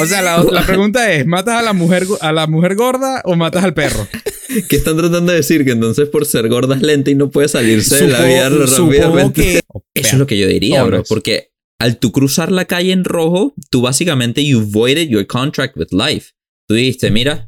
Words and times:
O 0.00 0.06
sea, 0.06 0.20
la, 0.20 0.42
la 0.42 0.66
pregunta 0.66 1.12
es, 1.12 1.24
¿matas 1.26 1.54
a 1.56 1.62
la, 1.62 1.72
mujer, 1.72 2.06
a 2.20 2.32
la 2.32 2.46
mujer 2.48 2.74
gorda 2.74 3.22
o 3.24 3.36
matas 3.36 3.62
al 3.64 3.72
perro? 3.72 4.06
¿Qué 4.68 4.76
están 4.76 4.96
tratando 4.96 5.30
de 5.30 5.38
decir? 5.38 5.64
Que 5.64 5.70
entonces 5.72 6.08
por 6.08 6.26
ser 6.26 6.48
gorda 6.48 6.74
es 6.74 6.82
lenta 6.82 7.10
y 7.10 7.14
no 7.14 7.30
puede 7.30 7.48
salirse 7.48 8.06
de 8.06 8.08
la 8.08 8.24
vida 8.24 8.48
Supongo- 8.50 8.66
supongo 8.66 8.92
rápidamente. 9.16 9.42
que- 9.42 9.60
Eso 10.00 10.08
es 10.08 10.18
lo 10.18 10.26
que 10.26 10.38
yo 10.38 10.48
diría, 10.48 10.82
bro. 10.82 11.04
Porque 11.04 11.50
al 11.80 11.98
tú 11.98 12.10
cruzar 12.10 12.50
la 12.50 12.64
calle 12.64 12.90
en 12.92 13.04
rojo, 13.04 13.54
tú 13.70 13.80
básicamente 13.82 14.44
you 14.44 14.60
voided 14.66 15.08
your 15.08 15.26
contract 15.26 15.76
with 15.76 15.88
life. 15.92 16.32
Tú 16.68 16.74
dijiste, 16.74 17.10
mira, 17.12 17.46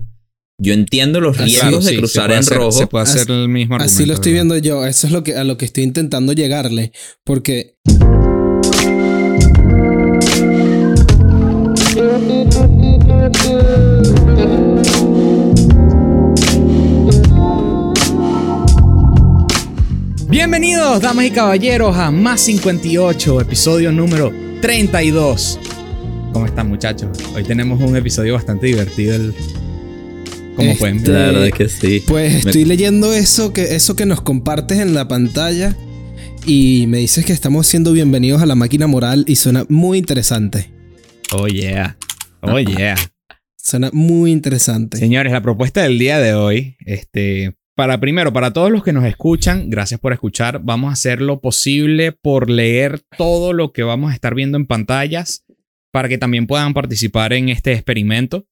yo 0.62 0.72
entiendo 0.72 1.20
los 1.20 1.38
riesgos 1.38 1.60
Claro, 1.60 1.80
de 1.80 1.90
sí, 1.90 1.96
cruzar 1.96 2.30
en 2.30 2.38
hacer- 2.38 2.56
rojo. 2.58 2.72
Se 2.72 2.86
puede 2.86 3.02
hacer 3.02 3.22
Así- 3.22 3.32
el 3.32 3.48
mismo 3.48 3.74
argumento. 3.74 3.94
Así 3.96 4.06
lo 4.06 4.14
estoy 4.14 4.32
¿verdad? 4.32 4.44
viendo 4.46 4.64
yo. 4.68 4.86
Eso 4.86 5.06
es 5.08 5.12
lo 5.12 5.24
que, 5.24 5.34
a 5.34 5.42
lo 5.42 5.56
que 5.56 5.64
estoy 5.64 5.82
intentando 5.84 6.32
llegarle. 6.34 6.92
Porque 7.24 7.74
Bienvenidos, 20.28 21.00
damas 21.00 21.26
y 21.26 21.30
caballeros, 21.30 21.96
a 21.96 22.10
Más 22.10 22.40
58, 22.42 23.40
episodio 23.40 23.92
número 23.92 24.32
32. 24.60 25.58
¿Cómo 26.32 26.46
están, 26.46 26.68
muchachos? 26.68 27.08
Hoy 27.34 27.42
tenemos 27.44 27.80
un 27.80 27.96
episodio 27.96 28.34
bastante 28.34 28.66
divertido. 28.66 29.14
el- 29.14 29.34
Como 30.56 30.68
Este- 30.72 30.78
pueden 30.80 31.02
ver. 31.02 31.08
La 31.10 31.18
verdad 31.26 31.46
es 31.46 31.54
que 31.54 31.68
sí. 31.68 32.02
Pues 32.06 32.32
Me- 32.44 32.50
estoy 32.50 32.64
leyendo 32.64 33.12
eso 33.14 33.52
que, 33.52 33.74
eso 33.74 33.96
que 33.96 34.04
nos 34.04 34.20
compartes 34.20 34.78
en 34.78 34.94
la 34.94 35.08
pantalla 35.08 35.74
y 36.44 36.84
me 36.88 36.98
dices 36.98 37.24
que 37.24 37.32
estamos 37.32 37.66
siendo 37.66 37.92
bienvenidos 37.92 38.42
a 38.42 38.46
la 38.46 38.54
máquina 38.56 38.86
moral 38.86 39.24
y 39.26 39.36
suena 39.36 39.64
muy 39.68 39.98
interesante. 39.98 40.70
Oh, 41.32 41.46
yeah. 41.46 41.96
Oh, 42.40 42.58
yeah. 42.58 42.96
Suena 43.56 43.90
muy 43.92 44.32
interesante. 44.32 44.98
Señores, 44.98 45.32
la 45.32 45.40
propuesta 45.40 45.82
del 45.82 45.96
día 45.96 46.18
de 46.18 46.34
hoy, 46.34 46.76
este, 46.84 47.56
para 47.76 48.00
primero, 48.00 48.32
para 48.32 48.52
todos 48.52 48.72
los 48.72 48.82
que 48.82 48.92
nos 48.92 49.04
escuchan, 49.04 49.70
gracias 49.70 50.00
por 50.00 50.12
escuchar. 50.12 50.60
Vamos 50.64 50.90
a 50.90 50.94
hacer 50.94 51.20
lo 51.20 51.40
posible 51.40 52.10
por 52.10 52.50
leer 52.50 53.00
todo 53.16 53.52
lo 53.52 53.72
que 53.72 53.84
vamos 53.84 54.10
a 54.10 54.14
estar 54.14 54.34
viendo 54.34 54.58
en 54.58 54.66
pantallas 54.66 55.44
para 55.92 56.08
que 56.08 56.18
también 56.18 56.48
puedan 56.48 56.74
participar 56.74 57.32
en 57.32 57.48
este 57.48 57.74
experimento. 57.74 58.46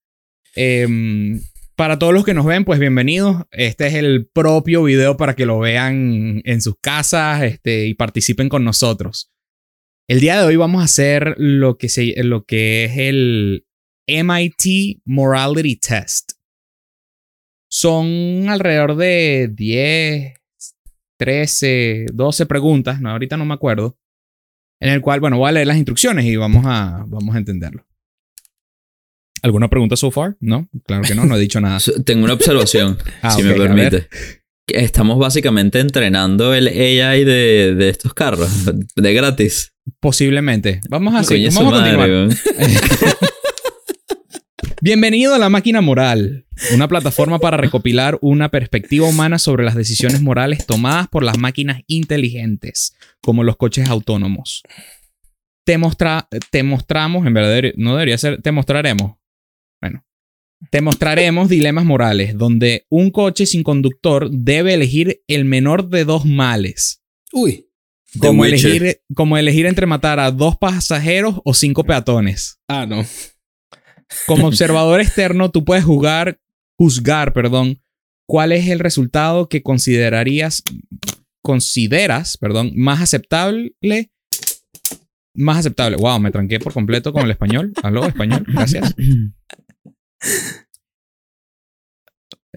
Em, 0.55 1.41
para 1.75 1.99
todos 1.99 2.15
los 2.15 2.25
que 2.25 2.35
nos 2.35 2.47
ven, 2.47 2.65
pues 2.65 2.79
bienvenidos. 2.79 3.43
Este 3.51 3.89
es 3.89 3.95
el 3.95 4.29
propio 4.33 4.85
video 4.85 5.17
para 5.17 5.35
que 5.35 5.47
lo 5.47 5.59
vean 5.59 6.43
en 6.45 6.61
sus 6.61 6.77
casas 6.81 7.43
este, 7.43 7.87
y 7.87 7.95
participen 7.95 8.49
con 8.49 8.65
nosotros. 8.65 9.33
El 10.11 10.21
día 10.21 10.41
de 10.41 10.47
hoy 10.47 10.57
vamos 10.57 10.81
a 10.81 10.87
hacer 10.87 11.35
lo 11.37 11.77
que, 11.77 11.91
se, 11.91 12.15
lo 12.25 12.47
que 12.47 12.87
es 12.87 12.97
el 12.97 13.67
MIT 14.07 15.03
Morality 15.05 15.77
Test. 15.77 16.33
Son 17.71 18.49
alrededor 18.49 18.97
de 18.97 19.51
10, 19.53 20.33
13, 21.19 22.07
12 22.11 22.47
preguntas, 22.47 23.03
no, 23.03 23.11
ahorita 23.11 23.37
no 23.37 23.45
me 23.45 23.53
acuerdo, 23.53 23.99
en 24.81 24.95
el 24.95 25.03
cual, 25.03 25.21
bueno, 25.21 25.37
voy 25.37 25.51
a 25.51 25.53
leer 25.53 25.67
las 25.67 25.77
instrucciones 25.77 26.25
y 26.25 26.37
vamos 26.37 26.65
a, 26.67 27.05
vamos 27.07 27.35
a 27.35 27.39
entenderlo. 27.39 27.87
¿Alguna 29.43 29.69
pregunta 29.69 29.95
so 29.95 30.11
far? 30.11 30.39
No, 30.41 30.71
claro 30.87 31.03
que 31.03 31.15
no, 31.15 31.27
no 31.27 31.37
he 31.37 31.41
dicho 31.41 31.61
nada. 31.61 31.81
Tengo 32.07 32.25
una 32.25 32.33
observación, 32.33 32.97
Ah, 33.21 33.33
si 33.33 33.43
me 33.43 33.53
permite. 33.53 34.09
Estamos 34.69 35.19
básicamente 35.19 35.81
entrenando 35.81 36.55
el 36.55 36.67
AI 36.69 37.25
de, 37.25 37.75
de 37.75 37.89
estos 37.91 38.15
carros, 38.15 38.71
de 38.97 39.13
gratis. 39.13 39.75
Posiblemente. 40.01 40.81
Vamos 40.89 41.15
a, 41.15 41.25
su 41.25 41.35
vamos 41.35 41.75
a 41.75 41.77
continuar. 41.77 42.29
Bienvenido 44.81 45.35
a 45.35 45.39
La 45.39 45.49
Máquina 45.49 45.81
Moral, 45.81 46.47
una 46.73 46.87
plataforma 46.87 47.41
para 47.41 47.57
recopilar 47.57 48.17
una 48.21 48.49
perspectiva 48.49 49.09
humana 49.09 49.41
sobre 49.41 49.65
las 49.65 49.75
decisiones 49.75 50.21
morales 50.21 50.67
tomadas 50.67 51.09
por 51.09 51.25
las 51.25 51.37
máquinas 51.37 51.83
inteligentes, 51.89 52.95
como 53.21 53.43
los 53.43 53.57
coches 53.57 53.89
autónomos. 53.89 54.63
Te, 55.65 55.79
mostra 55.79 56.29
te 56.51 56.63
mostramos, 56.63 57.27
en 57.27 57.35
verdad 57.35 57.73
no 57.77 57.95
debería 57.95 58.19
ser, 58.19 58.41
te 58.41 58.53
mostraremos. 58.53 59.17
Bueno, 59.81 60.05
te 60.71 60.81
mostraremos 60.81 61.49
dilemas 61.49 61.85
morales, 61.85 62.39
donde 62.39 62.87
un 62.89 63.11
coche 63.11 63.47
sin 63.47 63.65
conductor 63.65 64.31
debe 64.31 64.75
elegir 64.75 65.23
el 65.27 65.45
menor 65.45 65.89
de 65.89 66.05
dos 66.05 66.25
males. 66.25 67.03
Uy. 67.33 67.68
Como 68.19 68.45
elegir, 68.45 69.01
como 69.15 69.37
elegir 69.37 69.67
entre 69.67 69.87
matar 69.87 70.19
a 70.19 70.31
dos 70.31 70.57
pasajeros 70.57 71.41
o 71.45 71.53
cinco 71.53 71.85
peatones. 71.85 72.59
Ah, 72.69 72.87
no. 72.87 73.05
Como 74.27 74.47
observador 74.49 75.01
externo, 75.01 75.51
tú 75.51 75.65
puedes 75.65 75.85
jugar, 75.85 76.41
juzgar, 76.77 77.33
perdón, 77.33 77.83
cuál 78.27 78.53
es 78.53 78.69
el 78.69 78.79
resultado 78.79 79.49
que 79.49 79.63
considerarías, 79.63 80.63
consideras, 81.43 82.37
perdón, 82.39 82.73
más 82.75 83.01
aceptable. 83.01 83.75
Más 85.35 85.59
aceptable. 85.59 85.97
Wow, 85.97 86.19
me 86.19 86.31
tranqué 86.31 86.59
por 86.59 86.73
completo 86.73 87.13
con 87.13 87.25
el 87.25 87.31
español. 87.31 87.73
Aló, 87.83 88.07
español. 88.07 88.45
Gracias. 88.49 88.95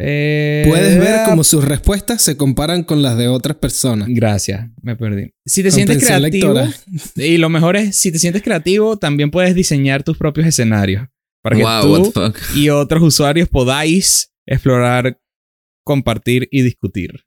Eh, 0.03 0.63
Puedes 0.67 0.97
ver 0.99 1.19
cómo 1.25 1.43
sus 1.43 1.63
respuestas 1.63 2.21
se 2.23 2.35
comparan 2.35 2.83
con 2.83 3.01
las 3.03 3.17
de 3.17 3.27
otras 3.27 3.57
personas. 3.57 4.07
Gracias, 4.09 4.69
me 4.81 4.95
perdí. 4.95 5.33
Si 5.45 5.61
te 5.61 5.69
sientes 5.69 6.03
creativo, 6.03 6.53
lectora. 6.53 6.73
y 7.15 7.37
lo 7.37 7.49
mejor 7.49 7.75
es, 7.75 7.95
si 7.95 8.11
te 8.11 8.17
sientes 8.17 8.41
creativo, 8.41 8.97
también 8.97 9.29
puedes 9.29 9.53
diseñar 9.53 10.03
tus 10.03 10.17
propios 10.17 10.47
escenarios. 10.47 11.07
Para 11.43 11.55
que 11.55 11.63
wow, 11.63 12.11
tú 12.11 12.33
y 12.55 12.69
otros 12.69 13.01
usuarios 13.03 13.47
podáis 13.49 14.31
explorar, 14.47 15.19
compartir 15.83 16.47
y 16.51 16.61
discutir. 16.63 17.23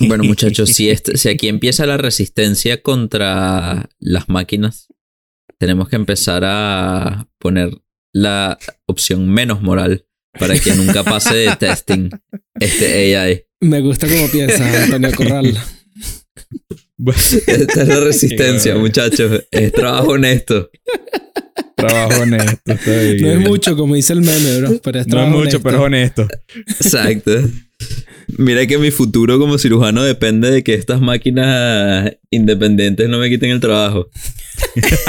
Bueno, 0.00 0.24
muchachos, 0.24 0.70
si, 0.70 0.90
este- 0.90 1.16
si 1.16 1.28
aquí 1.28 1.48
empieza 1.48 1.86
la 1.86 1.96
resistencia 1.96 2.82
contra 2.82 3.88
las 3.98 4.28
máquinas, 4.28 4.92
tenemos 5.58 5.88
que 5.88 5.96
empezar 5.96 6.42
a 6.44 7.28
poner 7.38 7.70
la 8.16 8.58
opción 8.86 9.28
menos 9.28 9.60
moral 9.60 10.06
para 10.38 10.58
que 10.58 10.74
nunca 10.74 11.04
pase 11.04 11.34
de 11.36 11.56
testing 11.60 12.08
este 12.58 13.16
AI. 13.16 13.44
Me 13.60 13.80
gusta 13.80 14.08
cómo 14.08 14.26
piensas, 14.28 14.60
Antonio 14.60 15.12
Corral. 15.14 15.58
Esta 17.46 17.82
es 17.82 17.88
la 17.88 18.00
resistencia, 18.00 18.74
muchachos. 18.76 19.44
Es 19.50 19.72
trabajo 19.72 20.12
honesto. 20.12 20.70
Trabajo 21.74 22.22
honesto, 22.22 22.72
está 22.72 22.90
bien. 23.00 23.20
No 23.20 23.30
es 23.32 23.38
mucho, 23.40 23.76
como 23.76 23.94
dice 23.94 24.14
el 24.14 24.22
meme, 24.22 24.60
bro, 24.60 24.80
pero 24.82 25.00
es 25.00 25.06
No 25.06 25.08
es 25.08 25.10
trabajo 25.10 25.30
mucho, 25.30 25.40
honesto. 25.58 25.62
pero 25.62 25.76
es 25.76 25.82
honesto. 25.82 26.28
Exacto. 26.80 27.32
Mira 28.38 28.66
que 28.66 28.78
mi 28.78 28.90
futuro 28.90 29.38
como 29.38 29.58
cirujano 29.58 30.02
depende 30.02 30.50
de 30.50 30.64
que 30.64 30.72
estas 30.72 31.02
máquinas 31.02 32.12
independientes 32.30 33.10
no 33.10 33.18
me 33.18 33.28
quiten 33.28 33.50
el 33.50 33.60
trabajo. 33.60 34.08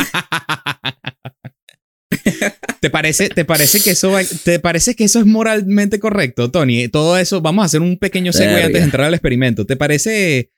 ¿Te 2.79 2.90
parece, 2.90 3.29
¿Te 3.29 3.44
parece 3.45 3.81
que 3.81 3.91
eso 3.91 4.12
va- 4.12 4.23
te 4.44 4.59
parece 4.59 4.95
que 4.95 5.03
eso 5.03 5.19
es 5.19 5.25
moralmente 5.25 6.00
correcto, 6.00 6.51
Tony? 6.51 6.88
Todo 6.88 7.18
eso, 7.18 7.41
vamos 7.41 7.63
a 7.63 7.66
hacer 7.66 7.81
un 7.81 7.97
pequeño 7.97 8.31
segue 8.34 8.63
antes 8.63 8.79
de 8.79 8.85
entrar 8.85 9.07
al 9.07 9.13
experimento. 9.13 9.66
¿Te 9.66 9.75
parece 9.75 10.51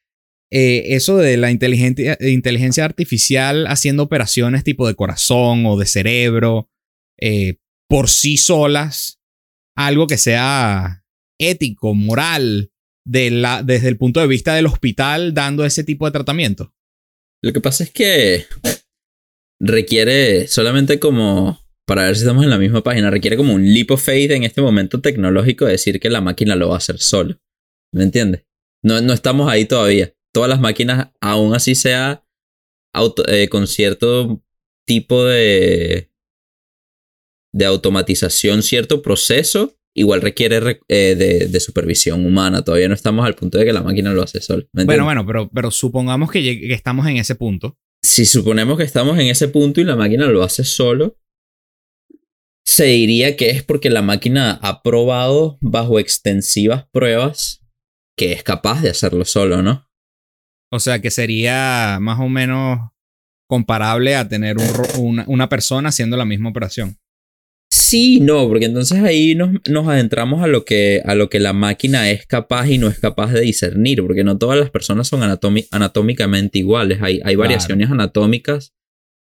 eh, 0.51 0.83
eso 0.95 1.17
de 1.17 1.37
la 1.37 1.51
inteligencia, 1.51 2.17
inteligencia 2.21 2.85
artificial 2.85 3.67
haciendo 3.67 4.03
operaciones 4.03 4.63
tipo 4.63 4.87
de 4.87 4.95
corazón 4.95 5.65
o 5.65 5.77
de 5.77 5.85
cerebro 5.85 6.69
eh, 7.19 7.57
por 7.87 8.09
sí 8.09 8.37
solas 8.37 9.19
algo 9.75 10.07
que 10.07 10.17
sea 10.17 11.03
ético, 11.39 11.93
moral, 11.95 12.71
de 13.05 13.31
la, 13.31 13.63
desde 13.63 13.87
el 13.87 13.97
punto 13.97 14.19
de 14.19 14.27
vista 14.27 14.53
del 14.53 14.65
hospital 14.67 15.33
dando 15.33 15.65
ese 15.65 15.83
tipo 15.83 16.05
de 16.05 16.11
tratamiento? 16.11 16.73
Lo 17.41 17.53
que 17.53 17.61
pasa 17.61 17.83
es 17.85 17.91
que 17.91 18.45
requiere 19.59 20.47
solamente 20.47 20.99
como, 20.99 21.59
para 21.85 22.03
ver 22.05 22.15
si 22.15 22.21
estamos 22.21 22.43
en 22.43 22.49
la 22.49 22.57
misma 22.57 22.83
página, 22.83 23.09
requiere 23.09 23.37
como 23.37 23.53
un 23.53 23.73
leap 23.73 23.91
of 23.91 24.03
faith 24.03 24.31
en 24.31 24.43
este 24.43 24.61
momento 24.61 25.01
tecnológico 25.01 25.65
de 25.65 25.73
decir 25.73 25.99
que 25.99 26.09
la 26.09 26.21
máquina 26.21 26.55
lo 26.55 26.69
va 26.69 26.75
a 26.75 26.77
hacer 26.77 26.99
solo. 26.99 27.39
¿Me 27.93 28.03
entiendes? 28.03 28.45
No, 28.83 29.01
no 29.01 29.13
estamos 29.13 29.49
ahí 29.51 29.65
todavía. 29.65 30.13
Todas 30.33 30.49
las 30.49 30.59
máquinas, 30.59 31.09
aún 31.21 31.53
así 31.55 31.75
sea 31.75 32.23
auto- 32.95 33.27
eh, 33.27 33.49
con 33.49 33.67
cierto 33.67 34.43
tipo 34.87 35.25
de, 35.25 36.09
de 37.53 37.65
automatización, 37.65 38.61
cierto 38.63 39.01
proceso, 39.01 39.75
igual 39.95 40.21
requiere 40.21 40.59
re- 40.59 40.81
eh, 40.87 41.15
de, 41.17 41.47
de 41.47 41.59
supervisión 41.59 42.25
humana. 42.25 42.63
Todavía 42.63 42.87
no 42.87 42.93
estamos 42.93 43.25
al 43.25 43.35
punto 43.35 43.57
de 43.57 43.65
que 43.65 43.73
la 43.73 43.81
máquina 43.83 44.13
lo 44.13 44.21
hace 44.21 44.39
solo. 44.41 44.67
¿me 44.71 44.85
Bueno, 44.85 45.03
bueno, 45.03 45.25
pero, 45.25 45.49
pero 45.53 45.71
supongamos 45.71 46.31
que, 46.31 46.41
que 46.41 46.73
estamos 46.73 47.07
en 47.07 47.17
ese 47.17 47.35
punto. 47.35 47.77
Si 48.03 48.25
suponemos 48.25 48.77
que 48.77 48.83
estamos 48.83 49.17
en 49.19 49.27
ese 49.27 49.47
punto 49.47 49.81
y 49.81 49.83
la 49.83 49.95
máquina 49.95 50.27
lo 50.27 50.43
hace 50.43 50.63
solo, 50.63 51.17
se 52.65 52.85
diría 52.85 53.35
que 53.35 53.49
es 53.49 53.63
porque 53.63 53.89
la 53.89 54.01
máquina 54.01 54.59
ha 54.61 54.83
probado 54.83 55.57
bajo 55.61 55.99
extensivas 55.99 56.87
pruebas 56.91 57.65
que 58.15 58.33
es 58.33 58.43
capaz 58.43 58.81
de 58.81 58.89
hacerlo 58.89 59.25
solo, 59.25 59.61
¿no? 59.61 59.89
O 60.71 60.79
sea, 60.79 60.99
que 60.99 61.09
sería 61.09 61.97
más 61.99 62.19
o 62.19 62.29
menos 62.29 62.91
comparable 63.49 64.15
a 64.15 64.27
tener 64.27 64.57
una 65.25 65.49
persona 65.49 65.89
haciendo 65.89 66.15
la 66.15 66.25
misma 66.25 66.49
operación. 66.49 66.98
Sí, 67.89 68.19
no, 68.19 68.47
porque 68.47 68.65
entonces 68.65 69.01
ahí 69.01 69.33
nos, 69.33 69.49
nos 69.67 69.87
adentramos 69.87 70.43
a 70.43 70.47
lo, 70.47 70.63
que, 70.63 71.01
a 71.05 71.15
lo 71.15 71.27
que 71.27 71.39
la 71.39 71.53
máquina 71.53 72.11
es 72.11 72.27
capaz 72.27 72.69
y 72.69 72.77
no 72.77 72.87
es 72.87 72.99
capaz 72.99 73.33
de 73.33 73.41
discernir, 73.41 74.03
porque 74.03 74.23
no 74.23 74.37
todas 74.37 74.59
las 74.59 74.69
personas 74.69 75.07
son 75.07 75.23
anatómicamente 75.23 76.59
iguales, 76.59 76.99
hay, 77.01 77.19
hay 77.23 77.35
variaciones 77.35 77.89
anatómicas 77.89 78.75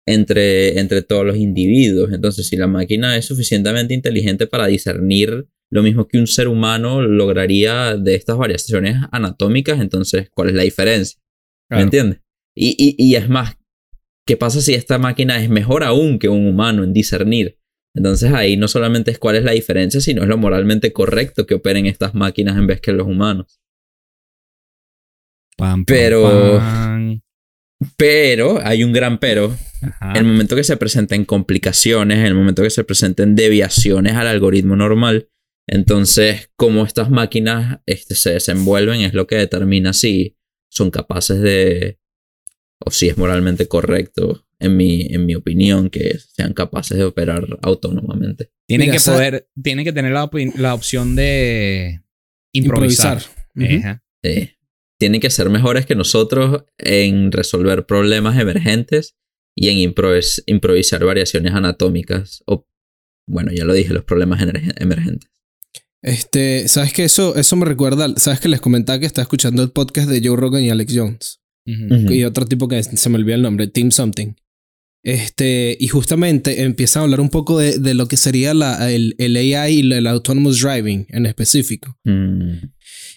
entre, 0.08 0.80
entre 0.80 1.04
todos 1.04 1.28
los 1.28 1.38
individuos. 1.38 2.12
Entonces, 2.12 2.48
si 2.48 2.58
la 2.58 2.66
máquina 2.66 3.16
es 3.18 3.26
suficientemente 3.26 3.94
inteligente 3.94 4.48
para 4.48 4.66
discernir 4.66 5.48
lo 5.70 5.84
mismo 5.84 6.08
que 6.08 6.18
un 6.18 6.26
ser 6.26 6.48
humano 6.48 7.04
lograría 7.04 7.98
de 7.98 8.16
estas 8.16 8.36
variaciones 8.36 8.96
anatómicas, 9.12 9.80
entonces, 9.80 10.32
¿cuál 10.34 10.50
es 10.50 10.56
la 10.56 10.64
diferencia? 10.64 11.22
¿Me 11.70 11.82
entiendes? 11.82 12.22
Y, 12.56 12.70
y, 12.80 12.96
y 12.98 13.16
es 13.16 13.30
más, 13.30 13.58
¿qué 14.26 14.38
pasa 14.38 14.60
si 14.60 14.74
esta 14.74 14.98
máquina 14.98 15.40
es 15.40 15.52
mejor 15.52 15.84
aún 15.84 16.18
que 16.18 16.30
un 16.30 16.48
humano 16.48 16.84
en 16.84 16.94
discernir? 16.94 17.59
Entonces 18.00 18.32
ahí 18.32 18.56
no 18.56 18.70
solamente 18.70 19.12
es 19.12 19.20
cuál 19.20 19.36
es 19.36 19.44
la 19.44 19.52
diferencia, 19.52 20.00
sino 20.00 20.22
es 20.22 20.30
lo 20.30 20.38
moralmente 20.38 20.94
correcto 20.94 21.46
que 21.46 21.56
operen 21.56 21.86
estas 21.86 22.16
máquinas 22.16 22.56
en 22.58 22.66
vez 22.66 22.80
que 22.80 22.94
los 22.94 23.06
humanos. 23.06 23.60
Pero-. 25.86 26.62
Pero 27.98 28.66
hay 28.66 28.86
un 28.86 28.94
gran 28.94 29.18
pero. 29.18 29.54
Ajá. 29.82 30.14
El 30.18 30.24
momento 30.24 30.56
que 30.56 30.64
se 30.64 30.78
presenten 30.78 31.26
complicaciones, 31.26 32.26
el 32.26 32.36
momento 32.36 32.64
que 32.64 32.70
se 32.70 32.86
presenten 32.86 33.36
deviaciones 33.36 34.14
al 34.14 34.28
algoritmo 34.28 34.78
normal, 34.78 35.28
entonces 35.68 36.50
cómo 36.56 36.86
estas 36.86 37.10
máquinas 37.10 37.82
este, 37.86 38.16
se 38.16 38.32
desenvuelven 38.32 39.02
es 39.02 39.14
lo 39.14 39.28
que 39.28 39.36
determina 39.36 39.92
si 39.92 40.38
son 40.70 40.90
capaces 40.90 41.42
de, 41.42 41.99
o 42.86 42.92
si 42.92 43.08
es 43.08 43.18
moralmente 43.18 43.68
correcto, 43.68 44.46
en 44.60 44.76
mi, 44.76 45.08
en 45.10 45.26
mi 45.26 45.36
opinión, 45.36 45.90
que 45.90 46.18
sean 46.18 46.54
capaces 46.54 46.98
de 46.98 47.06
operar 47.06 47.46
autónomamente. 47.62 48.52
Tienen 48.68 48.90
Mira, 48.90 49.00
que 49.00 49.12
poder, 49.12 49.50
tienen 49.62 49.86
que 49.86 49.94
tener 49.94 50.12
la, 50.12 50.30
la 50.56 50.74
opción 50.74 51.16
de 51.16 52.02
improvisar. 52.54 53.22
Tienen 53.54 55.22
que 55.22 55.30
ser 55.30 55.50
mejores 55.50 55.86
que 55.86 55.96
nosotros 55.96 56.66
en 56.78 57.32
resolver 57.32 57.86
problemas 57.86 58.38
emergentes 58.38 59.16
y 59.56 59.70
en 59.70 59.78
improvis- 59.78 60.44
improvisar 60.46 61.06
variaciones 61.06 61.54
anatómicas. 61.54 62.44
O, 62.46 62.68
bueno, 63.26 63.54
ya 63.54 63.64
lo 63.64 63.74
dije, 63.74 63.94
los 63.94 64.04
problemas 64.04 64.42
emergentes. 64.42 65.30
Este, 66.02 66.68
¿sabes 66.68 66.94
qué? 66.94 67.06
Eso, 67.06 67.36
eso 67.36 67.56
me 67.56 67.66
recuerda, 67.66 68.14
¿sabes 68.18 68.40
que 68.42 68.50
les 68.50 68.62
comentaba 68.62 69.00
que 69.00 69.06
estaba 69.06 69.24
escuchando 69.24 69.64
el 69.64 69.72
podcast 69.72 70.10
de 70.10 70.22
Joe 70.22 70.38
Rogan 70.38 70.64
y 70.64 70.70
Alex 70.70 70.94
Jones? 70.94 71.42
Y 72.10 72.24
otro 72.24 72.46
tipo 72.46 72.68
que 72.68 72.82
se 72.84 73.10
me 73.10 73.16
olvidó 73.18 73.36
el 73.36 73.42
nombre, 73.42 73.68
Team 73.68 73.92
Something. 73.92 74.34
Este, 75.02 75.78
y 75.80 75.88
justamente 75.88 76.64
empiezan 76.64 77.02
a 77.02 77.04
hablar 77.06 77.22
un 77.22 77.30
poco 77.30 77.58
de, 77.58 77.80
de 77.80 77.94
lo 77.94 78.08
que 78.08 78.18
sería 78.18 78.54
la, 78.54 78.92
el, 78.92 79.16
el 79.18 79.38
AI 79.38 79.80
y 79.80 79.94
el 79.94 80.08
Autonomous 80.08 80.60
Driving 80.62 81.06
en 81.10 81.26
específico. 81.26 81.98
Mm, 82.04 82.56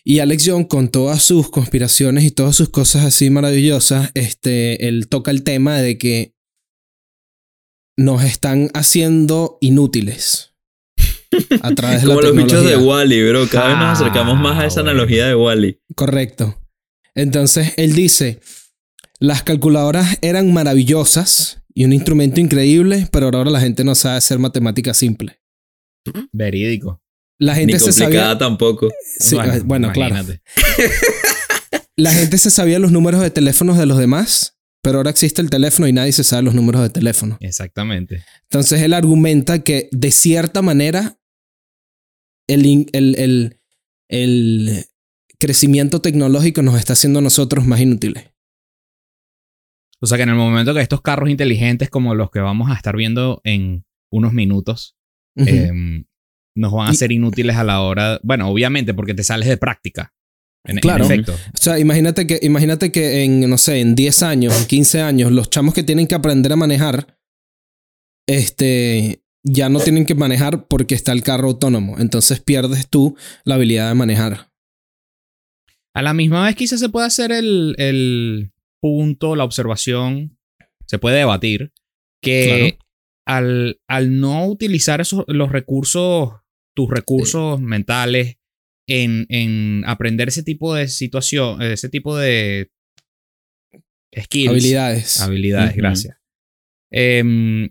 Y 0.05 0.21
Alex 0.21 0.45
Jones, 0.47 0.69
con 0.69 0.89
todas 0.91 1.23
sus 1.23 1.51
conspiraciones 1.51 2.23
y 2.25 2.31
todas 2.31 2.55
sus 2.55 2.69
cosas 2.69 3.05
así 3.05 3.31
maravillosas, 3.31 4.11
este, 4.15 4.87
él 4.87 5.09
toca 5.09 5.33
el 5.33 5.43
tema 5.43 5.81
de 5.81 5.99
que 5.99 6.35
nos 7.97 8.23
están 8.25 8.71
haciendo 8.75 9.59
inútiles 9.61 10.55
a 11.63 11.75
través 11.75 12.03
de 12.03 12.09
la 12.09 12.15
Como 12.15 12.27
los 12.29 12.37
bichos 12.37 12.65
de. 12.65 12.77
Wally, 12.77 13.29
bro. 13.29 13.49
Cada 13.49 13.69
vez 13.69 13.77
nos 13.79 14.01
acercamos 14.01 14.39
más 14.39 14.59
a 14.63 14.67
esa 14.67 14.81
Ah, 14.81 14.83
bueno. 14.85 15.01
analogía 15.01 15.27
de 15.27 15.35
Wally. 15.35 15.79
Correcto. 15.97 16.62
Entonces 17.15 17.73
él 17.77 17.95
dice, 17.95 18.41
las 19.19 19.43
calculadoras 19.43 20.19
eran 20.23 20.53
maravillosas 20.53 21.63
y 21.75 21.85
un 21.85 21.93
instrumento 21.93 22.41
increíble, 22.41 23.09
pero 23.13 23.27
ahora 23.27 23.51
la 23.51 23.61
gente 23.61 23.85
no 23.85 23.95
sabe 23.95 24.17
hacer 24.17 24.39
matemáticas 24.39 24.97
simples. 24.97 25.37
Verídico. 26.33 27.01
La 27.39 27.55
Ni 27.55 27.61
gente 27.61 27.79
se 27.79 27.87
complicada 27.87 28.25
sabía... 28.33 28.39
tampoco. 28.39 28.89
Sí, 29.19 29.37
bueno, 29.65 29.93
claro. 29.93 30.15
imagínate. 30.15 30.43
La 31.97 32.13
gente 32.13 32.39
se 32.39 32.51
sabía 32.51 32.79
los 32.79 32.93
números 32.93 33.21
de 33.21 33.31
teléfonos 33.31 33.77
de 33.79 33.87
los 33.87 33.99
demás, 33.99 34.57
pero 34.83 34.99
ahora 34.99 35.11
existe 35.11 35.43
el 35.43 35.51
teléfono 35.51 35.87
y 35.87 35.93
nadie 35.93 36.13
se 36.13 36.25
sabe 36.25 36.43
los 36.43 36.55
números 36.55 36.83
de 36.83 36.91
teléfono. 36.91 37.37
Exactamente. 37.41 38.25
Entonces 38.45 38.81
él 38.83 38.95
argumenta 38.95 39.61
que 39.61 39.89
de 39.93 40.11
cierta 40.11 40.63
manera 40.63 41.19
el, 42.49 42.87
el, 42.93 43.15
el, 43.17 43.61
el 44.09 44.85
crecimiento 45.43 46.01
tecnológico 46.01 46.63
nos 46.63 46.79
está 46.79 46.93
haciendo 46.93 47.19
a 47.19 47.23
nosotros 47.23 47.67
más 47.67 47.81
inútiles. 47.81 48.31
O 50.01 50.07
sea 50.07 50.17
que 50.17 50.23
en 50.23 50.29
el 50.29 50.37
momento 50.37 50.73
que 50.73 50.81
estos 50.81 51.01
carros 51.03 51.31
inteligentes 51.31 51.91
como 51.91 52.15
los 52.15 52.31
que 52.31 52.39
vamos 52.39 52.71
a 52.71 52.75
estar 52.75 52.97
viendo 52.97 53.41
en 53.43 53.85
unos 54.13 54.33
minutos 54.33 54.97
em, 55.37 56.05
nos 56.57 56.73
van 56.73 56.91
a 56.91 56.95
ser 56.95 57.11
inútiles 57.11 57.57
a 57.57 57.65
la 57.65 57.81
hora, 57.81 58.21
bueno, 58.23 58.49
obviamente 58.49 58.95
porque 58.95 59.15
te 59.15 59.25
sales 59.25 59.49
de 59.49 59.57
práctica. 59.57 60.13
En, 60.65 60.77
en 60.77 60.81
Claro. 60.81 61.05
efecto. 61.07 61.33
O 61.33 61.57
sea, 61.59 61.79
imagínate 61.81 62.27
que, 62.27 62.39
imagínate 62.43 62.93
que 62.93 63.25
en, 63.25 63.51
no 63.51 63.59
sé, 63.59 63.81
en 63.81 63.97
10 63.97 64.23
años, 64.23 64.61
en 64.61 64.67
15 64.67 65.01
años, 65.01 65.33
los 65.33 65.51
chamos 65.51 65.75
que 65.75 65.83
tienen 65.83 66.07
que 66.07 66.15
aprender 66.15 66.53
a 66.53 66.57
manejar, 66.57 67.19
este, 68.29 69.25
ya 69.43 69.69
no 69.69 69.81
tienen 69.81 70.07
que 70.07 70.15
manejar 70.15 70.69
porque 70.69 70.95
está 70.95 71.11
el 71.13 71.23
carro 71.25 71.49
autónomo. 71.49 71.99
Entonces 71.99 72.41
pierdes 72.41 72.89
tú 72.89 73.17
la 73.45 73.57
habilidad 73.57 73.89
de 73.89 73.95
manejar. 73.95 74.52
A 75.95 76.03
la 76.03 76.15
misma 76.15 76.47
vez 76.47 76.57
quizás 76.57 76.81
se 76.81 76.89
puede 76.89 77.07
hacer 77.07 77.33
el, 77.33 77.75
el 77.79 78.53
punto, 78.81 79.37
la 79.37 79.45
observación, 79.45 80.39
se 80.87 80.99
puede 80.99 81.19
debatir 81.19 81.73
que 82.23 82.79
al, 83.27 83.81
al 83.89 84.21
no 84.21 84.47
utilizar 84.47 85.01
esos, 85.01 85.25
los 85.29 85.51
recursos, 85.53 86.33
tus 86.75 86.91
recursos 86.91 87.61
mentales 87.61 88.39
en, 88.89 89.27
en 89.29 89.85
aprender 89.87 90.29
ese 90.29 90.43
tipo 90.43 90.75
de 90.75 90.89
situación, 90.89 91.61
ese 91.63 91.89
tipo 91.89 92.17
de 92.17 92.71
skills, 94.19 94.51
Habilidades. 94.51 95.21
habilidades, 95.21 95.77
gracias. 95.77 96.17
Em, 96.91 97.71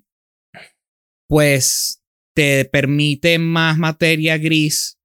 pues 1.27 2.03
te 2.35 2.65
permite 2.65 3.37
más 3.39 3.77
materia 3.77 4.37
gris, 4.37 4.99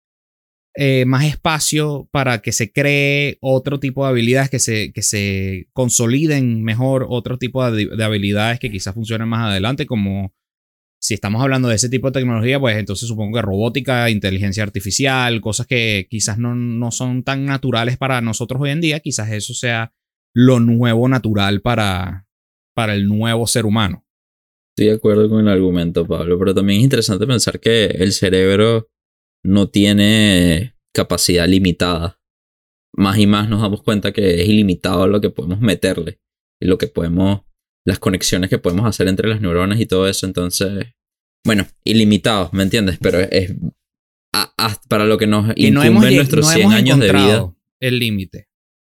eh, 0.77 1.05
más 1.07 1.25
espacio 1.25 2.07
para 2.11 2.43
que 2.43 2.53
se 2.53 2.71
cree 2.71 3.39
otro 3.41 3.81
tipo 3.81 4.05
de 4.05 4.11
habilidades, 4.11 4.51
que 4.51 4.59
se, 4.59 4.93
que 4.93 5.03
se 5.03 5.69
consoliden 5.73 6.63
mejor 6.63 7.07
otro 7.09 7.39
tipo 7.39 7.69
de, 7.71 7.87
de 7.87 8.05
habilidades 8.05 8.61
que 8.61 8.71
quizás 8.71 8.95
funcionen 8.95 9.27
más 9.29 9.49
adelante, 9.49 9.87
como 9.87 10.35
si 11.01 11.15
estamos 11.15 11.41
hablando 11.41 11.69
de 11.69 11.77
ese 11.77 11.89
tipo 11.89 12.09
de 12.09 12.21
tecnología, 12.21 12.61
pues 12.61 12.77
entonces 12.77 13.09
supongo 13.09 13.37
que 13.37 13.43
robótica, 13.43 14.11
inteligencia 14.11 14.63
artificial, 14.63 15.41
cosas 15.41 15.67
que 15.67 16.07
quizás 16.11 16.37
no, 16.37 16.55
no 16.55 16.91
son 16.91 17.23
tan 17.23 17.47
naturales 17.47 17.97
para 17.97 18.21
nosotros 18.21 18.61
hoy 18.61 18.71
en 18.71 18.81
día, 18.81 19.01
quizás 19.01 19.31
eso 19.31 19.55
sea 19.55 19.93
lo 20.35 20.61
nuevo 20.61 21.09
natural 21.09 21.63
para, 21.63 22.27
para 22.75 22.95
el 22.95 23.09
nuevo 23.09 23.47
ser 23.47 23.65
humano. 23.65 24.05
Estoy 24.77 24.91
de 24.91 24.97
acuerdo 24.97 25.31
con 25.31 25.41
el 25.41 25.49
argumento, 25.49 26.07
Pablo, 26.07 26.39
pero 26.39 26.55
también 26.55 26.81
es 26.81 26.85
interesante 26.85 27.27
pensar 27.27 27.61
que 27.61 27.87
el 27.87 28.13
cerebro 28.13 28.91
no 29.47 29.69
tiene 29.69 30.75
capacidad 30.93 31.47
limitada. 31.49 32.21
Más 32.95 33.19
y 33.19 33.27
más 33.27 33.49
nos 33.49 33.61
damos 33.63 33.83
cuenta 33.83 34.13
que 34.13 34.43
es 34.43 34.49
ilimitado 34.49 35.07
lo 35.07 35.21
que 35.21 35.31
podemos 35.31 35.61
meterle 35.61 36.19
y 36.61 36.67
lo 36.67 36.79
que 36.79 36.87
podemos, 36.89 37.43
las 37.85 37.99
conexiones 37.99 38.49
que 38.51 38.59
podemos 38.59 38.87
hacer 38.87 39.07
entre 39.09 39.29
las 39.29 39.41
neuronas 39.41 39.79
y 39.81 39.87
todo 39.87 40.09
eso. 40.09 40.27
Entonces, 40.27 40.87
bueno, 41.45 41.67
ilimitado, 41.85 42.49
¿me 42.53 42.63
entiendes? 42.63 42.99
Pero 43.01 43.21
es 43.21 43.53
a- 44.33 44.53
a- 44.57 44.81
para 44.89 45.05
lo 45.05 45.19
que 45.19 45.27
nos 45.27 45.53
Y 45.57 45.71
no 45.71 45.85
incumbe 45.85 46.07
hemos, 46.09 46.17
nuestros 46.17 46.47
no 46.47 46.53
100 46.53 46.61
hemos 46.63 46.75
años 46.75 46.99
de 47.01 47.13
vida. 47.13 47.55
el 47.81 47.99
límite. 47.99 48.49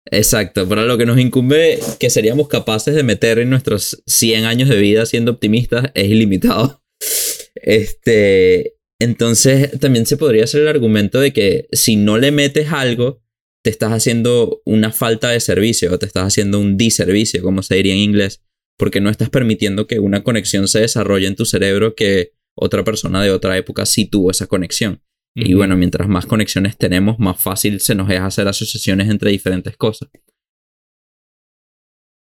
Exacto, 0.09 0.67
para 0.69 0.85
lo 0.85 0.97
que 0.97 1.05
nos 1.05 1.19
incumbe 1.19 1.77
que 1.99 2.09
seríamos 2.09 2.47
capaces 2.47 2.95
de 2.95 3.03
meter 3.03 3.39
en 3.39 3.49
nuestros 3.49 4.01
100 4.07 4.45
años 4.45 4.69
de 4.69 4.77
vida 4.79 5.05
siendo 5.05 5.31
optimistas 5.33 5.91
es 5.93 6.05
ilimitado. 6.09 6.81
Este, 7.59 8.76
entonces 8.99 9.79
también 9.79 10.05
se 10.05 10.17
podría 10.17 10.45
hacer 10.45 10.61
el 10.61 10.67
argumento 10.67 11.19
de 11.19 11.33
que 11.33 11.67
si 11.71 11.95
no 11.95 12.17
le 12.17 12.31
metes 12.31 12.71
algo, 12.71 13.21
te 13.63 13.69
estás 13.69 13.91
haciendo 13.91 14.61
una 14.65 14.91
falta 14.91 15.29
de 15.29 15.39
servicio 15.39 15.93
o 15.93 15.99
te 15.99 16.05
estás 16.05 16.25
haciendo 16.25 16.59
un 16.59 16.77
diservicio, 16.77 17.43
como 17.43 17.63
se 17.63 17.75
diría 17.75 17.93
en 17.93 17.99
inglés, 17.99 18.43
porque 18.77 19.01
no 19.01 19.09
estás 19.09 19.29
permitiendo 19.29 19.87
que 19.87 19.99
una 19.99 20.23
conexión 20.23 20.67
se 20.67 20.79
desarrolle 20.79 21.27
en 21.27 21.35
tu 21.35 21.45
cerebro 21.45 21.95
que 21.95 22.33
otra 22.55 22.83
persona 22.83 23.21
de 23.21 23.31
otra 23.31 23.57
época 23.57 23.85
sí 23.85 24.05
tuvo 24.05 24.31
esa 24.31 24.47
conexión. 24.47 25.01
Y 25.35 25.53
bueno, 25.53 25.77
mientras 25.77 26.07
más 26.07 26.25
conexiones 26.25 26.77
tenemos, 26.77 27.19
más 27.19 27.39
fácil 27.39 27.79
se 27.79 27.93
nos 27.93 28.09
es 28.09 28.19
hacer 28.19 28.47
asociaciones 28.47 29.07
entre 29.09 29.29
diferentes 29.29 29.77
cosas. 29.77 30.09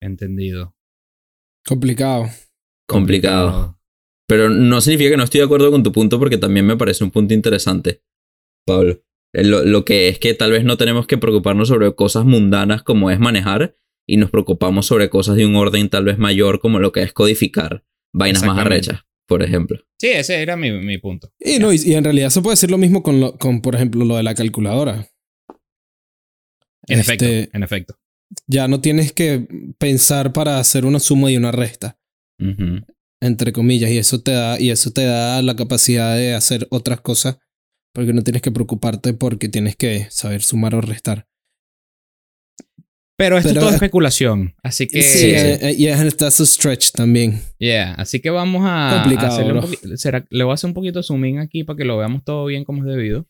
Entendido. 0.03 0.75
Complicado. 1.65 2.27
Complicado. 2.87 3.80
Pero 4.31 4.49
no 4.49 4.81
significa 4.81 5.11
que 5.11 5.17
no 5.17 5.25
estoy 5.25 5.41
de 5.41 5.45
acuerdo 5.47 5.73
con 5.73 5.83
tu 5.83 5.91
punto 5.91 6.19
porque 6.21 6.39
también 6.39 6.65
me 6.65 6.77
parece 6.77 7.03
un 7.03 7.11
punto 7.11 7.35
interesante, 7.35 8.01
Pablo. 8.65 9.03
Eh, 9.35 9.43
Lo, 9.45 9.65
lo 9.65 9.85
que 9.85 10.09
es 10.09 10.21
que 10.21 10.35
tal 10.35 10.53
vez 10.53 10.63
no 10.65 10.77
tenemos 10.77 11.09
que 11.09 11.19
preocuparnos 11.19 11.67
sobre 11.67 11.93
cosas 11.97 12.25
mundanas 12.25 12.85
como 12.85 13.11
es 13.11 13.19
manejar 13.19 13.77
y 14.09 14.17
nos 14.19 14.31
preocupamos 14.31 14.87
sobre 14.87 15.11
cosas 15.11 15.35
de 15.35 15.47
un 15.47 15.57
orden 15.57 15.89
tal 15.89 16.05
vez 16.05 16.17
mayor 16.19 16.61
como 16.61 16.79
lo 16.79 16.93
que 16.93 17.03
es 17.03 17.13
codificar 17.13 17.85
vainas 18.13 18.43
más 18.45 18.57
arrechas, 18.59 19.01
por 19.27 19.43
ejemplo. 19.43 19.79
Sí, 20.01 20.09
ese 20.09 20.41
era 20.43 20.57
mi, 20.57 20.71
mi 20.73 20.99
punto. 20.99 21.33
Y, 21.39 21.59
no, 21.59 21.73
y, 21.73 21.77
y 21.85 21.95
en 21.95 22.05
realidad 22.05 22.31
se 22.31 22.41
puede 22.41 22.53
decir 22.55 22.71
lo 22.71 22.79
mismo 22.79 23.03
con, 23.03 23.19
lo- 23.21 23.37
con, 23.37 23.61
por 23.63 23.75
ejemplo, 23.75 24.05
lo 24.05 24.17
de 24.17 24.23
la 24.23 24.35
calculadora. 24.35 25.09
En 26.87 26.99
Este, 27.01 27.15
efecto, 27.15 27.57
en 27.57 27.63
efecto. 27.63 27.99
Ya 28.47 28.69
no 28.69 28.81
tienes 28.81 29.13
que 29.13 29.47
pensar 29.79 30.33
para 30.33 30.59
hacer 30.61 30.85
una 30.85 31.01
suma 31.01 31.31
y 31.33 31.37
una 31.37 31.51
resta. 31.53 31.99
Entre 33.21 33.53
comillas, 33.53 33.91
y 33.91 33.99
eso 33.99 34.23
te 34.23 34.33
da, 34.33 34.61
y 34.61 34.71
eso 34.71 34.93
te 34.93 35.05
da 35.05 35.43
la 35.43 35.55
capacidad 35.57 36.17
de 36.17 36.35
hacer 36.35 36.67
otras 36.71 37.01
cosas, 37.01 37.39
porque 37.95 38.13
no 38.13 38.23
tienes 38.23 38.43
que 38.43 38.53
preocuparte 38.53 39.13
porque 39.15 39.49
tienes 39.49 39.77
que 39.77 40.07
saber 40.11 40.43
sumar 40.43 40.75
o 40.75 40.81
restar. 40.81 41.27
Pero 43.19 43.37
esto 43.37 43.51
pero- 43.51 43.61
es 43.61 43.67
todo 43.67 43.75
especulación. 43.75 44.55
Así 44.63 44.87
que. 44.87 45.03
sí, 45.03 45.27
eh, 45.35 45.75
y 45.77 45.89
es 45.89 46.17
that's 46.17 46.41
a 46.41 46.47
stretch 46.47 46.93
también. 46.93 47.43
Yeah, 47.59 47.93
así 47.95 48.21
que 48.21 48.31
vamos 48.31 48.63
a. 48.65 49.01
Complicado, 49.03 49.27
a 49.33 49.35
hacerle 49.35 49.53
un 49.53 49.99
será- 49.99 50.27
le 50.31 50.45
voy 50.45 50.53
a 50.53 50.55
hacer 50.55 50.69
un 50.69 50.75
poquito 50.75 51.01
de 51.01 51.03
zoom 51.03 51.25
in 51.27 51.39
aquí 51.39 51.63
para 51.63 51.77
que 51.77 51.85
lo 51.85 51.99
veamos 51.99 52.25
todo 52.25 52.47
bien 52.47 52.65
como 52.65 52.81
es 52.83 52.87
debido. 52.89 53.27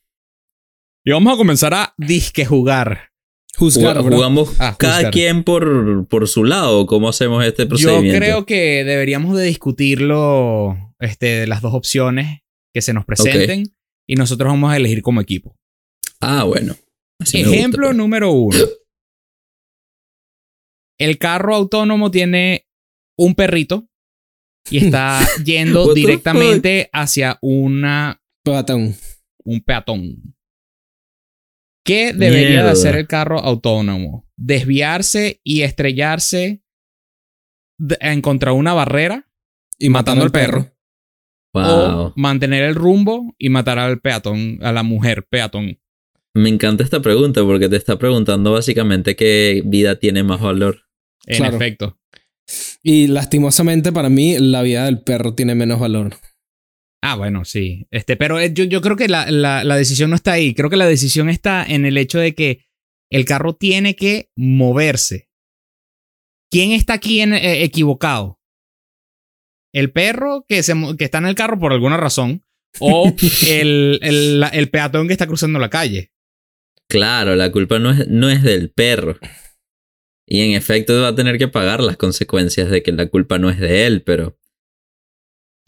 Y 1.04 1.10
vamos 1.10 1.34
a 1.34 1.36
comenzar 1.36 1.74
a 1.74 1.92
disque 1.96 2.44
jugar. 2.44 3.09
Juzgar, 3.60 3.96
Juga- 3.98 4.02
bro. 4.02 4.16
Jugamos 4.16 4.54
Ah, 4.58 4.74
cada 4.78 4.94
juzgar. 4.96 5.12
quien 5.12 5.44
por, 5.44 6.08
por 6.08 6.26
su 6.28 6.44
lado. 6.44 6.86
¿Cómo 6.86 7.08
hacemos 7.08 7.44
este 7.44 7.62
Yo 7.64 7.68
procedimiento? 7.68 8.18
creo 8.18 8.46
que 8.46 8.82
deberíamos 8.84 9.36
de 9.36 9.44
discutirlo, 9.44 10.76
este, 10.98 11.46
las 11.46 11.60
dos 11.62 11.74
opciones 11.74 12.40
que 12.74 12.80
se 12.82 12.92
nos 12.92 13.04
presenten 13.04 13.64
y 14.08 14.14
nosotros 14.16 14.48
vamos 14.50 14.72
a 14.72 14.76
elegir 14.76 15.02
como 15.02 15.20
equipo. 15.20 15.54
Ah, 16.20 16.44
bueno. 16.44 16.74
Así 17.20 17.38
me 17.38 17.44
gusta, 17.44 17.56
Ejemplo 17.58 17.86
pues. 17.88 17.96
número 17.96 18.32
uno. 18.32 18.58
El 20.98 21.18
carro 21.18 21.54
autónomo 21.54 22.10
tiene 22.10 22.66
un 23.18 23.34
perrito 23.34 23.88
y 24.70 24.84
está 24.84 25.20
yendo 25.44 25.94
directamente 25.94 26.88
hacia 26.92 27.38
una, 27.40 28.20
Patón. 28.44 28.94
un 29.44 29.60
peatón. 29.62 30.34
¿Qué 31.90 32.12
debería 32.12 32.62
de 32.62 32.70
hacer 32.70 32.94
el 32.94 33.08
carro 33.08 33.40
autónomo? 33.40 34.24
Desviarse 34.36 35.40
y 35.42 35.62
estrellarse 35.62 36.62
de- 37.78 37.98
en 38.00 38.20
contra 38.22 38.52
una 38.52 38.74
barrera 38.74 39.26
Y 39.76 39.88
Matando 39.88 40.24
matando 40.24 40.24
al 40.24 40.30
perro. 40.30 40.72
Wow. 41.52 41.64
o 41.64 42.12
mantener 42.14 42.62
el 42.62 42.76
rumbo 42.76 43.34
y 43.38 43.48
matar 43.48 43.80
al 43.80 44.00
peatón, 44.00 44.58
a 44.62 44.70
la 44.70 44.84
mujer 44.84 45.26
peatón. 45.28 45.80
Me 46.32 46.48
encanta 46.48 46.84
esta 46.84 47.02
pregunta 47.02 47.42
porque 47.42 47.68
te 47.68 47.74
está 47.74 47.98
preguntando 47.98 48.52
básicamente 48.52 49.16
qué 49.16 49.60
vida 49.66 49.98
tiene 49.98 50.22
más 50.22 50.40
valor. 50.40 50.82
En 51.26 51.38
Claro. 51.38 51.56
efecto. 51.56 51.98
Y 52.84 53.08
lastimosamente 53.08 53.90
para 53.90 54.08
mí 54.10 54.38
la 54.38 54.62
vida 54.62 54.84
del 54.84 55.00
perro 55.02 55.34
tiene 55.34 55.56
menos 55.56 55.80
valor. 55.80 56.14
Ah, 57.02 57.16
bueno, 57.16 57.44
sí. 57.44 57.86
Este, 57.90 58.16
pero 58.16 58.38
eh, 58.38 58.52
yo, 58.52 58.64
yo 58.64 58.80
creo 58.82 58.96
que 58.96 59.08
la, 59.08 59.30
la- 59.30 59.64
la 59.64 59.76
decisión 59.76 60.10
no 60.10 60.16
está 60.16 60.32
ahí. 60.32 60.54
Creo 60.54 60.68
que 60.70 60.76
la 60.76 60.86
decisión 60.86 61.28
está 61.30 61.64
en 61.64 61.86
el 61.86 61.96
hecho 61.96 62.18
de 62.18 62.34
que 62.34 62.66
el 63.10 63.24
carro 63.24 63.54
tiene 63.54 63.96
que 63.96 64.30
moverse. 64.36 65.28
¿Quién 66.50 66.72
está 66.72 66.94
aquí 66.94 67.20
en- 67.20 67.34
eh, 67.34 67.62
equivocado? 67.64 68.38
¿El 69.72 69.92
perro 69.92 70.44
que, 70.48 70.62
se, 70.62 70.74
que 70.98 71.04
está 71.04 71.18
en 71.18 71.26
el 71.26 71.34
carro 71.34 71.58
por 71.58 71.72
alguna 71.72 71.96
razón? 71.96 72.44
¿O 72.80 73.12
el, 73.48 73.98
el, 74.02 74.44
el 74.52 74.70
peatón 74.70 75.06
que 75.06 75.12
está 75.14 75.26
cruzando 75.26 75.58
la 75.58 75.70
calle? 75.70 76.12
Claro, 76.88 77.36
la 77.36 77.50
culpa 77.52 77.78
no 77.78 77.92
es, 77.92 78.08
no 78.08 78.28
es 78.28 78.42
del 78.42 78.72
perro. 78.72 79.16
Y 80.26 80.42
en 80.42 80.52
efecto 80.52 81.00
va 81.02 81.08
a 81.08 81.14
tener 81.14 81.38
que 81.38 81.48
pagar 81.48 81.80
las 81.82 81.96
consecuencias 81.96 82.68
de 82.70 82.82
que 82.82 82.92
la 82.92 83.06
culpa 83.06 83.38
no 83.38 83.48
es 83.48 83.58
de 83.58 83.86
él, 83.86 84.02
pero 84.02 84.36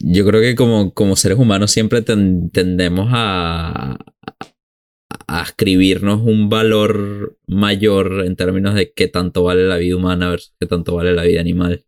yo 0.05 0.25
creo 0.25 0.41
que 0.41 0.55
como, 0.55 0.93
como 0.93 1.15
seres 1.15 1.37
humanos 1.39 1.71
siempre 1.71 2.01
ten- 2.01 2.49
tendemos 2.51 3.09
a, 3.11 3.97
a 5.27 5.41
escribirnos 5.43 6.21
un 6.21 6.49
valor 6.49 7.37
mayor 7.47 8.23
en 8.25 8.35
términos 8.35 8.75
de 8.75 8.91
qué 8.93 9.07
tanto 9.07 9.43
vale 9.43 9.65
la 9.67 9.77
vida 9.77 9.95
humana 9.95 10.29
versus 10.29 10.53
qué 10.59 10.67
tanto 10.67 10.95
vale 10.95 11.13
la 11.13 11.23
vida 11.23 11.39
animal, 11.41 11.85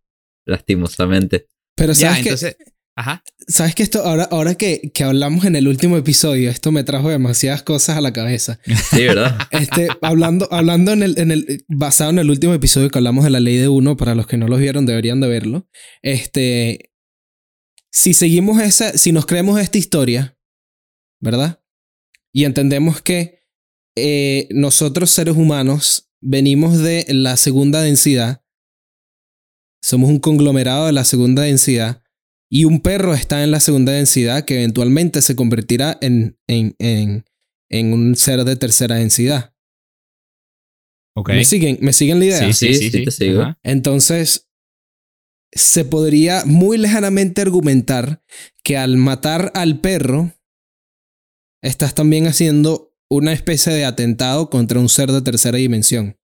lastimosamente. 0.48 1.48
Pero 1.76 1.94
Ya, 1.94 2.10
sabes 2.10 2.24
que, 2.24 2.30
entonces. 2.30 2.58
Ajá. 2.98 3.22
sabes 3.48 3.76
que 3.76 3.84
esto, 3.84 4.04
ahora, 4.06 4.24
ahora 4.32 4.56
que, 4.56 4.90
que 4.94 5.04
hablamos 5.04 5.44
en 5.44 5.58
el 5.58 5.68
último 5.68 5.98
episodio, 5.98 6.50
esto 6.50 6.72
me 6.72 6.86
trajo 6.86 7.10
demasiadas 7.10 7.62
cosas 7.64 7.98
a 7.98 8.02
la 8.02 8.14
cabeza. 8.14 8.60
Sí, 8.92 9.04
¿verdad? 9.04 9.38
Este, 9.52 9.90
hablando, 10.02 10.48
hablando 10.52 10.94
en 10.94 11.04
el, 11.04 11.20
en 11.20 11.32
el, 11.32 11.66
basado 11.68 12.12
en 12.12 12.20
el 12.20 12.30
último 12.30 12.54
episodio 12.54 12.90
que 12.90 12.98
hablamos 13.00 13.26
de 13.26 13.32
la 13.32 13.42
ley 13.42 13.58
de 13.58 13.68
uno, 13.68 13.98
para 13.98 14.16
los 14.16 14.28
que 14.28 14.38
no 14.38 14.48
los 14.48 14.60
vieron, 14.60 14.86
deberían 14.86 15.20
de 15.20 15.28
verlo. 15.28 15.68
Este, 16.02 16.92
si 17.96 18.14
seguimos 18.14 18.62
esa, 18.62 18.98
si 18.98 19.14
nos 19.14 19.26
creemos 19.26 19.60
esta 19.60 19.78
historia, 19.78 20.38
¿verdad? 21.22 21.64
Y 22.34 22.44
entendemos 22.44 23.02
que 23.02 23.40
eh, 23.96 24.50
nosotros 24.52 25.10
seres 25.12 25.38
humanos 25.38 26.12
venimos 26.22 26.78
de 26.78 27.06
la 27.08 27.38
segunda 27.38 27.82
densidad, 27.82 28.44
somos 29.82 30.10
un 30.10 30.20
conglomerado 30.20 30.88
de 30.88 30.92
la 30.92 31.06
segunda 31.06 31.44
densidad, 31.44 32.04
y 32.52 32.66
un 32.66 32.82
perro 32.82 33.14
está 33.14 33.44
en 33.44 33.52
la 33.52 33.62
segunda 33.62 33.94
densidad 33.94 34.44
que 34.44 34.56
eventualmente 34.56 35.22
se 35.22 35.36
convertirá 35.36 35.98
en, 36.02 36.38
en, 36.48 36.76
en, 36.80 37.26
en 37.70 37.94
un 37.94 38.16
ser 38.16 38.44
de 38.44 38.58
tercera 38.58 38.96
densidad. 38.96 39.56
Ok. 41.16 41.30
¿Me 41.30 41.46
siguen? 41.46 41.78
¿Me 41.82 41.94
siguen 41.94 42.20
la 42.20 42.26
idea? 42.26 42.54
Sí, 42.54 42.76
sí, 42.76 42.92
te 42.92 43.10
sigo. 43.10 43.42
Ajá. 43.42 43.60
Entonces, 43.64 44.50
se 45.56 45.86
podría 45.86 46.44
muy 46.46 46.78
lejanamente 46.78 47.42
argumentar 47.42 48.22
que 48.64 48.78
al 48.78 48.98
matar 48.98 49.52
al 49.56 49.80
perro, 49.80 50.34
estás 51.64 51.96
también 51.96 52.28
haciendo 52.28 52.94
una 53.10 53.32
especie 53.34 53.74
de 53.74 53.86
atentado 53.86 54.50
contra 54.50 54.80
un 54.80 54.90
ser 54.90 55.12
de 55.12 55.22
tercera 55.22 55.58
dimensión. 55.58 56.18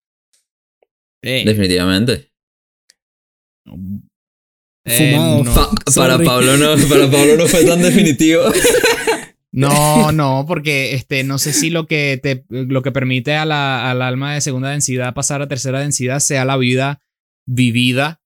Definitivamente. 1.45 2.33
eh, 4.87 5.13
Fumado. 5.13 5.45
no. 5.45 5.55
Pa- 5.55 5.71
para. 5.95 6.19
Pablo 6.19 6.57
no, 6.57 6.77
para 6.89 7.11
Pablo 7.11 7.37
no 7.37 7.47
fue 7.47 7.65
tan 7.65 7.81
definitivo. 7.83 8.43
No, 9.53 10.13
no, 10.13 10.45
porque 10.47 10.95
este, 10.95 11.25
no 11.25 11.37
sé 11.39 11.53
si 11.53 11.71
lo 11.71 11.89
que, 11.89 12.21
te, 12.23 12.45
lo 12.51 12.83
que 12.83 12.93
permite 12.93 13.35
a 13.35 13.45
la, 13.45 13.91
al 13.91 14.01
alma 14.01 14.33
de 14.33 14.41
segunda 14.41 14.71
densidad 14.71 15.13
pasar 15.13 15.43
a 15.43 15.49
tercera 15.49 15.81
densidad 15.81 16.21
sea 16.21 16.45
la 16.45 16.57
vida 16.57 17.03
vivida, 17.49 18.20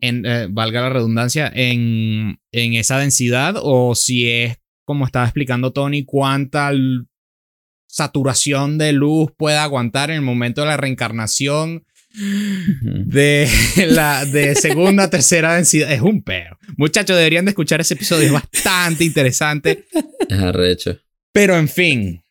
en, 0.00 0.24
eh, 0.26 0.48
valga 0.50 0.82
la 0.82 0.90
redundancia, 0.90 1.50
en, 1.54 2.38
en 2.52 2.74
esa 2.74 2.98
densidad 2.98 3.54
o 3.58 3.94
si 3.94 4.30
es, 4.30 4.58
como 4.84 5.04
estaba 5.04 5.26
explicando 5.26 5.72
Tony, 5.72 6.04
cuánta 6.04 6.72
saturación 7.88 8.78
de 8.78 8.92
luz 8.92 9.30
puede 9.36 9.56
aguantar 9.56 10.10
en 10.10 10.16
el 10.16 10.22
momento 10.22 10.60
de 10.60 10.66
la 10.68 10.76
reencarnación 10.76 11.84
de 12.16 13.48
la 13.88 14.24
de 14.24 14.54
segunda 14.54 15.10
tercera 15.10 15.54
densidad. 15.54 15.92
Es 15.92 16.00
un 16.00 16.22
peo. 16.22 16.58
Muchachos, 16.76 17.16
deberían 17.16 17.44
de 17.44 17.50
escuchar 17.50 17.80
ese 17.80 17.94
episodio, 17.94 18.26
es 18.26 18.32
bastante 18.32 19.04
interesante. 19.04 19.84
Es 20.28 20.38
arrecho. 20.38 20.98
Pero 21.32 21.56
en 21.56 21.68
fin, 21.68 22.22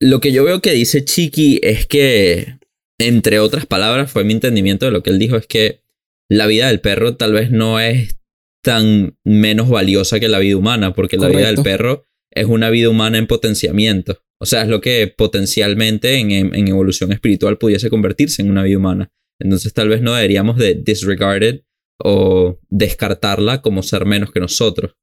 Lo 0.00 0.20
que 0.20 0.32
yo 0.32 0.44
veo 0.44 0.60
que 0.60 0.72
dice 0.72 1.04
Chiqui 1.04 1.60
es 1.62 1.86
que, 1.86 2.58
entre 2.98 3.38
otras 3.38 3.66
palabras, 3.66 4.10
fue 4.10 4.24
mi 4.24 4.32
entendimiento 4.32 4.84
de 4.84 4.92
lo 4.92 5.02
que 5.02 5.10
él 5.10 5.18
dijo, 5.18 5.36
es 5.36 5.46
que 5.46 5.81
la 6.30 6.46
vida 6.46 6.68
del 6.68 6.80
perro 6.80 7.16
tal 7.16 7.32
vez 7.32 7.50
no 7.50 7.80
es 7.80 8.18
tan 8.64 9.16
menos 9.24 9.68
valiosa 9.68 10.20
que 10.20 10.28
la 10.28 10.38
vida 10.38 10.56
humana, 10.56 10.94
porque 10.94 11.16
la 11.16 11.28
vida 11.28 11.46
del 11.48 11.62
perro 11.62 12.06
es 12.30 12.46
una 12.46 12.70
vida 12.70 12.88
humana 12.88 13.18
en 13.18 13.26
potenciamiento. 13.26 14.22
O 14.40 14.46
sea, 14.46 14.62
es 14.62 14.68
lo 14.68 14.80
que 14.80 15.06
potencialmente 15.08 16.14
en, 16.16 16.30
en- 16.30 16.54
en 16.54 16.68
evolución 16.68 17.12
espiritual 17.12 17.58
pudiese 17.58 17.90
convertirse 17.90 18.42
en 18.42 18.50
una 18.50 18.62
vida 18.62 18.78
humana. 18.78 19.10
Entonces 19.40 19.72
tal 19.74 19.88
vez 19.88 20.00
no 20.02 20.14
deberíamos 20.14 20.56
de 20.56 20.74
disregard 20.74 21.42
it 21.42 21.62
o 22.02 22.58
descartarla 22.68 23.60
como 23.62 23.82
ser 23.82 24.06
menos 24.06 24.30
que 24.32 24.40
nosotros. 24.40 24.94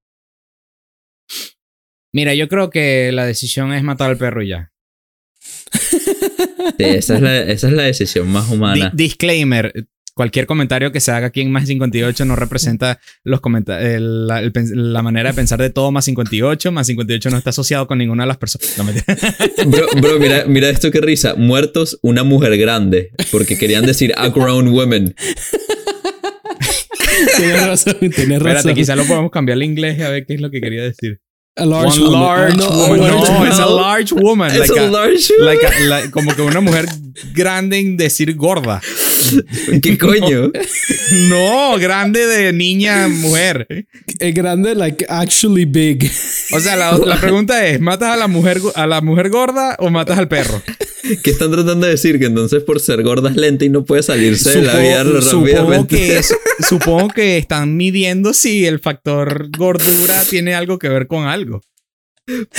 Mira, 2.13 2.33
yo 2.33 2.47
creo 2.47 2.69
que 2.69 3.11
la 3.11 3.25
decisión 3.25 3.73
es 3.73 3.83
matar 3.83 4.09
al 4.09 4.17
perro 4.17 4.41
y 4.41 4.49
ya. 4.49 4.71
Sí, 5.71 6.83
esa, 6.85 7.15
es 7.15 7.21
la, 7.21 7.41
esa 7.43 7.67
es 7.67 7.73
la 7.73 7.83
decisión 7.83 8.27
más 8.29 8.49
Di- 8.49 8.55
humana. 8.55 8.91
disclaimer. 8.93 9.88
Cualquier 10.19 10.47
comentario 10.47 10.91
que 10.91 10.99
se 10.99 11.11
haga 11.13 11.27
aquí 11.27 11.39
en 11.39 11.49
Más 11.49 11.65
58 11.65 12.25
no 12.25 12.35
representa 12.35 12.99
los 13.23 13.39
el- 13.79 14.27
la, 14.27 14.41
el 14.41 14.51
la 14.75 15.01
manera 15.01 15.29
de 15.29 15.33
pensar 15.33 15.61
de 15.61 15.69
todo 15.69 15.93
Más 15.93 16.03
58. 16.03 16.73
Más 16.73 16.88
58 16.88 17.29
no 17.29 17.38
está 17.38 17.51
asociado 17.51 17.88
con 17.88 17.99
ninguna 17.99 18.23
de 18.23 18.27
las 18.27 18.35
personas. 18.35 18.77
No. 18.77 18.83
Bro, 19.71 19.88
bro, 20.01 20.19
mira, 20.19 20.43
mira 20.45 20.69
esto 20.69 20.91
que 20.91 20.99
risa. 20.99 21.35
Muertos, 21.38 21.99
una 22.01 22.25
mujer 22.25 22.57
grande. 22.57 23.11
Porque 23.31 23.57
querían 23.57 23.85
decir 23.85 24.13
a 24.17 24.27
grown 24.27 24.67
woman. 24.73 25.15
Tienes 27.38 27.65
razón, 27.65 27.95
tienes 27.99 28.19
Espérate, 28.19 28.53
razón. 28.55 28.73
quizá 28.73 28.95
lo 28.97 29.05
podemos 29.05 29.31
cambiar 29.31 29.55
al 29.55 29.63
inglés 29.63 30.01
a 30.01 30.09
ver 30.09 30.25
qué 30.25 30.33
es 30.33 30.41
lo 30.41 30.51
que 30.51 30.59
quería 30.59 30.83
decir. 30.83 31.21
A 31.55 31.65
large 31.65 31.99
One 32.01 32.09
woman. 32.09 32.21
large 32.21 32.57
no, 32.57 32.69
woman. 32.69 33.01
a 33.01 33.07
No, 33.07 33.23
large- 33.23 33.47
it's 33.47 33.59
a 33.59 33.65
large 33.65 34.13
woman. 34.15 34.49
It's 34.55 34.69
like 34.69 34.79
a 34.79 34.83
a- 34.88 34.91
large 34.91 35.29
like 35.39 35.65
a- 35.65 35.79
like- 35.89 36.11
como 36.11 36.33
que 36.35 36.41
una 36.41 36.61
mujer 36.61 36.85
grande 37.34 37.78
en 37.80 37.98
decir 37.98 38.36
gorda. 38.36 38.82
¿Qué 39.82 39.98
coño? 39.98 40.51
No, 41.30 41.78
grande 41.78 42.25
de 42.25 42.54
niña, 42.54 43.08
mujer. 43.08 43.68
Es 44.20 44.34
grande, 44.34 44.75
like, 44.75 45.06
actually 45.10 45.66
big. 45.66 46.10
O 46.51 46.60
sea, 46.60 46.75
la, 46.75 46.98
la 46.98 47.20
pregunta 47.20 47.66
es, 47.68 47.80
¿matas 47.80 48.10
a 48.13 48.18
la, 48.18 48.28
mujer, 48.28 48.60
a 48.75 48.88
la 48.88 49.01
mujer 49.01 49.30
gorda 49.30 49.75
o 49.80 49.89
matas 49.89 50.18
al 50.18 50.28
perro? 50.28 50.62
¿Qué 51.24 51.32
están 51.32 51.51
tratando 51.51 51.86
de 51.88 51.94
decir? 51.94 52.20
Que 52.20 52.25
entonces 52.25 52.63
por 52.63 52.80
ser 52.80 53.01
gorda 53.04 53.30
es 53.30 53.36
lenta 53.36 53.66
y 53.66 53.70
no 53.70 53.84
puede 53.84 54.04
salirse 54.04 54.51
de 54.51 54.62
la 54.62 54.78
vida 54.78 55.04
supongo 55.22 55.46
rápidamente. 55.46 55.96
que 55.96 56.18
es- 56.18 56.36
supongo 56.70 57.08
que 57.10 57.38
están 57.38 57.75
midiendo 57.78 58.34
si 58.34 58.66
el 58.66 58.80
factor 58.80 59.50
gordura 59.58 60.24
tiene 60.30 60.54
algo 60.54 60.78
que 60.78 60.89
ver 60.89 61.08
con 61.08 61.25
algo. 61.25 61.62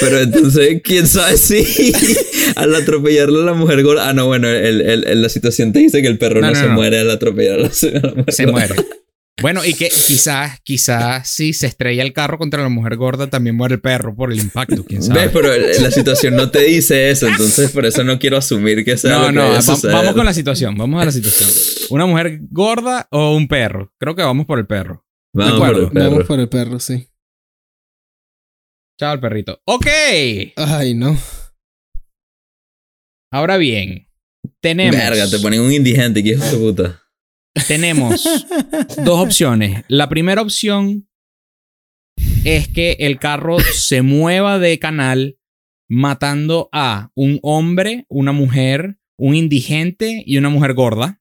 Pero 0.01 0.21
entonces, 0.21 0.81
¿quién 0.83 1.07
sabe 1.07 1.37
si 1.37 1.65
al 2.57 2.75
atropellarle 2.75 3.41
a 3.41 3.45
la 3.45 3.53
mujer 3.55 3.83
gorda... 3.83 4.09
Ah, 4.09 4.13
no, 4.13 4.27
bueno, 4.27 4.49
el, 4.49 4.81
el- 4.81 5.05
el- 5.07 5.23
la 5.23 5.29
situación 5.29 5.73
te 5.73 5.79
dice 5.81 6.03
que 6.03 6.09
el 6.09 6.19
perro 6.19 6.41
no, 6.41 6.49
No, 6.49 6.53
no, 6.55 6.59
se 6.61 6.67
no. 6.67 6.75
muere 6.75 6.99
al 7.01 7.11
atropellar 7.11 7.61
a 7.61 7.63
la, 7.63 7.69
a 7.69 8.07
la 8.07 8.15
mujer 8.15 8.35
Se 8.35 8.45
gorda. 8.47 8.67
muere. 8.69 8.75
Bueno, 9.43 9.65
y 9.65 9.73
que 9.73 9.89
quizás, 9.89 10.61
quizás 10.63 11.27
si 11.27 11.55
se 11.55 11.67
estrella 11.67 12.03
el 12.03 12.13
carro 12.13 12.37
contra 12.37 12.63
la 12.63 12.69
mujer 12.69 12.97
gorda, 12.97 13.29
también 13.31 13.57
muere 13.57 13.77
el 13.77 13.81
perro 13.81 14.15
por 14.15 14.31
el 14.33 14.39
impacto, 14.39 14.85
quién 14.85 15.03
sabe. 15.03 15.21
¿Ves? 15.23 15.31
Pero 15.33 15.49
la 15.83 15.91
situación 15.91 16.37
no 16.37 16.51
te 16.51 16.61
dice 16.65 17.11
eso, 17.11 17.27
entonces 17.27 17.71
por 17.71 17.87
eso 17.87 18.05
no 18.05 18.19
quiero 18.19 18.37
asumir 18.37 18.85
que 18.85 18.99
sea 18.99 19.13
No, 19.13 19.21
lo 19.21 19.27
que 19.29 19.33
no, 19.33 19.41
vaya 19.45 19.53
a 19.53 19.57
va- 19.57 19.63
suceder. 19.63 19.97
vamos 19.97 20.15
con 20.15 20.27
la 20.27 20.35
situación, 20.35 20.75
vamos 20.77 21.01
a 21.01 21.07
la 21.07 21.13
situación. 21.13 21.49
¿Una 21.89 22.05
mujer 22.05 22.41
gorda 22.51 23.09
o 23.11 23.35
un 23.35 23.49
perro? 23.49 23.95
Creo 23.99 24.15
que 24.15 24.23
vamos 24.23 24.45
por 24.45 24.59
el 24.59 24.67
perro. 24.67 25.07
Vamos 25.33 25.53
de 25.55 25.59
por 25.59 25.69
acuerdo, 25.69 25.87
el 25.87 25.93
perro. 25.93 26.11
Vamos 26.11 26.27
por 26.27 26.41
el 26.41 26.49
perro, 26.51 26.81
sí. 26.81 27.07
Chao, 29.01 29.15
el 29.15 29.21
perrito. 29.21 29.63
Ok. 29.65 29.87
Ay, 30.57 30.93
no. 30.93 31.17
Ahora 33.33 33.57
bien, 33.57 34.07
tenemos, 34.61 34.95
Verga, 34.95 35.31
te 35.31 35.39
ponen 35.39 35.63
un 35.63 35.73
indigente, 35.73 36.23
que 36.23 36.33
hijo 36.33 36.45
de 36.45 36.57
puta. 36.59 37.03
tenemos 37.67 38.29
dos 39.03 39.21
opciones. 39.21 39.85
La 39.89 40.11
primera 40.11 40.43
opción 40.43 41.09
es 42.45 42.69
que 42.69 42.99
el 43.01 43.19
carro 43.19 43.59
se 43.61 44.03
mueva 44.03 44.59
de 44.59 44.79
canal 44.79 45.39
matando 45.89 46.69
a 46.71 47.11
un 47.15 47.39
hombre, 47.43 48.05
una 48.11 48.33
mujer, 48.33 48.99
un 49.19 49.35
indigente 49.35 50.23
y 50.27 50.37
una 50.37 50.51
mujer 50.51 50.75
gorda. 50.75 51.20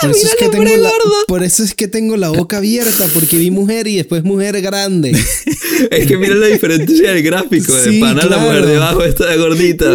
Por 0.00 0.10
eso, 0.10 0.26
es 0.26 0.34
que 0.36 0.48
tengo 0.48 0.76
la, 0.76 0.90
por 1.26 1.42
eso 1.42 1.62
es 1.62 1.74
que 1.74 1.88
tengo 1.88 2.16
la 2.16 2.30
boca 2.30 2.56
abierta, 2.58 3.06
porque 3.12 3.36
vi 3.36 3.50
mujer 3.50 3.86
y 3.86 3.96
después 3.96 4.24
mujer 4.24 4.60
grande. 4.60 5.12
Es 5.90 6.06
que 6.06 6.18
mira 6.18 6.34
la 6.34 6.46
diferencia 6.46 7.12
del 7.12 7.22
gráfico. 7.22 7.72
De 7.74 7.90
Sí, 7.90 8.00
pana 8.00 8.22
la 8.22 8.28
claro. 8.28 8.42
mujer 8.42 8.66
debajo 8.66 9.02
está 9.02 9.34
gordita. 9.36 9.86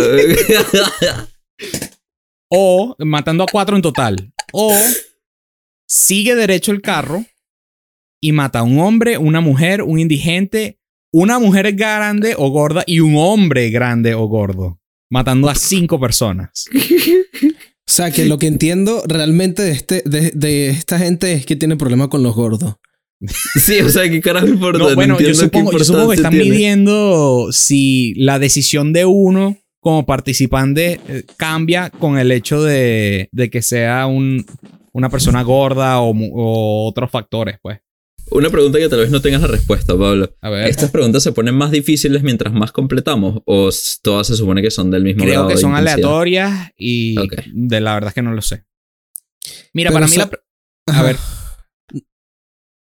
O 2.49 2.95
matando 2.99 3.43
a 3.43 3.47
cuatro 3.51 3.75
en 3.75 3.81
total. 3.81 4.33
O 4.51 4.75
sigue 5.87 6.35
derecho 6.35 6.71
el 6.71 6.81
carro 6.81 7.23
y 8.21 8.31
mata 8.31 8.59
a 8.59 8.63
un 8.63 8.79
hombre, 8.79 9.17
una 9.17 9.41
mujer, 9.41 9.83
un 9.83 9.99
indigente, 9.99 10.79
una 11.13 11.37
mujer 11.39 11.73
grande 11.73 12.33
o 12.37 12.49
gorda 12.49 12.83
y 12.87 12.99
un 12.99 13.15
hombre 13.17 13.69
grande 13.69 14.15
o 14.15 14.25
gordo. 14.27 14.79
Matando 15.11 15.49
a 15.49 15.55
cinco 15.55 15.99
personas. 15.99 16.65
O 17.95 18.03
sea, 18.03 18.11
que 18.11 18.25
lo 18.25 18.37
que 18.37 18.47
entiendo 18.47 19.03
realmente 19.07 19.61
de, 19.63 19.71
este, 19.71 20.01
de, 20.05 20.31
de 20.31 20.69
esta 20.69 20.99
gente 20.99 21.31
es 21.31 21.45
que 21.45 21.55
tiene 21.55 21.77
problema 21.77 22.09
con 22.09 22.23
los 22.23 22.35
gordos. 22.35 22.75
sí, 23.55 23.79
o 23.79 23.87
sea, 23.89 24.09
¿qué 24.09 24.19
carajo 24.19 24.47
importa? 24.47 24.79
No, 24.79 24.93
bueno, 24.95 25.17
yo 25.17 25.33
supongo, 25.33 25.71
yo 25.71 25.83
supongo 25.85 26.09
que 26.09 26.15
están 26.15 26.31
tiene. 26.33 26.49
midiendo 26.49 27.47
si 27.53 28.13
la 28.15 28.37
decisión 28.37 28.91
de 28.91 29.05
uno 29.05 29.57
como 29.79 30.05
participante 30.05 30.99
eh, 31.07 31.23
cambia 31.37 31.89
con 31.89 32.17
el 32.17 32.31
hecho 32.33 32.61
de, 32.61 33.29
de 33.31 33.49
que 33.49 33.61
sea 33.61 34.07
un, 34.07 34.45
una 34.91 35.09
persona 35.09 35.41
gorda 35.43 36.01
o, 36.01 36.13
mu- 36.13 36.31
o 36.35 36.87
otros 36.89 37.09
factores, 37.09 37.57
pues. 37.61 37.79
Una 38.35 38.49
pregunta 38.49 38.79
que 38.79 38.89
tal 38.89 38.99
vez 38.99 39.09
no 39.11 39.21
tengas 39.21 39.41
la 39.41 39.47
respuesta, 39.47 39.97
Pablo. 39.97 40.35
A 40.41 40.49
ver. 40.49 40.67
¿Estas 40.69 40.91
preguntas 40.91 41.23
se 41.23 41.31
ponen 41.31 41.55
más 41.55 41.71
difíciles 41.71 42.21
mientras 42.23 42.53
más 42.53 42.71
completamos? 42.71 43.41
¿O 43.45 43.69
todas 44.01 44.27
se 44.27 44.35
supone 44.35 44.61
que 44.61 44.71
son 44.71 44.91
del 44.91 45.03
mismo 45.03 45.21
Creo 45.23 45.33
grado 45.33 45.47
que 45.47 45.55
de 45.55 45.61
son 45.61 45.73
aleatorias 45.75 46.71
y 46.77 47.17
Ok. 47.19 47.33
de 47.53 47.81
la 47.81 47.93
verdad 47.93 48.09
es 48.09 48.13
que 48.13 48.21
no 48.21 48.33
lo 48.33 48.41
sé. 48.41 48.65
Mira, 49.73 49.89
Pero 49.91 49.93
para 49.93 50.07
mí 50.07 50.17
la, 50.17 50.29
a 50.87 51.03
ver, 51.03 51.15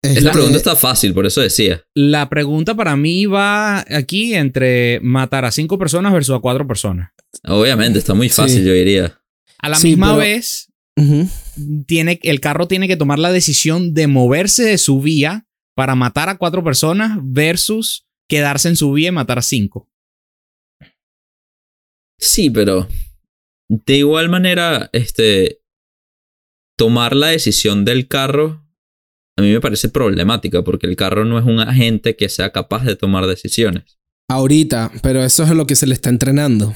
Esta 0.04 0.20
Este, 0.20 0.32
pregunta 0.32 0.58
está 0.58 0.76
fácil, 0.76 1.14
por 1.14 1.28
eso 1.28 1.42
decía. 1.42 1.84
la 1.94 2.28
pregunta 2.28 2.74
para 2.74 2.96
mí 2.96 3.28
va 3.28 3.82
aquí 3.82 4.34
entre 4.34 5.00
matar 5.02 5.46
a 5.46 5.52
cinco 5.52 5.78
personas 5.78 6.12
versus 6.12 6.36
a 6.36 6.40
cuatro 6.40 6.66
personas. 6.66 7.12
Obviamente, 7.48 8.00
está 8.00 8.14
muy 8.16 8.28
fácil, 8.30 8.62
Sí. 8.62 8.66
yo 8.68 8.74
diría. 8.74 9.22
A 9.60 9.70
la 9.70 9.76
Sí, 9.76 9.90
misma 9.90 10.08
pero- 10.16 10.20
vez, 10.22 10.71
Tiene, 11.88 12.20
el 12.24 12.40
carro 12.40 12.68
tiene 12.68 12.88
que 12.88 12.98
tomar 12.98 13.18
la 13.18 13.32
decisión 13.32 13.94
de 13.94 14.08
moverse 14.08 14.64
de 14.64 14.78
su 14.78 15.02
vía 15.02 15.48
para 15.76 15.96
matar 15.96 16.30
a 16.30 16.38
cuatro 16.38 16.64
personas 16.64 17.18
versus 17.24 18.08
quedarse 18.30 18.70
en 18.70 18.76
su 18.76 18.92
vía 18.92 19.10
y 19.10 19.12
matar 19.12 19.40
a 19.40 19.42
cinco. 19.42 19.90
Sí, 22.20 22.50
pero 22.50 22.88
de 23.68 23.98
igual 23.98 24.30
manera, 24.30 24.90
este, 24.94 25.62
tomar 26.78 27.16
la 27.16 27.28
decisión 27.28 27.84
del 27.84 28.08
carro 28.08 28.62
a 29.38 29.42
mí 29.42 29.52
me 29.52 29.62
parece 29.62 29.90
problemática 29.90 30.64
porque 30.64 30.88
el 30.88 30.96
carro 30.96 31.26
no 31.26 31.40
es 31.40 31.46
un 31.46 31.60
agente 31.60 32.16
que 32.16 32.30
sea 32.30 32.52
capaz 32.52 32.84
de 32.84 32.96
tomar 32.96 33.26
decisiones. 33.28 34.00
Ahorita, 34.30 34.92
pero 35.02 35.24
eso 35.24 35.44
es 35.44 35.50
lo 35.50 35.66
que 35.66 35.76
se 35.76 35.88
le 35.88 35.94
está 35.94 36.10
entrenando. 36.10 36.74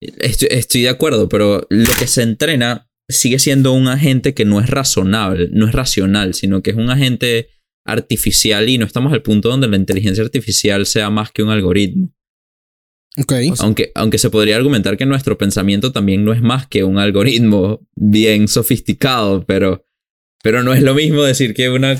Estoy, 0.00 0.48
estoy 0.50 0.82
de 0.82 0.88
acuerdo, 0.90 1.28
pero 1.28 1.66
lo 1.70 1.92
que 1.98 2.06
se 2.06 2.22
entrena 2.22 2.90
sigue 3.08 3.38
siendo 3.38 3.72
un 3.72 3.88
agente 3.88 4.34
que 4.34 4.44
no 4.44 4.60
es 4.60 4.68
razonable, 4.68 5.48
no 5.52 5.66
es 5.66 5.72
racional, 5.72 6.34
sino 6.34 6.62
que 6.62 6.70
es 6.70 6.76
un 6.76 6.90
agente 6.90 7.48
artificial 7.84 8.68
y 8.68 8.78
no 8.78 8.86
estamos 8.86 9.12
al 9.12 9.22
punto 9.22 9.50
donde 9.50 9.68
la 9.68 9.76
inteligencia 9.76 10.24
artificial 10.24 10.86
sea 10.86 11.10
más 11.10 11.30
que 11.30 11.42
un 11.42 11.50
algoritmo. 11.50 12.14
Aunque, 13.60 13.92
aunque 13.94 14.18
se 14.18 14.30
podría 14.30 14.56
argumentar 14.56 14.96
que 14.96 15.06
nuestro 15.06 15.38
pensamiento 15.38 15.92
también 15.92 16.24
no 16.24 16.32
es 16.32 16.42
más 16.42 16.66
que 16.66 16.82
un 16.82 16.98
algoritmo 16.98 17.86
bien 17.94 18.48
sofisticado, 18.48 19.44
pero, 19.46 19.86
pero 20.42 20.62
no 20.62 20.74
es 20.74 20.82
lo 20.82 20.94
mismo 20.94 21.22
decir 21.22 21.54
que 21.54 21.70
una 21.70 21.96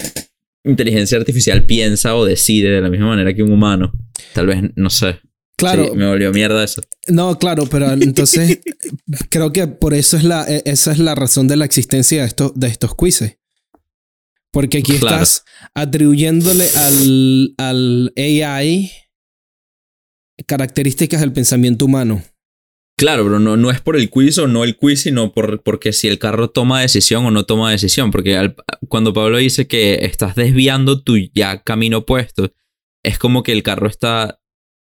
inteligencia 0.64 1.18
artificial 1.18 1.66
piensa 1.66 2.16
o 2.16 2.24
decide 2.24 2.70
de 2.70 2.80
la 2.80 2.90
misma 2.90 3.08
manera 3.08 3.32
que 3.34 3.42
un 3.42 3.52
humano. 3.52 3.92
Tal 4.32 4.46
vez, 4.46 4.62
no 4.74 4.90
sé. 4.90 5.20
Claro, 5.56 5.84
Sí, 5.84 5.96
me 5.96 6.06
volvió 6.08 6.32
mierda 6.32 6.64
eso. 6.64 6.82
no, 7.08 7.38
claro, 7.38 7.66
pero 7.66 7.92
entonces 7.92 8.60
creo 9.30 9.52
que 9.52 9.66
por 9.68 9.94
eso 9.94 10.16
es 10.16 10.24
la, 10.24 10.44
e- 10.48 10.62
esa 10.66 10.90
es 10.92 10.98
la 10.98 11.14
razón 11.14 11.46
de 11.48 11.56
la 11.56 11.64
existencia 11.64 12.22
de 12.22 12.26
estos, 12.26 12.52
de 12.54 12.66
estos 12.66 12.94
quizzes. 12.96 13.38
Porque 14.50 14.78
aquí 14.78 14.98
Claro. 14.98 15.16
estás 15.22 15.44
atribuyéndole 15.74 16.68
al, 16.76 17.54
al 17.58 18.12
AI 18.16 18.90
características 20.46 21.20
del 21.20 21.32
pensamiento 21.32 21.84
humano. 21.84 22.22
Claro, 22.96 23.24
pero 23.24 23.40
no, 23.40 23.56
no 23.56 23.70
es 23.72 23.80
por 23.80 23.96
el 23.96 24.08
quiz 24.10 24.38
o 24.38 24.46
no 24.46 24.62
el 24.62 24.76
quiz, 24.76 25.02
sino 25.02 25.32
por, 25.32 25.62
porque 25.64 25.92
si 25.92 26.06
el 26.06 26.20
carro 26.20 26.50
toma 26.50 26.80
decisión 26.80 27.26
o 27.26 27.30
no 27.32 27.44
toma 27.44 27.72
decisión. 27.72 28.10
Porque 28.12 28.36
al- 28.36 28.54
cuando 28.88 29.12
Pablo 29.12 29.38
dice 29.38 29.66
que 29.66 30.04
estás 30.04 30.36
desviando 30.36 31.02
tu 31.02 31.16
ya 31.34 31.62
camino 31.62 31.98
opuesto, 31.98 32.52
es 33.02 33.18
como 33.18 33.42
que 33.42 33.50
el 33.52 33.64
carro 33.64 33.88
está 33.88 34.40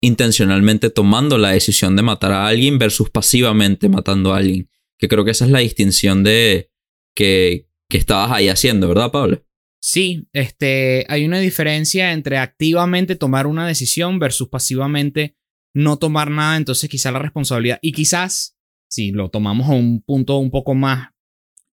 intencionalmente 0.01 0.89
tomando 0.89 1.38
la 1.38 1.51
decisión 1.51 1.95
de 1.95 2.01
matar 2.03 2.31
a 2.31 2.47
alguien 2.47 2.77
versus 2.79 3.09
pasivamente 3.09 3.89
matando 3.89 4.33
a 4.33 4.38
alguien. 4.38 4.69
Que 4.97 5.07
creo 5.07 5.25
que 5.25 5.31
esa 5.31 5.45
es 5.45 5.51
la 5.51 5.59
distinción 5.59 6.23
de 6.23 6.71
que, 7.15 7.67
que 7.89 7.97
estabas 7.97 8.31
ahí 8.31 8.49
haciendo, 8.49 8.88
¿verdad, 8.88 9.12
Pablo? 9.12 9.43
Sí, 9.81 10.27
este, 10.33 11.05
hay 11.09 11.25
una 11.25 11.39
diferencia 11.39 12.12
entre 12.12 12.38
activamente 12.38 13.15
tomar 13.15 13.47
una 13.47 13.65
decisión 13.65 14.19
versus 14.19 14.49
pasivamente 14.49 15.38
no 15.73 15.97
tomar 15.97 16.29
nada. 16.31 16.57
Entonces, 16.57 16.89
quizá 16.89 17.12
la 17.12 17.19
responsabilidad, 17.19 17.79
y 17.81 17.93
quizás, 17.93 18.57
si 18.89 19.12
lo 19.12 19.29
tomamos 19.29 19.69
a 19.69 19.73
un 19.73 20.01
punto 20.01 20.38
un 20.38 20.51
poco 20.51 20.75
más 20.75 21.09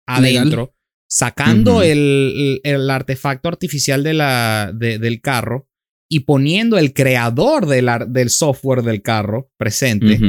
adentro, 0.06 0.76
sacando 1.08 1.82
el, 1.82 2.60
el- 2.64 2.72
el 2.74 2.90
artefacto 2.90 3.48
artificial 3.48 4.04
de 4.04 4.14
la, 4.14 4.72
de- 4.74 4.98
del 5.00 5.22
carro 5.22 5.70
y 6.16 6.22
poniendo 6.22 6.78
el 6.78 6.94
creador 6.94 7.66
del, 7.66 7.90
del 8.10 8.30
software 8.30 8.84
del 8.84 9.02
carro 9.02 9.50
presente, 9.58 10.20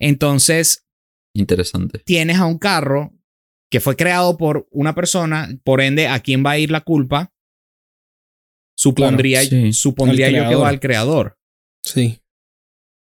entonces 0.00 0.86
Interesante. 1.34 1.98
tienes 2.00 2.36
a 2.38 2.46
un 2.46 2.58
carro 2.58 3.12
que 3.70 3.80
fue 3.80 3.96
creado 3.96 4.36
por 4.38 4.66
una 4.70 4.94
persona, 4.94 5.48
por 5.64 5.80
ende, 5.80 6.08
¿a 6.08 6.20
quién 6.20 6.44
va 6.44 6.52
a 6.52 6.58
ir 6.58 6.70
la 6.70 6.80
culpa? 6.82 7.32
Supondría, 8.76 9.40
Claro, 9.46 9.66
sí. 9.66 9.72
supondría 9.72 10.30
yo 10.30 10.48
que 10.48 10.54
va 10.54 10.68
al 10.68 10.80
creador. 10.80 11.36
Sí. 11.84 12.20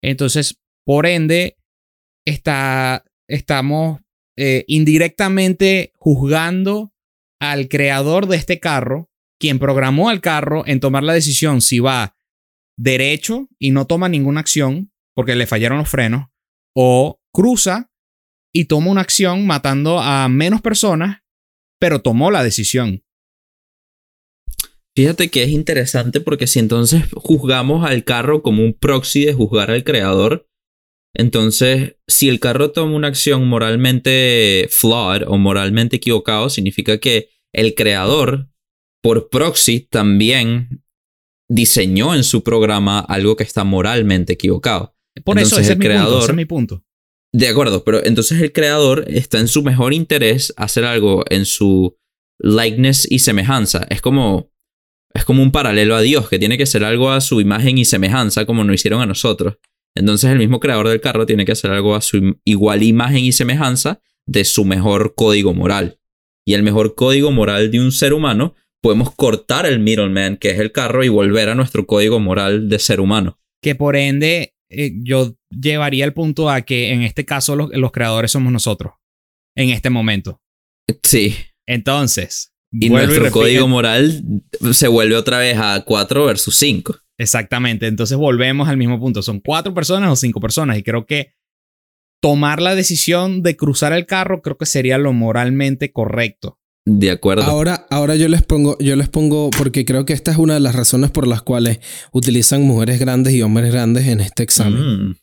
Entonces, 0.04 0.60
por 0.86 1.06
ende, 1.06 1.58
está, 2.26 3.06
estamos 3.30 4.02
eh, 4.38 4.66
indirectamente 4.68 5.94
juzgando 5.96 6.94
al 7.40 7.70
creador 7.70 8.28
de 8.28 8.38
este 8.38 8.60
carro, 8.60 9.10
quien 9.42 9.60
programó 9.60 10.08
al 10.08 10.22
carro 10.22 10.64
en 10.66 10.80
tomar 10.80 11.04
la 11.04 11.14
decisión 11.14 11.62
si 11.62 11.80
va 11.80 12.16
derecho 12.78 13.50
y 13.60 13.72
no 13.72 13.86
toma 13.86 14.08
ninguna 14.08 14.40
acción 14.40 14.94
porque 15.14 15.36
le 15.36 15.48
fallaron 15.48 15.80
los 15.80 15.90
frenos, 15.90 16.28
o 16.74 17.20
cruza 17.34 17.92
y 18.54 18.66
toma 18.66 18.92
una 18.92 19.02
acción 19.02 19.46
matando 19.46 20.00
a 20.00 20.30
menos 20.30 20.62
personas, 20.62 21.22
pero 21.80 22.02
tomó 22.02 22.32
la 22.32 22.44
decisión. 22.44 23.04
Fíjate 24.96 25.30
que 25.30 25.44
es 25.44 25.50
interesante 25.50 26.20
porque 26.22 26.48
si 26.48 26.60
entonces 26.60 27.06
juzgamos 27.14 27.86
al 27.86 28.04
carro 28.04 28.42
como 28.42 28.64
un 28.64 28.74
proxy 28.74 29.26
de 29.26 29.34
juzgar 29.34 29.72
al 29.72 29.84
creador, 29.84 30.50
entonces 31.14 31.98
si 32.08 32.30
el 32.30 32.40
carro 32.40 32.72
toma 32.72 32.96
una 32.96 33.08
acción 33.08 33.48
moralmente 33.48 34.68
flawed 34.70 35.24
o 35.28 35.38
moralmente 35.38 35.98
equivocado, 35.98 36.50
significa 36.50 37.00
que 37.00 37.30
el 37.54 37.74
creador, 37.76 38.51
por 39.02 39.30
proxy, 39.30 39.82
también 39.82 40.84
diseñó 41.50 42.16
en 42.16 42.24
su 42.24 42.44
programa 42.44 43.00
algo 43.00 43.36
que 43.36 43.44
está 43.44 43.64
moralmente 43.64 44.34
equivocado. 44.34 44.96
Por 45.24 45.38
eso 45.38 45.58
Entonces, 45.58 45.66
ese 45.66 45.74
el 45.74 45.74
es, 45.74 45.80
mi 45.80 45.86
punto, 45.86 46.10
creador- 46.10 46.22
ese 46.24 46.32
es 46.32 46.36
mi 46.38 46.46
punto. 46.46 46.84
De 47.34 47.48
acuerdo, 47.48 47.84
pero 47.84 48.04
entonces 48.06 48.42
el 48.42 48.52
creador 48.52 49.06
está 49.08 49.40
en 49.40 49.48
su 49.48 49.64
mejor 49.64 49.94
interés 49.94 50.54
hacer 50.58 50.84
algo 50.84 51.24
en 51.30 51.46
su 51.46 51.98
likeness 52.40 53.08
y 53.10 53.20
semejanza. 53.20 53.86
Es 53.90 54.02
como 54.02 54.50
es 55.14 55.26
como 55.26 55.44
un 55.44 55.52
paralelo 55.52 55.96
a 55.96 56.02
Dios, 56.02 56.30
que 56.30 56.40
tiene 56.40 56.58
que 56.58 56.66
ser 56.66 56.86
algo 56.86 57.12
a 57.12 57.20
su 57.20 57.42
imagen 57.42 57.78
y 57.78 57.84
semejanza 57.84 58.46
como 58.46 58.64
nos 58.64 58.76
hicieron 58.76 59.02
a 59.02 59.06
nosotros. 59.06 59.58
Entonces 59.94 60.32
el 60.32 60.38
mismo 60.38 60.62
creador 60.62 60.88
del 60.88 61.02
carro 61.02 61.26
tiene 61.26 61.44
que 61.46 61.52
hacer 61.52 61.70
algo 61.72 61.96
a 61.96 62.02
su 62.02 62.38
igual 62.46 62.82
imagen 62.82 63.26
y 63.26 63.34
semejanza 63.34 64.02
de 64.26 64.46
su 64.46 64.64
mejor 64.64 65.14
código 65.16 65.54
moral. 65.54 66.00
Y 66.46 66.54
el 66.54 66.64
mejor 66.64 66.96
código 66.96 67.32
moral 67.32 67.72
de 67.72 67.82
un 67.82 67.92
ser 67.92 68.14
humano, 68.14 68.56
podemos 68.82 69.16
cortar 69.16 69.66
el 69.66 69.80
middleman, 69.80 70.38
que 70.38 70.52
es 70.52 70.60
el 70.60 70.72
carro, 70.72 71.04
y 71.04 71.10
volver 71.10 71.50
a 71.50 71.56
nuestro 71.56 71.86
código 71.86 72.20
moral 72.20 72.68
de 72.70 72.80
ser 72.80 73.00
humano. 73.00 73.40
Que 73.62 73.76
por 73.76 73.96
ende, 73.96 74.56
eh, 74.70 74.92
yo 75.04 75.36
llevaría 75.50 76.06
el 76.06 76.14
punto 76.14 76.50
a 76.50 76.62
que 76.62 76.92
en 76.92 77.04
este 77.04 77.26
caso 77.26 77.56
los, 77.56 77.70
los 77.72 77.92
creadores 77.92 78.32
somos 78.32 78.52
nosotros. 78.52 78.94
En 79.56 79.70
este 79.70 79.90
momento. 79.90 80.42
Sí, 81.04 81.36
Entonces. 81.68 82.52
Y 82.74 82.90
nuestro 82.90 83.30
código 83.32 83.68
moral 83.68 84.24
se 84.72 84.88
vuelve 84.88 85.18
otra 85.18 85.40
vez 85.40 85.58
a 85.58 85.84
4 85.86 86.26
versus 86.26 86.56
5. 86.56 86.96
Exactamente. 87.18 87.86
Entonces 87.86 88.18
volvemos 88.18 88.70
al 88.70 88.78
mismo 88.78 88.98
punto. 88.98 89.22
¿Son 89.22 89.42
cuatro 89.42 89.74
personas 89.74 90.10
o 90.10 90.16
cinco 90.16 90.40
personas? 90.40 90.78
Y 90.78 90.84
creo 90.84 91.06
que 91.06 91.34
tomar 92.22 92.62
la 92.62 92.74
decisión 92.74 93.44
de 93.44 93.58
cruzar 93.58 93.92
el 93.92 94.06
carro 94.06 94.42
creo 94.42 94.58
que 94.58 94.66
sería 94.66 94.98
lo 94.98 95.12
moralmente 95.12 95.92
correcto. 95.92 96.61
De 96.86 97.12
acuerdo. 97.12 97.44
Ahora, 97.44 97.86
ahora 97.92 98.16
yo 98.16 98.28
les 98.28 98.42
pongo, 98.42 98.78
yo 98.80 98.96
les 98.96 99.08
pongo, 99.08 99.52
porque 99.52 99.86
creo 99.86 100.06
que 100.06 100.14
esta 100.14 100.32
es 100.32 100.38
una 100.38 100.56
de 100.56 100.60
las 100.60 100.76
razones 100.76 101.12
por 101.12 101.28
las 101.28 101.44
cuales 101.44 101.80
utilizan 102.12 102.64
mujeres 102.64 103.00
grandes 103.00 103.34
y 103.34 103.42
hombres 103.44 103.72
grandes 103.72 104.08
en 104.08 104.20
este 104.20 104.44
examen. 104.44 105.10
Mm, 105.10 105.16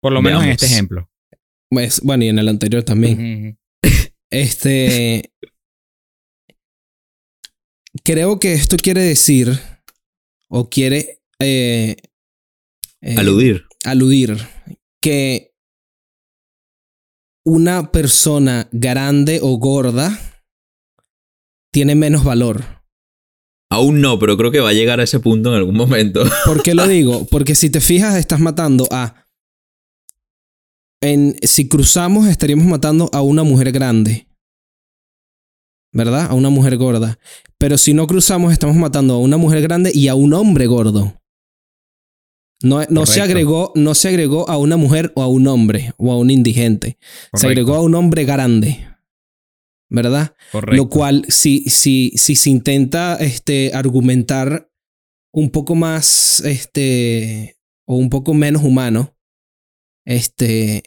Por 0.00 0.12
lo 0.12 0.22
menos 0.22 0.44
en 0.44 0.50
este 0.50 0.66
ejemplo. 0.66 1.10
Pues, 1.68 2.00
bueno, 2.02 2.24
y 2.24 2.28
en 2.28 2.38
el 2.38 2.48
anterior 2.48 2.82
también. 2.82 3.58
Este. 4.30 5.32
Creo 8.04 8.38
que 8.38 8.52
esto 8.52 8.76
quiere 8.76 9.02
decir, 9.02 9.58
o 10.48 10.70
quiere 10.70 11.20
eh, 11.40 11.96
eh, 13.00 13.14
aludir. 13.18 13.64
aludir, 13.84 14.36
que 15.00 15.49
una 17.44 17.90
persona 17.90 18.68
grande 18.72 19.40
o 19.42 19.56
gorda 19.58 20.18
tiene 21.72 21.94
menos 21.94 22.24
valor. 22.24 22.64
Aún 23.72 24.00
no, 24.00 24.18
pero 24.18 24.36
creo 24.36 24.50
que 24.50 24.60
va 24.60 24.70
a 24.70 24.74
llegar 24.74 24.98
a 24.98 25.04
ese 25.04 25.20
punto 25.20 25.50
en 25.50 25.56
algún 25.56 25.76
momento. 25.76 26.24
¿Por 26.44 26.62
qué 26.62 26.74
lo 26.74 26.86
digo? 26.88 27.26
Porque 27.26 27.54
si 27.54 27.70
te 27.70 27.80
fijas, 27.80 28.16
estás 28.16 28.40
matando 28.40 28.86
a. 28.90 29.26
En, 31.00 31.36
si 31.42 31.68
cruzamos, 31.68 32.26
estaríamos 32.26 32.66
matando 32.66 33.08
a 33.12 33.22
una 33.22 33.44
mujer 33.44 33.70
grande. 33.70 34.26
¿Verdad? 35.92 36.26
A 36.30 36.34
una 36.34 36.50
mujer 36.50 36.76
gorda. 36.76 37.18
Pero 37.58 37.78
si 37.78 37.94
no 37.94 38.06
cruzamos, 38.06 38.52
estamos 38.52 38.76
matando 38.76 39.14
a 39.14 39.18
una 39.18 39.36
mujer 39.36 39.62
grande 39.62 39.92
y 39.94 40.08
a 40.08 40.14
un 40.14 40.34
hombre 40.34 40.66
gordo. 40.66 41.19
No, 42.62 42.84
no 42.90 43.06
se 43.06 43.22
agregó, 43.22 43.72
no 43.74 43.94
se 43.94 44.08
agregó 44.08 44.48
a 44.48 44.58
una 44.58 44.76
mujer 44.76 45.12
o 45.16 45.22
a 45.22 45.28
un 45.28 45.46
hombre 45.46 45.94
o 45.96 46.12
a 46.12 46.18
un 46.18 46.30
indigente. 46.30 46.98
Se 47.34 47.46
agregó 47.46 47.74
a 47.74 47.80
un 47.82 47.94
hombre 47.94 48.24
grande. 48.24 48.86
¿Verdad? 49.92 50.34
correcto. 50.52 50.76
Lo 50.76 50.88
cual, 50.88 51.24
si, 51.28 51.64
si, 51.68 52.12
si 52.14 52.36
se 52.36 52.48
intenta 52.50 53.16
este, 53.16 53.72
argumentar 53.74 54.70
un 55.32 55.50
poco 55.50 55.74
más, 55.74 56.40
este, 56.44 57.56
o 57.86 57.96
un 57.96 58.08
poco 58.08 58.32
menos 58.34 58.62
humano, 58.62 59.16
este, 60.04 60.84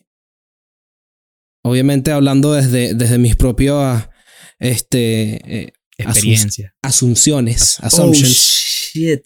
obviamente 1.63 2.11
hablando 2.11 2.53
desde, 2.53 2.93
desde 2.93 3.17
mis 3.17 3.35
propias, 3.35 4.09
este, 4.59 5.63
eh, 5.63 5.73
Experiencia. 5.97 6.73
asunciones, 6.81 7.79
Oh, 7.81 7.87
assumptions, 7.87 8.31
shit. 8.31 9.25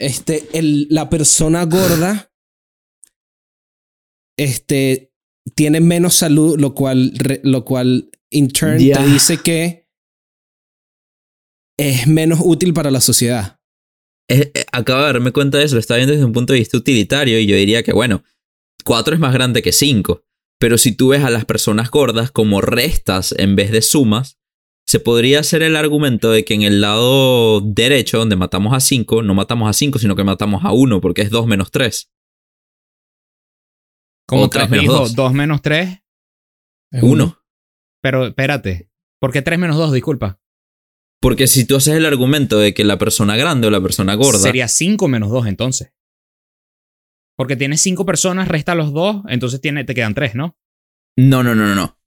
Este, 0.00 0.48
el, 0.58 0.86
la 0.90 1.08
persona 1.08 1.64
gorda, 1.64 2.32
este, 4.38 5.12
tiene 5.54 5.80
menos 5.80 6.14
salud, 6.14 6.58
lo 6.58 6.74
cual, 6.74 7.12
re- 7.16 7.40
lo 7.44 7.64
cual, 7.64 8.10
in 8.30 8.48
turn, 8.48 8.78
te 8.78 9.06
dice 9.06 9.38
que 9.38 9.88
es 11.78 12.06
menos 12.06 12.40
útil 12.42 12.72
para 12.72 12.90
la 12.90 13.00
sociedad. 13.00 13.60
Eh, 14.28 14.50
eh, 14.54 14.64
acabo 14.72 15.00
de 15.00 15.06
darme 15.06 15.32
cuenta 15.32 15.58
de 15.58 15.64
eso, 15.64 15.74
lo 15.74 15.80
estaba 15.80 15.98
viendo 15.98 16.12
desde 16.12 16.24
un 16.26 16.32
punto 16.32 16.52
de 16.52 16.60
vista 16.60 16.76
utilitario 16.76 17.38
y 17.38 17.46
yo 17.46 17.56
diría 17.56 17.82
que, 17.82 17.92
bueno, 17.92 18.22
4 18.84 19.14
es 19.14 19.20
más 19.20 19.32
grande 19.34 19.62
que 19.62 19.72
5. 19.72 20.22
Pero 20.58 20.78
si 20.78 20.92
tú 20.92 21.08
ves 21.08 21.24
a 21.24 21.30
las 21.30 21.46
personas 21.46 21.90
gordas 21.90 22.30
como 22.30 22.60
restas 22.60 23.34
en 23.36 23.56
vez 23.56 23.70
de 23.70 23.82
sumas, 23.82 24.38
se 24.90 24.98
podría 24.98 25.38
hacer 25.38 25.62
el 25.62 25.76
argumento 25.76 26.32
de 26.32 26.44
que 26.44 26.52
en 26.52 26.62
el 26.62 26.80
lado 26.80 27.60
derecho, 27.60 28.18
donde 28.18 28.34
matamos 28.34 28.74
a 28.74 28.80
5, 28.80 29.22
no 29.22 29.34
matamos 29.34 29.70
a 29.70 29.72
5, 29.72 30.00
sino 30.00 30.16
que 30.16 30.24
matamos 30.24 30.64
a 30.64 30.72
1, 30.72 31.00
porque 31.00 31.22
es 31.22 31.30
2 31.30 31.46
menos 31.46 31.70
3. 31.70 32.10
Como 34.26 34.42
o 34.42 34.50
tres 34.50 34.62
tres 34.62 34.70
menos 34.70 34.82
dijo, 34.82 34.94
dos. 34.94 35.14
2 35.14 35.32
menos 35.32 35.62
3. 35.62 36.02
Es 36.90 37.02
1. 37.04 37.38
Pero 38.02 38.26
espérate. 38.26 38.90
¿Por 39.20 39.30
qué 39.30 39.42
3 39.42 39.60
menos 39.60 39.76
2? 39.76 39.92
Disculpa. 39.92 40.40
Porque 41.20 41.46
si 41.46 41.64
tú 41.64 41.76
haces 41.76 41.94
el 41.94 42.04
argumento 42.04 42.58
de 42.58 42.74
que 42.74 42.82
la 42.82 42.98
persona 42.98 43.36
grande 43.36 43.68
o 43.68 43.70
la 43.70 43.80
persona 43.80 44.16
gorda. 44.16 44.40
Sería 44.40 44.66
5 44.66 45.06
menos 45.06 45.30
2 45.30 45.46
entonces. 45.46 45.92
Porque 47.36 47.54
tienes 47.54 47.80
5 47.80 48.04
personas, 48.04 48.48
resta 48.48 48.74
los 48.74 48.92
2, 48.92 49.22
entonces 49.28 49.60
tiene, 49.60 49.84
te 49.84 49.94
quedan 49.94 50.14
3, 50.14 50.34
¿no? 50.34 50.58
No, 51.16 51.44
no, 51.44 51.54
no, 51.54 51.64
no, 51.64 51.76
no. 51.76 51.99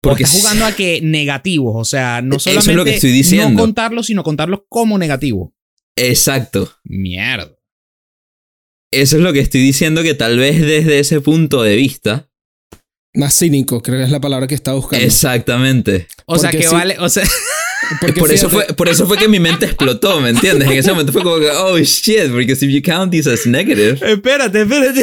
Porque 0.00 0.22
estás 0.22 0.40
jugando 0.40 0.64
a 0.64 0.72
que 0.72 1.00
negativos, 1.02 1.74
o 1.76 1.84
sea, 1.84 2.22
no 2.22 2.36
Eso 2.36 2.50
es 2.50 2.56
lo 2.56 2.62
solamente 2.62 2.90
que 2.90 2.96
estoy 2.96 3.12
diciendo. 3.12 3.50
no 3.50 3.58
contarlos, 3.58 4.06
sino 4.06 4.22
contarlos 4.22 4.60
como 4.68 4.96
negativo. 4.96 5.54
Exacto. 5.96 6.72
Mierda. 6.84 7.56
Eso 8.92 9.16
es 9.16 9.22
lo 9.22 9.32
que 9.32 9.40
estoy 9.40 9.60
diciendo 9.60 10.02
que 10.02 10.14
tal 10.14 10.38
vez 10.38 10.60
desde 10.60 10.98
ese 10.98 11.20
punto 11.20 11.62
de 11.62 11.76
vista. 11.76 12.30
Más 13.14 13.36
cínico, 13.36 13.82
creo 13.82 13.98
que 13.98 14.04
es 14.04 14.10
la 14.10 14.20
palabra 14.20 14.46
que 14.46 14.54
estaba 14.54 14.76
buscando. 14.76 15.04
Exactamente. 15.04 16.06
O 16.26 16.38
sea, 16.38 16.50
que 16.50 16.62
sí. 16.62 16.74
vale, 16.74 16.96
o 16.98 17.08
sea, 17.08 17.24
Porque 18.00 18.20
por, 18.20 18.32
eso 18.32 18.50
fue, 18.50 18.66
por 18.66 18.88
eso 18.88 19.06
fue 19.06 19.16
que 19.16 19.28
mi 19.28 19.40
mente 19.40 19.66
explotó, 19.66 20.20
¿me 20.20 20.30
entiendes? 20.30 20.68
En 20.68 20.78
ese 20.78 20.90
momento 20.90 21.12
fue 21.12 21.22
como 21.22 21.38
que, 21.38 21.50
oh 21.50 21.78
shit, 21.78 22.30
because 22.32 22.64
if 22.64 22.70
you 22.70 22.82
count 22.82 23.10
these 23.10 23.30
as 23.30 23.46
negative. 23.46 23.98
espérate, 24.12 24.62
espérate. 24.62 25.02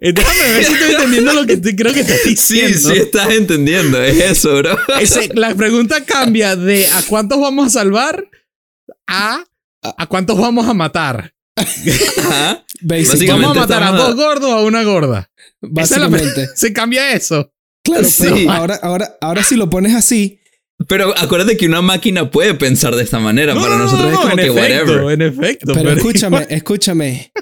Déjame 0.00 0.52
ver 0.52 0.64
si 0.64 0.72
estoy 0.72 0.92
entendiendo 0.94 1.32
lo 1.32 1.46
que 1.46 1.56
te- 1.56 1.74
creo 1.76 1.92
que 1.92 2.00
estás 2.00 2.20
Sí, 2.22 2.30
diciendo. 2.30 2.78
sí 2.90 2.96
estás 2.98 3.30
entendiendo, 3.30 4.02
es 4.02 4.20
eso, 4.20 4.56
bro. 4.58 4.78
Ese- 5.00 5.30
la 5.34 5.54
pregunta 5.54 6.04
cambia 6.04 6.54
de 6.56 6.86
a 6.86 7.02
cuántos 7.02 7.40
vamos 7.40 7.66
a 7.66 7.70
salvar 7.70 8.28
a 9.06 9.44
a 9.82 10.06
cuántos 10.06 10.38
vamos 10.38 10.66
a 10.68 10.74
matar. 10.74 11.34
Ajá. 11.56 12.64
Básicamente- 12.80 13.26
¿Vamos 13.32 13.56
a 13.56 13.60
matar 13.60 13.82
a 13.82 13.92
dos 13.92 14.14
gordos 14.16 14.50
o 14.50 14.54
a 14.54 14.62
una 14.64 14.82
gorda? 14.82 15.30
Básicamente. 15.60 16.48
Se 16.54 16.72
cambia 16.72 17.12
eso. 17.12 17.52
Claro, 17.84 18.08
pero 18.18 18.36
Sí. 18.36 18.46
ahora, 18.48 18.78
ahora, 18.82 19.16
ahora 19.20 19.42
si 19.44 19.56
lo 19.56 19.68
pones 19.68 19.94
así, 19.94 20.40
Pero 20.88 21.14
acuérdate 21.16 21.56
que 21.56 21.66
una 21.66 21.82
máquina 21.82 22.30
puede 22.30 22.54
pensar 22.54 22.94
de 22.96 23.02
esta 23.04 23.18
manera. 23.20 23.54
No, 23.54 23.60
Para 23.62 23.76
no, 23.76 23.84
nosotros 23.84 24.06
no, 24.06 24.12
es 24.12 24.16
como 24.18 24.30
en 24.32 24.36
que 24.38 24.46
efecto, 24.60 24.92
whatever. 24.92 25.12
En 25.12 25.22
efecto. 25.22 25.66
pero 25.72 25.84
pero- 25.84 25.96
escúchame, 25.96 26.46
escúchame. 26.50 27.32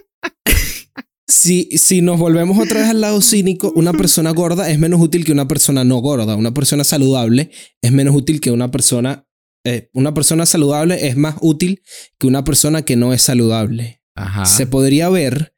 Si, 1.34 1.70
si 1.78 2.02
nos 2.02 2.18
volvemos 2.18 2.58
otra 2.58 2.80
vez 2.80 2.90
al 2.90 3.00
lado 3.00 3.22
cínico, 3.22 3.72
una 3.74 3.92
persona 3.94 4.32
gorda 4.32 4.70
es 4.70 4.78
menos 4.78 5.00
útil 5.00 5.24
que 5.24 5.32
una 5.32 5.48
persona 5.48 5.82
no 5.82 5.96
gorda. 5.98 6.36
Una 6.36 6.52
persona 6.52 6.84
saludable 6.84 7.50
es 7.80 7.90
menos 7.90 8.14
útil 8.14 8.38
que 8.40 8.50
una 8.50 8.70
persona... 8.70 9.26
eh, 9.64 9.88
una 9.94 10.12
persona 10.12 10.44
saludable 10.44 11.06
es 11.08 11.16
más 11.16 11.36
útil 11.40 11.82
que 12.18 12.26
una 12.26 12.44
persona 12.44 12.82
que 12.82 12.96
no 12.96 13.14
es 13.14 13.22
saludable. 13.22 14.02
Ajá. 14.14 14.44
Se 14.44 14.66
podría 14.66 15.08
ver 15.08 15.54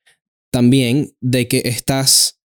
también 0.53 1.17
de 1.21 1.49
que 1.49 1.63
estás... 1.65 2.41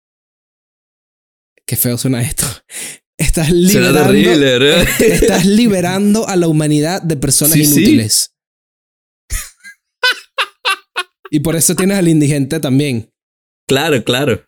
Qué 1.68 1.76
feo 1.76 1.98
suena 2.00 2.22
esto. 2.24 2.46
Estás 3.20 3.52
liberando, 3.52 4.04
terrible, 4.06 4.38
¿verdad? 4.60 4.88
estás 5.02 5.46
liberando 5.46 6.26
a 6.28 6.38
la 6.38 6.48
humanidad 6.48 7.02
de 7.02 7.18
personas 7.18 7.54
Sí, 7.56 7.66
sí. 7.66 7.74
inútiles. 7.82 8.34
Y 11.30 11.42
por 11.42 11.56
eso 11.58 11.76
tienes 11.76 11.98
al 11.98 12.08
indigente 12.08 12.60
también. 12.62 13.12
Claro, 13.70 14.04
claro. 14.04 14.44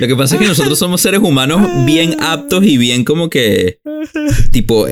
Lo 0.00 0.06
que 0.06 0.16
pasa 0.16 0.36
es 0.36 0.40
que 0.40 0.46
nosotros 0.46 0.78
somos 0.78 1.00
seres 1.00 1.20
humanos 1.20 1.68
bien 1.84 2.16
aptos 2.20 2.64
y 2.64 2.78
bien 2.78 3.04
como 3.04 3.28
que 3.28 3.80
tipo 4.52 4.86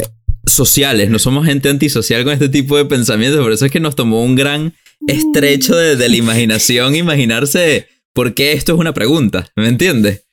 sociales, 0.47 1.11
no 1.11 1.19
somos 1.19 1.47
gente 1.47 1.69
antisocial 1.69 2.25
con 2.25 2.33
este 2.33 2.49
tipo 2.49 2.77
de 2.77 2.85
pensamientos, 2.87 3.41
por 3.41 3.53
eso 3.53 3.67
es 3.67 3.71
que 3.73 3.79
nos 3.81 3.95
tomó 3.95 4.25
un 4.25 4.35
gran 4.35 4.75
estrecho 5.07 5.77
de, 5.77 5.95
de 5.97 6.09
la 6.09 6.17
imaginación 6.17 6.97
imaginarse 6.97 7.87
por 8.13 8.35
qué 8.35 8.53
esto 8.53 8.73
es 8.75 8.79
una 8.81 8.93
pregunta, 8.93 9.47
¿me 9.57 9.69
entiendes? 9.69 10.25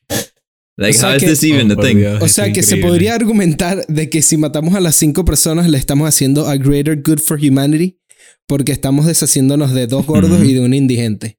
Like, 0.76 0.98
O 0.98 1.00
sea 1.00 1.10
how 1.12 1.16
is 1.18 1.24
que- 1.24 1.30
this 1.30 1.44
even 1.44 1.70
Oh, 1.70 1.74
a 1.74 1.76
por 1.76 1.86
thing? 1.86 1.98
Dios. 1.98 2.22
O 2.22 2.28
sea 2.28 2.52
que 2.52 2.64
se 2.64 2.78
podría 2.78 3.14
argumentar 3.16 3.86
de 3.88 4.10
que 4.10 4.22
si 4.24 4.38
matamos 4.38 4.74
a 4.76 4.80
las 4.80 4.96
cinco 4.96 5.24
personas 5.26 5.70
le 5.70 5.78
estamos 5.78 6.08
haciendo 6.08 6.48
a 6.48 6.56
greater 6.58 7.00
good 7.04 7.20
for 7.20 7.40
humanity 7.40 8.00
porque 8.48 8.72
estamos 8.72 9.06
deshaciéndonos 9.06 9.74
de 9.74 9.86
dos 9.88 10.06
gordos 10.06 10.44
y 10.44 10.54
de 10.54 10.62
un 10.62 10.74
indigente. 10.74 11.38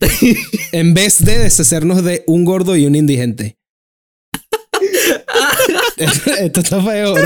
en 0.72 0.94
vez 0.94 1.24
de 1.24 1.38
deshacernos 1.38 2.04
de 2.04 2.22
un 2.26 2.44
gordo 2.44 2.76
y 2.76 2.86
un 2.86 2.94
indigente. 2.94 3.56
Esto 5.96 6.60
está 6.60 6.82
feo, 6.82 7.14
bro. 7.14 7.24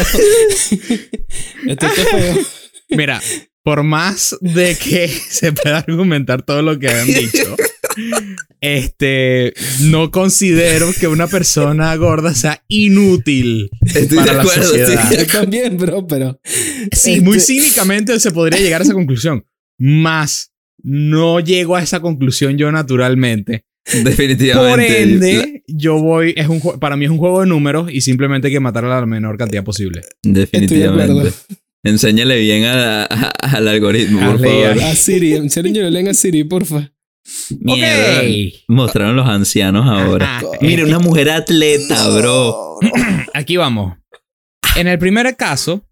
Esto 1.69 1.87
está 1.87 1.89
feo. 2.11 2.39
Mira, 2.91 3.21
por 3.63 3.83
más 3.83 4.37
de 4.41 4.77
que 4.77 5.09
se 5.31 5.53
pueda 5.53 5.79
argumentar 5.79 6.43
todo 6.43 6.63
lo 6.63 6.79
que 6.79 6.89
han 6.89 7.07
dicho, 7.07 7.57
este, 8.61 9.53
no 9.81 10.11
considero 10.11 10.91
que 10.99 11.09
una 11.09 11.27
persona 11.27 11.95
gorda 11.97 12.35
sea 12.35 12.63
inútil. 12.69 13.71
Estoy 13.85 14.19
Para 14.19 14.31
de 14.33 14.37
la 14.37 14.43
acuerdo, 14.43 14.63
sociedad. 14.65 14.93
estoy 14.93 15.17
de 15.19 15.27
Yo 15.27 15.33
también, 15.41 15.77
bro, 15.77 16.07
pero. 16.07 16.41
Sí, 16.45 17.15
Este- 17.15 17.21
muy 17.21 17.41
cínicamente 17.41 18.19
se 18.21 18.31
podría 18.31 18.61
llegar 18.61 18.81
a 18.81 18.85
esa 18.85 18.95
conclusión. 18.95 19.45
Más 19.79 20.52
no 20.83 21.41
llego 21.41 21.77
a 21.77 21.83
esa 21.83 22.01
conclusión 22.01 22.57
yo 22.59 22.71
naturalmente. 22.73 23.65
Definitivamente. 24.05 24.71
Por 24.71 24.79
La- 24.79 24.97
ende, 24.99 25.65
yo 25.67 25.99
voy, 26.01 26.35
es 26.37 26.47
un 26.49 26.61
para 26.79 26.97
mí 26.97 27.05
es 27.05 27.11
un 27.11 27.19
juego 27.19 27.41
de 27.41 27.47
números 27.47 27.91
y 27.93 28.01
simplemente 28.01 28.47
hay 28.49 28.53
que 28.55 28.61
matar 28.61 28.85
a 28.85 29.01
la 29.01 29.07
menor 29.07 29.37
cantidad 29.37 29.65
posible. 29.65 30.01
Estoy 30.01 30.33
de. 30.33 30.41
Definitivamente. 30.41 31.33
Enséñale 31.85 32.39
bien 32.39 32.65
a 32.65 32.77
la- 32.77 33.03
a- 33.05 33.57
al 33.57 33.67
algoritmo, 33.67 34.21
por 34.21 34.39
favor. 34.39 34.83
A 34.83 34.95
Siri, 34.95 35.35
en 35.35 35.51
serio, 35.51 35.91
leen 35.91 36.09
a 36.09 36.15
Siri, 36.15 36.45
porfa. 36.45 36.93
Mierda. 37.61 38.23
Mostraron 38.69 39.17
los 39.17 39.29
ancianos 39.29 39.87
ahora. 39.89 40.39
Ajá. 40.39 40.47
Mira, 40.61 40.85
una 40.85 40.99
mujer 40.99 41.31
atleta, 41.31 42.09
bro. 42.19 42.79
Aquí 43.35 43.57
vamos. 43.57 43.97
En 44.77 44.87
el 44.89 44.99
primer 44.99 45.37
caso, 45.37 45.85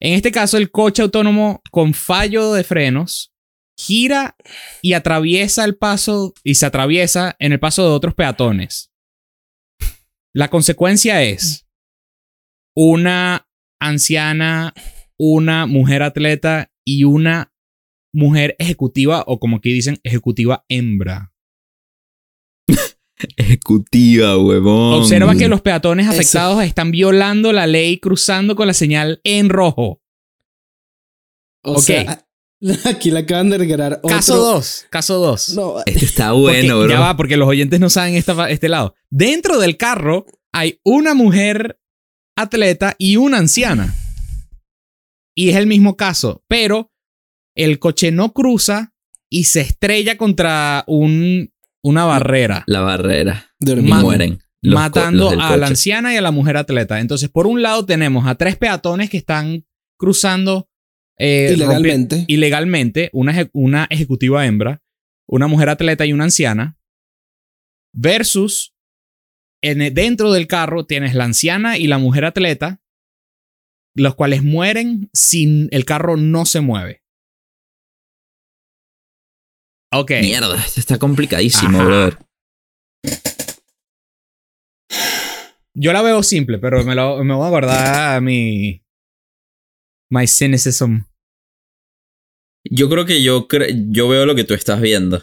en 0.00 0.14
este 0.14 0.30
caso, 0.32 0.56
el 0.58 0.70
coche 0.70 1.02
autónomo 1.02 1.62
con 1.70 1.94
fallo 1.94 2.52
de 2.52 2.64
frenos 2.64 3.31
gira 3.76 4.36
y 4.82 4.92
atraviesa 4.92 5.64
el 5.64 5.76
paso 5.76 6.34
y 6.44 6.54
se 6.56 6.66
atraviesa 6.66 7.36
en 7.38 7.52
el 7.52 7.60
paso 7.60 7.82
de 7.84 7.90
otros 7.90 8.14
peatones. 8.14 8.90
La 10.34 10.48
consecuencia 10.48 11.22
es 11.22 11.66
una 12.76 13.48
anciana, 13.80 14.72
una 15.18 15.66
mujer 15.66 16.02
atleta 16.02 16.72
y 16.84 17.04
una 17.04 17.52
mujer 18.14 18.56
ejecutiva 18.58 19.24
o 19.26 19.38
como 19.38 19.56
aquí 19.58 19.72
dicen, 19.72 19.98
ejecutiva 20.02 20.64
hembra. 20.68 21.32
Ejecutiva, 23.36 24.36
huevón. 24.38 24.94
Observa 24.94 25.34
que 25.36 25.48
los 25.48 25.60
peatones 25.60 26.06
Eso. 26.06 26.14
afectados 26.14 26.64
están 26.64 26.90
violando 26.90 27.52
la 27.52 27.66
ley 27.66 27.98
cruzando 27.98 28.56
con 28.56 28.66
la 28.66 28.74
señal 28.74 29.20
en 29.24 29.48
rojo. 29.48 30.02
O 31.64 31.74
Ok. 31.74 31.80
sea, 31.80 32.26
aquí 32.84 33.10
le 33.10 33.20
acaban 33.20 33.50
de 33.50 33.58
regalar 33.58 34.00
otro. 34.02 34.16
Caso 34.16 34.36
2. 34.36 34.86
Caso 34.90 35.18
2. 35.18 35.54
No, 35.54 35.76
Este 35.84 36.04
está 36.04 36.32
bueno, 36.32 36.80
bro. 36.80 36.88
Ya 36.88 37.00
va, 37.00 37.16
porque 37.16 37.36
los 37.36 37.48
oyentes 37.48 37.80
no 37.80 37.90
saben 37.90 38.14
esta, 38.14 38.48
este 38.50 38.68
lado. 38.68 38.94
Dentro 39.10 39.58
del 39.58 39.76
carro 39.76 40.26
hay 40.52 40.80
una 40.84 41.14
mujer 41.14 41.80
atleta 42.36 42.94
y 42.98 43.16
una 43.16 43.38
anciana. 43.38 43.94
Y 45.34 45.48
es 45.50 45.56
el 45.56 45.66
mismo 45.66 45.96
caso, 45.96 46.44
pero 46.46 46.92
el 47.56 47.78
coche 47.78 48.12
no 48.12 48.32
cruza 48.32 48.92
y 49.30 49.44
se 49.44 49.62
estrella 49.62 50.16
contra 50.16 50.84
un, 50.86 51.52
una 51.82 52.04
barrera, 52.04 52.64
La 52.66 52.80
barrera. 52.80 53.46
Y 53.60 53.74
mueren. 53.80 54.42
Los 54.60 54.74
matando 54.74 55.30
a 55.30 55.56
la 55.56 55.66
anciana 55.66 56.14
y 56.14 56.18
a 56.18 56.22
la 56.22 56.30
mujer 56.30 56.56
atleta. 56.56 57.00
Entonces, 57.00 57.28
por 57.28 57.48
un 57.48 57.62
lado 57.62 57.84
tenemos 57.84 58.28
a 58.28 58.36
tres 58.36 58.56
peatones 58.56 59.10
que 59.10 59.16
están 59.16 59.66
cruzando 59.96 60.68
eh, 61.18 61.50
Ilegalmente. 61.54 62.24
ilegalmente, 62.28 63.10
una, 63.12 63.32
eje- 63.32 63.50
una 63.52 63.86
ejecutiva 63.90 64.46
hembra, 64.46 64.82
una 65.28 65.46
mujer 65.46 65.68
atleta 65.68 66.04
y 66.06 66.12
una 66.12 66.24
anciana, 66.24 66.78
versus 67.94 68.74
en, 69.62 69.94
dentro 69.94 70.32
del 70.32 70.46
carro 70.46 70.86
tienes 70.86 71.14
la 71.14 71.24
anciana 71.24 71.78
y 71.78 71.86
la 71.86 71.98
mujer 71.98 72.24
atleta, 72.24 72.80
los 73.94 74.14
cuales 74.14 74.42
mueren 74.42 75.10
sin 75.12 75.68
el 75.70 75.84
carro 75.84 76.16
no 76.16 76.46
se 76.46 76.60
mueve. 76.60 77.02
Ok. 79.94 80.10
Mierda, 80.22 80.56
esto 80.64 80.80
está 80.80 80.98
complicadísimo, 80.98 81.78
Ajá. 81.78 81.86
brother. 81.86 82.18
Yo 85.74 85.92
la 85.92 86.02
veo 86.02 86.22
simple, 86.22 86.58
pero 86.58 86.84
me, 86.84 86.94
lo, 86.94 87.22
me 87.24 87.34
voy 87.34 87.46
a 87.46 87.50
guardar 87.50 88.16
a 88.16 88.20
mi. 88.20 88.82
My 90.12 90.26
cynicism. 90.26 91.04
Yo 92.70 92.88
creo 92.88 93.06
que 93.06 93.22
yo, 93.22 93.48
cre- 93.48 93.88
yo 93.90 94.08
veo 94.08 94.26
lo 94.26 94.34
que 94.34 94.44
tú 94.44 94.54
estás 94.54 94.80
viendo. 94.80 95.22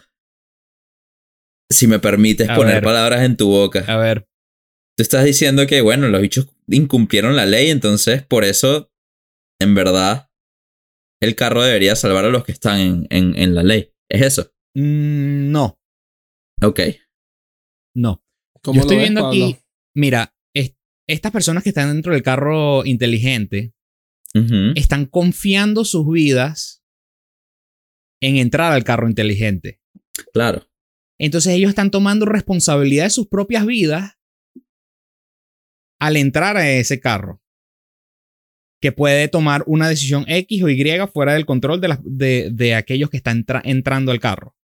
Si 1.72 1.88
me 1.88 2.00
permites 2.00 2.50
A 2.50 2.56
poner 2.56 2.76
ver. 2.76 2.84
palabras 2.84 3.24
en 3.24 3.38
tu 3.38 3.48
boca. 3.50 3.86
A 3.88 3.98
ver. 3.98 4.28
Tú 4.98 5.04
estás 5.04 5.24
diciendo 5.24 5.66
que, 5.68 5.82
bueno, 5.82 6.08
los 6.10 6.22
bichos 6.22 6.48
incumplieron 6.68 7.36
la 7.36 7.46
ley, 7.46 7.70
entonces 7.70 8.24
por 8.26 8.44
eso, 8.44 8.92
en 9.62 9.76
verdad, 9.76 10.30
el 11.22 11.36
carro 11.36 11.64
debería 11.64 11.96
salvar 11.96 12.26
a 12.26 12.30
los 12.30 12.44
que 12.44 12.52
están 12.52 12.80
en, 12.80 13.08
en, 13.10 13.38
en 13.38 13.56
la 13.56 13.64
ley. 13.64 13.94
¿Es 14.12 14.22
eso? 14.24 14.52
Mm, 14.76 15.52
no, 15.52 15.78
Ok. 16.62 16.80
no. 17.96 18.24
¿Cómo 18.62 18.76
Yo 18.76 18.80
lo 18.82 18.82
estoy 18.82 18.98
ves, 18.98 19.04
viendo 19.06 19.22
Pablo? 19.22 19.46
aquí. 19.46 19.58
Mira, 19.96 20.34
es- 20.54 20.76
estas 21.08 21.32
personas 21.32 21.64
que 21.64 21.70
están 21.70 21.94
dentro 21.94 22.12
del 22.14 22.24
carro 22.24 22.84
inteligente 22.86 23.74
Están 24.76 25.06
confiando 25.06 25.84
sus 25.86 26.08
vidas 26.10 26.84
en 28.22 28.38
entrar 28.38 28.72
al 28.72 28.84
carro 28.84 29.08
inteligente. 29.10 29.82
Claro. 30.34 30.68
Entonces 31.20 31.54
ellos 31.54 31.70
están 31.70 31.92
tomando 31.92 32.26
responsabilidad 32.26 33.06
de 33.06 33.10
sus 33.10 33.28
propias 33.28 33.66
vidas 33.66 34.18
al 36.00 36.16
entrar 36.16 36.58
a 36.58 36.72
ese 36.72 37.00
carro. 37.00 37.42
Que 38.82 38.94
puede 38.94 39.28
tomar 39.28 39.64
una 39.68 39.90
decisión 39.90 40.24
X 40.28 40.64
o 40.64 40.70
Y 40.70 41.08
fuera 41.12 41.34
del 41.34 41.46
control 41.46 41.82
de, 41.82 41.98
de, 42.04 42.50
de 42.54 42.76
aquellos 42.76 43.10
que 43.10 43.18
están 43.18 43.40
entra- 43.40 43.62
entrando 43.66 44.12
al 44.12 44.22
carro. 44.22 44.56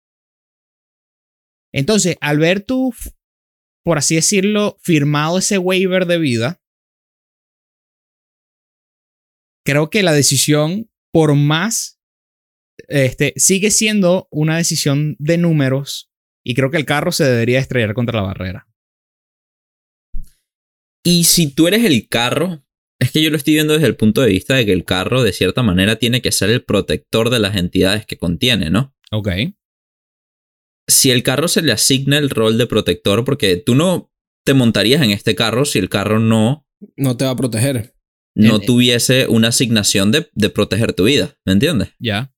Entonces, 1.74 2.16
al 2.22 2.38
ver 2.40 2.62
tú, 2.62 2.94
por 3.84 3.98
así 3.98 4.16
decirlo, 4.16 4.78
firmado 4.82 5.40
ese 5.40 5.58
waiver 5.58 6.06
de 6.06 6.18
vida, 6.18 6.62
creo 9.66 9.90
que 9.90 10.04
la 10.04 10.14
decisión, 10.14 10.90
por 11.12 11.36
más, 11.36 12.00
este, 12.88 13.34
sigue 13.36 13.72
siendo 13.72 14.28
una 14.32 14.58
decisión 14.58 15.16
de 15.20 15.38
números 15.38 16.12
y 16.44 16.54
creo 16.54 16.70
que 16.70 16.78
el 16.78 16.86
carro 16.86 17.12
se 17.12 17.24
debería 17.26 17.60
estrellar 17.60 17.94
contra 17.94 18.22
la 18.22 18.28
barrera. 18.28 18.68
Y 21.04 21.26
si 21.26 21.54
tú 21.54 21.68
eres 21.68 21.84
el 21.84 22.08
carro, 22.08 22.64
es 23.00 23.12
que 23.12 23.22
yo 23.22 23.30
lo 23.30 23.38
estoy 23.38 23.56
viendo 23.56 23.74
desde 23.74 23.88
el 23.88 23.96
punto 23.96 24.22
de 24.22 24.30
vista 24.30 24.56
de 24.56 24.66
que 24.66 24.74
el 24.74 24.86
carro, 24.86 25.24
de 25.24 25.34
cierta 25.34 25.64
manera, 25.64 25.98
tiene 25.98 26.22
que 26.22 26.32
ser 26.32 26.50
el 26.50 26.64
protector 26.64 27.30
de 27.30 27.40
las 27.40 27.56
entidades 27.56 28.06
que 28.06 28.18
contiene, 28.18 28.70
¿no? 28.70 28.96
Ok. 29.12 29.30
si 30.88 31.10
el 31.12 31.24
carro 31.24 31.48
se 31.48 31.62
le 31.62 31.72
asigna 31.72 32.18
el 32.18 32.30
rol 32.30 32.58
de 32.58 32.68
protector, 32.68 33.24
porque 33.24 33.58
tú 33.58 33.74
no 33.76 34.12
te 34.46 34.54
montarías 34.54 35.02
en 35.02 35.10
este 35.12 35.34
carro 35.34 35.66
si 35.66 35.80
el 35.80 35.90
carro 35.90 36.20
no, 36.20 36.68
No 36.96 37.18
te 37.18 37.26
va 37.26 37.32
a 37.32 37.36
proteger. 37.36 37.95
No 38.36 38.60
tuviese 38.60 39.28
una 39.28 39.48
asignación 39.48 40.12
de, 40.12 40.30
de 40.34 40.50
proteger 40.50 40.94
tu 40.94 41.06
vida, 41.06 41.38
¿me 41.46 41.54
entiendes? 41.54 41.90
Ya. 42.00 42.34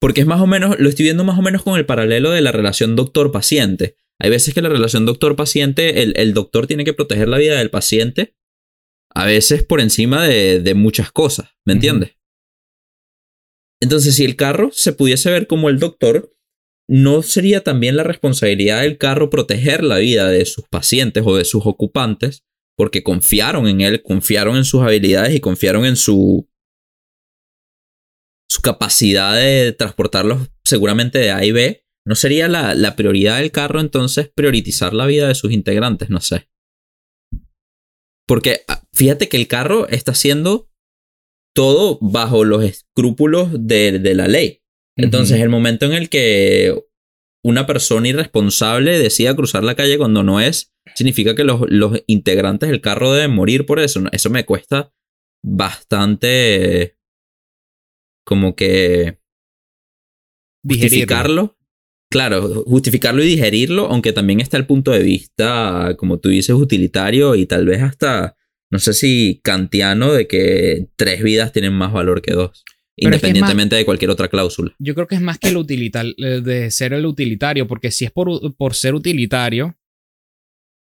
Porque 0.00 0.22
es 0.22 0.26
más 0.26 0.40
o 0.40 0.46
menos, 0.46 0.78
lo 0.78 0.88
estoy 0.88 1.04
viendo 1.04 1.24
más 1.24 1.38
o 1.38 1.42
menos 1.42 1.62
con 1.62 1.78
el 1.78 1.86
paralelo 1.86 2.30
de 2.30 2.40
la 2.40 2.52
relación 2.52 2.96
doctor-paciente. 2.96 3.96
Hay 4.18 4.30
veces 4.30 4.54
que 4.54 4.62
la 4.62 4.68
relación 4.68 5.06
doctor-paciente, 5.06 6.02
el, 6.02 6.14
el 6.16 6.34
doctor 6.34 6.66
tiene 6.66 6.84
que 6.84 6.94
proteger 6.94 7.28
la 7.28 7.38
vida 7.38 7.58
del 7.58 7.70
paciente, 7.70 8.34
a 9.14 9.26
veces 9.26 9.62
por 9.62 9.80
encima 9.80 10.26
de, 10.26 10.60
de 10.60 10.74
muchas 10.74 11.12
cosas, 11.12 11.50
¿me 11.64 11.74
entiendes? 11.74 12.16
Entonces, 13.80 14.14
si 14.16 14.24
el 14.24 14.36
carro 14.36 14.70
se 14.72 14.92
pudiese 14.92 15.30
ver 15.30 15.46
como 15.46 15.68
el 15.68 15.78
doctor, 15.78 16.34
¿no 16.88 17.22
sería 17.22 17.62
también 17.62 17.96
la 17.96 18.02
responsabilidad 18.02 18.82
del 18.82 18.98
carro 18.98 19.30
proteger 19.30 19.84
la 19.84 19.98
vida 19.98 20.28
de 20.28 20.46
sus 20.46 20.66
pacientes 20.68 21.22
o 21.26 21.36
de 21.36 21.44
sus 21.44 21.66
ocupantes? 21.66 22.44
Porque 22.76 23.02
confiaron 23.02 23.68
en 23.68 23.80
él, 23.80 24.02
confiaron 24.02 24.56
en 24.56 24.64
sus 24.64 24.82
habilidades 24.82 25.34
y 25.34 25.40
confiaron 25.40 25.84
en 25.84 25.96
su, 25.96 26.48
su 28.50 28.62
capacidad 28.62 29.34
de 29.34 29.72
transportarlos 29.72 30.50
seguramente 30.64 31.18
de 31.18 31.30
A 31.30 31.44
y 31.44 31.52
B 31.52 31.84
¿No 32.06 32.14
sería 32.14 32.48
la, 32.48 32.74
la 32.74 32.96
prioridad 32.96 33.38
del 33.38 33.50
carro 33.50 33.80
entonces 33.80 34.30
priorizar 34.34 34.92
la 34.92 35.06
vida 35.06 35.28
de 35.28 35.34
sus 35.34 35.52
integrantes? 35.52 36.10
No 36.10 36.20
sé. 36.20 36.48
Porque 38.26 38.60
ah, 38.68 38.82
fíjate 38.92 39.28
que 39.28 39.38
el 39.38 39.48
carro 39.48 39.88
está 39.88 40.12
haciendo 40.12 40.70
todo 41.54 41.98
bajo 42.02 42.44
los 42.44 42.62
escrúpulos 42.62 43.48
de, 43.52 43.98
de 43.98 44.14
la 44.14 44.28
ley. 44.28 44.62
Entonces, 44.96 45.40
el 45.40 45.48
momento 45.48 45.86
en 45.86 45.92
el 45.92 46.08
que 46.08 46.78
una 47.44 47.66
persona 47.66 48.08
irresponsable 48.08 48.98
decida 48.98 49.34
cruzar 49.34 49.64
la 49.64 49.74
calle 49.74 49.98
cuando 49.98 50.22
no 50.22 50.40
es, 50.40 50.73
significa 50.94 51.34
que 51.34 51.44
los, 51.44 51.62
los 51.68 52.02
integrantes 52.06 52.70
del 52.70 52.80
carro 52.80 53.12
deben 53.12 53.32
morir 53.32 53.66
por 53.66 53.80
eso. 53.80 54.02
Eso 54.12 54.30
me 54.30 54.44
cuesta 54.44 54.92
bastante 55.42 56.96
como 58.24 58.56
que 58.56 59.18
justificarlo. 60.66 61.58
Claro, 62.10 62.62
justificarlo 62.64 63.22
y 63.22 63.26
digerirlo, 63.26 63.86
aunque 63.86 64.12
también 64.12 64.40
está 64.40 64.56
el 64.56 64.66
punto 64.66 64.92
de 64.92 65.02
vista, 65.02 65.96
como 65.98 66.18
tú 66.18 66.28
dices, 66.28 66.54
utilitario 66.54 67.34
y 67.34 67.46
tal 67.46 67.66
vez 67.66 67.82
hasta, 67.82 68.36
no 68.70 68.78
sé 68.78 68.92
si 68.92 69.40
kantiano, 69.42 70.12
de 70.12 70.28
que 70.28 70.86
tres 70.96 71.22
vidas 71.22 71.52
tienen 71.52 71.72
más 71.72 71.92
valor 71.92 72.22
que 72.22 72.32
dos. 72.32 72.64
independientemente 72.96 73.74
de 73.74 73.84
cualquier 73.84 74.10
otra 74.10 74.28
cláusula. 74.28 74.72
Yo 74.78 74.94
creo 74.94 75.08
que 75.08 75.16
es 75.16 75.20
más 75.20 75.38
que 75.38 75.48
el 75.48 75.56
utilitario, 75.56 76.14
de 76.16 76.70
ser 76.70 76.92
el 76.92 77.04
utilitario, 77.04 77.66
porque 77.66 77.90
si 77.90 78.04
es 78.04 78.12
por, 78.12 78.54
por 78.54 78.74
ser 78.74 78.94
utilitario, 78.94 79.76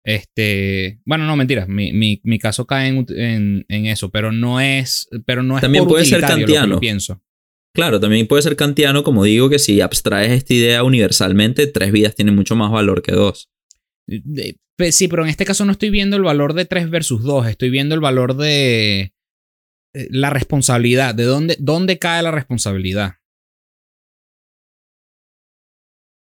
este, 0.03 0.99
bueno, 1.05 1.25
no, 1.25 1.35
mentiras, 1.35 1.67
mi, 1.67 1.93
mi, 1.93 2.21
mi 2.23 2.39
caso 2.39 2.65
cae 2.65 2.87
en, 2.87 3.05
en, 3.09 3.65
en, 3.67 3.85
eso, 3.85 4.09
pero 4.09 4.31
no 4.31 4.59
es, 4.59 5.07
pero 5.25 5.43
no 5.43 5.55
es 5.57 5.61
También 5.61 5.83
por 5.83 5.93
puede 5.93 6.05
ser 6.05 6.21
kantiano. 6.21 6.79
pienso. 6.79 7.21
Claro, 7.73 7.99
también 7.99 8.27
puede 8.27 8.41
ser 8.41 8.55
kantiano, 8.55 9.03
como 9.03 9.23
digo, 9.23 9.49
que 9.49 9.59
si 9.59 9.81
abstraes 9.81 10.31
esta 10.31 10.53
idea 10.53 10.83
universalmente, 10.83 11.67
tres 11.67 11.91
vidas 11.91 12.15
tienen 12.15 12.35
mucho 12.35 12.55
más 12.55 12.71
valor 12.71 13.01
que 13.01 13.11
dos. 13.11 13.49
Sí, 14.91 15.07
pero 15.07 15.23
en 15.23 15.29
este 15.29 15.45
caso 15.45 15.65
no 15.65 15.73
estoy 15.73 15.89
viendo 15.89 16.15
el 16.15 16.23
valor 16.23 16.53
de 16.53 16.65
3 16.65 16.89
versus 16.89 17.21
2, 17.23 17.47
estoy 17.47 17.69
viendo 17.69 17.95
el 17.95 18.01
valor 18.01 18.35
de 18.37 19.13
eh, 19.93 20.07
la 20.09 20.29
responsabilidad, 20.29 21.13
de 21.13 21.23
dónde, 21.25 21.57
dónde 21.59 21.99
cae 21.99 22.23
la 22.23 22.31
responsabilidad. 22.31 23.15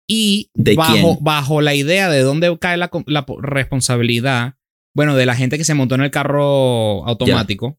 Y 0.09 0.51
¿De 0.55 0.75
bajo, 0.75 0.93
quién? 0.93 1.17
bajo 1.21 1.61
la 1.61 1.75
idea 1.75 2.09
de 2.09 2.21
dónde 2.21 2.57
cae 2.61 2.77
la, 2.77 2.91
la 3.07 3.27
po- 3.27 3.41
responsabilidad, 3.41 4.55
bueno, 4.95 5.17
de 5.17 5.27
la 5.27 5.35
gente 5.35 5.59
que 5.59 5.65
se 5.65 5.75
montó 5.75 5.95
en 5.97 6.03
el 6.03 6.11
carro 6.11 7.07
automático, 7.07 7.79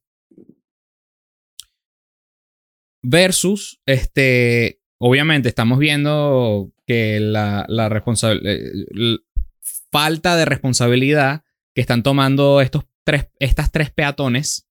versus, 3.04 3.80
este, 3.86 4.82
obviamente 5.00 5.50
estamos 5.50 5.80
viendo 5.80 6.72
que 6.86 7.20
la, 7.20 7.66
la 7.70 7.90
responsabilidad, 7.90 9.20
falta 9.92 10.36
de 10.36 10.46
responsabilidad 10.46 11.44
que 11.74 11.82
están 11.82 12.04
tomando 12.04 12.60
estos 12.62 12.84
tres, 13.06 13.28
estas 13.40 13.72
tres 13.72 13.92
peatones. 13.92 14.68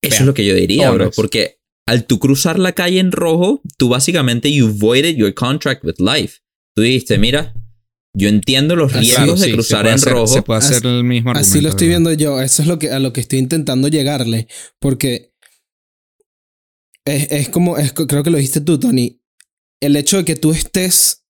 Eso 0.00 0.16
es 0.16 0.26
lo 0.26 0.34
que 0.34 0.46
yo 0.46 0.54
diría, 0.54 0.90
bro, 0.90 1.10
porque 1.14 1.58
al 1.86 2.06
tú 2.06 2.18
cruzar 2.18 2.58
la 2.58 2.72
calle 2.72 3.00
en 3.00 3.12
rojo, 3.12 3.60
tú 3.76 3.88
básicamente 3.88 4.52
you 4.52 4.72
voided 4.72 5.16
your 5.16 5.34
contract 5.34 5.84
with 5.84 5.96
life. 5.98 6.40
Tú 6.74 6.82
dijiste, 6.82 7.18
mira, 7.18 7.54
yo 8.16 8.28
entiendo 8.28 8.76
los 8.76 8.92
riesgos 8.92 9.40
sí, 9.40 9.46
de 9.48 9.52
cruzar 9.54 9.86
en 9.86 9.94
hacer- 9.94 10.12
rojo. 10.12 10.26
Se 10.26 10.42
puede 10.42 10.58
hacer 10.58 10.76
Así- 10.78 10.86
el 10.88 11.04
mismo 11.04 11.30
argumento. 11.30 11.50
Así 11.50 11.60
lo 11.60 11.68
estoy 11.68 11.88
¿verdad? 11.88 12.00
viendo 12.08 12.22
yo. 12.24 12.40
Eso 12.40 12.62
es 12.62 12.68
lo 12.68 12.78
que, 12.78 12.90
a 12.90 12.98
lo 12.98 13.12
que 13.12 13.20
estoy 13.20 13.38
intentando 13.38 13.88
llegarle. 13.88 14.48
Porque 14.80 15.34
es, 17.04 17.30
es 17.30 17.48
como, 17.48 17.78
es, 17.78 17.92
creo 17.92 18.22
que 18.22 18.30
lo 18.30 18.36
dijiste 18.38 18.60
tú, 18.60 18.78
Tony. 18.78 19.20
El 19.80 19.96
hecho 19.96 20.16
de 20.18 20.24
que 20.24 20.36
tú 20.36 20.52
estés 20.52 21.24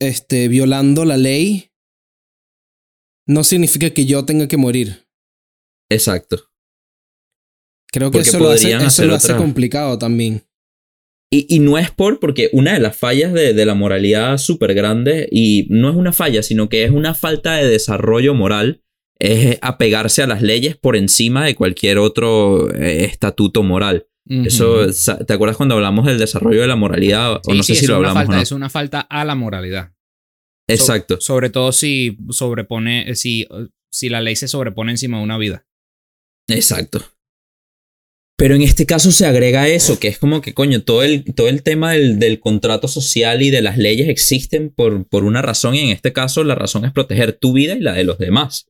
este, 0.00 0.48
violando 0.48 1.04
la 1.04 1.16
ley 1.16 1.70
no 3.28 3.44
significa 3.44 3.90
que 3.90 4.04
yo 4.04 4.24
tenga 4.24 4.48
que 4.48 4.56
morir. 4.56 5.06
Exacto. 5.90 6.50
Creo 7.92 8.10
que 8.10 8.18
Porque 8.18 8.28
eso 8.30 8.38
lo 8.40 8.50
hace, 8.50 8.72
eso 8.74 9.04
lo 9.04 9.14
hace 9.14 9.36
complicado 9.36 9.98
también. 9.98 10.44
Y, 11.32 11.46
y 11.48 11.60
no 11.60 11.78
es 11.78 11.90
por, 11.90 12.20
porque 12.20 12.50
una 12.52 12.74
de 12.74 12.80
las 12.80 12.94
fallas 12.96 13.32
de, 13.32 13.54
de 13.54 13.64
la 13.64 13.74
moralidad 13.74 14.36
súper 14.36 14.74
grande, 14.74 15.28
y 15.32 15.66
no 15.70 15.88
es 15.88 15.96
una 15.96 16.12
falla, 16.12 16.42
sino 16.42 16.68
que 16.68 16.84
es 16.84 16.90
una 16.90 17.14
falta 17.14 17.54
de 17.56 17.66
desarrollo 17.68 18.34
moral, 18.34 18.82
es 19.18 19.56
apegarse 19.62 20.22
a 20.22 20.26
las 20.26 20.42
leyes 20.42 20.76
por 20.76 20.94
encima 20.96 21.44
de 21.46 21.54
cualquier 21.54 21.98
otro 21.98 22.70
eh, 22.74 23.04
estatuto 23.04 23.62
moral. 23.62 24.06
Eso, 24.28 24.86
¿te 25.26 25.32
acuerdas 25.32 25.56
cuando 25.56 25.74
hablamos 25.74 26.06
del 26.06 26.18
desarrollo 26.18 26.60
de 26.60 26.66
la 26.68 26.76
moralidad? 26.76 27.34
O 27.36 27.40
Sí, 27.44 27.56
no 27.56 27.62
sí, 27.62 27.74
sé 27.74 27.80
si 27.80 27.84
es 27.86 27.90
lo 27.90 27.98
una 27.98 28.10
hablamos 28.10 28.20
falta, 28.22 28.32
o 28.32 28.36
no. 28.36 28.42
Es 28.42 28.52
una 28.52 28.70
falta 28.70 29.00
a 29.00 29.24
la 29.24 29.34
moralidad. 29.34 29.92
So- 30.68 30.74
Exacto. 30.74 31.20
sobre 31.20 31.50
todo 31.50 31.72
si 31.72 32.18
sobrepone, 32.30 33.14
si, 33.16 33.46
si 33.90 34.08
la 34.08 34.20
ley 34.20 34.36
se 34.36 34.48
sobrepone 34.48 34.92
encima 34.92 35.18
de 35.18 35.24
una 35.24 35.38
vida. 35.38 35.66
Exacto. 36.48 37.02
Pero 38.36 38.54
en 38.56 38.62
este 38.62 38.86
caso 38.86 39.12
se 39.12 39.26
agrega 39.26 39.68
eso, 39.68 40.00
que 40.00 40.08
es 40.08 40.18
como 40.18 40.40
que, 40.40 40.52
coño, 40.54 40.82
todo 40.82 41.02
el, 41.04 41.22
todo 41.34 41.48
el 41.48 41.62
tema 41.62 41.92
del, 41.92 42.18
del 42.18 42.40
contrato 42.40 42.88
social 42.88 43.40
y 43.42 43.50
de 43.50 43.62
las 43.62 43.78
leyes 43.78 44.08
existen 44.08 44.70
por, 44.70 45.06
por 45.06 45.24
una 45.24 45.42
razón, 45.42 45.74
y 45.74 45.80
en 45.80 45.90
este 45.90 46.12
caso 46.12 46.42
la 46.42 46.54
razón 46.54 46.84
es 46.84 46.92
proteger 46.92 47.34
tu 47.34 47.52
vida 47.52 47.74
y 47.74 47.80
la 47.80 47.92
de 47.92 48.04
los 48.04 48.18
demás. 48.18 48.66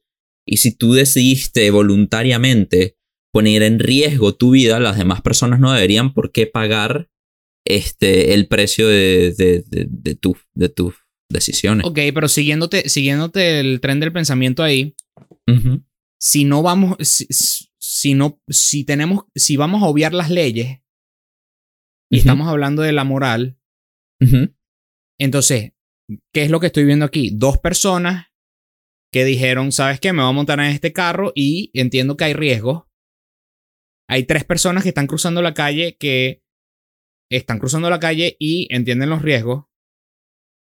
Y 0.46 0.58
si 0.58 0.76
tú 0.76 0.92
decidiste 0.92 1.70
voluntariamente 1.70 2.96
poner 3.32 3.62
en 3.62 3.78
riesgo 3.78 4.34
tu 4.34 4.50
vida, 4.50 4.78
las 4.80 4.98
demás 4.98 5.22
personas 5.22 5.58
no 5.60 5.72
deberían 5.72 6.12
por 6.12 6.32
qué 6.32 6.46
pagar 6.46 7.08
este, 7.64 8.34
el 8.34 8.48
precio 8.48 8.88
de, 8.88 9.32
de, 9.38 9.64
de, 9.66 9.86
de 9.88 10.14
tu- 10.16 10.36
de 10.54 10.68
tus 10.68 10.94
decisiones. 11.30 11.86
Ok, 11.86 11.98
pero 12.12 12.28
siguiéndote, 12.28 12.88
siguiéndote 12.88 13.60
el 13.60 13.80
tren 13.80 14.00
del 14.00 14.12
pensamiento 14.12 14.62
ahí, 14.62 14.94
Ujú. 15.46 15.82
Si 16.22 16.44
no 16.44 16.62
vamos, 16.62 16.96
si, 17.00 17.26
si 17.80 18.14
no, 18.14 18.40
si 18.46 18.84
tenemos, 18.84 19.24
si 19.34 19.56
vamos 19.56 19.82
a 19.82 19.86
obviar 19.86 20.14
las 20.14 20.30
leyes 20.30 20.80
y 22.08 22.18
estamos 22.18 22.46
hablando 22.46 22.82
de 22.82 22.92
la 22.92 23.02
moral, 23.02 23.58
entonces, 25.18 25.72
¿qué 26.32 26.44
es 26.44 26.50
lo 26.50 26.60
que 26.60 26.66
estoy 26.66 26.84
viendo 26.84 27.04
aquí? 27.04 27.32
Dos 27.34 27.58
personas 27.58 28.28
que 29.12 29.24
dijeron, 29.24 29.72
¿sabes 29.72 29.98
qué? 29.98 30.12
Me 30.12 30.22
voy 30.22 30.30
a 30.30 30.34
montar 30.34 30.60
en 30.60 30.66
este 30.66 30.92
carro 30.92 31.32
y 31.34 31.72
entiendo 31.74 32.16
que 32.16 32.24
hay 32.24 32.34
riesgos. 32.34 32.84
Hay 34.08 34.24
tres 34.24 34.44
personas 34.44 34.84
que 34.84 34.90
están 34.90 35.08
cruzando 35.08 35.42
la 35.42 35.54
calle 35.54 35.96
que 35.96 36.44
están 37.32 37.58
cruzando 37.58 37.90
la 37.90 37.98
calle 37.98 38.36
y 38.38 38.72
entienden 38.72 39.10
los 39.10 39.22
riesgos. 39.22 39.64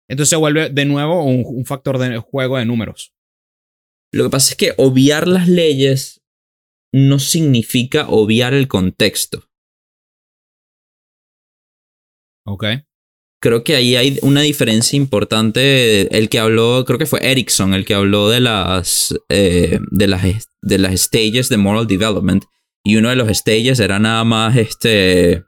Entonces 0.09 0.31
se 0.31 0.35
vuelve 0.35 0.69
de 0.71 0.85
nuevo 0.85 1.23
un, 1.23 1.43
un 1.45 1.65
factor 1.65 1.99
de 1.99 2.17
juego 2.17 2.57
de 2.57 2.65
números. 2.65 3.13
Lo 4.13 4.26
que 4.26 4.30
pasa 4.30 4.52
es 4.52 4.56
que 4.56 4.73
obviar 4.78 5.28
las 5.28 5.47
leyes 5.47 6.21
no 6.93 7.17
significa 7.17 8.08
obviar 8.08 8.54
el 8.54 8.67
contexto. 8.67 9.49
Ok. 12.45 12.65
Creo 13.41 13.63
que 13.63 13.76
ahí 13.76 13.95
hay 13.95 14.19
una 14.21 14.41
diferencia 14.41 14.95
importante. 14.95 16.15
El 16.15 16.30
que 16.30 16.38
habló, 16.38 16.86
creo 16.86 16.99
que 16.99 17.08
fue 17.08 17.26
Erickson, 17.30 17.73
el 17.73 17.86
que 17.86 17.95
habló 17.95 18.30
de 18.30 18.39
las, 18.39 19.15
eh, 19.30 19.80
de 19.89 20.08
las, 20.08 20.49
de 20.62 20.78
las 20.78 21.02
stages 21.02 21.49
de 21.49 21.58
moral 21.58 21.88
development. 21.88 22.45
Y 22.86 22.97
uno 22.97 23.10
de 23.10 23.15
los 23.15 23.36
stages 23.36 23.80
era 23.80 23.97
nada 23.97 24.23
más 24.23 24.56
este, 24.56 25.43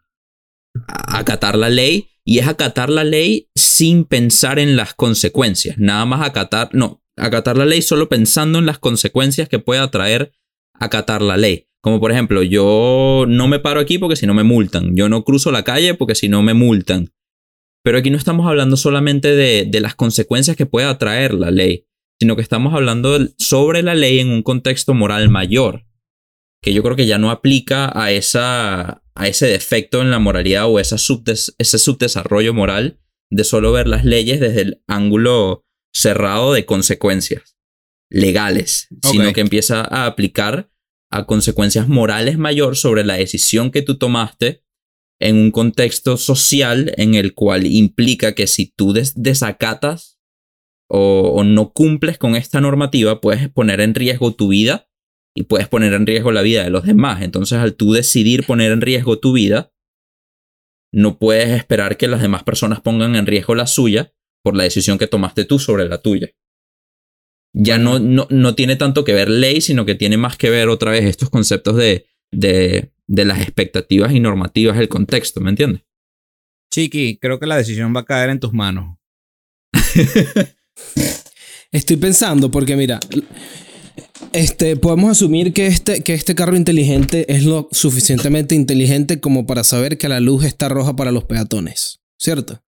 acatar 0.88 1.56
la 1.56 1.70
ley. 1.70 2.10
Y 2.24 2.40
es 2.40 2.48
acatar 2.48 2.90
la 2.90 3.04
ley 3.04 3.52
sin 3.54 4.06
pensar 4.06 4.58
en 4.58 4.76
las 4.76 4.96
consecuencias. 4.96 5.78
Nada 5.78 6.06
más 6.06 6.28
acatar, 6.28 6.70
no, 6.74 7.05
acatar 7.18 7.58
la 7.58 7.66
ley 7.66 7.82
solo 7.82 8.10
pensando 8.10 8.60
en 8.60 8.66
las 8.66 8.80
consecuencias 8.80 9.50
que 9.50 9.60
pueda 9.60 9.90
traer 9.92 10.34
acatar 10.74 11.22
la 11.22 11.38
ley. 11.38 11.68
Como 11.82 12.00
por 12.00 12.12
ejemplo, 12.12 12.42
yo 12.42 13.26
no 13.28 13.48
me 13.48 13.60
paro 13.60 13.80
aquí 13.80 14.00
porque 14.00 14.16
si 14.16 14.26
no 14.26 14.34
me 14.34 14.44
multan. 14.44 14.96
Yo 14.96 15.08
no 15.08 15.24
cruzo 15.24 15.52
la 15.52 15.64
calle 15.64 15.94
porque 15.94 16.16
si 16.16 16.28
no 16.30 16.42
me 16.42 16.54
multan. 16.54 17.14
Pero 17.84 18.00
aquí 18.00 18.10
no 18.10 18.18
estamos 18.18 18.48
hablando 18.48 18.78
solamente 18.78 19.36
de, 19.36 19.66
de 19.66 19.80
las 19.80 19.94
consecuencias 19.94 20.58
que 20.58 20.66
pueda 20.66 20.98
traer 20.98 21.36
la 21.36 21.52
ley, 21.52 21.86
sino 22.20 22.36
que 22.36 22.42
estamos 22.42 22.74
hablando 22.74 23.20
sobre 23.38 23.84
la 23.84 23.94
ley 23.94 24.20
en 24.20 24.30
un 24.30 24.42
contexto 24.42 24.96
moral 24.96 25.30
mayor, 25.30 25.86
que 26.64 26.74
yo 26.74 26.82
creo 26.82 26.96
que 26.96 27.06
ya 27.06 27.20
no 27.20 27.30
aplica 27.30 27.92
a, 27.94 28.12
esa, 28.12 29.04
a 29.14 29.28
ese 29.28 29.46
defecto 29.46 30.02
en 30.02 30.10
la 30.10 30.18
moralidad 30.18 30.66
o 30.68 30.80
esa 30.80 30.98
subdes- 30.98 31.54
ese 31.60 31.78
subdesarrollo 31.78 32.56
moral 32.56 33.00
de 33.30 33.44
solo 33.44 33.72
ver 33.72 33.88
las 33.88 34.04
leyes 34.04 34.40
desde 34.40 34.62
el 34.62 34.82
ángulo 34.88 35.65
cerrado 35.96 36.54
de 36.54 36.66
consecuencias 36.66 37.58
legales, 38.12 38.88
sino 39.02 39.24
que 39.34 39.42
empieza 39.42 39.82
a 39.82 40.06
aplicar 40.06 40.70
a 41.12 41.26
consecuencias 41.26 41.88
morales 41.88 42.38
mayor 42.38 42.76
sobre 42.76 43.04
la 43.06 43.16
decisión 43.16 43.72
que 43.72 43.82
tú 43.82 43.98
tomaste 43.98 44.64
en 45.22 45.38
un 45.38 45.52
contexto 45.52 46.18
social 46.18 46.94
en 46.98 47.16
el 47.16 47.34
cual 47.34 47.66
implica 47.66 48.36
que 48.36 48.48
si 48.48 48.74
tú 48.76 48.92
des- 48.92 49.14
desacatas 49.16 50.20
o, 50.90 51.32
o 51.36 51.44
no 51.46 51.72
cumples 51.72 52.18
con 52.18 52.36
esta 52.36 52.60
normativa, 52.60 53.22
puedes 53.22 53.48
poner 53.50 53.80
en 53.80 53.96
riesgo 53.96 54.34
tu 54.36 54.50
vida 54.50 54.90
y 55.34 55.44
puedes 55.44 55.70
poner 55.70 55.94
en 55.94 56.06
riesgo 56.06 56.32
la 56.34 56.42
vida 56.42 56.64
de 56.64 56.70
los 56.70 56.84
demás. 56.84 57.22
Entonces, 57.22 57.58
al 57.60 57.76
tú 57.76 57.94
decidir 57.94 58.46
poner 58.46 58.72
en 58.74 58.82
riesgo 58.82 59.20
tu 59.20 59.32
vida, 59.32 59.72
no 60.94 61.18
puedes 61.18 61.50
esperar 61.50 61.98
que 61.98 62.08
las 62.08 62.22
demás 62.22 62.44
personas 62.44 62.82
pongan 62.82 63.16
en 63.16 63.26
riesgo 63.26 63.56
la 63.56 63.68
suya 63.68 64.14
por 64.46 64.56
la 64.56 64.64
decisión 64.64 65.00
que 65.00 65.08
tomaste 65.08 65.44
tú 65.44 65.58
sobre 65.58 65.90
la 65.90 66.04
tuya. 66.04 66.30
Ya 67.52 67.80
no, 67.80 67.98
no, 67.98 68.28
no 68.30 68.54
tiene 68.54 68.76
tanto 68.76 69.04
que 69.04 69.14
ver 69.16 69.28
ley, 69.28 69.60
sino 69.60 69.88
que 69.88 69.96
tiene 69.96 70.18
más 70.18 70.38
que 70.38 70.52
ver 70.52 70.70
otra 70.70 70.92
vez 70.92 71.04
estos 71.06 71.32
conceptos 71.32 71.76
de, 71.78 72.06
de, 72.32 72.92
de 73.08 73.26
las 73.26 73.42
expectativas 73.42 74.14
y 74.14 74.20
normativas 74.20 74.78
del 74.78 74.88
contexto, 74.88 75.42
¿me 75.42 75.50
entiendes? 75.50 75.82
Chiqui, 76.72 77.18
creo 77.18 77.40
que 77.40 77.48
la 77.48 77.58
decisión 77.58 77.96
va 77.96 78.02
a 78.02 78.06
caer 78.06 78.30
en 78.30 78.40
tus 78.40 78.54
manos. 78.54 79.00
Estoy 81.72 81.98
pensando, 81.98 82.52
porque 82.52 82.76
mira, 82.76 83.00
este, 84.32 84.76
podemos 84.76 85.10
asumir 85.10 85.54
que 85.54 85.66
este, 85.66 86.04
que 86.04 86.14
este 86.14 86.36
carro 86.36 86.56
inteligente 86.56 87.26
es 87.34 87.46
lo 87.46 87.68
suficientemente 87.72 88.54
inteligente 88.54 89.20
como 89.20 89.48
para 89.48 89.64
saber 89.64 89.98
que 89.98 90.08
la 90.08 90.20
luz 90.20 90.46
está 90.46 90.70
roja 90.70 90.96
para 90.96 91.12
los 91.12 91.24
peatones, 91.24 92.02
¿cierto? 92.20 92.62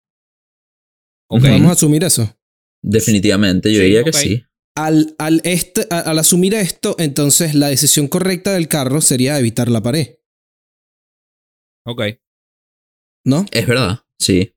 Ok. 1.30 1.42
Podemos 1.42 1.72
asumir 1.72 2.04
eso. 2.04 2.36
Definitivamente, 2.84 3.72
yo 3.72 3.80
Sí, 3.80 3.84
diría 3.86 4.04
que 4.04 4.14
sí. 4.14 4.44
Al, 4.78 5.16
al, 5.18 5.42
este, 5.46 5.88
a- 5.90 6.02
al 6.02 6.20
asumir 6.20 6.54
esto, 6.54 6.96
entonces 7.00 7.56
la 7.56 7.70
decisión 7.70 8.08
correcta 8.08 8.54
del 8.54 8.68
carro 8.68 9.02
sería 9.02 9.40
evitar 9.40 9.70
la 9.70 9.82
pared, 9.82 10.18
Ok. 11.86 12.02
¿no? 13.26 13.46
Es 13.52 13.68
verdad, 13.68 14.00
sí. 14.20 14.54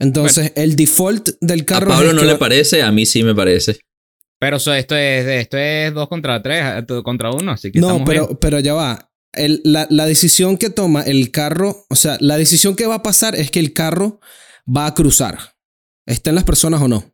Entonces, 0.00 0.52
el 0.54 0.76
default 0.76 1.30
del 1.40 1.62
A 1.62 1.64
carro 1.64 1.88
Pablo 1.88 2.08
es 2.10 2.14
no 2.14 2.20
que 2.20 2.26
le 2.26 2.36
parece, 2.36 2.82
a 2.82 2.92
mí 2.92 3.04
sí 3.04 3.24
me 3.24 3.34
parece. 3.34 3.80
Pero 4.40 4.58
eso- 4.58 4.72
esto 4.72 4.94
es 4.94 5.26
esto 5.26 5.58
es 5.58 5.92
dos 5.92 6.08
contra 6.08 6.40
tres, 6.40 6.62
contra 7.02 7.32
uno, 7.32 7.52
así 7.52 7.72
que 7.72 7.80
No, 7.80 8.04
pero, 8.04 8.26
bien. 8.28 8.38
pero 8.40 8.60
ya 8.60 8.74
va. 8.74 9.10
El- 9.32 9.60
la, 9.64 9.86
la 9.90 10.06
decisión 10.06 10.56
que 10.56 10.70
toma 10.70 11.02
el 11.02 11.32
carro, 11.32 11.84
o 11.90 11.96
sea, 11.96 12.16
la 12.20 12.38
decisión 12.38 12.76
que 12.76 12.86
va 12.86 12.96
a 12.96 13.02
pasar 13.02 13.34
es 13.34 13.50
que 13.50 13.58
el 13.60 13.72
carro 13.72 14.20
va 14.66 14.86
a 14.86 14.94
cruzar. 14.94 15.56
Estén 16.08 16.34
las 16.34 16.44
personas 16.44 16.80
o 16.82 16.88
no. 16.88 17.04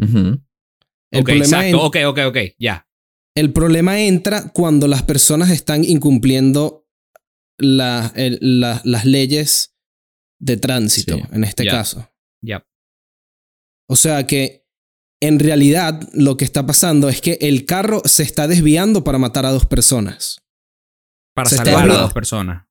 El, 0.00 1.20
Ok, 1.20 1.26
problema 1.26 1.44
exacto. 1.44 1.66
en- 1.66 1.74
Ok, 1.74 1.96
ok, 2.06 2.18
ok. 2.28 2.38
Ya. 2.58 2.88
el 3.36 3.52
problema 3.52 4.00
entra 4.00 4.50
cuando 4.52 4.86
las 4.86 5.02
personas 5.02 5.50
están 5.50 5.82
incumpliendo 5.84 6.86
la- 7.58 8.12
el- 8.14 8.38
la- 8.60 8.80
las 8.84 9.04
leyes 9.04 9.74
de 10.40 10.56
tránsito, 10.56 11.16
Sí, 11.16 11.22
en 11.32 11.42
este 11.44 11.64
caso. 11.66 12.08
Ya. 12.42 12.64
O 13.88 13.96
sea 13.96 14.26
que 14.26 14.66
en 15.20 15.38
realidad 15.40 16.00
lo 16.12 16.36
que 16.36 16.44
está 16.44 16.64
pasando 16.66 17.08
es 17.08 17.20
que 17.20 17.38
el 17.40 17.64
carro 17.66 18.02
se 18.04 18.22
está 18.22 18.46
desviando 18.46 19.02
para 19.04 19.18
matar 19.18 19.46
a 19.46 19.50
dos 19.52 19.66
personas. 19.66 20.40
Para 21.34 21.48
Se 21.50 21.56
está 21.56 21.72
salvar 21.72 21.90
a 21.90 22.02
dos 22.02 22.12
personas. 22.12 22.66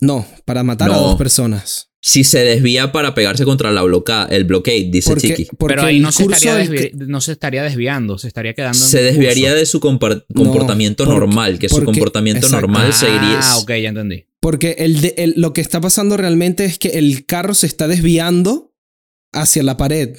No, 0.00 0.26
para 0.44 0.62
matar 0.62 0.92
a 0.92 0.96
dos 0.96 1.16
personas. 1.16 1.90
Si 2.06 2.22
se 2.22 2.40
desvía 2.44 2.92
para 2.92 3.14
pegarse 3.14 3.46
contra 3.46 3.72
la 3.72 3.80
bloca 3.80 4.26
el 4.30 4.44
blockade, 4.44 4.88
dice 4.90 5.08
Porque, 5.08 5.28
Chiqui. 5.28 5.48
porque 5.56 5.74
Pero 5.74 5.86
ahí 5.86 5.96
el 5.96 6.02
no 6.02 6.12
se, 6.12 6.24
curso 6.24 6.36
estaría 6.58 6.70
del- 6.90 7.08
no 7.08 7.20
se 7.22 7.32
estaría 7.32 7.62
desviando, 7.62 8.18
se 8.18 8.28
estaría 8.28 8.52
quedando 8.52 8.76
en 8.76 8.84
Se 8.84 9.02
desviaría 9.02 9.48
curso. 9.48 9.58
de 9.60 9.64
su 9.66 9.80
compar- 9.80 10.26
No, 10.28 10.44
comportamiento 10.44 11.04
porque- 11.06 11.18
normal, 11.18 11.58
que 11.58 11.70
su 11.70 11.82
comportamiento 11.82 12.44
exacto. 12.46 12.66
normal 12.66 12.92
seguiría. 12.92 13.40
Ah, 13.42 13.56
ok, 13.56 13.68
ya 13.70 13.88
entendí. 13.88 14.26
Porque 14.38 14.76
el 14.80 15.00
de- 15.00 15.14
el- 15.16 15.32
lo 15.38 15.54
que 15.54 15.62
está 15.62 15.80
pasando 15.80 16.18
realmente 16.18 16.66
es 16.66 16.78
que 16.78 16.88
el 16.98 17.24
carro 17.24 17.54
se 17.54 17.66
está 17.66 17.88
desviando 17.88 18.74
hacia 19.32 19.62
la 19.62 19.78
pared. 19.78 20.18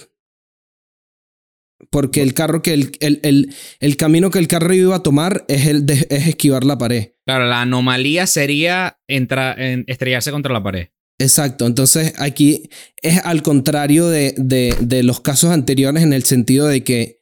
Porque 1.92 2.24
el 2.24 2.34
carro 2.34 2.64
que 2.64 2.74
el, 2.74 2.92
el, 3.00 3.20
el, 3.22 3.54
el 3.80 3.96
camino 3.98 4.32
que 4.32 4.40
el 4.40 4.48
carro 4.48 4.74
iba 4.74 4.96
a 4.96 5.04
tomar 5.04 5.46
es, 5.48 5.68
el 5.68 5.86
de- 5.86 6.08
es 6.10 6.28
esquivar 6.28 6.64
la 6.64 6.80
pared. 6.80 7.10
Claro, 7.28 7.46
la 7.48 7.62
anomalía 7.62 8.26
sería 8.26 8.98
entra- 9.08 9.54
en- 9.56 9.84
estrellarse 9.88 10.32
contra 10.32 10.52
la 10.52 10.64
pared. 10.64 10.88
Exacto. 11.20 11.66
Entonces 11.66 12.14
aquí 12.18 12.70
es 13.02 13.24
al 13.26 13.42
contrario 13.42 14.08
de, 14.08 14.34
de, 14.38 15.04
los 15.04 15.22
casos 15.22 15.52
anteriores 15.52 16.04
en 16.04 16.14
el 16.14 16.24
sentido 16.24 16.68
de 16.68 16.84
que 16.84 17.22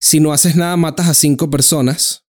si 0.00 0.20
no 0.20 0.32
haces 0.32 0.56
nada 0.56 0.76
matas 0.76 1.08
a 1.08 1.14
cinco 1.14 1.50
personas. 1.50 2.26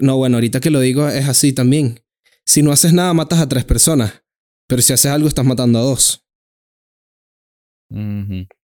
No, 0.00 0.16
bueno, 0.18 0.36
ahorita 0.36 0.60
que 0.60 0.70
lo 0.70 0.80
digo 0.80 1.08
es 1.08 1.28
así 1.28 1.52
también. 1.52 2.04
Si 2.44 2.62
no 2.62 2.72
haces 2.72 2.92
nada 2.92 3.14
matas 3.14 3.40
a 3.40 3.48
tres 3.48 3.64
personas. 3.64 4.22
Pero 4.68 4.82
si 4.82 4.92
haces 4.92 5.10
algo 5.10 5.28
estás 5.28 5.46
matando 5.46 5.78
a 5.78 5.82
dos. 5.82 6.26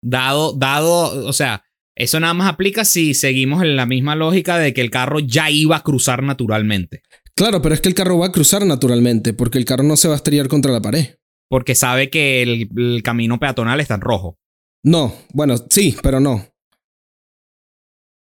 Dado, 0.02 0.52
dado, 0.52 1.26
o 1.26 1.32
sea, 1.32 1.64
eso 1.94 2.20
nada 2.20 2.34
más 2.34 2.52
aplica 2.52 2.84
si 2.84 3.14
seguimos 3.14 3.62
en 3.62 3.76
la 3.76 3.86
misma 3.86 4.14
lógica 4.14 4.58
de 4.58 4.74
que 4.74 4.82
el 4.82 4.90
carro 4.90 5.18
ya 5.18 5.50
iba 5.50 5.76
a 5.76 5.82
cruzar 5.82 6.22
naturalmente. 6.22 7.02
Claro, 7.36 7.60
pero 7.60 7.74
es 7.74 7.80
que 7.82 7.88
el 7.88 7.94
carro 7.94 8.18
va 8.18 8.26
a 8.26 8.32
cruzar 8.32 8.64
naturalmente 8.64 9.34
porque 9.34 9.58
el 9.58 9.66
carro 9.66 9.82
no 9.84 9.96
se 9.96 10.08
va 10.08 10.14
a 10.14 10.16
estrellar 10.16 10.48
contra 10.48 10.72
la 10.72 10.80
pared. 10.80 11.16
Porque 11.48 11.74
sabe 11.74 12.08
que 12.08 12.42
el, 12.42 12.70
el 12.76 13.02
camino 13.02 13.38
peatonal 13.38 13.78
está 13.80 13.94
en 13.94 14.00
rojo. 14.00 14.38
No, 14.82 15.14
bueno, 15.32 15.56
sí, 15.70 15.96
pero 16.02 16.18
no. 16.18 16.46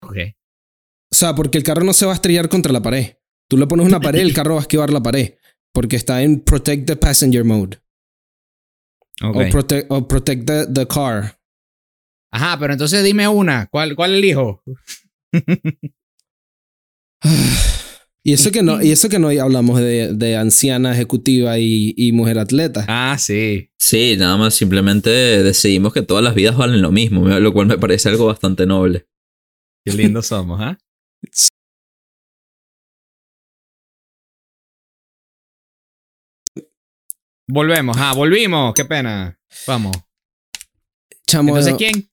Ok. 0.03 0.17
O 1.11 1.15
sea, 1.15 1.35
porque 1.35 1.59
el 1.59 1.65
carro 1.65 1.85
no 1.85 1.93
se 1.93 2.07
va 2.07 2.13
a 2.13 2.15
estrellar 2.17 2.49
contra 2.49 2.73
la 2.73 2.83
pared. 2.83 3.17
Tú 3.49 3.57
le 3.57 3.67
pones 3.67 3.87
una 3.87 4.01
pared, 4.01 4.21
el 4.21 4.35
carro 4.35 4.55
va 4.55 4.61
a 4.61 4.63
esquivar 4.63 4.91
la 4.91 5.03
pared. 5.03 5.35
Porque 5.73 5.97
está 5.97 6.23
en 6.23 6.41
Protect 6.41 6.87
the 6.87 6.97
Passenger 6.97 7.45
Mode. 7.45 7.79
ok. 9.23 9.37
O, 9.37 9.51
protect, 9.51 9.91
o 9.91 10.09
protect 10.09 10.47
the, 10.47 10.67
the 10.67 10.87
Car. 10.87 11.39
Ajá, 12.33 12.59
pero 12.59 12.73
entonces 12.73 13.03
dime 13.05 13.29
una. 13.29 13.67
¿Cuál, 13.67 13.95
cuál 13.95 14.15
elijo? 14.15 14.63
Y 18.29 18.35
eso 18.35 18.53
que 18.53 18.63
no, 18.63 18.83
y 18.83 18.91
eso 18.91 19.09
que 19.09 19.19
no 19.19 19.29
hablamos 19.29 19.81
de, 19.81 20.13
de 20.13 20.37
anciana 20.37 20.93
ejecutiva 20.93 21.59
y, 21.59 21.95
y 21.97 22.13
mujer 22.13 22.39
atleta. 22.39 22.85
Ah, 22.87 23.17
sí. 23.19 23.71
Sí, 23.79 24.17
nada 24.19 24.37
más 24.37 24.55
simplemente 24.55 25.09
decidimos 25.09 25.95
que 25.95 26.03
todas 26.03 26.23
las 26.23 26.35
vidas 26.35 26.55
valen 26.55 26.83
lo 26.83 26.93
mismo, 26.93 27.27
lo 27.27 27.53
cual 27.55 27.69
me 27.69 27.79
parece 27.79 28.11
algo 28.11 28.27
bastante 28.27 28.67
noble. 28.67 29.07
Qué 29.83 29.95
lindos 29.95 30.27
somos, 30.27 30.61
¿ah? 30.61 30.77
Volvemos, 37.47 37.97
ah, 37.99 38.13
volvimos. 38.13 38.75
Qué 38.75 38.85
pena. 38.85 39.41
Vamos. 39.67 39.97
Chamo, 41.27 41.57
Entonces, 41.57 41.77
¿quién? 41.79 42.11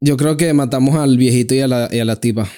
yo 0.00 0.16
creo 0.16 0.36
que 0.36 0.52
matamos 0.52 0.96
al 0.96 1.16
viejito 1.16 1.54
y 1.54 1.60
a 1.60 1.68
la, 1.68 1.88
y 1.92 2.00
a 2.00 2.04
la 2.04 2.16
tipa. 2.16 2.50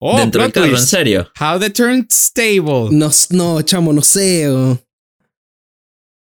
Oh, 0.00 0.16
Dentro 0.18 0.42
del 0.42 0.52
carro, 0.52 0.66
¿en 0.76 0.78
serio? 0.86 1.28
How 1.40 1.58
the 1.58 1.70
turnstable. 1.70 2.88
No, 2.92 3.10
no, 3.30 3.62
chamo, 3.62 3.92
no 3.92 4.02
sé. 4.02 4.48
o- 4.48 4.78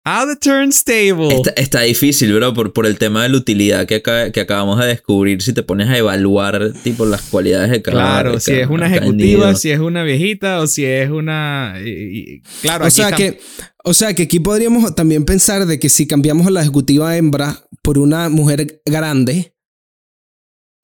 How 0.10 0.26
the 0.26 0.36
turnstable. 0.38 1.28
Está, 1.36 1.52
está 1.58 1.82
difícil, 1.82 2.34
bro, 2.34 2.54
por, 2.54 2.72
por 2.72 2.86
el 2.86 2.98
tema 2.98 3.24
de 3.24 3.30
la 3.30 3.38
utilidad 3.38 3.86
que, 3.86 3.96
acá- 3.96 4.32
que 4.32 4.40
acabamos 4.40 4.80
de 4.80 4.86
descubrir. 4.88 5.42
Si 5.42 5.52
te 5.54 5.64
pones 5.64 5.90
a 5.90 5.98
evaluar, 5.98 6.72
tipo, 6.82 7.06
las 7.06 7.24
cualidades 7.24 7.70
de 7.70 7.82
cada 7.82 7.98
Claro, 7.98 8.34
de 8.36 8.40
si 8.40 8.52
cada- 8.52 8.64
es 8.64 8.70
una 8.70 8.88
ejecutiva, 8.88 9.54
si 9.56 9.70
es 9.70 9.80
una 9.80 10.04
viejita 10.04 10.62
o 10.62 10.68
si 10.68 10.86
es 10.86 11.10
una... 11.12 11.76
y- 11.84 11.90
y- 11.90 12.42
claro, 12.62 12.86
O 12.86 12.88
aquí 12.88 12.96
sea, 12.96 13.10
está- 13.10 13.18
que, 13.18 13.40
o 13.84 13.94
sea 13.94 14.14
que 14.14 14.24
aquí 14.24 14.40
podríamos 14.40 14.96
también 14.96 15.26
pensar 15.26 15.66
de 15.66 15.78
que 15.78 15.90
si 15.90 16.08
cambiamos 16.08 16.48
a 16.48 16.52
la 16.52 16.62
ejecutiva 16.62 17.16
hembra 17.18 17.68
por 17.84 18.00
una 18.00 18.30
mujer 18.30 18.82
grande, 18.86 19.54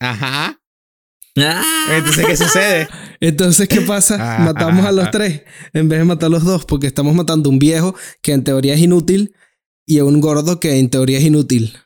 Ajá. 0.01 0.59
¡Ah! 1.37 1.63
Entonces, 1.97 2.25
¿qué 2.27 2.37
sucede? 2.37 2.87
entonces 3.19 3.67
¿qué 3.67 3.81
pasa? 3.81 4.17
Ah, 4.19 4.39
Matamos 4.43 4.85
a 4.85 4.91
los 4.91 5.05
ah, 5.05 5.07
ah. 5.07 5.11
tres 5.11 5.41
en 5.73 5.89
vez 5.89 5.99
de 5.99 6.05
matar 6.05 6.27
a 6.27 6.29
los 6.29 6.43
dos 6.43 6.65
porque 6.65 6.87
estamos 6.87 7.15
matando 7.15 7.49
a 7.49 7.53
un 7.53 7.59
viejo 7.59 7.95
que 8.21 8.33
en 8.33 8.43
teoría 8.43 8.75
es 8.75 8.79
inútil 8.81 9.33
y 9.87 9.99
a 9.99 10.05
un 10.05 10.21
gordo 10.21 10.59
que 10.59 10.77
en 10.79 10.89
teoría 10.89 11.17
es 11.17 11.23
inútil. 11.23 11.77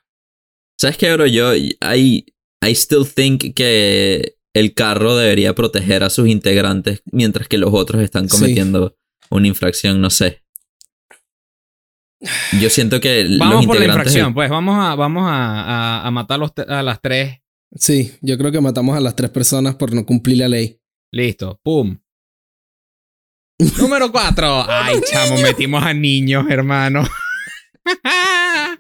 ¿Sabes 0.80 0.98
qué, 0.98 1.12
bro? 1.14 1.26
Yo, 1.28 1.56
I, 1.56 1.74
I 2.62 2.72
still 2.76 3.06
think 3.08 3.54
que 3.56 4.36
el 4.54 4.74
carro 4.74 5.16
debería 5.16 5.56
proteger 5.56 6.04
a 6.04 6.10
sus 6.10 6.28
integrantes 6.28 7.02
mientras 7.12 7.48
que 7.48 7.58
los 7.58 7.74
otros 7.74 8.02
están 8.04 8.30
Sí. 8.30 8.36
cometiendo 8.38 8.98
una 9.30 9.48
infracción, 9.48 10.02
no 10.02 10.10
sé. 10.10 10.44
Yo 12.60 12.70
siento 12.70 13.00
que 13.00 13.28
Vamos 13.40 13.58
los 13.58 13.66
por 13.68 13.80
la 13.80 13.86
infracción, 13.86 14.34
pues 14.34 14.50
vamos 14.50 14.76
a, 14.84 14.96
vamos 14.96 15.24
a, 15.28 15.62
a- 16.02 16.08
a 16.08 16.12
matar 16.12 16.40
los 16.40 16.52
a 16.68 16.82
las 16.82 17.00
tres. 17.02 17.40
Sí, 17.76 18.14
yo 18.22 18.38
creo 18.38 18.52
que 18.52 18.62
matamos 18.62 18.96
a 18.98 19.02
las 19.02 19.16
tres 19.16 19.30
personas 19.30 19.76
por 19.76 19.94
no 19.94 20.06
cumplir 20.06 20.38
la 20.38 20.48
ley. 20.48 20.80
Listo, 21.12 21.60
pum. 21.64 21.98
Número 23.80 24.12
cuatro. 24.12 24.66
Ay, 24.70 25.00
chamo, 25.10 25.42
metimos 25.42 25.84
a 25.84 25.94
niños, 25.94 26.46
hermano. 26.50 27.04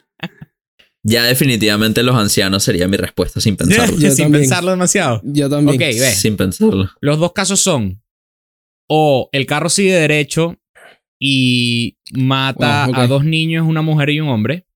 Ya 1.03 1.23
definitivamente 1.23 2.03
los 2.03 2.17
ancianos 2.17 2.63
sería 2.63 2.85
mi 2.89 2.97
respuesta 2.97 3.39
sin 3.39 3.55
pensarlo. 3.55 3.97
Yo 3.97 4.09
Sin 4.11 4.25
también. 4.25 4.41
pensarlo 4.41 4.71
demasiado. 4.71 5.21
Yo 5.23 5.49
también. 5.49 5.77
Ok, 5.77 5.97
ve. 5.97 6.11
Sin 6.11 6.35
pensarlo. 6.35 6.89
Los 6.99 7.17
dos 7.17 7.31
casos 7.31 7.61
son 7.61 8.01
o 8.89 9.29
el 9.31 9.45
carro 9.45 9.69
sigue 9.69 9.93
derecho 9.93 10.57
y 11.19 11.97
mata 12.13 12.85
a 12.85 13.07
dos 13.07 13.23
niños, 13.23 13.65
una 13.67 13.81
mujer 13.81 14.09
y 14.09 14.19
un 14.19 14.29
hombre, 14.29 14.67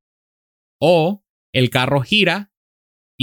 o 0.80 1.24
el 1.54 1.70
carro 1.70 2.02
gira 2.02 2.51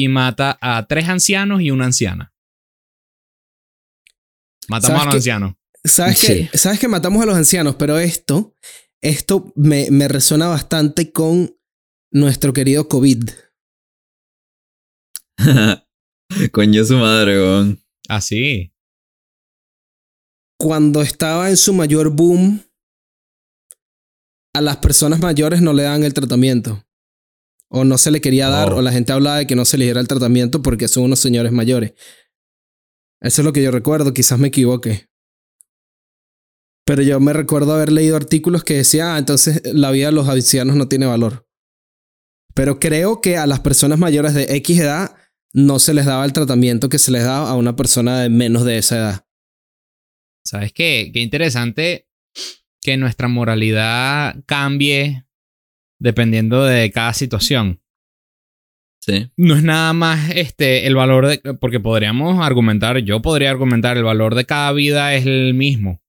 y 0.01 0.09
mata 0.09 0.59
a 0.61 0.87
tres 0.87 1.09
ancianos 1.09 1.61
y 1.61 1.71
una 1.71 1.87
anciana. 1.87 2.33
Matamos 4.69 4.87
¿Sabes 4.99 5.03
a 5.03 5.05
los 5.07 5.15
ancianos. 5.15 5.55
Sabes 5.85 6.19
Sí. 6.19 6.49
que, 6.51 6.59
sabes 6.59 6.79
que 6.79 6.89
matamos 6.89 7.23
a 7.23 7.27
los 7.27 7.37
ancianos, 7.37 7.75
pero 7.77 7.99
esto 7.99 8.55
esto 9.01 9.53
me, 9.57 9.91
me 9.91 10.09
resuena 10.09 10.49
bastante 10.49 11.13
con 11.13 11.57
nuestro 12.13 12.53
querido 12.53 12.89
COVID. 12.89 13.31
Coño 16.53 16.85
su 16.85 16.97
madre, 16.97 17.39
weón. 17.39 17.83
Así. 18.09 18.75
Cuando 20.61 21.03
estaba 21.03 21.49
en 21.49 21.57
su 21.57 21.73
mayor 21.73 22.11
boom, 22.11 22.65
a 24.55 24.61
las 24.61 24.79
personas 24.79 25.21
mayores 25.21 25.63
no 25.63 25.73
le 25.73 25.85
dan 25.85 26.03
el 26.03 26.13
tratamiento. 26.15 26.85
O 27.71 27.85
no 27.85 27.99
se 27.99 28.11
le 28.11 28.21
quería 28.21 28.49
dar, 28.49 28.73
Oh. 28.73 28.77
o 28.77 28.83
la 28.83 28.93
gente 28.93 29.13
hablaba 29.13 29.39
de 29.39 29.47
que 29.47 29.55
no 29.57 29.65
se 29.65 29.77
le 29.79 29.85
diera 29.85 30.01
el 30.01 30.09
tratamiento 30.09 30.63
porque 30.63 30.89
son 30.89 31.05
unos 31.05 31.19
señores 31.21 31.53
mayores. 31.53 31.93
Eso 33.21 33.43
es 33.43 33.45
lo 33.45 33.53
que 33.53 33.63
yo 33.63 33.71
recuerdo, 33.71 34.15
quizás 34.15 34.39
me 34.39 34.49
equivoque. 34.49 35.09
Pero 36.87 37.03
yo 37.03 37.21
me 37.21 37.33
recuerdo 37.35 37.75
haber 37.75 37.93
leído 37.93 38.17
artículos 38.17 38.65
que 38.65 38.75
decían, 38.75 39.09
ah, 39.09 39.19
entonces 39.19 39.61
la 39.65 39.91
vida 39.91 40.07
de 40.07 40.13
los 40.13 40.29
ancianos 40.29 40.77
no 40.77 40.89
tiene 40.89 41.05
valor. 41.05 41.47
Pero 42.55 42.81
creo 42.81 43.21
que 43.21 43.37
a 43.37 43.47
las 43.47 43.61
personas 43.61 43.99
mayores 43.99 44.35
de 44.35 44.45
X 44.57 44.81
edad 44.81 45.15
no 45.53 45.79
se 45.79 45.93
les 45.93 46.07
daba 46.07 46.25
el 46.25 46.33
tratamiento 46.33 46.89
que 46.89 46.99
se 46.99 47.11
les 47.11 47.25
daba 47.25 47.51
a 47.51 47.55
una 47.55 47.77
persona 47.77 48.21
de 48.21 48.31
menos 48.31 48.65
de 48.65 48.79
esa 48.79 48.97
edad. 48.97 49.27
¿Sabes 50.45 50.73
qué? 50.73 51.11
Qué 51.13 51.21
interesante 51.21 52.09
que 52.81 52.97
nuestra 52.97 53.29
moralidad 53.29 54.37
cambie 54.47 55.27
dependiendo 55.99 56.65
de 56.65 56.91
cada 56.91 57.13
situación. 57.13 57.81
Sí. 59.01 59.31
No 59.37 59.55
es 59.57 59.63
nada 59.63 59.93
más 59.93 60.31
este 60.35 60.87
el 60.87 60.95
valor 60.95 61.29
de 61.29 61.55
porque 61.55 61.81
podríamos 61.81 62.45
argumentar, 62.45 62.99
yo 62.99 63.23
podría 63.23 63.51
argumentar 63.51 63.97
el 63.97 64.05
valor 64.05 64.35
de 64.35 64.45
cada 64.45 64.73
vida 64.73 65.15
es 65.15 65.27
el 65.27 65.55
mismo. 65.55 66.03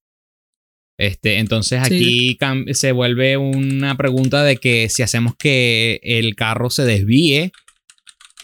Este, 1.00 1.38
entonces 1.38 1.82
aquí 1.82 2.38
se 2.74 2.92
vuelve 2.92 3.38
una 3.38 3.96
pregunta 3.96 4.44
de 4.44 4.58
que 4.58 4.90
si 4.90 5.02
hacemos 5.02 5.34
que 5.38 6.02
el 6.04 6.36
carro 6.36 6.70
se 6.70 6.84
desvíe 6.84 7.54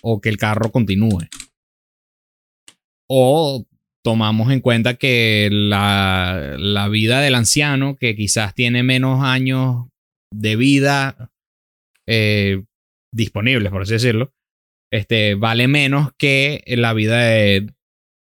o 0.01 0.21
que 0.21 0.29
el 0.29 0.37
carro 0.37 0.71
continúe. 0.71 1.27
O 3.09 3.65
tomamos 4.05 4.53
en 4.53 4.61
cuenta 4.61 4.93
que 4.93 5.49
la, 5.51 6.55
la 6.57 6.87
vida 6.87 7.19
del 7.19 7.35
anciano, 7.35 7.97
que 7.97 8.15
quizás 8.15 8.53
tiene 8.53 8.83
menos 8.83 9.21
años 9.21 9.87
de 10.31 10.55
vida 10.55 11.33
eh, 12.07 12.63
disponibles, 13.13 13.71
por 13.71 13.81
así 13.81 13.93
decirlo, 13.93 14.33
este, 14.91 15.35
vale 15.35 15.67
menos 15.67 16.11
que 16.17 16.63
la 16.67 16.93
vida 16.93 17.19
de 17.19 17.73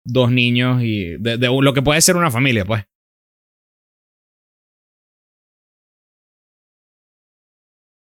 dos 0.05 0.31
niños 0.31 0.83
y 0.83 1.17
de, 1.17 1.37
de 1.37 1.47
lo 1.61 1.73
que 1.73 1.81
puede 1.81 2.01
ser 2.01 2.15
una 2.15 2.31
familia, 2.31 2.65
pues. 2.65 2.85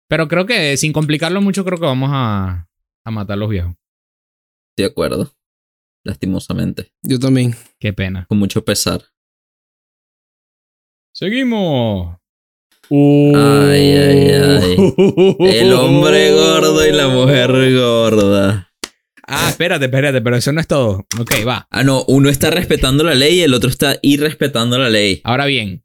Pero 0.08 0.28
creo 0.28 0.46
que 0.46 0.76
sin 0.76 0.92
complicarlo 0.92 1.40
mucho, 1.40 1.64
creo 1.64 1.78
que 1.78 1.86
vamos 1.86 2.10
a, 2.12 2.68
a 3.04 3.10
matar 3.10 3.34
a 3.34 3.36
los 3.36 3.50
viejos. 3.50 3.74
De 4.76 4.84
acuerdo. 4.84 5.32
Lastimosamente. 6.04 6.92
Yo 7.02 7.18
también. 7.18 7.54
Qué 7.80 7.92
pena. 7.92 8.26
Con 8.28 8.38
mucho 8.38 8.64
pesar. 8.64 9.02
Seguimos. 11.12 12.16
Ay, 12.90 13.92
ay, 13.92 14.30
ay. 14.30 14.76
El 15.40 15.72
hombre 15.72 16.32
gordo 16.32 16.86
y 16.86 16.92
la 16.92 17.08
mujer 17.08 17.50
gorda. 17.74 18.72
Ah, 19.26 19.48
espérate, 19.48 19.86
espérate, 19.86 20.20
pero 20.20 20.36
eso 20.36 20.52
no 20.52 20.60
es 20.60 20.68
todo. 20.68 21.04
Ok, 21.18 21.32
va. 21.46 21.66
Ah, 21.70 21.82
no, 21.82 22.04
uno 22.06 22.28
está 22.28 22.50
respetando 22.50 23.02
la 23.02 23.14
ley 23.14 23.40
y 23.40 23.42
el 23.42 23.54
otro 23.54 23.68
está 23.68 23.98
irrespetando 24.02 24.78
la 24.78 24.88
ley. 24.88 25.20
Ahora 25.24 25.46
bien, 25.46 25.84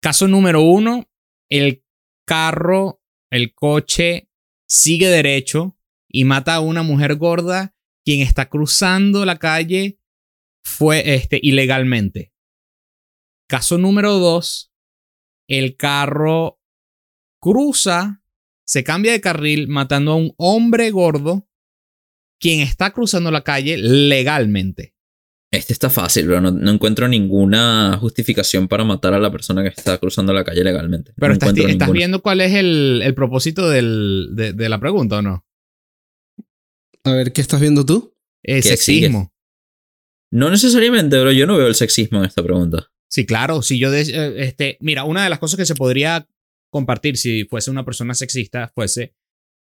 caso 0.00 0.26
número 0.26 0.62
uno, 0.62 1.10
el 1.50 1.84
carro, 2.26 3.02
el 3.30 3.54
coche 3.54 4.30
sigue 4.66 5.08
derecho 5.08 5.76
y 6.08 6.24
mata 6.24 6.54
a 6.54 6.60
una 6.60 6.82
mujer 6.82 7.16
gorda 7.16 7.74
quien 8.04 8.20
está 8.20 8.48
cruzando 8.48 9.24
la 9.24 9.38
calle 9.38 9.98
fue 10.64 11.14
este, 11.14 11.38
ilegalmente. 11.42 12.32
Caso 13.48 13.76
número 13.76 14.14
dos, 14.14 14.73
el 15.48 15.76
carro 15.76 16.60
cruza, 17.40 18.22
se 18.66 18.84
cambia 18.84 19.12
de 19.12 19.20
carril 19.20 19.68
matando 19.68 20.12
a 20.12 20.16
un 20.16 20.32
hombre 20.36 20.90
gordo 20.90 21.48
quien 22.40 22.60
está 22.60 22.92
cruzando 22.92 23.30
la 23.30 23.42
calle 23.42 23.76
legalmente. 23.78 24.94
Este 25.50 25.72
está 25.72 25.88
fácil, 25.88 26.26
bro. 26.26 26.40
No, 26.40 26.50
no 26.50 26.70
encuentro 26.72 27.06
ninguna 27.06 27.96
justificación 28.00 28.66
para 28.66 28.82
matar 28.84 29.14
a 29.14 29.20
la 29.20 29.30
persona 29.30 29.62
que 29.62 29.68
está 29.68 29.98
cruzando 29.98 30.32
la 30.32 30.42
calle 30.44 30.64
legalmente. 30.64 31.12
Pero 31.16 31.28
no 31.28 31.34
estás, 31.34 31.92
viendo 31.92 32.22
cuál 32.22 32.40
es 32.40 32.52
el, 32.54 33.00
el 33.04 33.14
propósito 33.14 33.70
del- 33.70 34.30
de, 34.32 34.52
de 34.52 34.68
la 34.68 34.80
pregunta 34.80 35.18
o 35.18 35.22
no? 35.22 35.46
A 37.04 37.12
ver, 37.12 37.32
¿qué 37.32 37.40
estás 37.40 37.60
viendo 37.60 37.86
tú? 37.86 38.16
El 38.42 38.62
¿Qué 38.62 38.70
sexismo. 38.70 39.32
No 40.32 40.50
necesariamente, 40.50 41.20
bro. 41.20 41.30
Yo 41.30 41.46
no 41.46 41.56
veo 41.56 41.68
el 41.68 41.74
sexismo 41.76 42.18
en 42.18 42.24
esta 42.24 42.42
pregunta. 42.42 42.90
Sí, 43.10 43.26
claro. 43.26 43.62
Si 43.62 43.78
yo, 43.78 43.90
des- 43.90 44.08
eh, 44.08 44.34
este, 44.38 44.76
mira, 44.80 45.04
una 45.04 45.22
de 45.24 45.30
las 45.30 45.38
cosas 45.38 45.56
que 45.58 45.66
se 45.66 45.74
podría 45.74 46.26
compartir 46.70 47.16
si 47.16 47.44
fuese 47.44 47.70
una 47.70 47.84
persona 47.84 48.14
sexista 48.14 48.72
fuese 48.74 49.14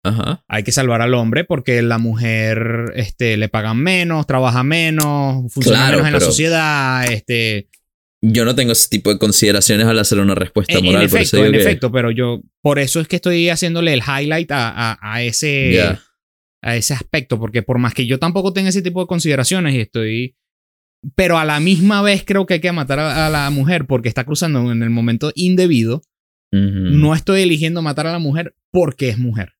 Ajá. 0.03 0.43
hay 0.47 0.63
que 0.63 0.71
salvar 0.71 1.01
al 1.01 1.13
hombre 1.13 1.43
porque 1.43 1.81
la 1.83 1.97
mujer 1.99 2.93
este, 2.95 3.37
le 3.37 3.47
pagan 3.49 3.77
menos, 3.77 4.25
trabaja 4.25 4.63
menos, 4.63 5.51
funciona 5.53 5.77
Claro, 5.79 5.97
menos 5.97 6.07
en 6.07 6.13
la 6.13 6.19
sociedad. 6.19 7.11
Este, 7.11 7.69
Yo 8.21 8.45
no 8.45 8.55
tengo 8.55 8.71
ese 8.71 8.89
tipo 8.89 9.11
de 9.13 9.19
consideraciones 9.19 9.85
al 9.85 9.99
hacer 9.99 10.19
una 10.19 10.33
respuesta 10.35 10.73
en, 10.73 10.79
en 10.79 10.85
moral. 10.85 11.01
por 11.01 11.05
eso 11.07 11.17
efecto, 11.17 11.37
digo 11.37 11.45
en 11.47 11.51
que- 11.53 11.61
efecto, 11.61 11.91
pero 11.91 12.09
yo 12.11 12.41
por 12.61 12.79
eso 12.79 12.99
es 12.99 13.07
que 13.07 13.17
estoy 13.17 13.49
haciéndole 13.49 13.93
el 13.93 14.01
highlight 14.01 14.51
a, 14.51 14.91
a- 14.93 14.97
a 15.01 15.21
ese, 15.21 15.79
a 16.63 16.75
ese 16.75 16.93
aspecto, 16.95 17.37
porque 17.39 17.61
por 17.61 17.77
más 17.77 17.93
que 17.93 18.07
yo 18.07 18.17
tampoco 18.17 18.51
tenga 18.53 18.69
ese 18.69 18.81
tipo 18.81 19.01
de 19.01 19.07
consideraciones 19.07 19.75
y 19.75 19.79
estoy... 19.81 20.35
Pero 21.13 21.37
a 21.37 21.45
la 21.45 21.59
misma 21.59 22.01
vez 22.01 22.23
creo 22.25 22.45
que 22.45 22.55
hay 22.55 22.59
que 22.61 22.71
matar 22.71 22.99
a, 22.99 23.27
a 23.27 23.29
la 23.29 23.49
mujer 23.51 23.85
porque 23.85 24.09
está 24.09 24.23
cruzando 24.23 24.71
en 24.71 24.81
el 24.81 24.89
momento 24.89 25.31
indebido. 25.35 26.01
No 26.51 27.13
estoy 27.13 27.41
eligiendo 27.41 27.81
matar 27.81 28.07
a 28.07 28.13
la 28.13 28.19
mujer 28.19 28.55
porque 28.71 29.09
es 29.09 29.17
mujer. 29.17 29.53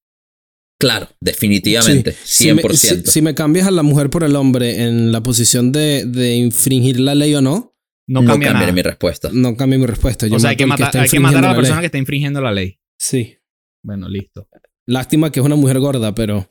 Claro, 0.80 1.10
definitivamente. 1.20 2.14
Sí. 2.14 2.46
Si 2.46 2.54
me, 2.54 2.62
100%. 2.64 2.74
si- 2.76 3.02
si 3.12 3.22
me 3.22 3.36
cambias 3.36 3.68
a 3.68 3.72
la 3.72 3.84
mujer 3.84 4.10
por 4.10 4.24
el 4.24 4.36
hombre 4.36 4.84
en 4.84 5.12
la 5.12 5.22
posición 5.22 5.72
de, 5.74 6.06
de 6.06 6.36
infringir 6.36 7.00
la 7.02 7.14
ley 7.16 7.34
o 7.36 7.42
no, 7.42 7.76
No, 8.08 8.22
no 8.22 8.28
cambia 8.32 8.54
nada. 8.54 8.72
mi 8.72 8.82
respuesta. 8.82 9.30
no 9.34 9.58
cambia 9.58 9.78
mi 9.80 9.86
respuesta. 9.86 10.28
Yo 10.28 10.36
o 10.36 10.40
sea, 10.40 10.52
hay 10.52 10.56
que, 10.56 10.66
matar, 10.66 10.96
hay 10.98 11.10
que 11.10 11.20
matar 11.20 11.44
a 11.46 11.50
la 11.50 11.56
persona 11.56 11.78
ley. 11.78 11.82
que 11.84 11.86
está 11.88 11.98
infringiendo 11.98 12.42
la 12.42 12.52
ley. 12.54 12.80
Sí. 13.00 13.38
Bueno, 13.84 14.08
listo. 14.08 14.48
Lástima 14.88 15.32
que 15.32 15.40
es 15.42 15.46
una 15.46 15.56
mujer 15.56 15.80
gorda, 15.80 16.16
pero, 16.16 16.48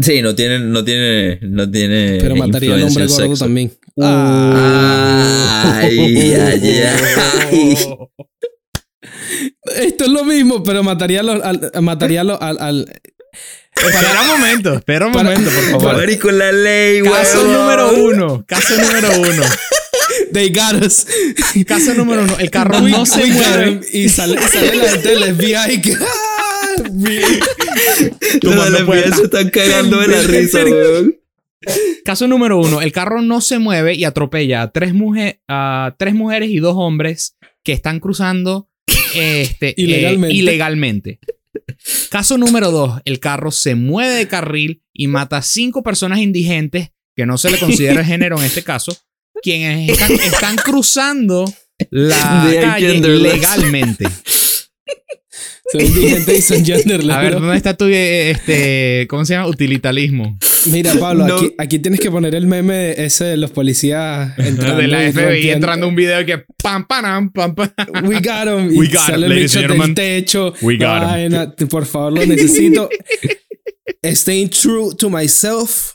Sí, 0.00 0.22
no 0.22 0.34
tiene, 0.34 0.58
no 0.60 0.84
tiene, 0.84 1.38
no 1.42 1.70
tiene. 1.70 2.18
pero 2.20 2.36
mataría 2.36 2.74
al 2.74 2.82
hombre 2.84 3.06
gordo 3.06 3.16
sexo. 3.26 3.44
también. 3.44 3.72
Ay, 5.74 5.98
ay, 6.34 6.82
ay. 6.82 7.78
Esto 9.76 10.04
es 10.04 10.10
lo 10.10 10.24
mismo, 10.24 10.62
pero 10.62 10.82
mataría, 10.82 11.22
los- 11.22 11.42
al, 11.42 11.70
mataría 11.82 12.22
los- 12.24 12.40
al, 12.40 12.58
al- 12.60 13.00
espera 13.76 14.20
un 14.22 14.26
momento, 14.28 14.74
espera 14.74 15.06
un 15.06 15.12
Para- 15.12 15.30
momento, 15.30 15.50
por 15.50 15.64
favor. 15.80 15.96
Marico, 15.96 16.30
la 16.30 16.52
ley, 16.52 17.02
Caso 17.02 17.44
número 17.44 17.92
uno. 17.94 18.44
Caso 18.46 18.76
número 18.80 19.08
uno. 19.20 19.42
They 20.32 20.50
got 20.50 20.84
us. 20.84 21.06
Caso 21.66 21.94
número 21.94 22.22
uno. 22.24 22.36
El 22.38 22.50
carro 22.50 22.78
We- 22.80 22.90
no 22.90 23.06
se 23.06 23.24
mueve. 23.26 23.80
Y 23.92 24.08
sale, 24.08 24.38
sale 24.48 24.74
la 24.76 24.88
gente 24.90 25.08
del 25.08 25.34
FBI 25.34 25.80
que... 25.80 25.96
Los 28.40 28.40
Tomando 28.40 28.64
de 28.64 28.70
la 28.80 28.86
puerta. 28.86 29.08
FBI 29.10 29.16
se 29.16 29.22
están 29.24 29.50
cagando 29.50 30.00
de 30.00 30.08
la 30.08 30.22
risa, 30.22 30.64
weón. 30.64 31.16
Caso 32.04 32.26
número 32.28 32.58
uno. 32.58 32.80
El 32.82 32.92
carro 32.92 33.22
no 33.22 33.40
se 33.40 33.58
mueve 33.58 33.94
y 33.94 34.04
atropella 34.04 34.62
a 34.62 34.72
tres, 34.72 34.94
mujer- 34.94 35.40
a 35.48 35.94
tres 35.98 36.14
mujeres 36.14 36.50
y 36.50 36.58
dos 36.58 36.74
hombres 36.76 37.36
que 37.62 37.72
están 37.72 38.00
cruzando 38.00 38.68
este, 39.14 39.70
eh, 39.70 39.74
Ilegalmente. 40.32 41.20
Caso 42.10 42.36
número 42.38 42.70
dos. 42.70 43.00
El 43.04 43.20
carro 43.20 43.50
se 43.50 43.74
mueve 43.74 44.12
de 44.14 44.28
carril 44.28 44.82
y 44.92 45.06
mata 45.06 45.38
a 45.38 45.42
cinco 45.42 45.82
personas 45.82 46.18
indigentes, 46.18 46.90
que 47.16 47.26
no 47.26 47.38
se 47.38 47.50
le 47.50 47.58
considera 47.58 48.04
género 48.04 48.38
en 48.38 48.44
este 48.44 48.62
caso, 48.62 48.96
quienes 49.42 49.88
están, 49.90 50.12
están 50.12 50.56
cruzando 50.56 51.44
la 51.90 52.50
calle 52.60 53.00
legalmente. 53.00 54.06
Son 55.72 55.80
indigentes 55.80 56.38
y 56.38 56.42
son 56.42 56.64
genderless. 56.64 57.16
A 57.16 57.20
ver. 57.20 57.34
¿dónde 57.40 57.56
está 57.56 57.76
tu 57.76 57.86
eh, 57.86 58.30
este, 58.30 59.06
¿cómo 59.08 59.24
se 59.24 59.34
llama? 59.34 59.48
Utilitarismo. 59.48 60.38
Mira, 60.66 60.92
Pablo, 60.98 61.26
No. 61.26 61.36
aquí, 61.36 61.54
aquí 61.58 61.78
tienes 61.78 62.00
que 62.00 62.10
poner 62.10 62.34
el 62.34 62.46
meme 62.46 62.92
ese 63.04 63.24
de 63.24 63.36
los 63.36 63.50
policías 63.50 64.38
entrando. 64.38 64.76
de 64.82 64.88
la 64.88 65.08
y 65.08 65.12
FBI 65.12 65.50
entrando 65.50 65.88
un 65.88 65.94
video 65.94 66.24
que 66.24 66.44
pam, 66.62 66.86
pam, 66.86 67.30
pam, 67.30 67.54
pam. 67.54 67.70
We 68.04 68.20
got 68.20 68.46
him. 68.48 68.72
Y 68.72 68.78
We 68.78 68.86
got 68.88 69.06
sale 69.06 69.26
him, 69.26 69.32
el 69.32 69.42
bicho 69.42 69.60
del 69.60 69.94
techo. 69.94 70.54
We 70.62 70.76
got 70.76 71.02
him. 71.02 71.08
Vaina, 71.08 71.54
Por 71.68 71.86
favor, 71.86 72.12
lo 72.12 72.26
necesito. 72.26 72.88
Staying 74.04 74.50
true 74.50 74.94
to 74.96 75.08
myself. 75.10 75.92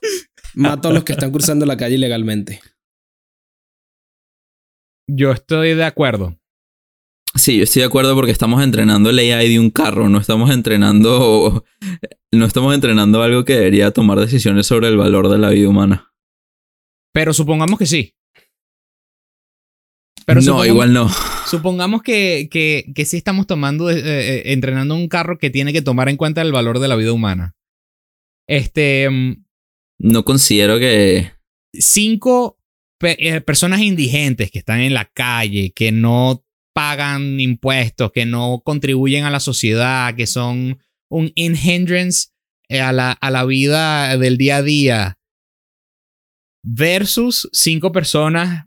Mato 0.56 0.90
a 0.90 0.94
los 0.94 1.04
que 1.04 1.14
están 1.14 1.32
cruzando 1.32 1.66
la 1.66 1.78
calle 1.78 1.96
ilegalmente. 1.96 2.60
Yo 5.08 5.32
estoy 5.32 5.76
de 5.76 5.86
acuerdo. 5.86 6.38
Sí, 7.36 7.58
yo 7.58 7.64
estoy 7.64 7.82
de 7.82 7.86
acuerdo 7.88 8.16
porque 8.16 8.32
estamos 8.32 8.64
entrenando 8.64 9.10
el 9.12 9.20
AI 9.20 9.50
de 9.50 9.60
un 9.60 9.70
carro, 9.70 10.10
no 10.10 10.20
estamos 10.20 10.50
entrenando. 10.52 11.64
No 12.32 12.46
estamos 12.46 12.76
entrenando 12.76 13.24
algo 13.24 13.44
que 13.44 13.54
debería 13.54 13.92
tomar 13.92 14.20
decisiones 14.20 14.68
sobre 14.68 14.88
el 14.88 14.98
valor 14.98 15.30
de 15.30 15.38
la 15.40 15.50
vida 15.50 15.68
humana. 15.70 16.14
Pero 17.14 17.34
supongamos 17.34 17.80
que 17.80 17.86
sí. 17.88 18.16
Pero 20.26 20.42
no, 20.42 20.64
igual 20.64 20.94
no. 20.94 21.10
supongamos 21.48 22.04
que, 22.04 22.48
que, 22.52 22.92
que 22.94 23.06
sí 23.06 23.18
estamos 23.18 23.48
tomando, 23.48 23.90
eh, 23.90 23.98
eh, 24.00 24.42
entrenando 24.54 24.94
un 24.94 25.08
carro 25.08 25.40
que 25.40 25.50
tiene 25.50 25.74
que 25.74 25.82
tomar 25.82 26.08
en 26.08 26.18
cuenta 26.18 26.42
el 26.44 26.52
valor 26.52 26.78
de 26.80 26.88
la 26.88 26.96
vida 26.96 27.12
humana. 27.14 27.56
Este, 28.48 29.10
mm, 29.10 29.44
No 30.00 30.24
considero 30.26 30.78
que. 30.78 31.32
cinco 31.74 32.60
pe- 33.00 33.18
eh, 33.20 33.42
personas 33.42 33.82
indigentes 33.82 34.52
que 34.52 34.60
están 34.60 34.82
en 34.82 34.94
la 34.94 35.06
calle, 35.06 35.72
que 35.76 35.92
no 35.92 36.46
pagan 36.76 37.40
impuestos, 37.40 38.12
que 38.12 38.28
no 38.28 38.62
contribuyen 38.64 39.26
a 39.26 39.32
la 39.32 39.40
sociedad, 39.40 40.14
que 40.16 40.28
son 40.28 40.78
un 41.10 41.32
hindrance 41.36 42.30
eh, 42.70 42.82
a 42.82 42.92
la, 42.92 43.12
a 43.12 43.32
la 43.32 43.46
vida 43.46 44.18
del 44.18 44.38
día 44.38 44.58
a 44.58 44.62
día, 44.62 45.20
versus 46.64 47.50
cinco 47.54 47.92
personas 47.92 48.66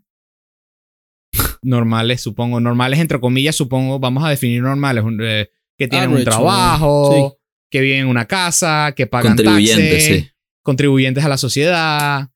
normales, 1.61 2.21
supongo, 2.21 2.59
normales 2.59 2.99
entre 2.99 3.19
comillas, 3.19 3.55
supongo, 3.55 3.99
vamos 3.99 4.23
a 4.23 4.29
definir 4.29 4.61
normales, 4.61 5.03
un- 5.03 5.19
eh, 5.23 5.49
que 5.77 5.87
tienen 5.87 6.09
un 6.09 6.15
Average, 6.17 6.29
trabajo, 6.31 7.11
sí. 7.13 7.37
que 7.71 7.81
viven 7.81 7.99
en 8.01 8.07
una 8.07 8.25
casa, 8.27 8.93
que 8.95 9.07
pagan 9.07 9.35
Contribuyentes, 9.35 9.89
taxes, 10.07 10.23
sí. 10.23 10.29
contribuyentes 10.61 11.23
a 11.23 11.29
la 11.29 11.37
sociedad. 11.37 12.29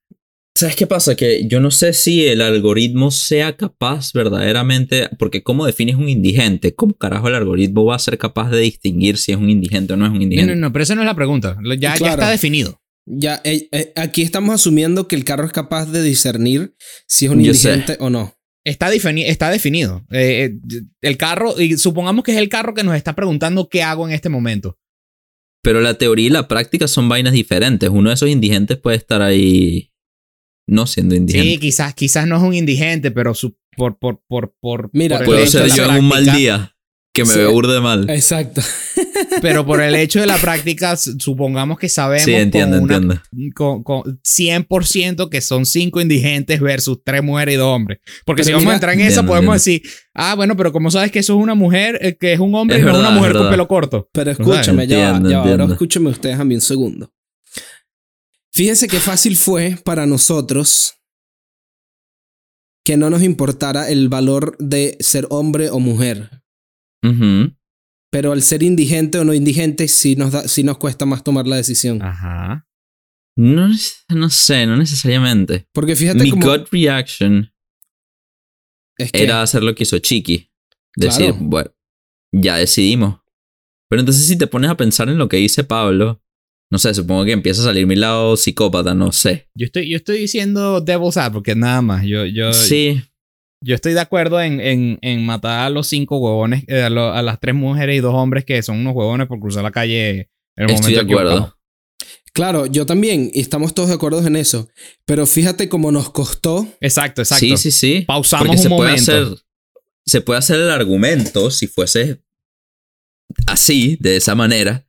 ¿Sabes 0.58 0.76
qué 0.76 0.88
pasa? 0.88 1.16
Que 1.16 1.45
yo 1.47 1.60
no 1.60 1.70
sé 1.70 1.93
si 1.93 2.26
el 2.26 2.41
algoritmo 2.41 3.12
sea 3.12 3.55
capaz 3.55 4.12
verdaderamente. 4.14 5.08
Porque, 5.20 5.43
¿cómo 5.43 5.66
defines 5.68 5.95
un 5.97 6.10
indigente? 6.10 6.74
¿Cómo 6.74 6.95
carajo 6.95 7.28
el 7.28 7.36
algoritmo 7.36 7.86
va 7.86 7.95
a 7.95 7.99
ser 7.99 8.18
capaz 8.18 8.49
de 8.49 8.60
distinguir 8.62 9.18
si 9.20 9.32
es 9.32 9.38
un 9.38 9.51
indigente 9.51 9.93
o 9.93 9.97
no 9.97 10.05
es 10.05 10.12
un 10.12 10.18
No, 10.18 10.24
indigente? 10.24 10.55
no, 10.55 10.62
no, 10.62 10.74
pero 10.74 10.82
esa 10.82 10.95
no 10.95 11.01
es 11.01 11.05
la 11.05 11.16
pregunta. 11.16 11.58
Ya, 11.80 11.93
está 11.93 12.30
definido. 12.32 12.82
Ya, 13.05 13.39
eh, 13.43 13.70
eh, 13.72 13.93
aquí 13.95 14.24
estamos 14.24 14.55
asumiendo 14.55 15.08
que 15.08 15.16
el 15.16 15.24
carro 15.24 15.45
es 15.45 15.51
capaz 15.53 15.86
de 15.91 16.01
discernir 16.01 16.74
si 17.08 17.26
es 17.26 17.32
un 17.32 17.43
Yo 17.43 17.53
sé. 17.53 17.70
indigente 17.70 17.97
o 18.03 18.10
no. 18.10 18.34
Está, 18.66 18.91
defini- 18.91 19.26
está 19.28 19.51
definido. 19.51 20.05
Eh, 20.12 20.55
el 21.01 21.18
carro, 21.18 21.62
y 21.62 21.78
supongamos 21.78 22.24
que 22.26 22.32
es 22.32 22.38
el 22.38 22.49
carro 22.49 22.74
que 22.74 22.84
nos 22.84 22.95
está 22.95 23.16
preguntando 23.16 23.70
qué 23.70 23.84
hago 23.84 24.08
en 24.08 24.14
este 24.14 24.28
momento. 24.28 24.78
Pero 25.62 25.82
la 25.82 25.93
teoría 25.93 26.26
y 26.28 26.30
la 26.32 26.47
práctica 26.47 26.88
son 26.88 27.08
vainas 27.08 27.34
diferentes. 27.34 27.89
Uno 27.89 28.10
de 28.10 28.16
esos 28.16 28.28
indigentes 28.30 28.78
puede 28.78 28.97
estar 28.97 29.22
ahí 29.22 29.91
no 30.68 30.86
siendo 30.86 31.15
indigente. 31.15 31.49
Sí, 31.51 31.57
quizás, 31.57 31.93
quizás 31.93 32.28
no 32.28 32.38
es 32.38 32.43
un 32.43 32.53
indigente, 32.53 33.09
pero 33.11 33.34
su- 33.34 33.57
por, 33.76 33.97
por, 33.97 34.22
por, 34.28 34.53
por, 34.59 34.89
Mira, 34.93 35.18
por 35.18 35.26
Puedo 35.28 35.45
ser 35.47 35.68
yo 35.72 35.86
en 35.86 35.97
un 35.99 36.07
mal 36.07 36.26
día 36.26 36.74
que 37.13 37.24
me 37.24 37.32
Sí. 37.34 37.39
veo 37.39 37.51
burde 37.51 37.80
mal. 37.80 38.07
Exacto. 38.09 38.61
Pero 39.41 39.65
por 39.65 39.82
el 39.82 39.95
hecho 39.95 40.20
de 40.20 40.28
la 40.28 40.38
práctica, 40.38 40.95
supongamos 40.95 41.78
que 41.80 41.89
sabemos 41.89 42.26
Sí, 42.26 42.34
entiendo, 42.34 42.78
con, 42.78 42.84
una- 42.86 42.95
entiendo. 42.95 43.22
con, 43.55 43.84
con 43.84 44.20
100% 44.24 45.30
que 45.30 45.41
son 45.41 45.65
cinco 45.65 46.01
indigentes 46.01 46.59
versus 46.59 46.99
tres 47.03 47.24
mujeres 47.24 47.55
y 47.55 47.57
dos 47.57 47.68
hombres. 47.76 47.99
Porque 48.26 48.43
Pero 48.43 48.59
si 48.59 48.63
vamos 48.63 48.72
a 48.72 48.76
entrar 48.76 48.93
en 48.93 49.01
esa, 49.01 49.07
Entiendo, 49.22 49.32
podemos 49.32 49.55
decir, 49.55 49.82
ah, 50.13 50.36
bueno, 50.36 50.55
pero 50.55 50.72
como 50.72 50.91
sabes 50.91 51.11
que 51.11 51.20
eso 51.20 51.36
es 51.36 51.41
una 51.43 51.55
mujer, 51.55 51.97
eh, 52.01 52.15
que 52.20 52.34
es 52.34 52.39
un 52.39 52.53
hombre 52.55 52.78
Es 52.78 52.82
y 52.82 52.86
no 52.86 52.91
es 52.91 52.95
verdad, 52.97 53.09
una 53.11 53.20
mujer 53.20 53.34
con 53.34 53.49
pelo 53.49 53.68
corto. 53.68 54.09
Pero 54.11 54.32
escúchame, 54.32 54.88
ya, 54.88 55.20
ya 55.24 55.39
va, 55.39 55.49
ahora 55.51 55.65
escúchame 55.65 56.09
ustedes 56.09 56.39
a 56.39 56.43
mí 56.45 56.55
un 56.55 56.61
segundo. 56.61 57.11
Fíjense 58.58 58.88
qué 58.88 58.99
fácil 58.99 59.36
fue 59.36 59.78
para 59.86 60.08
nosotros 60.08 60.95
que 62.84 62.97
no 62.97 63.12
nos 63.12 63.22
importara 63.22 63.88
el 63.91 64.10
valor 64.10 64.58
de 64.58 64.97
ser 64.99 65.28
hombre 65.30 65.70
o 65.70 65.80
mujer. 65.80 66.41
Pero 68.10 68.32
al 68.32 68.41
ser 68.41 68.64
indigente 68.64 69.20
o 69.20 69.24
no 69.24 69.36
indigente, 69.36 69.88
sí 69.88 70.16
nos, 70.16 70.32
da, 70.32 70.47
sí 70.47 70.64
nos 70.64 70.80
cuesta 70.80 71.05
más 71.05 71.24
tomar 71.24 71.45
la 71.45 71.58
decisión. 71.58 72.01
Ajá. 72.01 72.68
No, 73.38 73.70
no 74.10 74.30
sé, 74.32 74.66
no 74.66 74.76
necesariamente. 74.76 75.68
Porque 75.72 75.95
fíjate 75.95 76.24
Mi 76.24 76.32
gut 76.32 76.68
reaction 76.72 77.53
es 78.97 79.12
que- 79.12 79.22
era 79.22 79.43
hacer 79.43 79.62
lo 79.62 79.76
que 79.76 79.84
hizo 79.84 79.99
Chiqui. 79.99 80.51
Decir, 80.95 81.28
Claro. 81.34 81.38
bueno, 81.41 81.72
ya 82.34 82.55
decidimos. 82.58 83.20
Pero 83.88 83.99
entonces 83.99 84.26
si 84.26 84.36
te 84.36 84.47
pones 84.47 84.72
a 84.72 84.78
pensar 84.78 85.10
en 85.10 85.20
lo 85.20 85.30
que 85.30 85.38
dice 85.38 85.64
Pablo, 85.64 86.24
no 86.70 86.78
sé, 86.80 86.93
supongo 86.93 87.24
que 87.26 87.32
empieza 87.32 87.61
a 87.61 87.65
salir 87.65 87.86
mi 87.88 87.95
lado 87.95 88.36
psicópata, 88.38 88.93
no 88.93 89.11
sé. 89.11 89.47
Yo 89.55 89.65
estoy, 89.65 89.89
yo 89.89 89.97
estoy 89.97 90.18
diciendo 90.20 90.82
Devil's 90.82 91.18
Advocate 91.18 91.55
nada 91.57 91.82
más. 91.82 92.05
Yo, 92.05 92.26
yo, 92.26 92.51
Sí, 92.53 93.01
yo 93.63 93.74
estoy 93.76 93.93
de 93.93 94.01
acuerdo 94.01 94.41
en, 94.41 94.59
en, 94.59 94.99
en 95.01 95.26
matar 95.26 95.61
a 95.61 95.70
los 95.70 95.88
cinco 95.88 96.18
huevones, 96.18 96.63
eh, 96.68 96.82
a, 96.82 96.89
lo- 96.89 97.13
a 97.13 97.22
las 97.22 97.39
tres 97.39 97.55
mujeres 97.55 97.95
y 97.97 97.99
dos 98.01 98.13
hombres 98.13 98.43
que 98.45 98.61
son 98.63 98.78
unos 98.80 98.93
huevones 98.95 99.28
por 99.28 99.39
cruzar 99.39 99.63
la 99.63 99.72
calle 99.72 100.30
en 100.55 100.70
el 100.70 100.72
estoy 100.72 100.93
de 100.93 101.03
momento 101.03 101.20
acuerdo. 101.20 101.53
Claro, 102.34 102.65
yo 102.68 102.86
también, 102.86 103.32
y 103.34 103.39
estamos 103.41 103.74
todos 103.74 103.89
de 103.89 103.95
acuerdo 103.95 104.26
en 104.28 104.36
eso. 104.36 104.70
Pero 105.05 105.26
fíjate 105.26 105.70
cómo 105.70 105.91
nos 105.91 106.11
costó. 106.11 106.68
Exacto, 106.82 107.22
exacto. 107.24 107.39
Sí, 107.39 107.57
sí, 107.57 107.72
sí. 107.72 108.01
Pausamos 108.05 108.45
Porque 108.47 108.57
un 108.57 108.63
se 108.63 108.70
puede 108.70 108.89
momento. 108.91 109.11
hacer. 109.11 109.43
Se 110.05 110.22
puede 110.22 110.38
hacer 110.39 110.59
el 110.59 110.70
argumento, 110.70 111.49
si 111.49 111.65
fuese 111.68 112.22
así, 113.45 113.97
de 113.99 114.18
esa 114.18 114.36
manera, 114.36 114.86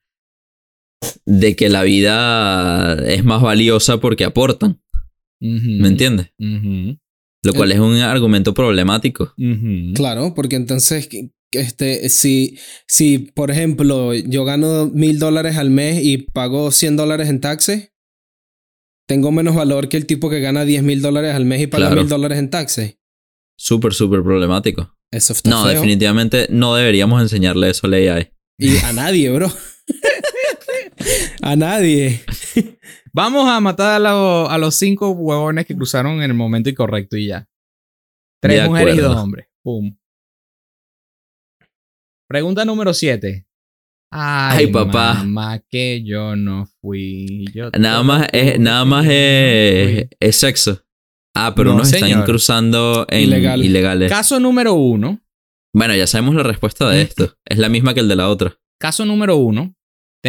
de 1.27 1.57
que 1.57 1.69
la 1.69 1.83
vida 1.83 2.95
es 3.07 3.25
más 3.25 3.43
valiosa 3.43 3.99
porque 4.01 4.25
aportan. 4.25 4.81
¿Me 5.41 5.89
entiendes? 5.89 6.33
Lo 6.39 7.55
cual 7.55 7.73
es 7.73 7.79
un 7.79 7.97
argumento 7.97 8.55
problemático. 8.55 9.35
Claro, 9.95 10.35
porque 10.35 10.57
entonces, 10.57 11.09
este, 11.53 12.09
si, 12.09 12.59
si, 12.87 13.19
por 13.19 13.51
ejemplo, 13.51 14.13
yo 14.15 14.45
gano 14.45 14.91
mil 14.93 15.19
dólares 15.19 15.57
al 15.57 15.71
mes 15.71 16.05
y 16.05 16.19
pago 16.19 16.71
100 16.73 16.97
dólares 16.97 17.29
en 17.29 17.41
taxes, 17.41 17.93
tengo 19.07 19.31
menos 19.33 19.55
valor 19.55 19.89
que 19.89 19.97
el 19.97 20.05
tipo 20.07 20.29
que 20.29 20.41
gana 20.41 20.65
10 20.65 20.83
mil 20.83 21.01
dólares 21.01 21.35
al 21.35 21.45
mes 21.47 21.63
y 21.63 21.67
paga 21.67 21.87
Claro. 21.87 22.03
mil 22.03 22.09
dólares 22.11 22.39
en 22.39 22.51
taxes. 22.51 22.99
Súper, 23.57 23.95
súper 23.95 24.23
problemático. 24.23 24.95
Eso 25.11 25.33
está 25.33 25.49
No, 25.49 25.65
feo. 25.65 25.73
definitivamente 25.75 26.49
no 26.51 26.75
deberíamos 26.75 27.23
enseñarle 27.23 27.71
eso 27.71 27.87
a 27.87 27.91
la 27.91 27.97
AI. 27.97 28.31
Y 28.59 28.77
a 28.79 28.93
nadie, 28.93 29.31
bro. 29.31 29.51
a 31.51 31.57
nadie. 31.57 32.21
Vamos 33.13 33.49
a 33.49 33.61
matar 33.61 33.95
a, 33.95 33.99
lo- 33.99 34.49
a 34.51 34.59
los 34.59 34.75
cinco 34.75 35.11
huevones 35.11 35.67
que 35.67 35.75
cruzaron 35.77 36.17
en 36.23 36.31
el 36.31 36.35
momento 36.35 36.69
incorrecto 36.71 37.17
y 37.17 37.27
ya. 37.29 37.49
Tres 38.41 38.63
De 38.63 38.69
mujeres 38.69 38.97
y 38.97 39.01
dos 39.01 39.17
hombres. 39.17 39.49
Pum. 39.63 39.97
Pregunta 42.29 42.65
número 42.65 42.93
siete. 42.93 43.47
Ay, 44.11 44.67
Ay, 44.67 44.73
papá. 44.73 45.15
Mamá, 45.15 45.59
que 45.69 46.03
yo 46.05 46.35
no 46.37 46.67
fui. 46.81 47.47
Yo 47.53 47.71
Nada 47.79 48.03
más 48.03 48.29
es, 48.33 48.59
nada 48.59 48.85
más 48.85 49.07
es, 49.09 50.09
sexo. 50.37 50.83
Ah, 51.35 51.53
pero 51.55 51.71
No, 51.71 51.77
unos 51.77 51.93
están 51.93 52.09
señor. 52.09 52.25
cruzando 52.25 53.07
en 53.11 53.21
Ilegal. 53.23 53.65
ilegales. 53.65 54.11
Caso 54.11 54.41
número 54.41 54.75
uno. 54.75 55.21
Bueno, 55.75 55.95
ya 55.95 56.07
sabemos 56.07 56.35
la 56.35 56.43
respuesta 56.43 56.89
de 56.89 57.03
esto. 57.03 57.35
Es 57.45 57.59
la 57.59 57.69
misma 57.69 57.93
que 57.95 58.01
el 58.01 58.09
de 58.09 58.17
la 58.17 58.29
otra. 58.29 58.57
Caso 58.81 59.05
número 59.05 59.37
uno. 59.37 59.75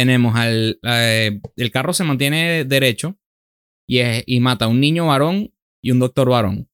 Tenemos 0.00 0.34
al. 0.36 0.78
eh, 0.82 1.40
el 1.56 1.70
carro 1.70 1.92
se 1.92 2.04
mantiene 2.04 2.64
derecho 2.64 3.18
y, 3.88 3.98
es- 3.98 4.22
y 4.26 4.40
mata 4.40 4.64
a 4.64 4.68
un 4.68 4.80
niño 4.80 5.06
varón 5.06 5.52
y 5.82 5.90
un 5.90 5.98
doctor 5.98 6.28
varón. 6.30 6.68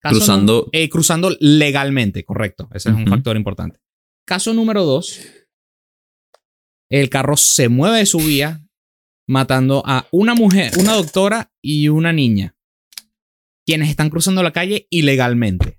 Caso 0.00 0.16
Cruzando. 0.16 0.68
Eh, 0.72 0.88
cruzando 0.88 1.36
legalmente, 1.40 2.24
correcto. 2.24 2.68
Ese 2.72 2.90
es 2.90 2.94
un 2.94 3.06
factor 3.06 3.36
importante. 3.36 3.80
Caso 4.26 4.54
número 4.54 4.84
dos. 4.84 5.20
El 6.90 7.10
carro 7.10 7.36
se 7.36 7.68
mueve 7.68 7.98
de 7.98 8.06
su 8.06 8.18
vía 8.18 8.64
matando 9.28 9.82
a 9.84 10.06
una 10.10 10.34
mujer, 10.34 10.72
una 10.78 10.94
doctora 10.94 11.52
y 11.62 11.88
una 11.88 12.12
niña. 12.12 12.56
Quienes 13.66 13.90
están 13.90 14.08
cruzando 14.08 14.42
la 14.42 14.52
calle 14.52 14.86
ilegalmente. 14.90 15.78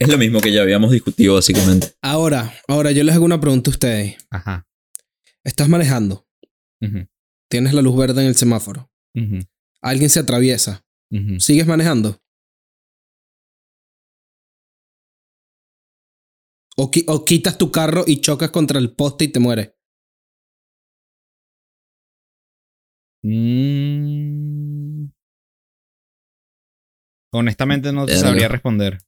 Es 0.00 0.08
lo 0.08 0.16
mismo 0.18 0.40
que 0.40 0.52
ya 0.52 0.62
habíamos 0.62 0.90
discutido, 0.92 1.34
básicamente. 1.34 1.88
Ahora, 2.02 2.52
ahora 2.68 2.90
yo 2.92 3.04
les 3.04 3.14
hago 3.14 3.24
una 3.24 3.40
pregunta 3.40 3.70
a 3.70 3.72
ustedes. 3.72 4.16
Ajá. 4.30 4.66
Estás 5.44 5.68
manejando, 5.68 6.26
tienes 7.50 7.74
la 7.74 7.82
luz 7.82 7.96
verde 7.96 8.22
en 8.22 8.28
el 8.28 8.34
semáforo, 8.34 8.90
alguien 9.82 10.10
se 10.10 10.20
atraviesa. 10.20 10.84
¿sigues 11.38 11.66
manejando? 11.66 12.20
O, 16.76 16.90
qui- 16.90 17.04
o 17.06 17.24
quitas 17.24 17.56
tu 17.56 17.70
carro 17.70 18.02
y 18.06 18.20
chocas 18.20 18.50
contra 18.50 18.80
el 18.80 18.94
poste 18.96 19.24
y 19.26 19.28
te 19.28 19.38
mueres. 19.38 19.70
Mm. 23.74 25.06
Honestamente 27.32 27.92
no 27.92 28.06
te 28.06 28.12
Verga. 28.12 28.28
sabría 28.28 28.48
responder. 28.48 28.98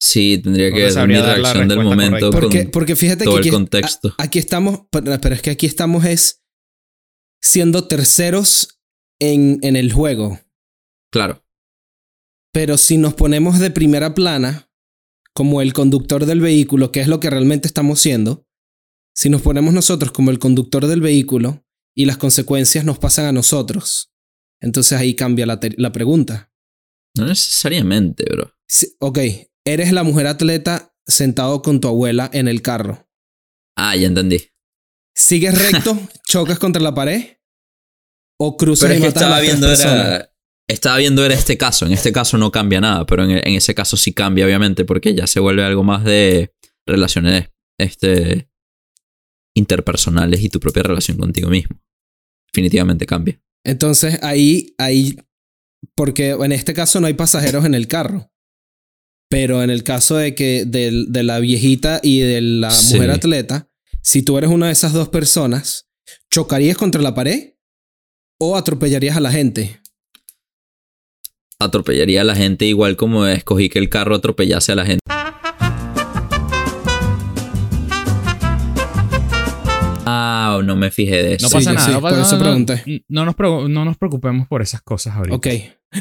Sí, 0.00 0.38
tendría 0.42 0.70
que 0.72 0.84
ver 0.84 1.08
mi 1.08 1.14
reacción 1.16 1.68
del 1.68 1.80
momento 1.82 2.30
correcta. 2.30 2.40
Porque, 2.40 2.62
con 2.64 2.70
porque 2.70 2.96
fíjate 2.96 3.24
todo 3.24 3.34
que 3.34 3.40
el 3.40 3.46
aquí, 3.46 3.50
contexto. 3.50 4.14
a- 4.16 4.22
aquí 4.22 4.38
estamos, 4.38 4.82
pero, 4.90 5.20
pero 5.20 5.34
es 5.34 5.42
que 5.42 5.50
aquí 5.50 5.66
estamos 5.66 6.04
es 6.04 6.42
siendo 7.42 7.86
terceros 7.88 8.80
en, 9.20 9.58
en 9.62 9.76
el 9.76 9.92
juego. 9.92 10.40
Claro. 11.12 11.44
Pero 12.52 12.78
si 12.78 12.96
nos 12.96 13.14
ponemos 13.14 13.58
de 13.58 13.70
primera 13.70 14.14
plana, 14.14 14.70
como 15.34 15.62
el 15.62 15.72
conductor 15.72 16.26
del 16.26 16.40
vehículo, 16.40 16.90
que 16.92 17.00
es 17.00 17.08
lo 17.08 17.20
que 17.20 17.30
realmente 17.30 17.66
estamos 17.68 18.00
siendo, 18.00 18.46
si 19.16 19.28
nos 19.30 19.42
ponemos 19.42 19.74
nosotros 19.74 20.12
como 20.12 20.30
el 20.30 20.38
conductor 20.38 20.86
del 20.86 21.00
vehículo 21.00 21.64
y 21.96 22.04
las 22.06 22.18
consecuencias 22.18 22.84
nos 22.84 22.98
pasan 22.98 23.26
a 23.26 23.32
nosotros, 23.32 24.12
entonces 24.60 24.98
ahí 24.98 25.14
cambia 25.14 25.46
la, 25.46 25.58
la 25.76 25.92
pregunta. 25.92 26.52
No 27.16 27.26
necesariamente, 27.26 28.24
bro. 28.30 28.52
Si- 28.68 28.94
ok, 29.00 29.18
eres 29.72 29.92
la 29.92 30.02
mujer 30.02 30.26
atleta 30.26 30.94
sentado 31.06 31.62
con 31.62 31.80
tu 31.80 31.88
abuela 31.88 32.30
en 32.32 32.48
el 32.48 32.62
carro. 32.62 33.08
Ah, 33.76 33.96
ya 33.96 34.06
entendí. 34.06 34.50
¿Sigues 35.14 35.56
recto? 35.72 35.98
¿Chocas 36.26 36.58
contra 36.58 36.82
la 36.82 36.94
pared? 36.94 37.38
¿O 38.40 38.56
cruzas 38.56 38.88
Pero 38.88 38.94
es 38.94 38.98
y 39.00 39.02
que 39.02 39.08
estaba 39.08 39.40
viendo, 39.40 39.72
era, 39.72 40.32
estaba 40.68 40.96
viendo 40.98 41.24
era 41.24 41.34
este 41.34 41.58
caso. 41.58 41.86
En 41.86 41.92
este 41.92 42.12
caso 42.12 42.38
no 42.38 42.52
cambia 42.52 42.80
nada, 42.80 43.04
pero 43.04 43.24
en, 43.24 43.30
en 43.30 43.54
ese 43.54 43.74
caso 43.74 43.96
sí 43.96 44.12
cambia, 44.12 44.44
obviamente, 44.44 44.84
porque 44.84 45.14
ya 45.14 45.26
se 45.26 45.40
vuelve 45.40 45.64
algo 45.64 45.82
más 45.82 46.04
de 46.04 46.54
relaciones 46.86 47.50
este, 47.78 48.48
interpersonales 49.54 50.42
y 50.42 50.48
tu 50.48 50.60
propia 50.60 50.84
relación 50.84 51.18
contigo 51.18 51.50
mismo. 51.50 51.80
Definitivamente 52.52 53.06
cambia. 53.06 53.40
Entonces 53.64 54.22
ahí, 54.22 54.74
ahí, 54.78 55.16
porque 55.94 56.30
en 56.30 56.52
este 56.52 56.74
caso 56.74 57.00
no 57.00 57.06
hay 57.06 57.14
pasajeros 57.14 57.64
en 57.64 57.74
el 57.74 57.88
carro. 57.88 58.30
Pero 59.30 59.62
en 59.62 59.70
el 59.70 59.84
caso 59.84 60.16
de 60.16 60.34
que 60.34 60.64
del- 60.66 61.12
de, 61.12 61.22
la 61.22 61.38
viejita 61.38 62.00
y 62.02 62.20
de 62.20 62.40
la 62.40 62.70
Sí. 62.70 62.94
mujer 62.94 63.10
atleta, 63.10 63.68
si 64.02 64.22
tú 64.22 64.38
eres 64.38 64.50
una 64.50 64.66
de 64.66 64.72
esas 64.72 64.92
dos 64.92 65.08
personas, 65.10 65.88
¿chocarías 66.30 66.76
contra 66.78 67.02
la 67.02 67.14
pared 67.14 67.54
o 68.40 68.56
atropellarías 68.56 69.16
a 69.16 69.20
la 69.20 69.30
gente? 69.32 69.80
Atropellaría 71.60 72.20
a 72.20 72.24
la 72.24 72.36
gente 72.36 72.64
igual 72.66 72.96
como 72.96 73.26
escogí 73.26 73.68
que 73.68 73.80
el 73.80 73.88
carro 73.88 74.14
atropellase 74.14 74.72
a 74.72 74.76
la 74.76 74.86
gente. 74.86 75.02
Ah, 80.56 80.62
no 80.62 80.76
me 80.76 80.90
fijé 80.90 81.22
de 81.22 81.34
eso. 81.34 81.46
No 81.46 81.50
pasa 81.52 81.72
nada. 81.72 81.86
sí, 81.86 81.92
no, 81.92 82.00
por 82.00 82.12
eso 82.12 82.36
no, 82.36 82.42
pregunté. 82.42 83.04
no 83.08 83.24
nos 83.24 83.34
preo- 83.36 83.68
no 83.68 83.84
nos 83.84 83.96
preocupemos 83.96 84.46
por 84.48 84.62
esas 84.62 84.82
cosas 84.82 85.16
ahorita. 85.16 85.36
Ok. 85.36 85.46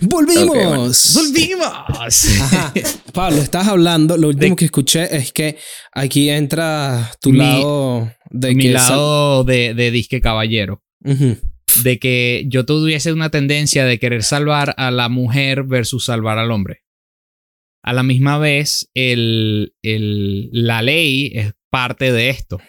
¡Volvimos! 0.01 0.47
Bueno. 0.47 0.91
¡Volvimos! 1.13 2.41
Ajá. 2.41 2.73
Pablo, 3.13 3.37
estás 3.37 3.67
hablando, 3.67 4.17
lo 4.17 4.27
último 4.29 4.49
De- 4.51 4.55
que 4.57 4.65
escuché 4.65 5.15
es 5.15 5.31
que 5.31 5.57
aquí 5.93 6.29
entra 6.29 7.11
tu 7.21 7.31
Mi- 7.31 7.37
lado 7.39 8.11
de 8.29 8.53
Mi 8.55 8.63
que 8.63 8.71
lado 8.71 9.43
de, 9.45 9.73
de 9.73 9.91
disque 9.91 10.19
caballero. 10.21 10.83
De 11.83 11.99
que 11.99 12.45
yo 12.47 12.65
tuviese 12.65 13.13
una 13.13 13.29
tendencia 13.29 13.85
de 13.85 13.99
querer 13.99 14.23
salvar 14.23 14.73
a 14.77 14.91
la 14.91 15.07
mujer 15.09 15.63
versus 15.63 16.05
salvar 16.05 16.37
al 16.37 16.51
hombre. 16.51 16.83
A 17.83 17.93
la 17.93 18.03
misma 18.03 18.37
vez, 18.39 18.89
el, 18.93 19.73
el- 19.81 20.49
la 20.51 20.81
ley 20.81 21.31
es 21.33 21.53
parte 21.69 22.11
de 22.11 22.29
esto. 22.29 22.59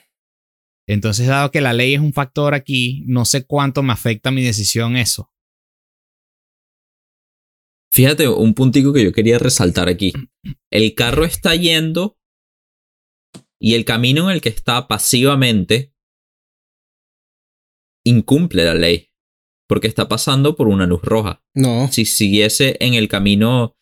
Entonces, 0.89 1.26
dado 1.26 1.51
que 1.51 1.61
la 1.61 1.74
ley 1.74 1.95
es 1.95 2.01
un 2.01 2.14
factor 2.14 2.55
aquí, 2.55 3.05
no 3.07 3.26
sé 3.26 3.45
cuánto 3.45 3.82
me 3.82 3.93
afecta 3.93 4.30
mi 4.30 4.43
decisión 4.43 4.97
eso. 4.97 5.30
Fíjate, 7.93 8.26
un 8.26 8.55
puntico 8.55 8.93
que 8.93 9.05
yo 9.05 9.12
quería 9.12 9.39
resaltar 9.39 9.89
aquí. 9.89 10.12
El 10.70 10.95
carro 10.95 11.26
está 11.26 11.55
yendo 11.55 12.18
y 13.61 13.74
el 13.74 13.84
camino 13.84 14.30
en 14.30 14.36
el 14.36 14.41
que 14.41 14.49
está 14.49 14.89
pasivamente 14.89 15.93
incumple 18.07 18.64
la 18.64 18.74
ley. 18.74 19.11
Porque 19.68 19.89
está 19.89 20.09
pasando 20.09 20.57
por 20.57 20.68
una 20.68 20.86
luz 20.86 21.03
roja. 21.03 21.45
No. 21.55 21.93
Si 21.93 22.07
siguiese 22.07 22.78
en 22.80 22.95
el 22.95 23.09
camino 23.09 23.76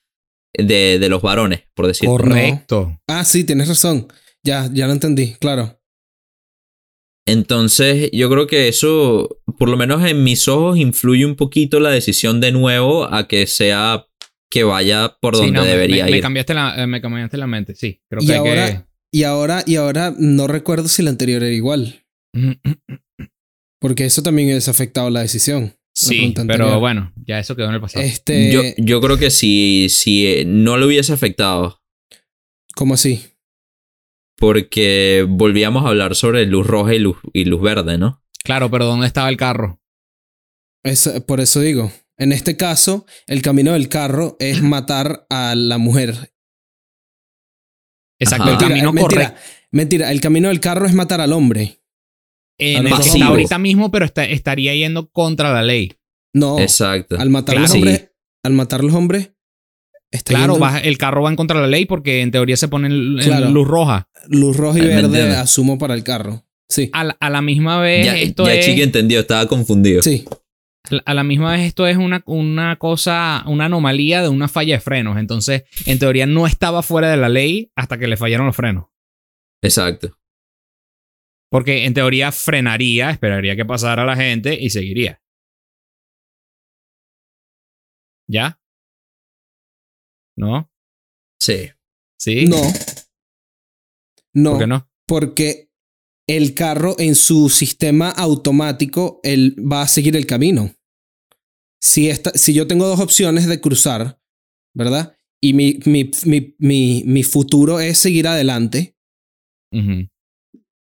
de, 0.52 0.98
de 0.98 1.09
los 1.09 1.22
varones, 1.22 1.62
por 1.74 1.86
decirlo. 1.86 2.16
Correcto. 2.16 3.00
Ah, 3.07 3.24
sí, 3.24 3.44
tienes 3.44 3.68
razón. 3.68 4.09
Ya, 4.42 4.68
ya 4.72 4.88
lo 4.88 4.92
entendí, 4.92 5.34
claro. 5.34 5.80
Entonces, 7.26 8.08
yo 8.12 8.30
creo 8.30 8.46
que 8.46 8.68
eso, 8.68 9.40
por 9.58 9.68
lo 9.68 9.76
menos 9.76 10.04
en 10.04 10.22
mis 10.22 10.46
ojos, 10.48 10.78
influye 10.78 11.26
un 11.26 11.34
poquito 11.34 11.80
la 11.80 11.90
decisión 11.90 12.40
de 12.40 12.52
nuevo 12.52 13.12
a 13.12 13.26
que 13.26 13.46
sea 13.48 14.06
que 14.48 14.62
vaya 14.62 15.16
por 15.20 15.34
Sí, 15.34 15.42
donde 15.42 15.58
no, 15.58 15.64
me- 15.64 15.70
debería 15.70 16.04
me, 16.04 16.12
me 16.12 16.16
ir. 16.18 16.22
cambiaste 16.22 16.54
la, 16.54 16.80
eh, 16.82 16.86
me 16.86 17.00
cambiaste 17.00 17.36
la 17.36 17.46
mente, 17.48 17.74
sí. 17.74 18.00
Creo 18.08 18.22
Y 18.22 18.26
que 18.28 18.34
ahora, 18.36 18.88
y 19.12 19.22
ahora, 19.24 19.64
y 19.66 19.74
ahora 19.76 20.14
no 20.16 20.46
recuerdo 20.46 20.86
si 20.88 21.02
la 21.02 21.10
anterior 21.10 21.42
era 21.42 21.52
igual. 21.52 22.04
que... 22.32 22.58
Porque 23.80 24.04
eso 24.04 24.22
también 24.22 24.48
hubiese 24.48 24.70
afectado 24.70 25.10
la 25.10 25.20
decisión. 25.20 25.74
Sí, 25.94 26.32
pero 26.34 26.42
anterior. 26.42 26.78
bueno, 26.78 27.12
ya 27.26 27.38
eso 27.40 27.56
quedó 27.56 27.68
en 27.68 27.74
el 27.74 27.80
pasado. 27.80 28.04
Este, 28.04 28.52
Yo, 28.52 28.62
yo 28.78 29.00
creo 29.00 29.16
que 29.18 29.30
si, 29.30 29.88
si 29.90 30.26
eh, 30.26 30.44
no 30.46 30.76
lo 30.76 30.86
hubiese 30.86 31.12
afectado, 31.12 31.80
¿cómo 32.74 32.94
así? 32.94 33.22
Porque 34.37 35.26
volvíamos 35.28 35.84
a 35.84 35.89
hablar 35.89 36.14
sobre 36.14 36.47
luz 36.47 36.66
roja 36.66 36.95
y 36.95 36.99
luz, 36.99 37.16
y 37.32 37.45
luz 37.45 37.61
verde, 37.62 37.99
¿no? 37.99 38.22
Claro, 38.45 38.70
pero 38.70 38.84
¿dónde 38.87 39.07
estaba 39.07 39.28
el 39.28 39.37
carro? 39.37 39.80
Es, 40.84 41.09
por 41.26 41.41
eso 41.41 41.61
digo. 41.61 41.91
En 42.18 42.32
este 42.32 42.57
caso, 42.57 43.05
el 43.26 43.43
camino 43.43 43.72
del 43.72 43.89
carro 43.89 44.37
es 44.39 44.62
matar 44.62 45.26
a 45.30 45.55
la 45.55 45.78
mujer. 45.78 46.32
Exacto, 48.18 48.45
Ajá. 48.45 48.53
el 48.53 48.59
camino 48.59 48.93
mentira, 48.93 49.24
correcto. 49.30 49.41
mentira, 49.72 50.12
el 50.12 50.20
camino 50.20 50.49
del 50.49 50.61
carro 50.61 50.87
es 50.87 50.95
matar 50.95 51.20
al 51.20 51.32
hombre. 51.32 51.82
En 52.59 52.87
al 52.87 52.87
el 52.87 52.97
que 52.97 53.09
está 53.09 53.26
ahorita 53.26 53.59
mismo, 53.59 53.91
pero 53.91 54.07
está- 54.07 54.24
estaría 54.24 54.74
yendo 54.74 55.11
contra 55.11 55.53
la 55.53 55.62
ley. 55.62 55.93
No, 56.34 56.59
Exacto. 56.59 57.16
al 57.18 57.28
matar 57.30 57.57
los 57.57 57.70
Claro. 57.70 57.74
hombres, 57.78 58.11
al 58.43 58.53
matar 58.55 58.84
los 58.84 58.95
hombres, 58.95 59.32
está 60.11 60.30
Claro, 60.34 60.54
yendo 60.54 60.66
va- 60.66 60.78
el 60.80 60.98
carro 60.98 61.22
va 61.22 61.30
en 61.30 61.36
contra 61.36 61.57
de 61.57 61.62
la 61.62 61.68
ley 61.68 61.84
porque 61.86 62.20
en 62.22 62.30
teoría 62.30 62.57
se 62.57 62.68
pone 62.68 62.86
en, 62.88 63.18
en 63.18 63.24
Claro. 63.24 63.50
luz 63.50 63.66
roja. 63.68 64.09
luz 64.28 64.57
roja 64.57 64.78
y 64.78 64.82
Eh, 64.82 64.84
¿me 64.88 64.94
verde, 65.02 65.36
asumo 65.36 65.78
para 65.78 65.94
el 65.94 66.02
carro. 66.04 66.44
Sí, 66.68 66.90
A 66.92 67.04
la, 67.04 67.16
a 67.20 67.30
la 67.30 67.42
misma 67.42 67.78
vez, 67.80 68.07
ya 68.07 68.16
esto 68.16 68.44
ya 68.46 68.54
es. 68.54 68.66
Chiqui 68.66 68.82
entendió, 68.82 69.20
estaba 69.20 69.46
confundido. 69.46 70.02
sí. 70.02 70.24
A 71.04 71.14
la 71.14 71.24
misma 71.24 71.50
vez, 71.50 71.62
esto 71.62 71.84
es 71.88 71.96
una, 71.96 72.22
una 72.26 72.76
cosa, 72.76 73.42
una 73.48 73.64
anomalía 73.64 74.22
de 74.22 74.28
una 74.28 74.46
falla 74.46 74.74
de 74.74 74.80
frenos. 74.80 75.16
Entonces, 75.18 75.64
en 75.84 75.98
teoría, 75.98 76.26
no 76.26 76.46
estaba 76.46 76.80
fuera 76.80 77.11
de 77.11 77.16
la 77.16 77.28
ley 77.28 77.72
hasta 77.74 77.98
que 77.98 78.07
le 78.07 78.16
fallaron 78.16 78.46
los 78.46 78.54
frenos. 78.54 78.84
Exacto. 79.62 80.16
Porque 81.50 81.86
en 81.86 81.94
teoría 81.94 82.30
frenaría, 82.30 83.11
esperaría 83.11 83.57
que 83.57 83.64
pasara 83.64 84.04
la 84.04 84.14
gente 84.14 84.57
y 84.61 84.70
seguiría. 84.70 85.20
¿Ya? 88.28 88.61
¿No? 90.37 90.70
Sí. 91.41 91.70
¿Sí? 92.18 92.47
No. 92.47 92.61
No, 94.34 94.51
¿Por 94.51 94.61
qué 94.61 94.66
no? 94.66 94.91
porque 95.07 95.70
el 96.28 96.55
carro 96.55 96.97
en 96.99 97.14
su 97.14 97.49
sistema 97.49 98.11
automático, 98.11 99.20
él 99.22 99.57
va 99.61 99.82
a 99.82 99.89
seguir 99.89 100.16
el 100.16 100.26
camino. 100.26 100.74
Si, 101.80 102.09
esta, 102.09 102.32
si 102.32 102.53
yo 102.53 102.66
tengo 102.66 102.87
dos 102.87 103.01
opciones 103.01 103.47
de 103.47 103.61
cruzar, 103.61 104.20
¿verdad? 104.74 105.16
Y 105.41 105.53
mi, 105.53 105.78
mi, 105.84 106.11
mi, 106.24 106.57
mi, 106.59 107.03
mi 107.07 107.22
futuro 107.22 107.78
es 107.80 107.99
seguir 107.99 108.26
adelante, 108.26 108.97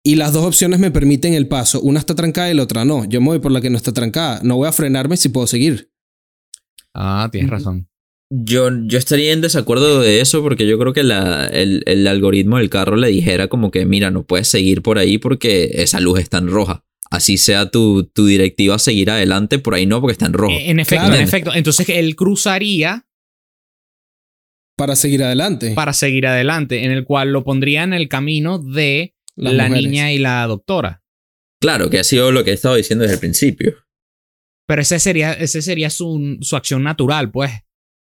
y 0.04 0.16
las 0.16 0.34
dos 0.34 0.46
opciones 0.46 0.80
me 0.80 0.92
permiten 0.92 1.34
el 1.34 1.48
paso. 1.48 1.82
Una 1.82 2.00
está 2.00 2.16
trancada 2.16 2.50
y 2.50 2.56
la 2.56 2.64
otra 2.64 2.86
no. 2.86 3.06
Yo 3.06 3.22
me 3.22 3.28
voy 3.28 3.40
por 3.40 3.52
la 3.52 3.62
que 3.62 3.70
no 3.70 3.78
está 3.78 3.94
trancada. 3.94 4.42
No 4.44 4.56
voy 4.56 4.68
a 4.68 4.72
frenarme 4.72 5.18
si 5.18 5.30
puedo 5.30 5.46
seguir. 5.46 5.92
Ah, 6.94 7.30
tienes 7.32 7.52
razón. 7.52 7.88
Yo, 8.32 8.70
yo 8.86 9.00
estaría 9.00 9.34
en 9.34 9.42
desacuerdo 9.42 10.02
de 10.02 10.22
eso 10.22 10.44
porque 10.44 10.68
yo 10.68 10.78
creo 10.78 10.94
que 10.94 11.02
la- 11.04 11.48
el, 11.48 11.82
el 11.88 12.06
algoritmo 12.08 12.58
del 12.58 12.70
carro 12.70 12.96
le 12.96 13.08
dijera 13.08 13.48
como 13.48 13.72
que, 13.72 13.86
mira, 13.86 14.12
no 14.12 14.24
puedes 14.24 14.48
seguir 14.48 14.84
por 14.84 15.00
ahí 15.00 15.18
porque 15.18 15.70
esa 15.82 16.00
luz 16.00 16.20
está 16.20 16.38
en 16.38 16.48
roja. 16.50 16.86
Así 17.10 17.40
sea 17.40 17.72
tu, 17.72 18.04
tu 18.04 18.28
directiva 18.28 18.78
seguir 18.78 19.10
adelante, 19.10 19.58
por 19.58 19.74
ahí 19.74 19.88
no 19.88 20.00
porque 20.00 20.12
está 20.12 20.28
en 20.28 20.34
rojo. 20.34 20.54
En 20.56 20.80
efecto, 20.80 21.06
Claro. 21.06 21.16
en 21.16 21.22
efecto. 21.24 21.54
Entonces 21.56 21.90
él 21.90 22.16
cruzaría 22.16 23.08
Para 24.78 24.96
seguir 24.96 25.24
adelante. 25.24 25.72
para 25.74 25.94
seguir 25.94 26.28
adelante, 26.28 26.84
en 26.86 26.92
el 26.92 27.06
cual 27.06 27.32
lo 27.34 27.44
pondría 27.44 27.82
en 27.82 27.94
el 27.94 28.10
camino 28.10 28.60
de 28.60 29.16
Las 29.36 29.54
la 29.54 29.68
mujeres. 29.70 29.90
niña 29.90 30.12
y 30.14 30.20
la 30.20 30.46
doctora. 30.46 31.02
Claro, 31.60 31.90
que 31.90 31.98
ha 31.98 32.04
sido 32.04 32.32
lo 32.32 32.44
que 32.44 32.52
he 32.52 32.54
estado 32.54 32.76
diciendo 32.76 33.02
desde 33.04 33.16
el 33.16 33.20
principio. 33.20 33.76
Pero 34.68 34.84
ese 34.84 35.00
sería, 35.00 35.34
ese 35.34 35.64
sería 35.64 35.90
su, 35.90 36.38
su 36.42 36.56
acción 36.56 36.84
natural, 36.84 37.32
pues. 37.32 37.52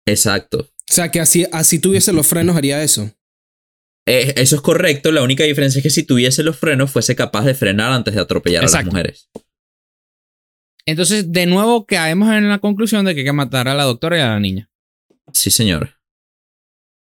Exacto. 0.08 0.60
O 0.90 0.94
sea, 0.94 1.12
que 1.12 1.20
así, 1.20 1.46
así 1.52 1.80
tuviese 1.80 2.14
los 2.14 2.26
frenos, 2.28 2.56
haría 2.56 2.82
eso. 2.82 3.12
Eh, 4.08 4.34
eso 4.38 4.56
es 4.56 4.62
correcto, 4.62 5.12
la 5.12 5.22
única 5.22 5.44
diferencia 5.44 5.80
es 5.80 5.84
que 5.84 5.90
si 5.90 6.04
tuviese 6.04 6.42
los 6.42 6.58
frenos 6.58 6.90
fuese 6.92 7.14
capaz 7.16 7.44
de 7.44 7.54
frenar 7.54 7.92
antes 7.92 8.16
de 8.16 8.22
atropellar 8.22 8.64
a 8.64 8.70
las 8.70 8.86
mujeres. 8.86 9.30
Entonces, 10.86 11.30
de 11.34 11.46
nuevo, 11.46 11.86
caemos 11.86 12.30
en 12.32 12.48
la 12.48 12.60
conclusión 12.60 13.04
de 13.06 13.14
que 13.14 13.20
hay 13.22 13.26
que 13.26 13.34
matar 13.34 13.68
a 13.68 13.76
la 13.76 13.84
doctora 13.84 14.18
y 14.18 14.22
a 14.22 14.28
la 14.30 14.40
niña. 14.40 14.72
Sí, 15.34 15.52
señor. 15.52 16.00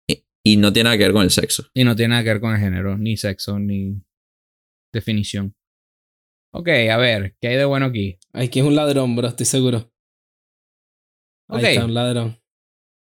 Y, 0.09 0.25
y 0.45 0.57
no 0.59 0.73
tiene 0.73 0.85
nada 0.85 0.97
que 0.97 1.03
ver 1.03 1.13
con 1.13 1.25
el 1.25 1.33
sexo. 1.33 1.67
Y 1.75 1.83
no 1.83 1.97
tiene 1.97 2.11
nada 2.11 2.23
que 2.23 2.29
ver 2.29 2.41
con 2.41 2.55
el 2.55 2.61
género, 2.61 2.97
ni 2.97 3.17
sexo, 3.17 3.59
ni 3.59 4.01
definición. 4.95 5.57
Ok, 6.55 6.69
a 6.69 6.97
ver, 6.99 7.35
¿qué 7.41 7.49
hay 7.49 7.57
de 7.57 7.65
bueno 7.65 7.87
aquí? 7.87 8.19
Aquí 8.33 8.61
es 8.61 8.65
un 8.65 8.77
ladrón, 8.77 9.17
bro, 9.17 9.27
estoy 9.27 9.47
seguro. 9.47 9.91
Ahí 11.49 11.65
Ok. 11.65 11.69
está, 11.71 11.85
un 11.85 11.95
ladrón. 11.95 12.42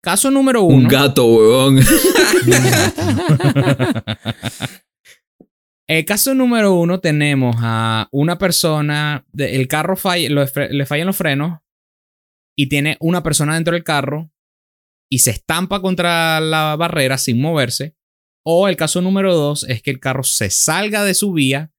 Caso 0.01 0.31
número 0.31 0.63
Un 0.63 0.75
uno. 0.81 0.89
gato, 0.89 1.25
huevón. 1.25 1.79
El 5.87 6.05
caso 6.05 6.35
número 6.35 6.75
uno 6.75 6.99
tenemos 6.99 7.55
a 7.59 8.07
una 8.11 8.37
persona, 8.37 9.25
de- 9.31 9.55
el 9.55 9.67
carro 9.67 9.97
falla, 9.97 10.29
lo- 10.29 10.45
le 10.69 10.85
fallan 10.85 11.07
los 11.07 11.15
frenos 11.17 11.61
y 12.55 12.67
tiene 12.69 12.95
una 12.99 13.23
persona 13.23 13.55
dentro 13.55 13.73
del 13.73 13.83
carro 13.83 14.31
y 15.11 15.19
se 15.19 15.31
estampa 15.31 15.81
contra 15.81 16.39
la 16.41 16.75
barrera 16.75 17.17
sin 17.17 17.41
moverse. 17.41 17.95
O 18.45 18.67
el 18.67 18.77
caso 18.77 19.01
número 19.01 19.33
dos 19.35 19.63
es 19.67 19.81
que 19.81 19.89
el 19.89 19.99
carro 19.99 20.23
se 20.23 20.51
salga 20.51 21.03
de 21.03 21.15
su 21.15 21.33
vía 21.33 21.71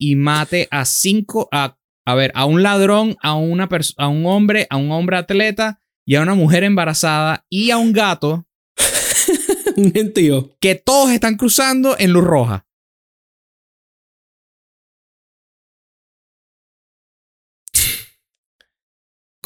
y 0.00 0.16
mate 0.16 0.66
a 0.72 0.84
cinco, 0.84 1.48
a, 1.52 1.78
a 2.04 2.14
ver, 2.16 2.32
a 2.34 2.46
un 2.46 2.64
ladrón, 2.64 3.16
a, 3.22 3.34
una 3.34 3.68
a 3.98 4.08
un 4.08 4.26
hombre, 4.26 4.66
a 4.68 4.76
un 4.78 4.90
hombre 4.90 5.16
atleta 5.16 5.80
y 6.06 6.14
a 6.16 6.22
una 6.22 6.34
mujer 6.34 6.64
embarazada 6.64 7.44
y 7.48 7.70
a 7.70 7.78
un 7.78 7.92
gato 7.92 8.46
Un 9.76 9.92
gentío. 9.92 10.56
que 10.60 10.74
todos 10.74 11.10
están 11.10 11.36
cruzando 11.36 11.96
en 11.98 12.12
luz 12.12 12.24
roja. 12.24 12.66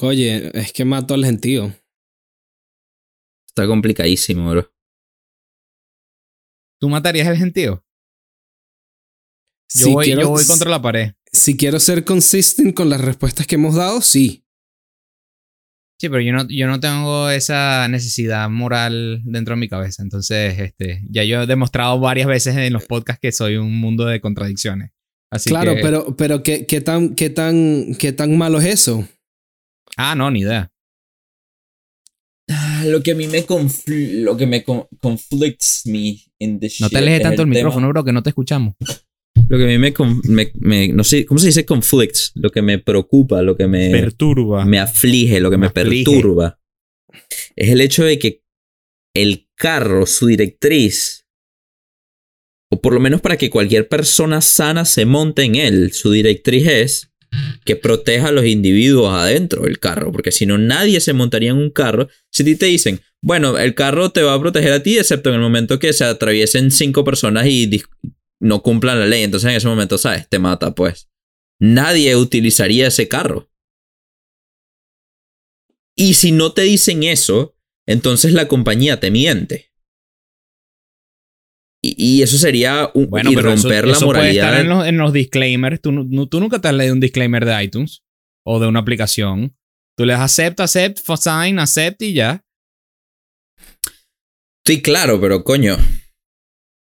Oye, 0.01 0.51
es 0.59 0.73
que 0.73 0.85
mato 0.85 1.15
al 1.15 1.25
gentío. 1.25 1.75
Está 3.49 3.67
complicadísimo, 3.67 4.51
bro. 4.51 4.73
¿Tú 6.81 6.89
matarías 6.89 7.27
el 7.27 7.37
gentío? 7.37 7.85
Yo, 9.75 9.87
Si 9.87 9.93
voy, 9.93 10.05
quiero- 10.07 10.23
yo 10.23 10.29
voy 10.31 10.47
contra 10.47 10.71
la 10.71 10.81
pared. 10.81 11.13
Si 11.33 11.57
quiero 11.57 11.81
ser 11.81 12.05
consistent 12.05 12.75
con 12.75 12.89
las 12.89 13.01
respuestas 13.01 13.47
que 13.47 13.57
hemos 13.57 13.75
dado, 13.75 14.01
sí. 14.01 14.47
Sí, 16.01 16.09
pero 16.09 16.21
yo 16.21 16.33
no, 16.33 16.47
yo 16.49 16.67
no 16.69 16.79
tengo 16.79 17.29
esa 17.29 17.89
necesidad 17.89 18.49
moral 18.49 19.21
dentro 19.25 19.55
de 19.57 19.61
mi 19.61 19.69
cabeza. 19.69 20.03
Entonces, 20.03 20.59
este, 20.61 21.03
ya 21.11 21.25
yo 21.25 21.43
he 21.43 21.47
demostrado 21.47 21.99
varias 21.99 22.29
veces 22.29 22.57
en 22.57 22.73
los 22.73 22.85
podcasts 22.87 23.21
que 23.21 23.33
soy 23.33 23.57
un 23.57 23.75
mundo 23.81 24.05
de 24.05 24.21
contradicciones. 24.21 24.93
Así 25.31 25.51
claro, 25.51 25.75
que- 25.75 25.83
pero, 25.83 26.17
pero 26.17 26.43
¿qué, 26.45 26.67
qué, 26.67 26.81
tan, 26.81 27.15
qué, 27.17 27.31
tan, 27.31 27.95
¿qué 27.99 28.13
tan 28.13 28.39
malo 28.39 28.59
es 28.61 28.67
eso? 28.67 29.09
Ah, 29.97 30.15
no, 30.15 30.31
ni 30.31 30.41
idea. 30.41 30.71
Ah, 32.51 32.85
Lo 32.87 33.03
que 33.03 33.13
a 33.13 33.15
mí 33.15 33.27
me 33.27 33.45
confl- 33.45 34.23
lo 34.23 34.37
que 34.37 34.47
me 34.47 34.63
con- 34.65 34.87
conflicts 35.01 35.83
me 35.87 36.17
in 36.39 36.61
this 36.61 36.81
No 36.81 36.89
te 36.89 36.99
alejes 36.99 37.19
es 37.21 37.23
tanto 37.25 37.43
el, 37.43 37.49
tema- 37.49 37.57
micrófono, 37.57 37.89
bro, 37.89 38.05
que 38.05 38.13
no 38.13 38.23
te 38.23 38.31
escuchamos. 38.31 38.75
Lo 39.49 39.57
que 39.59 39.65
a 39.65 39.67
mí 39.67 39.79
me, 39.79 39.95
me- 40.25 40.53
me- 40.59 40.89
no 40.89 41.05
sé, 41.05 41.25
¿cómo 41.25 41.39
se 41.39 41.47
dice 41.47 41.65
conflicts? 41.65 42.33
Lo 42.35 42.51
que 42.51 42.63
me 42.63 42.79
preocupa, 42.79 43.41
lo 43.43 43.57
que 43.57 43.67
me, 43.67 43.91
Perturba. 43.91 44.65
me 44.65 44.79
aflige, 44.79 45.41
lo 45.41 45.51
que 45.51 45.57
Me 45.57 45.67
me, 45.69 45.73
perturba, 45.73 46.61
es 47.57 47.71
el 47.71 47.81
hecho 47.81 48.05
de 48.05 48.19
que 48.19 48.43
el 49.15 49.49
carro, 49.57 50.07
su 50.07 50.27
directriz, 50.27 51.25
o 52.71 52.81
por 52.81 52.93
lo 52.93 53.01
menos 53.01 53.21
para 53.23 53.37
que 53.39 53.49
cualquier 53.51 53.89
persona 53.89 54.41
sana 54.43 54.85
se 54.85 55.07
monte 55.07 55.43
en 55.43 55.57
él, 55.57 55.93
su 55.93 56.13
directriz 56.13 56.67
es 56.67 57.11
que 57.65 57.77
proteja 57.77 58.29
a 58.29 58.33
los 58.33 58.45
individuos 58.47 59.13
adentro 59.13 59.63
del 59.63 59.79
carro, 59.79 60.13
porque 60.13 60.33
si 60.33 60.47
no 60.47 60.57
nadie 60.59 61.01
se 61.01 61.13
montaría 61.13 61.51
en 61.51 61.57
un 61.59 61.71
carro. 61.71 62.09
Si 62.31 62.43
a 62.43 62.47
ti 62.47 62.57
te 62.57 62.67
dicen, 62.67 63.01
bueno, 63.23 63.59
el 63.59 63.75
carro 63.75 64.11
te 64.11 64.23
va 64.23 64.33
a 64.35 64.41
proteger 64.41 64.73
a 64.73 64.83
ti, 64.83 64.97
excepto 64.99 65.29
en 65.29 65.37
el 65.37 65.41
momento 65.43 65.79
que 65.79 65.93
se 65.93 66.05
atraviesen 66.05 66.71
cinco 66.71 67.05
personas 67.05 67.47
y 67.47 67.67
no 68.41 68.62
cumplan 68.62 68.99
la 69.01 69.07
ley, 69.07 69.22
entonces 69.24 69.51
en 69.51 69.57
ese 69.57 69.66
momento, 69.68 69.99
¿sabes? 69.99 70.28
Te 70.28 70.39
mata, 70.39 70.74
pues. 70.74 71.11
Nadie 71.61 72.14
utilizaría 72.16 72.86
ese 72.86 73.09
carro. 73.09 73.51
Y 75.97 76.14
si 76.14 76.30
no 76.32 76.53
te 76.53 76.62
dicen 76.62 77.03
eso, 77.03 77.57
entonces 77.86 78.32
la 78.32 78.47
compañía 78.47 79.01
te 79.01 79.11
miente. 79.11 79.72
Y, 81.82 81.95
y 82.18 82.22
eso 82.22 82.39
sería 82.39 82.91
un, 82.95 83.09
Bueno, 83.09 83.30
y 83.30 83.34
pero 83.36 83.53
eso- 83.53 83.62
romper 83.68 83.84
eso, 83.89 84.01
la 84.01 84.07
moralidad. 84.07 84.47
estar 84.49 84.61
en 84.61 84.68
los, 84.68 84.86
en 84.86 84.99
los 84.99 85.12
disclaimers. 85.12 85.80
¿Tú, 85.80 85.93
no- 85.93 86.28
tú 86.28 86.41
nunca 86.41 86.61
te 86.61 86.68
has 86.68 86.74
leído 86.74 86.95
un 86.95 87.01
disclaimer 87.01 87.45
de 87.45 87.64
iTunes 87.64 88.05
o 88.47 88.61
de 88.61 88.66
una 88.68 88.80
aplicación. 88.80 89.57
Tú 89.97 90.05
le 90.05 90.12
das 90.12 90.22
accept, 90.22 90.61
accept, 90.61 90.99
sign, 90.99 91.59
accept 91.59 92.03
y 92.03 92.12
ya. 92.14 92.45
Sí, 94.64 94.80
claro, 94.82 95.20
pero 95.20 95.43
coño. 95.45 95.76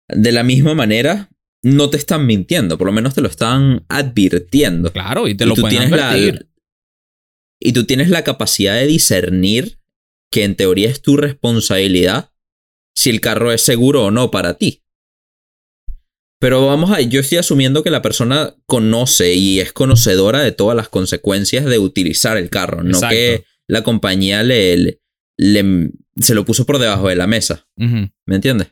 De 0.08 0.32
la 0.32 0.42
misma 0.42 0.74
manera, 0.74 1.30
no 1.66 1.90
te 1.90 1.96
están 1.96 2.26
mintiendo, 2.26 2.78
por 2.78 2.86
lo 2.86 2.92
menos 2.92 3.14
te 3.14 3.20
lo 3.20 3.28
están 3.28 3.84
advirtiendo. 3.88 4.92
Claro, 4.92 5.26
y 5.26 5.34
te 5.34 5.44
Y 5.44 5.48
lo 5.48 5.54
tú 5.54 5.62
pueden 5.62 5.78
tienes 5.78 5.90
la- 5.98 6.12
y 7.60 7.72
tú 7.72 7.84
tienes 7.84 8.08
la 8.10 8.22
capacidad 8.22 8.74
de 8.76 8.86
discernir 8.86 9.80
que 10.30 10.44
en 10.44 10.54
teoría 10.56 10.88
es 10.90 11.02
tu 11.02 11.16
responsabilidad 11.16 12.30
si 12.94 13.10
el 13.10 13.20
carro 13.20 13.50
es 13.52 13.62
seguro 13.62 14.04
o 14.04 14.10
no 14.10 14.30
para 14.30 14.54
ti. 14.58 14.82
Pero 16.38 16.66
vamos 16.66 16.90
a, 16.90 17.00
yo 17.00 17.18
estoy 17.20 17.38
asumiendo 17.38 17.82
que 17.82 17.90
la 17.90 18.02
persona 18.02 18.54
conoce 18.66 19.34
y 19.34 19.60
es 19.60 19.72
conocedora 19.72 20.40
de 20.42 20.52
todas 20.52 20.76
las 20.76 20.88
consecuencias 20.90 21.64
de 21.64 21.78
utilizar 21.78 22.36
el 22.36 22.50
carro, 22.50 22.82
no 22.82 22.98
que 23.10 23.44
la 23.66 23.82
compañía 23.82 24.42
le, 24.42 24.76
le- 24.76 25.00
le- 25.38 25.90
se 26.20 26.34
lo 26.34 26.44
puso 26.44 26.66
por 26.66 26.78
debajo 26.78 27.08
de 27.08 27.16
la 27.16 27.26
mesa. 27.26 27.66
¿Me 28.26 28.36
entiendes? 28.36 28.68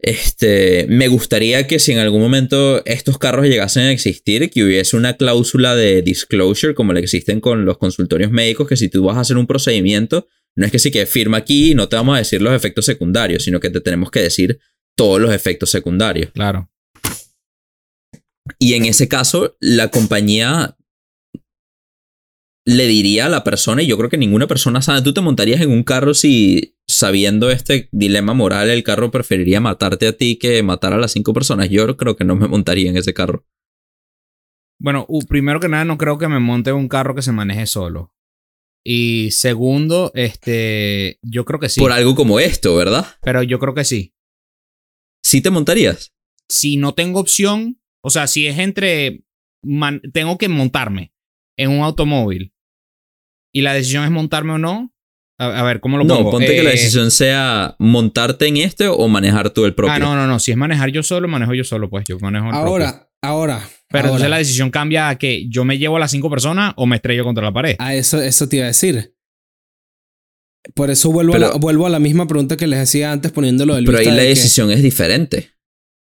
Este, 0.00 0.86
me 0.88 1.08
gustaría 1.08 1.66
que 1.66 1.80
si 1.80 1.92
en 1.92 1.98
algún 1.98 2.20
momento 2.20 2.84
estos 2.84 3.18
carros 3.18 3.46
llegasen 3.46 3.84
a 3.84 3.92
existir, 3.92 4.48
que 4.50 4.62
hubiese 4.62 4.96
una 4.96 5.16
cláusula 5.16 5.74
de 5.74 6.02
disclosure 6.02 6.74
como 6.74 6.92
la 6.92 7.00
que 7.00 7.04
existen 7.04 7.40
con 7.40 7.64
los 7.64 7.78
consultorios 7.78 8.30
médicos, 8.30 8.68
que 8.68 8.76
si 8.76 8.88
tú 8.88 9.04
vas 9.04 9.16
a 9.16 9.20
hacer 9.20 9.36
un 9.36 9.48
procedimiento, 9.48 10.28
no 10.56 10.66
es 10.66 10.72
que 10.72 10.78
sí 10.78 10.90
que 10.90 11.06
firma 11.06 11.38
aquí 11.38 11.72
y 11.72 11.74
no 11.74 11.88
te 11.88 11.96
vamos 11.96 12.14
a 12.14 12.18
decir 12.18 12.40
los 12.40 12.54
efectos 12.54 12.84
secundarios, 12.84 13.42
sino 13.42 13.60
que 13.60 13.70
te 13.70 13.80
tenemos 13.80 14.10
que 14.10 14.20
decir 14.20 14.60
todos 14.96 15.20
los 15.20 15.32
efectos 15.32 15.70
secundarios. 15.70 16.30
Claro. 16.32 16.70
Y 18.58 18.74
en 18.74 18.84
ese 18.86 19.08
caso, 19.08 19.56
la 19.60 19.88
compañía 19.88 20.76
le 22.68 22.86
diría 22.86 23.26
a 23.26 23.28
la 23.30 23.44
persona, 23.44 23.82
y 23.82 23.86
yo 23.86 23.96
creo 23.96 24.10
que 24.10 24.18
ninguna 24.18 24.46
persona 24.46 24.82
sabe, 24.82 25.00
tú 25.00 25.14
te 25.14 25.22
montarías 25.22 25.62
en 25.62 25.70
un 25.70 25.82
carro 25.84 26.12
si 26.12 26.76
sabiendo 26.86 27.50
este 27.50 27.88
dilema 27.92 28.34
moral, 28.34 28.68
el 28.68 28.82
carro 28.82 29.10
preferiría 29.10 29.58
matarte 29.58 30.06
a 30.06 30.12
ti 30.12 30.36
que 30.36 30.62
matar 30.62 30.92
a 30.92 30.98
las 30.98 31.12
cinco 31.12 31.32
personas. 31.32 31.70
Yo 31.70 31.96
creo 31.96 32.14
que 32.14 32.24
no 32.24 32.36
me 32.36 32.46
montaría 32.46 32.90
en 32.90 32.98
ese 32.98 33.14
carro. 33.14 33.46
Bueno, 34.78 35.06
uh, 35.08 35.24
primero 35.26 35.60
que 35.60 35.68
nada, 35.68 35.86
no 35.86 35.96
creo 35.96 36.18
que 36.18 36.28
me 36.28 36.40
monte 36.40 36.68
en 36.68 36.76
un 36.76 36.88
carro 36.88 37.14
que 37.14 37.22
se 37.22 37.32
maneje 37.32 37.66
solo. 37.66 38.14
Y 38.84 39.30
segundo, 39.30 40.12
este, 40.14 41.18
yo 41.22 41.46
creo 41.46 41.60
que 41.60 41.70
sí. 41.70 41.80
Por 41.80 41.92
algo 41.92 42.14
como 42.14 42.38
esto, 42.38 42.76
¿verdad? 42.76 43.06
Pero 43.22 43.42
yo 43.42 43.58
creo 43.58 43.74
que 43.74 43.84
sí. 43.84 44.14
Sí 45.22 45.40
te 45.40 45.50
montarías. 45.50 46.12
Si 46.50 46.76
no 46.76 46.92
tengo 46.92 47.18
opción, 47.18 47.80
o 48.02 48.10
sea, 48.10 48.26
si 48.26 48.46
es 48.46 48.58
entre, 48.58 49.24
man- 49.62 50.02
tengo 50.12 50.36
que 50.36 50.48
montarme 50.48 51.12
en 51.56 51.70
un 51.70 51.80
automóvil 51.80 52.52
y 53.58 53.62
la 53.62 53.74
decisión 53.74 54.04
es 54.04 54.10
montarme 54.10 54.52
o 54.52 54.58
no, 54.58 54.92
a, 55.40 55.60
a 55.60 55.62
ver, 55.62 55.80
¿cómo 55.80 55.98
lo 55.98 56.04
No, 56.04 56.16
pongo? 56.16 56.30
ponte 56.32 56.46
que 56.54 56.62
la 56.62 56.70
Eh, 56.70 56.72
decisión 56.72 57.10
sea 57.10 57.76
montarte 57.78 58.46
en 58.48 58.56
este 58.56 58.88
o 58.88 59.08
manejar 59.08 59.50
tú 59.50 59.64
el 59.66 59.74
propio. 59.74 59.94
Ah, 59.94 59.98
no, 59.98 60.14
no, 60.16 60.26
no. 60.26 60.38
Si 60.40 60.50
es 60.50 60.56
manejar 60.56 60.90
yo 60.90 61.02
solo, 61.02 61.28
manejo 61.28 61.54
yo 61.54 61.64
solo, 61.64 61.88
pues 61.88 62.04
yo 62.08 62.18
manejo 62.18 62.46
el 62.46 62.50
propio. 62.50 62.66
Ahora, 62.68 63.10
ahora. 63.22 63.60
Pero 63.90 64.00
ahora. 64.00 64.08
entonces 64.08 64.30
la 64.30 64.38
decisión 64.38 64.70
cambia 64.70 65.08
a 65.08 65.16
que 65.18 65.48
yo 65.48 65.64
me 65.64 65.78
llevo 65.78 65.96
a 65.96 66.00
las 66.00 66.10
cinco 66.10 66.28
personas 66.28 66.72
o 66.76 66.86
me 66.86 66.96
estrello 66.96 67.24
contra 67.24 67.44
la 67.44 67.52
pared. 67.52 67.76
A 67.78 67.94
eso, 67.94 68.20
eso 68.20 68.48
te 68.48 68.56
iba 68.56 68.64
a 68.64 68.68
decir. 68.68 69.14
Por 70.74 70.90
eso 70.90 71.10
vuelvo, 71.10 71.32
Pero- 71.32 71.46
a 71.46 71.50
la, 71.52 71.56
vuelvo 71.56 71.86
a 71.86 71.90
la 71.90 71.98
misma 71.98 72.26
pregunta 72.26 72.56
que 72.56 72.66
les 72.66 72.78
decía 72.80 73.12
antes 73.12 73.32
poniéndolo 73.32 73.74
del 73.76 73.84
Pero 73.84 73.98
ahí 73.98 74.04
la 74.06 74.14
de 74.14 74.22
que- 74.22 74.28
decisión 74.28 74.70
es 74.70 74.82
diferente. 74.82 75.50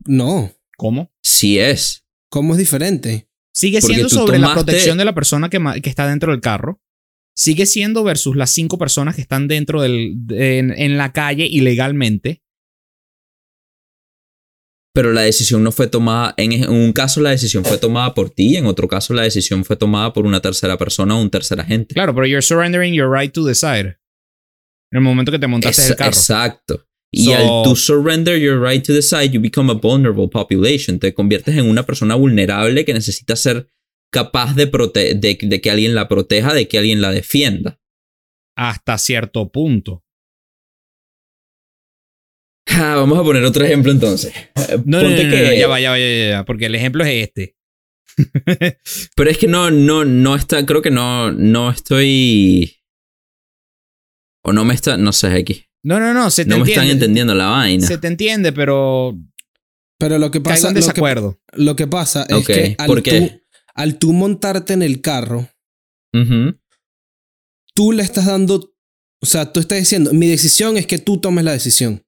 No. 0.05 0.51
¿Cómo? 0.77 1.11
Sí 1.23 1.59
es. 1.59 2.05
¿Cómo 2.29 2.53
es 2.53 2.57
diferente? 2.59 3.29
Sigue 3.53 3.79
Porque 3.79 3.93
siendo 3.95 4.09
sobre 4.09 4.39
la 4.39 4.53
protección 4.53 4.97
de 4.97 5.05
la 5.05 5.13
persona 5.13 5.49
que 5.49 5.89
está 5.89 6.07
dentro 6.07 6.31
del 6.31 6.41
carro. 6.41 6.81
Sigue 7.37 7.65
siendo 7.65 8.03
versus 8.03 8.35
las 8.35 8.51
cinco 8.51 8.77
personas 8.77 9.15
que 9.15 9.21
están 9.21 9.47
dentro 9.47 9.81
del, 9.81 10.13
de- 10.25 10.57
en, 10.59 10.71
en 10.71 10.97
la 10.97 11.11
calle 11.11 11.45
ilegalmente. 11.45 12.41
Pero 14.93 15.11
la 15.11 15.21
decisión 15.21 15.61
no 15.61 15.73
fue 15.73 15.87
tomada, 15.87 16.33
en, 16.37 16.53
en 16.53 16.69
un 16.69 16.93
caso 16.93 17.19
la 17.19 17.31
decisión 17.31 17.65
fue 17.65 17.77
tomada 17.77 18.13
por 18.13 18.29
ti, 18.29 18.55
en 18.55 18.65
otro 18.65 18.87
caso 18.87 19.13
la 19.13 19.23
decisión 19.23 19.65
fue 19.65 19.75
tomada 19.75 20.13
por 20.13 20.25
una 20.25 20.39
tercera 20.41 20.77
persona 20.77 21.17
o 21.17 21.21
un 21.21 21.29
tercer 21.29 21.59
agente. 21.59 21.93
Claro, 21.93 22.15
pero 22.15 22.25
you're 22.25 22.41
surrendering 22.41 22.93
your 22.93 23.11
right 23.11 23.33
to 23.33 23.43
decide. 23.43 23.97
En 24.93 24.99
el 24.99 25.01
momento 25.01 25.33
que 25.33 25.39
te 25.39 25.47
montaste 25.47 25.81
Es- 25.81 25.89
el 25.89 25.95
carro. 25.97 26.09
Exacto. 26.11 26.87
Y 27.11 27.25
So- 27.25 27.35
al 27.35 27.63
tú 27.63 27.75
surrender 27.75 28.39
your 28.39 28.61
right 28.65 28.85
to 28.85 28.93
decide, 28.93 29.31
you 29.31 29.41
become 29.41 29.69
a 29.69 29.75
vulnerable 29.75 30.29
population. 30.29 30.97
Te 30.99 31.13
conviertes 31.13 31.57
en 31.57 31.69
una 31.69 31.85
persona 31.85 32.15
vulnerable 32.15 32.85
que 32.85 32.93
necesita 32.93 33.35
ser 33.35 33.67
capaz 34.15 34.55
de, 34.55 34.71
prote- 34.71 35.13
de, 35.19 35.37
de 35.41 35.61
que 35.61 35.69
alguien 35.71 35.93
la 35.95 36.07
proteja, 36.07 36.53
de 36.53 36.67
que 36.67 36.77
alguien 36.77 37.01
la 37.01 37.11
defienda. 37.11 37.79
Hasta 38.57 38.97
cierto 38.97 39.51
punto. 39.51 40.03
Ah, 42.67 42.95
vamos 42.95 43.19
a 43.19 43.23
poner 43.23 43.43
otro 43.43 43.63
ejemplo 43.63 43.91
entonces. 43.91 44.33
No, 44.85 45.01
no, 45.01 45.07
Ponte 45.07 45.23
no, 45.23 45.29
no, 45.29 45.35
que- 45.35 45.41
no, 45.43 45.53
ya 45.53 45.67
va, 45.67 45.79
ya 45.79 45.91
va, 45.91 45.99
ya 45.99 46.05
va, 46.05 46.29
ya 46.29 46.37
va, 46.39 46.45
porque 46.45 46.65
el 46.65 46.75
ejemplo 46.75 47.03
es 47.03 47.23
este. 47.27 47.55
Pero 49.15 49.29
es 49.29 49.37
que 49.37 49.47
no, 49.47 49.69
no, 49.71 50.05
no 50.05 50.35
está, 50.35 50.65
creo 50.65 50.81
que 50.81 50.91
no, 50.91 51.31
no 51.31 51.69
estoy. 51.69 52.77
O 54.43 54.53
no 54.53 54.63
me 54.65 54.73
está, 54.73 54.97
no 54.97 55.11
sé, 55.11 55.35
X. 55.39 55.65
No, 55.83 55.99
no, 55.99 56.13
no, 56.13 56.29
se 56.31 56.43
te 56.45 56.49
No 56.49 56.55
me 56.57 56.61
entiende. 56.61 56.81
están 56.83 56.95
entendiendo 56.95 57.35
la 57.35 57.47
vaina. 57.47 57.85
Se 57.85 57.97
te 57.97 58.07
entiende, 58.07 58.51
pero 58.53 59.15
Pero 59.99 60.17
lo 60.17 60.31
que 60.31 60.41
caigo 60.41 60.55
pasa, 60.55 60.69
en 60.69 60.73
lo 60.75 60.79
que, 60.79 60.87
desacuerdo. 60.87 61.39
lo 61.53 61.75
que 61.75 61.87
pasa 61.87 62.25
es 62.27 62.35
Ok, 62.35 62.45
que 62.47 62.75
al 62.79 62.87
¿por 62.87 63.03
qué? 63.03 63.21
tú, 63.21 63.41
al 63.75 63.99
tú 63.99 64.13
montarte 64.13 64.73
en 64.73 64.81
el 64.81 65.01
carro, 65.01 65.49
tú 67.75 67.91
le 67.91 68.03
estás 68.03 68.25
dando, 68.25 68.73
o 69.21 69.25
sea, 69.25 69.51
tú 69.51 69.59
estás 69.59 69.77
diciendo, 69.77 70.13
mi 70.13 70.27
decisión 70.27 70.77
es 70.77 70.87
que 70.87 70.97
tú 70.97 71.19
tomes 71.19 71.43
la 71.43 71.51
decisión. 71.51 72.01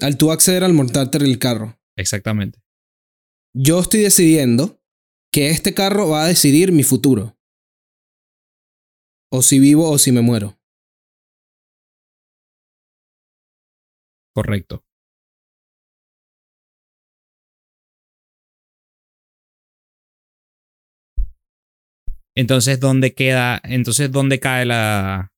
Al 0.00 0.16
tú 0.16 0.30
acceder 0.30 0.64
al 0.64 0.72
montarte 0.72 1.18
en 1.18 1.26
el 1.26 1.38
carro. 1.38 1.78
Exactamente. 1.96 2.58
Yo 3.54 3.80
estoy 3.80 4.00
decidiendo 4.00 4.80
que 5.32 5.50
este 5.50 5.74
carro 5.74 6.08
va 6.08 6.24
a 6.24 6.28
decidir 6.28 6.72
mi 6.72 6.82
futuro. 6.82 7.36
O 9.30 9.42
si 9.42 9.58
vivo 9.58 9.90
o 9.90 9.98
si 9.98 10.10
me 10.10 10.22
muero. 10.22 10.58
Correcto. 14.34 14.84
Entonces, 22.36 22.78
¿dónde 22.80 23.12
queda? 23.14 23.60
Entonces, 23.64 24.10
¿dónde 24.10 24.38
cae 24.40 24.64
la. 24.64 25.32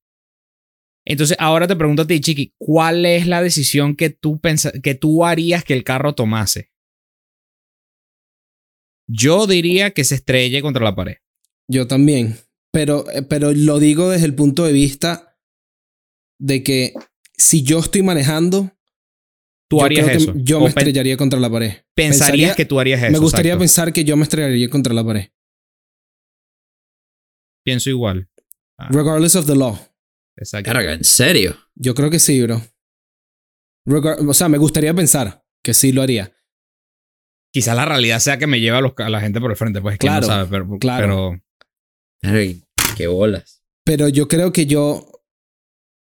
Entonces, 1.05 1.37
ahora 1.41 1.67
te 1.67 1.75
pregunto 1.77 2.03
a 2.03 2.07
ti, 2.07 2.21
Chiqui, 2.21 2.55
¿cuál 2.59 3.05
es 3.07 3.27
la 3.27 3.43
decisión 3.43 3.97
que 3.97 4.11
tú, 4.11 4.41
que 4.83 4.95
tú 4.95 5.25
harías 5.25 5.65
que 5.65 5.75
el 5.75 5.83
carro 5.85 6.15
tomase? 6.15 6.71
Yo 9.09 9.47
diría 9.47 9.91
que 9.91 10.05
se 10.05 10.15
estrelle 10.15 10.63
contra 10.63 10.85
la 10.85 10.95
pared. 10.95 11.17
Yo 11.69 11.87
también. 11.87 12.37
Pero, 12.73 13.11
eh, 13.11 13.23
pero 13.23 13.53
lo 13.53 13.79
digo 13.79 14.11
desde 14.11 14.27
el 14.27 14.35
punto 14.35 14.65
de 14.65 14.73
vista 14.73 15.37
de 16.41 16.63
que 16.63 16.95
si 17.37 17.63
yo 17.63 17.81
estoy 17.81 18.03
manejando, 18.03 18.71
Tú 19.69 19.79
yo 19.79 19.85
harías 19.85 20.09
eso. 20.09 20.33
yo 20.37 20.59
O 20.59 20.63
me 20.63 20.69
estrellaría 20.69 21.17
contra 21.17 21.41
la 21.41 21.51
pared. 21.51 21.73
pensarías 21.95 22.29
pensaría- 22.29 22.55
que 22.55 22.65
tú 22.65 22.79
harías 22.81 23.03
eso. 23.03 23.13
me 23.13 23.19
gustaría 23.19 23.53
exacto. 23.53 23.61
pensar 23.63 23.93
que 23.93 24.05
yo 24.05 24.17
me 24.17 24.23
estrellaría 24.23 24.69
contra 24.71 24.95
la 24.95 25.05
pared. 25.05 25.29
Pienso 27.65 27.91
igual. 27.91 28.29
Ah. 28.79 28.89
Regardless 28.91 29.37
of 29.37 29.47
the 29.47 29.55
law. 29.55 29.79
Exacto. 30.37 30.73
Verga, 30.73 30.93
¿en 30.95 31.05
serio? 31.05 31.57
Yo 31.75 31.95
creo 31.95 32.11
que 32.11 32.19
sí, 32.19 32.41
bro. 32.43 32.61
Regar- 33.87 34.19
o 34.27 34.35
sea, 34.35 34.49
me 34.49 34.59
gustaría 34.59 34.95
pensar 34.95 35.45
que 35.63 35.75
sí 35.75 35.93
lo 35.93 36.03
haría. 36.03 36.35
Quizás 37.53 37.77
la 37.77 37.85
realidad 37.85 38.19
sea 38.21 38.39
que 38.39 38.47
me 38.47 38.61
lleva 38.61 38.79
a, 38.79 38.81
los- 38.81 38.95
a 38.97 39.11
la 39.11 39.21
gente 39.21 39.41
por 39.41 39.51
el 39.51 39.57
frente, 39.57 39.81
pues 39.83 39.99
Claro, 39.99 40.23
no 40.23 40.27
sabe, 40.27 40.49
pero, 40.51 40.79
claro. 40.79 41.41
pero 42.23 42.33
Verga, 42.35 42.61
qué 42.97 43.07
bolas. 43.09 43.63
Pero 43.85 44.09
yo 44.09 44.29
creo 44.29 44.53
que 44.53 44.67
yo 44.67 45.07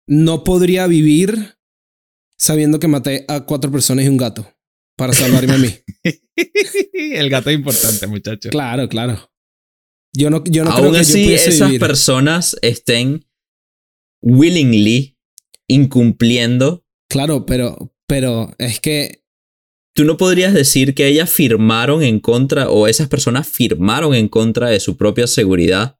no 0.07 0.43
podría 0.43 0.87
vivir 0.87 1.57
sabiendo 2.37 2.79
que 2.79 2.87
maté 2.87 3.25
a 3.27 3.41
cuatro 3.45 3.71
personas 3.71 4.05
y 4.05 4.07
un 4.07 4.17
gato 4.17 4.51
para 4.95 5.13
salvarme 5.13 5.53
a 5.53 5.57
mí. 5.57 5.73
el 6.93 7.29
gato 7.29 7.49
es 7.49 7.55
importante, 7.57 8.07
muchacho. 8.07 8.49
Claro, 8.49 8.87
claro. 8.89 9.29
Yo 10.17 10.29
no, 10.29 10.43
yo 10.45 10.63
no 10.63 10.71
creo 10.71 10.85
Aún 10.85 10.93
que 10.93 10.97
yo 10.97 11.01
así, 11.01 11.33
esas 11.33 11.67
vivir. 11.67 11.79
personas 11.79 12.57
estén 12.61 13.25
willingly 14.21 15.17
incumpliendo. 15.67 16.83
Claro, 17.09 17.45
pero, 17.45 17.93
pero 18.07 18.53
es 18.57 18.79
que 18.79 19.21
Tú 19.97 20.05
no 20.05 20.15
podrías 20.15 20.53
decir 20.53 20.93
que 20.93 21.07
ellas 21.07 21.27
firmaron 21.27 22.03
en 22.03 22.19
contra 22.19 22.69
o 22.69 22.87
esas 22.87 23.07
personas 23.07 23.47
firmaron 23.47 24.13
en 24.13 24.27
contra 24.27 24.69
de 24.69 24.79
su 24.79 24.95
propia 24.95 25.25
seguridad 25.25 25.97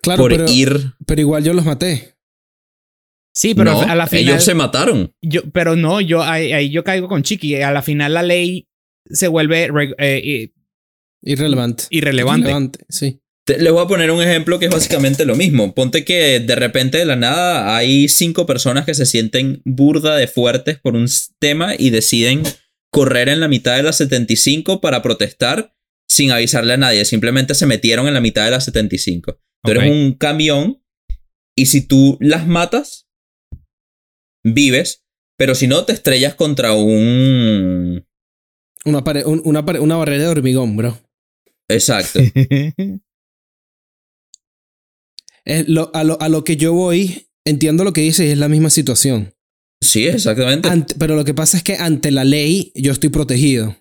claro, 0.00 0.22
por 0.22 0.30
pero, 0.30 0.50
ir. 0.50 0.94
pero 1.04 1.20
igual 1.20 1.44
yo 1.44 1.52
los 1.52 1.66
maté. 1.66 2.14
Sí, 3.34 3.54
pero 3.54 3.72
no, 3.72 3.82
a 3.82 3.94
la 3.94 4.06
final. 4.06 4.24
ellos 4.24 4.44
se 4.44 4.54
mataron. 4.54 5.12
yo, 5.20 5.42
pero 5.52 5.76
no, 5.76 6.00
yo 6.00 6.22
ahí, 6.22 6.52
ahí 6.52 6.70
yo 6.70 6.82
caigo 6.82 7.08
con 7.08 7.22
Chiqui. 7.22 7.56
A 7.56 7.72
la 7.72 7.82
final 7.82 8.14
la 8.14 8.22
ley 8.22 8.68
se 9.04 9.28
vuelve 9.28 9.64
eh, 9.64 9.94
eh, 9.98 10.52
Irrelevante. 11.22 11.84
irrelevante. 11.90 12.40
Irrelevante, 12.40 12.84
sí. 12.88 13.20
Te- 13.46 13.58
les 13.58 13.72
voy 13.72 13.82
a 13.84 13.88
poner 13.88 14.10
un 14.10 14.22
ejemplo 14.22 14.58
que 14.58 14.66
es 14.66 14.70
básicamente 14.70 15.24
lo 15.24 15.34
mismo. 15.36 15.74
Ponte 15.74 16.04
que 16.04 16.40
de 16.40 16.54
repente 16.54 16.98
de 16.98 17.04
la 17.04 17.16
nada 17.16 17.76
hay 17.76 18.08
cinco 18.08 18.46
personas 18.46 18.84
que 18.84 18.94
se 18.94 19.06
sienten 19.06 19.60
burda 19.64 20.16
de 20.16 20.26
fuertes 20.28 20.78
por 20.78 20.94
un 20.94 21.06
tema 21.38 21.74
y 21.78 21.90
deciden 21.90 22.42
correr 22.92 23.28
en 23.28 23.40
la 23.40 23.48
mitad 23.48 23.76
de 23.76 23.82
la 23.82 23.92
75 23.92 24.80
para 24.80 25.00
protestar 25.02 25.74
sin 26.08 26.30
avisarle 26.32 26.74
a 26.74 26.76
nadie. 26.76 27.04
Simplemente 27.04 27.54
se 27.54 27.66
metieron 27.66 28.06
en 28.08 28.14
la 28.14 28.20
mitad 28.20 28.44
de 28.44 28.50
la 28.52 28.60
75. 28.60 29.38
Tú 29.64 29.70
eres 29.70 29.90
un 29.90 30.14
camión 30.14 30.82
y 31.56 31.66
si 31.66 31.86
tú 31.86 32.16
las 32.20 32.46
matas, 32.46 33.08
vives, 34.44 35.04
pero 35.36 35.54
si 35.54 35.66
no 35.66 35.84
te 35.84 35.92
estrellas 35.92 36.34
contra 36.34 36.72
un... 36.72 38.06
Una, 38.84 39.04
pared- 39.04 39.24
un- 39.26 39.42
una, 39.44 39.64
pared- 39.64 39.80
una 39.80 39.96
barrera 39.96 40.24
de 40.24 40.28
hormigón, 40.30 40.76
bro. 40.76 40.98
Exacto. 41.70 42.20
Lo- 45.66 45.90
a, 45.94 46.04
lo, 46.04 46.20
a 46.20 46.28
lo 46.28 46.44
que 46.44 46.56
yo 46.56 46.72
voy, 46.72 47.26
entiendo 47.44 47.82
lo 47.82 47.92
que 47.92 48.02
dices 48.02 48.26
y 48.26 48.30
es 48.30 48.38
la 48.38 48.48
misma 48.48 48.70
situación. 48.70 49.34
Sí, 49.82 50.06
exactamente. 50.06 50.68
Ante- 50.68 50.94
pero 50.98 51.16
lo 51.16 51.24
que 51.24 51.34
pasa 51.34 51.56
es 51.56 51.62
que 51.64 51.76
ante 51.76 52.10
la 52.10 52.24
ley 52.24 52.70
yo 52.74 52.92
estoy 52.92 53.08
protegido. 53.08 53.74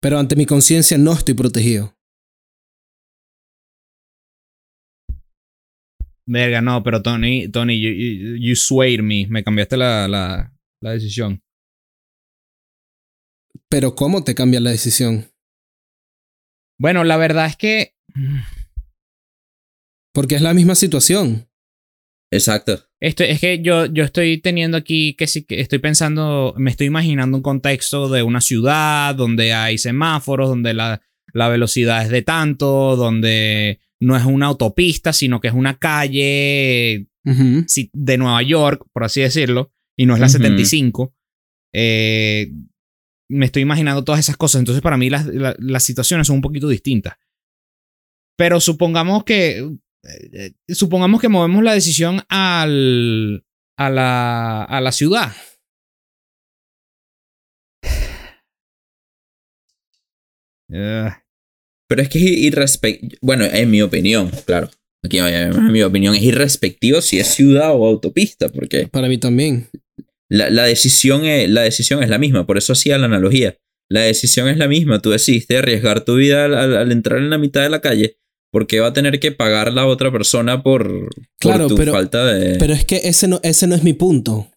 Pero 0.00 0.18
ante 0.18 0.36
mi 0.36 0.44
conciencia 0.44 0.98
no 0.98 1.12
estoy 1.12 1.34
protegido. 1.34 1.96
Verga, 6.26 6.60
no, 6.60 6.82
pero 6.82 7.02
Tony, 7.02 7.48
Tony, 7.48 7.80
you, 7.80 7.90
you, 7.90 8.36
you 8.36 8.56
swayed 8.56 9.00
me. 9.02 9.26
Me 9.28 9.44
cambiaste 9.44 9.76
la, 9.76 10.08
la, 10.08 10.52
la 10.82 10.90
decisión. 10.92 11.40
Pero 13.68 13.94
¿cómo 13.94 14.24
te 14.24 14.34
cambia 14.34 14.60
la 14.60 14.70
decisión? 14.70 15.26
Bueno, 16.78 17.04
la 17.04 17.16
verdad 17.16 17.46
es 17.46 17.56
que. 17.56 17.94
Porque 20.12 20.36
es 20.36 20.42
la 20.42 20.54
misma 20.54 20.74
situación. 20.74 21.48
Exacto. 22.30 22.80
Esto, 23.00 23.22
es 23.22 23.40
que 23.40 23.60
yo, 23.62 23.86
yo 23.86 24.04
estoy 24.04 24.38
teniendo 24.38 24.76
aquí 24.76 25.14
que 25.14 25.26
sí 25.26 25.44
que 25.44 25.60
estoy 25.60 25.78
pensando, 25.78 26.54
me 26.56 26.70
estoy 26.70 26.86
imaginando 26.86 27.36
un 27.36 27.42
contexto 27.42 28.08
de 28.08 28.22
una 28.22 28.40
ciudad 28.40 29.14
donde 29.14 29.52
hay 29.52 29.78
semáforos, 29.78 30.48
donde 30.48 30.74
la, 30.74 31.02
la 31.32 31.48
velocidad 31.48 32.02
es 32.02 32.10
de 32.10 32.22
tanto, 32.22 32.96
donde 32.96 33.78
no 34.00 34.16
es 34.16 34.24
una 34.24 34.46
autopista, 34.46 35.12
sino 35.12 35.40
que 35.40 35.48
es 35.48 35.54
una 35.54 35.78
calle 35.78 37.08
de 37.24 38.18
Nueva 38.18 38.42
York, 38.42 38.86
por 38.92 39.04
así 39.04 39.20
decirlo, 39.20 39.72
y 39.96 40.06
no 40.06 40.14
es 40.14 40.20
la 40.20 40.26
Ujú. 40.26 40.32
75. 40.32 41.14
Eh, 41.72 42.52
me 43.34 43.46
estoy 43.46 43.62
imaginando 43.62 44.04
todas 44.04 44.20
esas 44.20 44.36
cosas. 44.36 44.60
Entonces, 44.60 44.82
para 44.82 44.96
mí, 44.96 45.10
las, 45.10 45.26
la- 45.26 45.56
las 45.58 45.82
situaciones 45.84 46.26
son 46.26 46.36
un 46.36 46.42
poquito 46.42 46.68
distintas. 46.68 47.14
Pero 48.36 48.60
supongamos 48.60 49.24
que. 49.24 49.58
eh, 49.58 50.52
eh, 50.68 50.74
supongamos 50.74 51.20
que 51.20 51.28
movemos 51.28 51.62
la 51.62 51.74
decisión 51.74 52.20
al. 52.28 53.44
a 53.78 53.90
la. 53.90 54.64
a 54.64 54.80
la 54.80 54.92
ciudad. 54.92 55.32
Eh, 60.70 61.10
Pero 61.88 62.02
es 62.02 62.08
que 62.08 62.18
es 62.18 62.24
irrespectivo. 62.24 63.12
Bueno, 63.20 63.44
en 63.44 63.70
mi 63.70 63.82
opinión, 63.82 64.30
claro. 64.46 64.70
Aquí 65.04 65.18
en 65.18 65.70
mi 65.70 65.82
opinión 65.82 66.14
es 66.14 66.22
irrespectivo 66.22 67.02
si 67.02 67.18
es 67.18 67.28
ciudad 67.28 67.72
o 67.74 67.86
autopista, 67.86 68.48
porque 68.48 68.88
Para 68.88 69.08
mí 69.08 69.18
también. 69.18 69.68
La, 70.34 70.50
la 70.50 70.64
decisión 70.64 71.24
es, 71.24 71.48
la 71.48 71.62
decisión 71.62 72.02
es 72.02 72.08
la 72.08 72.18
misma. 72.18 72.46
Por 72.46 72.58
eso 72.58 72.72
hacía 72.72 72.98
la 72.98 73.06
analogía. 73.06 73.56
La 73.90 74.00
decisión 74.00 74.48
es 74.48 74.56
la 74.56 74.66
misma. 74.68 75.00
Tú 75.00 75.10
decidiste 75.10 75.56
arriesgar 75.58 76.04
tu 76.04 76.16
vida 76.16 76.44
al, 76.46 76.54
al- 76.54 76.76
al 76.76 76.92
entrar 76.92 77.18
en 77.18 77.30
la 77.30 77.38
mitad 77.38 77.62
de 77.62 77.70
la 77.70 77.80
calle. 77.80 78.16
Porque 78.50 78.78
va 78.80 78.88
a 78.88 78.92
tener 78.92 79.18
que 79.20 79.32
pagar 79.32 79.72
la 79.72 79.86
otra 79.86 80.12
persona 80.12 80.62
por, 80.62 80.86
por 80.88 81.12
Claro, 81.40 81.66
tu 81.68 81.74
pero- 81.76 81.92
falta 81.92 82.24
de. 82.24 82.56
Pero 82.58 82.72
es 82.72 82.84
que 82.84 83.00
ese 83.04 83.26
no, 83.28 83.40
ese 83.42 83.66
no 83.66 83.74
es 83.74 83.82
mi 83.82 83.92
punto. 83.94 84.48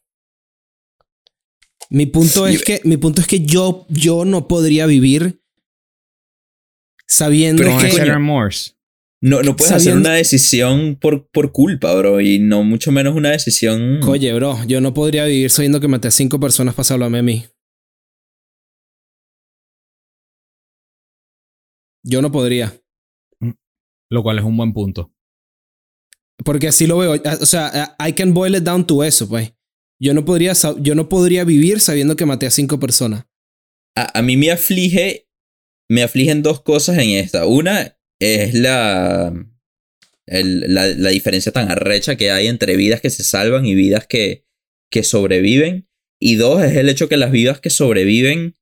Mi 1.90 2.06
punto 2.06 2.46
es 2.48 2.64
que, 2.64 2.82
mi 2.84 2.98
punto 2.98 3.22
es 3.22 3.28
que 3.28 3.40
yo, 3.42 3.86
yo 3.90 4.24
no 4.26 4.48
podría 4.48 4.86
vivir 4.86 5.42
sabiendo 7.08 7.64
Pero 7.64 7.78
que. 7.80 8.06
remorse. 8.06 8.74
No, 9.22 9.42
no 9.42 9.56
puedes 9.56 9.72
hacer 9.74 9.92
sabiendo- 9.94 10.10
una 10.10 10.16
decisión 10.18 10.96
por, 11.00 11.28
por 11.32 11.52
culpa, 11.52 11.94
bro. 11.96 12.22
Y 12.22 12.40
no 12.40 12.64
mucho 12.64 12.92
menos 12.92 13.16
una 13.16 13.32
decisión. 13.32 14.00
Oye, 14.08 14.34
bro, 14.34 14.58
yo 14.68 14.80
no 14.82 14.94
podría 14.94 15.26
vivir 15.26 15.50
sabiendo 15.50 15.80
que 15.80 15.88
maté 15.88 16.08
a 16.10 16.12
cinco 16.12 16.40
personas 16.40 16.76
para 16.76 16.84
salvarme 16.86 17.20
a 17.20 17.24
mí. 17.24 17.46
Yo 22.06 22.22
no 22.22 22.32
podría. 22.32 22.74
Lo 24.10 24.24
cual 24.24 24.40
es 24.40 24.46
un 24.46 24.56
buen 24.56 24.74
punto. 24.74 25.12
Porque 26.46 26.68
así 26.70 26.88
lo 26.88 26.98
veo. 26.98 27.14
O 27.42 27.46
sea, 27.46 27.96
I 28.00 28.14
can 28.14 28.34
boil 28.34 28.56
it 28.56 28.64
down 28.64 28.86
to 28.88 29.04
eso, 29.04 29.28
pues. 29.28 29.54
Yo 30.00 30.14
no 30.14 30.24
podría, 30.24 30.54
yo 30.80 30.94
no 30.96 31.10
podría 31.10 31.44
vivir 31.44 31.80
sabiendo 31.80 32.16
que 32.16 32.26
maté 32.26 32.46
a 32.46 32.52
cinco 32.52 32.80
personas. 32.80 33.26
A, 33.98 34.20
a 34.20 34.22
mí 34.22 34.38
me 34.38 34.52
aflige 34.52 35.28
me 35.90 36.04
afligen 36.04 36.44
dos 36.44 36.62
cosas 36.62 36.98
en 37.00 37.10
esta. 37.12 37.46
Una 37.48 37.97
es 38.20 38.54
la, 38.54 39.34
el- 40.26 40.74
la, 40.74 40.88
la 40.88 41.10
diferencia 41.10 41.52
tan 41.52 41.72
arrecha 41.72 42.16
que 42.16 42.32
hay 42.32 42.48
entre 42.48 42.76
vidas 42.76 43.02
que 43.02 43.10
se 43.10 43.24
salvan 43.24 43.66
y 43.66 43.76
vidas 43.76 44.08
que, 44.08 44.46
que 44.92 45.04
sobreviven. 45.04 45.88
Y 46.20 46.36
dos 46.36 46.64
es 46.64 46.76
el 46.76 46.90
hecho 46.90 47.08
que 47.10 47.18
las 47.18 47.32
vidas 47.32 47.60
que 47.60 47.70
sobreviven 47.70 48.56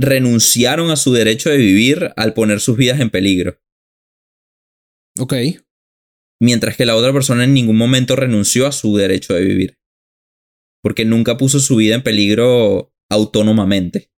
renunciaron 0.00 0.90
a 0.90 0.96
su 0.96 1.12
derecho 1.12 1.50
de 1.50 1.56
vivir 1.56 2.12
al 2.16 2.34
poner 2.34 2.60
sus 2.60 2.76
vidas 2.76 3.00
en 3.00 3.10
peligro. 3.10 3.58
Ok. 5.18 5.34
Mientras 6.40 6.76
que 6.76 6.86
la 6.86 6.94
otra 6.94 7.12
persona 7.12 7.44
en 7.44 7.54
ningún 7.54 7.76
momento 7.76 8.14
renunció 8.14 8.66
a 8.66 8.72
su 8.72 8.96
derecho 8.96 9.34
de 9.34 9.44
vivir. 9.44 9.78
Porque 10.82 11.04
nunca 11.04 11.36
puso 11.36 11.58
su 11.58 11.74
vida 11.76 11.96
en 11.96 12.04
peligro 12.04 12.94
autónomamente. 13.10 14.12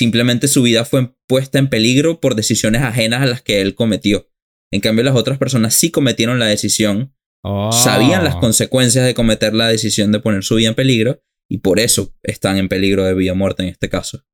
Simplemente 0.00 0.48
su 0.48 0.62
vida 0.62 0.86
fue 0.86 1.14
puesta 1.26 1.58
en 1.58 1.68
peligro 1.68 2.20
por 2.20 2.34
decisiones 2.34 2.80
ajenas 2.80 3.20
a 3.20 3.26
las 3.26 3.42
que 3.42 3.60
él 3.60 3.74
cometió. 3.74 4.30
En 4.72 4.80
cambio, 4.80 5.04
las 5.04 5.14
otras 5.14 5.36
personas 5.36 5.74
sí 5.74 5.90
cometieron 5.90 6.38
la 6.38 6.46
decisión, 6.46 7.14
Oh. 7.42 7.70
sabían 7.70 8.24
las 8.24 8.36
consecuencias 8.36 9.04
de 9.04 9.12
cometer 9.12 9.52
la 9.52 9.68
decisión 9.68 10.10
de 10.10 10.20
poner 10.20 10.42
su 10.42 10.54
vida 10.54 10.70
en 10.70 10.74
peligro 10.74 11.22
y 11.50 11.58
por 11.58 11.80
eso 11.80 12.14
están 12.22 12.56
en 12.56 12.68
peligro 12.68 13.04
de 13.04 13.12
vida 13.12 13.32
o 13.32 13.34
muerte 13.34 13.62
en 13.62 13.68
este 13.68 13.90
caso. 13.90 14.24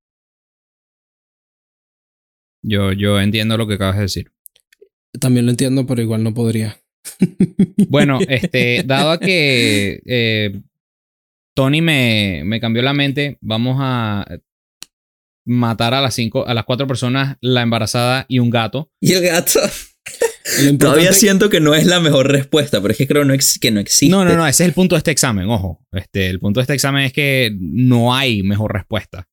Yo, 2.62 2.92
yo 2.92 3.20
entiendo 3.20 3.56
lo 3.56 3.66
que 3.66 3.74
acabas 3.74 3.96
de 3.96 4.02
decir. 4.02 4.32
También 5.20 5.46
lo 5.46 5.50
entiendo, 5.50 5.84
pero 5.84 6.00
igual 6.00 6.22
no 6.22 6.32
podría. 6.32 6.80
Bueno, 7.88 8.20
este, 8.28 8.84
dado 8.84 9.10
a 9.10 9.18
que 9.18 10.00
eh, 10.06 10.62
Tony 11.56 11.82
me, 11.82 12.42
me 12.44 12.60
cambió 12.60 12.82
la 12.82 12.92
mente, 12.92 13.38
vamos 13.40 13.78
a 13.80 14.24
matar 15.46 15.94
a 15.94 16.00
las 16.02 16.14
cinco, 16.14 16.46
a 16.46 16.52
las 16.54 16.64
cuatro 16.64 16.86
personas, 16.86 17.36
la 17.40 17.62
embarazada 17.62 18.26
y 18.28 18.38
un 18.40 18.50
gato. 18.50 18.90
Y 19.00 19.12
el 19.14 19.22
gato, 19.22 19.60
todavía 20.78 21.12
siento 21.12 21.48
que 21.50 21.60
no 21.60 21.74
es 21.74 21.86
la 21.86 22.00
mejor 22.00 22.30
respuesta, 22.30 22.80
pero 22.80 22.92
es 22.92 22.98
que 22.98 23.06
creo 23.06 23.24
no 23.24 23.32
ex- 23.34 23.58
que 23.58 23.70
no 23.70 23.80
existe. 23.80 24.08
No, 24.14 24.24
no, 24.24 24.36
no, 24.36 24.46
ese 24.46 24.64
es 24.64 24.68
el 24.68 24.74
punto 24.74 24.94
de 24.94 24.98
este 24.98 25.10
examen, 25.10 25.48
ojo. 25.48 25.84
Este, 25.92 26.28
el 26.28 26.38
punto 26.40 26.60
de 26.60 26.62
este 26.62 26.74
examen 26.74 27.04
es 27.04 27.12
que 27.12 27.56
no 27.58 28.14
hay 28.14 28.42
mejor 28.42 28.72
respuesta 28.72 29.28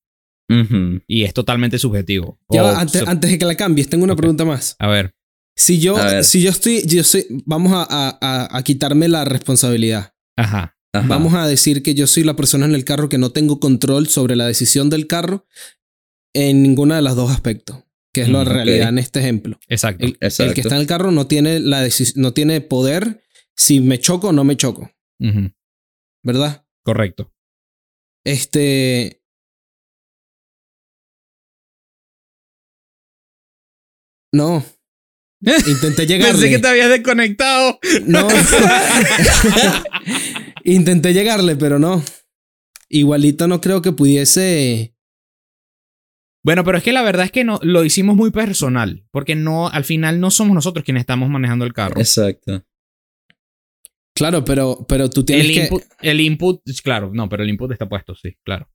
y 1.07 1.23
es 1.23 1.33
totalmente 1.33 1.79
subjetivo. 1.79 2.37
Ya 2.49 2.79
antes, 2.79 3.01
antes 3.07 3.31
de 3.31 3.39
que 3.39 3.45
la 3.45 3.55
cambies, 3.55 3.89
tengo 3.89 4.03
una 4.03 4.15
pregunta 4.15 4.45
más. 4.45 4.75
a 4.77 4.87
ver, 4.87 5.15
Si 5.57 5.79
yo, 5.79 5.95
si 6.23 6.41
yo 6.43 6.51
estoy, 6.51 6.83
yo 6.85 7.03
soy, 7.03 7.25
vamos 7.45 7.73
a, 7.73 7.87
a- 7.89 8.17
a- 8.21 8.55
a 8.57 8.63
quitarme 8.63 9.07
la 9.07 9.25
responsabilidad. 9.25 10.13
ajá. 10.37 10.75
Ajá. 10.95 11.07
Vamos 11.07 11.33
a 11.33 11.47
decir 11.47 11.81
que 11.81 11.95
yo 11.95 12.05
soy 12.05 12.23
la 12.23 12.35
persona 12.35 12.65
en 12.67 12.75
el 12.75 12.85
carro 12.85 13.09
que 13.09 13.17
no 13.17 13.31
tengo 13.31 13.59
control 13.59 14.07
sobre 14.09 14.35
la 14.35 14.45
decisión 14.45 14.91
del 14.91 15.07
carro 15.07 15.47
en 16.33 16.63
ninguno 16.63 16.95
de 16.95 17.01
los 17.01 17.15
dos 17.15 17.31
aspectos, 17.31 17.83
que 18.13 18.21
es 18.21 18.29
la 18.29 18.39
Mm, 18.39 18.47
ok. 18.47 18.53
realidad 18.53 18.89
en 18.89 18.97
este 18.99 19.19
ejemplo. 19.19 19.59
Exacto. 19.67 20.05
El, 20.05 20.17
que 20.17 20.61
está 20.61 20.75
en 20.75 20.81
el 20.81 20.87
carro 20.87 21.11
no 21.11 21.27
tiene, 21.27 21.59
la 21.59 21.87
no 22.15 22.33
tiene 22.33 22.61
poder 22.61 23.23
si 23.55 23.79
me 23.79 23.99
choco 23.99 24.29
o 24.29 24.31
no 24.33 24.43
me 24.43 24.57
choco, 24.57 24.91
¿verdad? 26.23 26.65
Correcto. 26.83 27.31
Este. 28.25 29.21
No. 34.31 34.63
Intenté 35.41 36.05
llegarle. 36.07 36.33
Pensé 36.33 36.49
que 36.49 36.59
te 36.59 36.67
habías 36.67 36.89
desconectado. 36.89 37.79
No. 38.05 38.27
Intenté 40.63 41.13
llegarle, 41.13 41.55
pero 41.55 41.79
no. 41.79 42.03
Igualito 42.89 43.47
no 43.47 43.59
creo 43.61 43.81
que 43.81 43.91
pudiese. 43.91 44.92
Bueno, 46.43 46.63
pero 46.65 46.77
es 46.77 46.83
que 46.83 46.91
la 46.91 47.03
verdad 47.03 47.25
es 47.25 47.31
que 47.31 47.45
no, 47.45 47.59
lo 47.63 47.85
hicimos 47.85 48.15
muy 48.15 48.31
personal, 48.31 49.05
porque 49.11 49.35
no, 49.35 49.69
al 49.69 49.85
final 49.85 50.19
no 50.19 50.29
somos 50.29 50.53
nosotros 50.53 50.83
quienes 50.83 51.01
estamos 51.01 51.29
manejando 51.29 51.63
el 51.63 51.73
carro. 51.73 51.99
Exacto. 51.99 52.65
Claro, 54.15 54.43
pero, 54.43 54.85
pero 54.87 55.09
tú 55.09 55.23
tienes 55.23 55.47
el, 55.47 55.53
que. 55.53 55.61
input, 55.63 55.83
el 56.01 56.21
input, 56.21 56.61
claro, 56.83 57.11
no, 57.13 57.29
pero 57.29 57.43
el 57.43 57.49
input 57.49 57.71
está 57.71 57.87
puesto, 57.87 58.13
sí, 58.13 58.37
claro. 58.43 58.69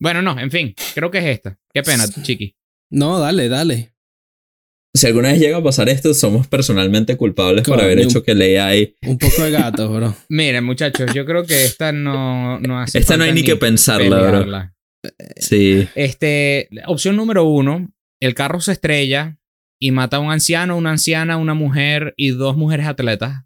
Bueno, 0.00 0.22
no, 0.22 0.38
en 0.38 0.50
fin, 0.50 0.74
creo 0.94 1.10
que 1.10 1.18
es 1.18 1.26
esta. 1.26 1.58
Qué 1.72 1.82
pena, 1.82 2.06
chiqui. 2.08 2.56
No, 2.90 3.18
dale, 3.18 3.48
dale. 3.48 3.94
Si 4.94 5.06
alguna 5.06 5.28
vez 5.28 5.38
llega 5.38 5.58
a 5.58 5.62
pasar 5.62 5.88
esto, 5.88 6.14
somos 6.14 6.48
personalmente 6.48 7.16
culpables 7.16 7.64
por 7.64 7.80
haber 7.80 7.98
hecho 7.98 8.22
que 8.22 8.32
el 8.32 8.58
AI. 8.58 8.96
Un 9.02 9.18
poco 9.18 9.42
de 9.42 9.50
gato, 9.50 9.92
bro. 9.92 10.16
Miren, 10.30 10.64
muchachos, 10.64 11.12
yo 11.14 11.26
creo 11.26 11.44
que 11.44 11.66
esta 11.66 11.92
no, 11.92 12.58
no 12.60 12.80
hace 12.80 12.98
Esta 12.98 13.16
no 13.16 13.24
hay 13.24 13.32
ni 13.32 13.42
que 13.42 13.56
pensarla, 13.56 14.22
bro. 14.22 14.70
Sí. 15.36 15.88
Este, 15.94 16.68
opción 16.86 17.16
número 17.16 17.44
uno, 17.44 17.92
el 18.20 18.34
carro 18.34 18.60
se 18.60 18.72
estrella 18.72 19.38
y 19.80 19.92
mata 19.92 20.16
a 20.16 20.20
un 20.20 20.30
anciano, 20.32 20.76
una 20.76 20.90
anciana, 20.90 21.36
una 21.36 21.54
mujer 21.54 22.14
y 22.16 22.30
dos 22.30 22.56
mujeres 22.56 22.86
atletas. 22.86 23.44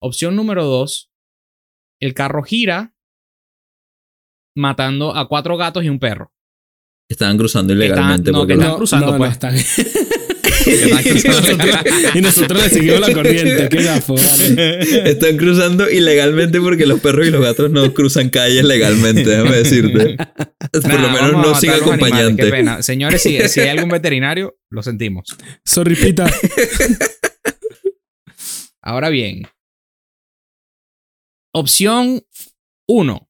Opción 0.00 0.36
número 0.36 0.64
dos, 0.64 1.10
el 2.00 2.14
carro 2.14 2.42
gira 2.42 2.94
matando 4.56 5.16
a 5.16 5.26
cuatro 5.28 5.56
gatos 5.56 5.82
y 5.84 5.88
un 5.88 5.98
perro. 5.98 6.32
Estaban 7.10 7.36
cruzando 7.36 7.72
ilegalmente. 7.72 8.30
no, 8.30 8.38
porque 8.38 8.52
que 8.52 8.56
los- 8.56 8.64
están 8.64 8.76
cruzando, 8.76 9.16
pues. 9.16 9.32
Están. 9.32 9.54
Y, 10.66 11.28
nosotros, 11.28 11.76
y 12.14 12.20
nosotros 12.20 12.62
le 12.62 12.68
seguimos 12.70 13.00
la 13.00 13.12
corriente. 13.12 13.68
Qué 13.68 13.82
gafo, 13.82 14.14
vale. 14.14 15.10
Están 15.10 15.36
cruzando 15.36 15.90
ilegalmente 15.90 16.60
porque 16.60 16.86
los 16.86 17.00
perros 17.00 17.26
y 17.26 17.30
los 17.30 17.42
gatos 17.42 17.70
no 17.70 17.92
cruzan 17.94 18.30
calles 18.30 18.64
legalmente, 18.64 19.24
déjame 19.24 19.56
decirte. 19.56 20.16
Por 20.72 21.00
lo 21.00 21.10
menos 21.10 21.32
no 21.32 21.54
sin 21.54 21.70
acompañante. 21.70 22.42
Qué 22.44 22.50
pena. 22.50 22.82
Señores, 22.82 23.22
si, 23.22 23.38
si 23.48 23.60
hay 23.60 23.68
algún 23.68 23.90
veterinario, 23.90 24.58
lo 24.70 24.82
sentimos. 24.82 25.36
Sorry, 25.64 25.94
pita. 25.96 26.30
Ahora 28.82 29.08
bien. 29.08 29.46
Opción 31.52 32.22
1. 32.86 33.28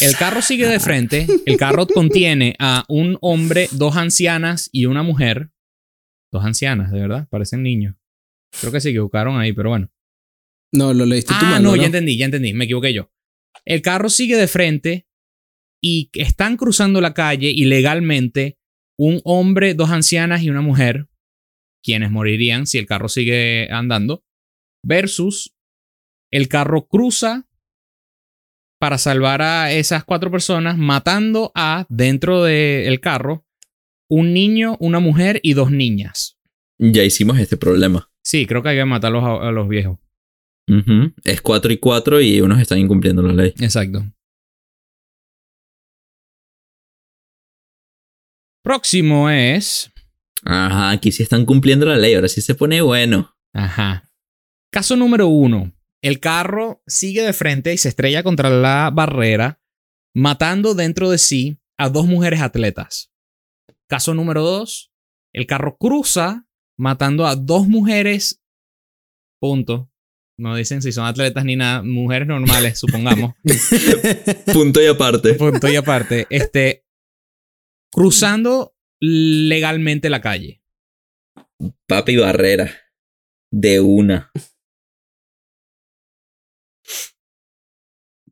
El 0.00 0.16
carro 0.16 0.42
sigue 0.42 0.66
de 0.66 0.80
frente. 0.80 1.26
El 1.46 1.56
carro 1.56 1.86
contiene 1.86 2.56
a 2.58 2.84
un 2.88 3.18
hombre, 3.20 3.68
dos 3.72 3.96
ancianas 3.96 4.68
y 4.72 4.86
una 4.86 5.02
mujer. 5.02 5.50
Dos 6.32 6.44
ancianas, 6.44 6.90
de 6.90 7.00
verdad, 7.00 7.28
parecen 7.30 7.62
niños. 7.62 7.94
Creo 8.60 8.72
que 8.72 8.80
se 8.80 8.90
equivocaron 8.90 9.38
ahí, 9.38 9.52
pero 9.52 9.70
bueno. 9.70 9.90
No, 10.74 10.94
lo 10.94 11.04
leíste 11.04 11.34
tú 11.38 11.44
Ah, 11.44 11.50
mal. 11.52 11.62
no, 11.62 11.76
ya 11.76 11.86
entendí, 11.86 12.16
ya 12.16 12.24
entendí, 12.24 12.54
me 12.54 12.64
equivoqué 12.64 12.94
yo. 12.94 13.12
El 13.66 13.82
carro 13.82 14.08
sigue 14.08 14.36
de 14.36 14.48
frente 14.48 15.06
y 15.82 16.10
están 16.14 16.56
cruzando 16.56 17.00
la 17.00 17.12
calle 17.12 17.50
ilegalmente 17.50 18.58
un 18.98 19.20
hombre, 19.24 19.74
dos 19.74 19.90
ancianas 19.90 20.42
y 20.42 20.50
una 20.50 20.60
mujer, 20.62 21.08
quienes 21.82 22.10
morirían 22.10 22.66
si 22.66 22.78
el 22.78 22.86
carro 22.86 23.08
sigue 23.08 23.68
andando, 23.70 24.24
versus 24.84 25.54
el 26.30 26.48
carro 26.48 26.86
cruza 26.86 27.48
para 28.80 28.98
salvar 28.98 29.42
a 29.42 29.72
esas 29.72 30.04
cuatro 30.04 30.30
personas, 30.30 30.76
matando 30.78 31.52
a, 31.54 31.86
dentro 31.88 32.42
del 32.42 33.00
carro, 33.00 33.46
un 34.12 34.34
niño, 34.34 34.76
una 34.78 35.00
mujer 35.00 35.40
y 35.42 35.54
dos 35.54 35.70
niñas. 35.70 36.38
Ya 36.78 37.02
hicimos 37.02 37.38
este 37.38 37.56
problema. 37.56 38.10
Sí, 38.22 38.44
creo 38.44 38.62
que 38.62 38.68
hay 38.68 38.76
que 38.76 38.84
matarlos 38.84 39.24
a, 39.24 39.48
a 39.48 39.52
los 39.52 39.68
viejos. 39.68 39.98
Es 41.24 41.40
4 41.40 41.72
y 41.72 41.78
4 41.78 42.20
y 42.20 42.40
unos 42.42 42.60
están 42.60 42.78
incumpliendo 42.78 43.22
la 43.22 43.32
ley. 43.32 43.54
Exacto. 43.58 44.04
Próximo 48.62 49.30
es. 49.30 49.90
Ajá, 50.44 50.90
aquí 50.90 51.10
sí 51.10 51.22
están 51.22 51.46
cumpliendo 51.46 51.86
la 51.86 51.96
ley, 51.96 52.14
ahora 52.14 52.28
sí 52.28 52.42
se 52.42 52.54
pone 52.54 52.82
bueno. 52.82 53.34
Ajá. 53.54 54.10
Caso 54.70 54.94
número 54.94 55.26
uno. 55.26 55.72
El 56.02 56.20
carro 56.20 56.82
sigue 56.86 57.22
de 57.22 57.32
frente 57.32 57.72
y 57.72 57.78
se 57.78 57.88
estrella 57.88 58.22
contra 58.22 58.50
la 58.50 58.90
barrera, 58.92 59.62
matando 60.14 60.74
dentro 60.74 61.08
de 61.08 61.16
sí 61.16 61.58
a 61.78 61.88
dos 61.88 62.06
mujeres 62.06 62.42
atletas. 62.42 63.11
Caso 63.92 64.14
número 64.14 64.40
dos. 64.40 64.90
El 65.34 65.46
carro 65.46 65.76
cruza, 65.76 66.48
matando 66.78 67.26
a 67.26 67.36
dos 67.36 67.68
mujeres. 67.68 68.42
Punto. 69.38 69.92
No 70.38 70.56
dicen 70.56 70.80
si 70.80 70.92
son 70.92 71.04
atletas 71.04 71.44
ni 71.44 71.56
nada. 71.56 71.82
Mujeres 71.82 72.26
normales, 72.26 72.78
supongamos. 72.78 73.34
Punto 74.54 74.80
y 74.80 74.86
aparte. 74.86 75.34
Punto 75.34 75.68
y 75.68 75.76
aparte. 75.76 76.26
Este. 76.30 76.86
Cruzando 77.90 78.74
legalmente 78.98 80.08
la 80.08 80.22
calle. 80.22 80.62
Papi 81.86 82.16
Barrera. 82.16 82.72
De 83.50 83.78
una. 83.80 84.32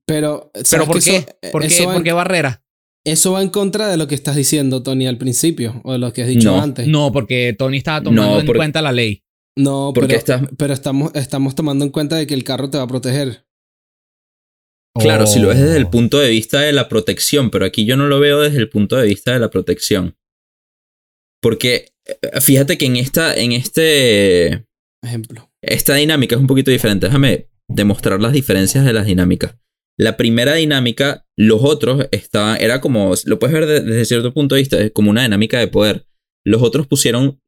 Pero, 0.06 0.50
¿Pero 0.54 0.64
¿sabes 0.64 0.86
por 0.86 1.04
qué? 1.04 1.16
Eso, 1.16 1.52
¿Por, 1.52 1.64
eso 1.64 1.86
qué? 1.86 1.92
¿Por 1.92 2.02
qué 2.02 2.12
barrera? 2.12 2.64
Eso 3.04 3.32
va 3.32 3.42
en 3.42 3.48
contra 3.50 3.88
de 3.88 3.96
lo 3.96 4.06
que 4.06 4.14
estás 4.14 4.36
diciendo, 4.36 4.82
Tony, 4.82 5.06
al 5.06 5.18
principio, 5.18 5.80
o 5.84 5.92
de 5.92 5.98
lo 5.98 6.12
que 6.12 6.22
has 6.22 6.28
dicho 6.28 6.50
No, 6.52 6.60
antes. 6.62 6.86
No, 6.86 7.12
porque 7.12 7.54
Tony 7.58 7.78
estaba 7.78 8.02
tomando 8.02 8.22
No, 8.34 8.40
en 8.40 8.46
porque- 8.46 8.58
cuenta 8.58 8.82
la 8.82 8.92
ley. 8.92 9.22
No, 9.58 9.92
Porque 9.94 10.20
pero, 10.56 10.72
estamos, 10.72 11.10
estamos 11.14 11.54
tomando 11.54 11.84
en 11.84 11.90
cuenta 11.90 12.16
de 12.16 12.26
que 12.26 12.34
el 12.34 12.44
carro 12.44 12.70
te 12.70 12.78
va 12.78 12.84
a 12.84 12.88
proteger. 12.88 13.44
Claro, 14.98 15.26
si 15.26 15.38
lo 15.40 15.48
ves 15.48 15.58
desde 15.60 15.76
el 15.76 15.84
O- 15.86 15.90
punto 15.90 16.18
de 16.18 16.30
vista 16.30 16.60
de 16.60 16.72
la 16.72 16.88
protección, 16.88 17.50
pero 17.50 17.64
aquí 17.64 17.84
yo 17.84 17.96
no 17.96 18.06
lo 18.06 18.20
veo 18.20 18.40
desde 18.40 18.58
el 18.58 18.68
punto 18.68 18.96
de 18.96 19.06
vista 19.06 19.32
de 19.32 19.38
la 19.40 19.50
protección. 19.50 20.16
Porque 21.42 21.92
eh, 22.06 22.40
fíjate 22.40 22.78
que 22.78 22.86
en 22.86 22.96
esta, 22.96 23.34
en 23.34 23.52
este, 23.52 24.66
Ejemplo. 25.02 25.50
esta 25.62 25.94
dinámica 25.94 26.34
es 26.36 26.40
un 26.40 26.46
poquito 26.46 26.70
diferente. 26.70 27.06
Déjame 27.06 27.48
demostrar 27.68 28.20
las 28.20 28.32
diferencias 28.32 28.84
de 28.84 28.92
las 28.92 29.06
dinámicas. 29.06 29.56
La 29.98 30.16
primera 30.16 30.54
dinámica, 30.54 31.26
los 31.42 31.60
otros 31.62 32.06
estaban, 32.10 32.58
era 32.60 32.80
como, 32.82 33.14
lo 33.24 33.38
puedes 33.38 33.54
ver 33.54 33.66
de- 33.66 33.80
desde 33.80 34.04
cierto 34.04 34.34
punto 34.34 34.54
de 34.56 34.60
vista, 34.60 34.78
es 34.78 34.90
como 34.92 35.10
una 35.10 35.22
dinámica 35.22 35.58
de 35.58 35.68
poder. 35.68 36.06
Los 36.44 36.60
otros 36.62 36.86
pusieron 36.86 37.40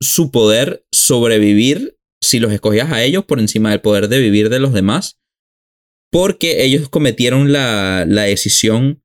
su 0.00 0.30
poder 0.30 0.84
sobrevivir 0.92 1.96
si 2.22 2.38
los 2.38 2.52
escogías 2.52 2.92
a 2.92 3.02
ellos 3.02 3.24
por 3.24 3.40
encima 3.40 3.70
del 3.70 3.80
poder 3.80 4.08
de 4.08 4.20
vivir 4.20 4.48
de 4.48 4.60
los 4.60 4.72
demás, 4.72 5.18
porque 6.12 6.62
ellos 6.64 6.88
cometieron 6.88 7.52
la, 7.52 8.04
la 8.06 8.22
decisión 8.22 9.02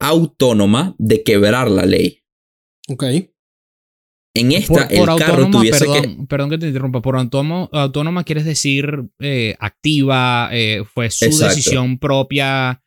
autónoma 0.00 0.94
de 0.98 1.22
quebrar 1.22 1.70
la 1.70 1.84
ley. 1.84 2.20
Ok. 2.88 3.04
En 4.36 4.50
esta, 4.52 4.88
Por, 4.88 4.96
por 4.96 5.10
el 5.10 5.16
carro 5.18 5.44
autónoma, 5.44 5.58
tuviese 5.58 5.84
que... 5.86 6.26
perdón, 6.28 6.50
que 6.50 6.58
te 6.58 6.66
interrumpa, 6.68 7.00
por 7.02 7.16
autónomo- 7.16 7.68
autónoma 7.72 8.24
quieres 8.24 8.44
decir 8.44 9.04
eh, 9.20 9.54
activa, 9.60 10.48
eh, 10.52 10.84
fue 10.92 11.10
su 11.10 11.26
Exacto. 11.26 11.54
decisión 11.54 11.98
propia. 11.98 12.80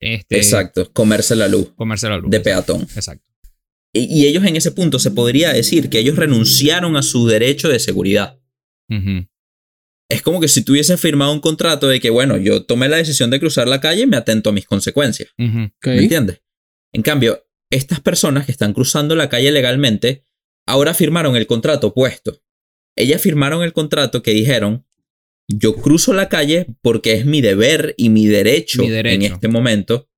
Este, 0.00 0.36
Exacto, 0.36 0.92
comerse 0.92 1.34
la 1.34 1.48
luz 1.48 1.70
Comerse 1.74 2.08
la 2.08 2.18
luz. 2.18 2.30
de 2.30 2.40
peatón. 2.40 2.82
Exacto. 2.82 3.24
Y, 3.92 4.04
y 4.22 4.26
ellos 4.26 4.44
en 4.44 4.54
ese 4.56 4.70
punto 4.70 4.98
se 4.98 5.10
podría 5.10 5.52
decir 5.52 5.88
que 5.90 5.98
ellos 5.98 6.16
renunciaron 6.16 6.96
a 6.96 7.02
su 7.02 7.26
derecho 7.26 7.68
de 7.68 7.78
seguridad. 7.80 8.38
Ujú. 8.90 9.26
Es 10.10 10.22
como 10.22 10.40
que 10.40 10.48
si 10.48 10.62
tuviese 10.62 10.96
firmado 10.96 11.32
un 11.32 11.40
contrato 11.40 11.88
de 11.88 12.00
que, 12.00 12.10
bueno, 12.10 12.36
yo 12.38 12.64
tomé 12.64 12.88
la 12.88 12.96
decisión 12.96 13.30
de 13.30 13.40
cruzar 13.40 13.66
la 13.68 13.80
calle, 13.80 14.06
me 14.06 14.16
atento 14.16 14.50
a 14.50 14.52
mis 14.52 14.66
consecuencias. 14.66 15.30
Ujú. 15.38 15.64
Ok. 15.64 15.86
¿Me 15.86 15.98
entiendes? 16.02 16.42
En 16.92 17.02
cambio, 17.02 17.46
estas 17.70 18.00
personas 18.00 18.46
que 18.46 18.52
están 18.52 18.72
cruzando 18.72 19.14
la 19.16 19.28
calle 19.28 19.50
legalmente, 19.52 20.24
ahora 20.66 20.94
firmaron 20.94 21.36
el 21.36 21.46
contrato 21.46 21.88
opuesto. 21.88 22.40
Ellas 22.96 23.20
firmaron 23.20 23.62
el 23.62 23.72
contrato 23.74 24.22
que 24.22 24.30
dijeron, 24.32 24.86
yo 25.50 25.74
cruzo 25.76 26.12
la 26.12 26.28
calle 26.28 26.66
porque 26.82 27.12
es 27.14 27.24
mi 27.24 27.40
deber 27.40 27.94
y 27.96 28.10
mi 28.10 28.26
derecho, 28.26 28.82
Mi 28.82 28.90
derecho. 28.90 29.14
en 29.14 29.32
este 29.32 29.48
momento. 29.48 30.08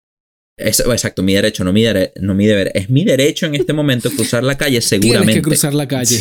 Es- 0.58 0.80
exacto, 0.80 1.22
mi 1.22 1.34
derecho, 1.34 1.64
no 1.64 1.72
mi, 1.72 1.82
dere- 1.82 2.12
no 2.20 2.34
mi 2.34 2.46
deber. 2.46 2.70
Es 2.74 2.90
mi 2.90 3.04
derecho 3.04 3.46
en 3.46 3.54
este 3.54 3.72
momento 3.72 4.10
cruzar 4.16 4.42
la 4.44 4.58
calle 4.58 4.80
seguramente. 4.80 5.32
Tienes 5.32 5.36
que 5.36 5.48
cruzar 5.48 5.74
la 5.74 5.88
calle. 5.88 6.20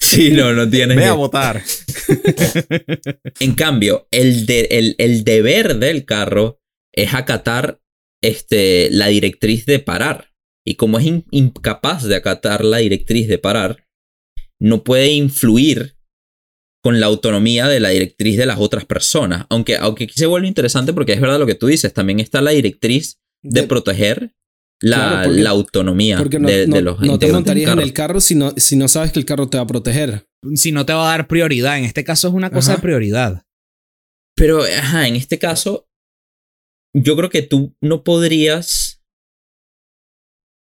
Sí, 0.00 0.30
no, 0.32 0.52
no 0.52 0.68
tienes 0.68 0.96
Ve 0.96 1.02
que- 1.04 1.08
a 1.08 1.12
votar. 1.14 1.62
En 3.40 3.54
cambio, 3.54 4.06
el, 4.10 4.46
de- 4.46 4.68
el- 4.70 4.94
el 4.98 5.24
deber 5.24 5.76
del 5.78 6.04
carro 6.04 6.60
es 6.94 7.14
acatar 7.14 7.80
este, 8.22 8.88
la 8.90 9.08
directriz 9.08 9.66
de 9.66 9.78
parar. 9.78 10.30
Y 10.64 10.74
como 10.76 10.98
es 10.98 11.06
in- 11.06 11.24
incapaz 11.30 12.04
de 12.04 12.16
acatar 12.16 12.64
la 12.64 12.78
directriz 12.78 13.26
de 13.28 13.38
parar, 13.38 13.84
no 14.60 14.84
puede 14.84 15.08
influir 15.12 15.96
con 16.82 16.98
la 17.00 17.06
autonomía 17.06 17.68
de 17.68 17.80
la 17.80 17.90
directriz 17.90 18.36
de 18.36 18.46
las 18.46 18.58
otras 18.58 18.84
personas. 18.84 19.46
Aunque, 19.50 19.76
aunque 19.76 20.04
aquí 20.04 20.14
se 20.14 20.26
vuelve 20.26 20.48
interesante 20.48 20.92
porque 20.92 21.12
es 21.12 21.20
verdad 21.20 21.38
lo 21.38 21.46
que 21.46 21.54
tú 21.54 21.66
dices, 21.68 21.92
también 21.94 22.18
está 22.20 22.40
la 22.40 22.50
directriz 22.50 23.20
de, 23.42 23.62
De- 23.62 23.66
proteger 23.68 24.34
la, 24.80 24.96
Claro, 24.96 25.24
porque- 25.28 25.40
la 25.42 25.50
autonomía 25.50 26.16
Porque 26.18 26.38
no, 26.40 26.48
de, 26.48 26.58
de 26.60 26.66
no- 26.66 26.80
los 26.80 27.00
no 27.00 27.18
te 27.18 27.30
montarías 27.32 27.68
en 27.70 27.74
carro. 27.76 27.82
el 27.86 27.92
carro 27.92 28.20
si 28.20 28.34
no, 28.34 28.52
si 28.56 28.74
no 28.76 28.88
sabes 28.88 29.12
que 29.12 29.20
el 29.20 29.24
carro 29.24 29.48
te 29.48 29.56
va 29.58 29.62
a 29.62 29.66
proteger. 29.68 30.26
Si 30.54 30.72
no 30.72 30.84
te 30.84 30.92
va 30.92 31.06
a 31.06 31.16
dar 31.16 31.28
prioridad. 31.28 31.78
En 31.78 31.84
este 31.84 32.02
caso 32.02 32.26
es 32.26 32.34
una 32.34 32.50
cosa 32.50 32.72
Ajá. 32.72 32.78
de 32.78 32.82
prioridad. 32.82 33.44
Pero, 34.34 34.62
ajá, 34.64 35.06
en 35.06 35.14
este 35.14 35.38
caso, 35.38 35.86
yo 36.94 37.16
creo 37.16 37.30
que 37.30 37.42
tú 37.42 37.76
no 37.80 38.02
podrías 38.02 39.00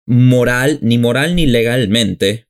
moral, 0.07 0.79
ni 0.83 0.99
moral 0.99 1.37
ni 1.37 1.47
legalmente, 1.47 2.49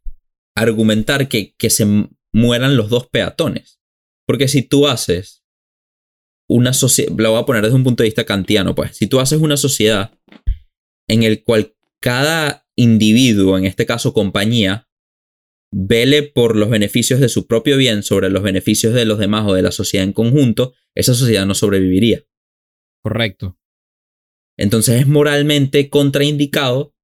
argumentar 0.56 1.28
que, 1.28 1.54
que 1.58 1.70
se 1.70 1.86
mueran 2.32 2.76
los 2.76 2.88
dos 2.88 3.08
peatones. 3.08 3.80
Porque 4.26 4.48
si 4.48 4.62
tú 4.62 4.86
haces 4.88 5.44
una 6.48 6.72
sociedad, 6.72 7.12
lo 7.16 7.32
voy 7.32 7.40
a 7.40 7.46
poner 7.46 7.62
desde 7.62 7.76
un 7.76 7.84
punto 7.84 8.02
de 8.02 8.08
vista 8.08 8.24
kantiano, 8.24 8.74
pues, 8.74 8.96
si 8.96 9.06
tú 9.06 9.20
haces 9.20 9.40
una 9.40 9.56
sociedad 9.56 10.18
en 11.08 11.22
el 11.22 11.42
cual 11.44 11.74
cada 12.00 12.66
individuo, 12.76 13.58
en 13.58 13.64
este 13.64 13.86
caso 13.86 14.12
compañía, 14.12 14.88
vele 15.72 16.22
por 16.22 16.56
los 16.56 16.70
beneficios 16.70 17.20
de 17.20 17.28
su 17.28 17.46
propio 17.46 17.76
bien 17.76 18.02
sobre 18.02 18.30
los 18.30 18.42
beneficios 18.42 18.94
de 18.94 19.04
los 19.04 19.18
demás 19.18 19.46
o 19.46 19.54
de 19.54 19.62
la 19.62 19.72
sociedad 19.72 20.04
en 20.04 20.12
conjunto, 20.12 20.74
esa 20.94 21.14
sociedad 21.14 21.46
no 21.46 21.54
sobreviviría. 21.54 22.24
Correcto. 23.02 23.58
Entonces 24.56 25.00
es 25.00 25.06
moralmente 25.06 25.88
contraindicado 25.88 26.94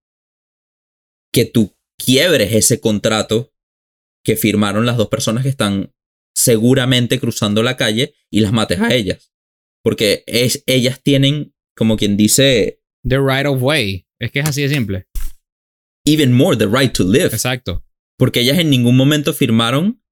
que 1.32 1.44
tú 1.44 1.76
quiebres 1.98 2.52
ese 2.52 2.80
contrato 2.80 3.53
que 4.24 4.36
firmaron 4.36 4.86
las 4.86 4.96
dos 4.96 5.08
personas 5.08 5.42
que 5.42 5.48
están 5.50 5.92
seguramente 6.36 7.20
cruzando 7.20 7.62
la 7.62 7.76
calle 7.76 8.14
y 8.30 8.40
las 8.40 8.52
mates 8.52 8.80
a 8.80 8.92
ellas. 8.94 9.32
Porque 9.82 10.24
es, 10.26 10.62
ellas 10.66 11.00
tienen, 11.02 11.54
como 11.76 11.96
quien 11.96 12.16
dice, 12.16 12.80
The 13.06 13.18
right 13.18 13.46
of 13.46 13.62
way. 13.62 14.06
Es 14.18 14.32
que 14.32 14.40
es 14.40 14.48
así 14.48 14.62
de 14.62 14.70
simple. 14.70 15.06
even 16.06 16.32
more 16.32 16.56
the 16.56 16.66
right 16.66 16.92
to 16.92 17.04
live. 17.04 17.26
Exacto. 17.26 17.84
Porque 18.18 18.40
ellas 18.40 18.58
en 18.58 18.70
ningún 18.70 18.96
momento 18.96 19.32
firmaron 19.34 20.02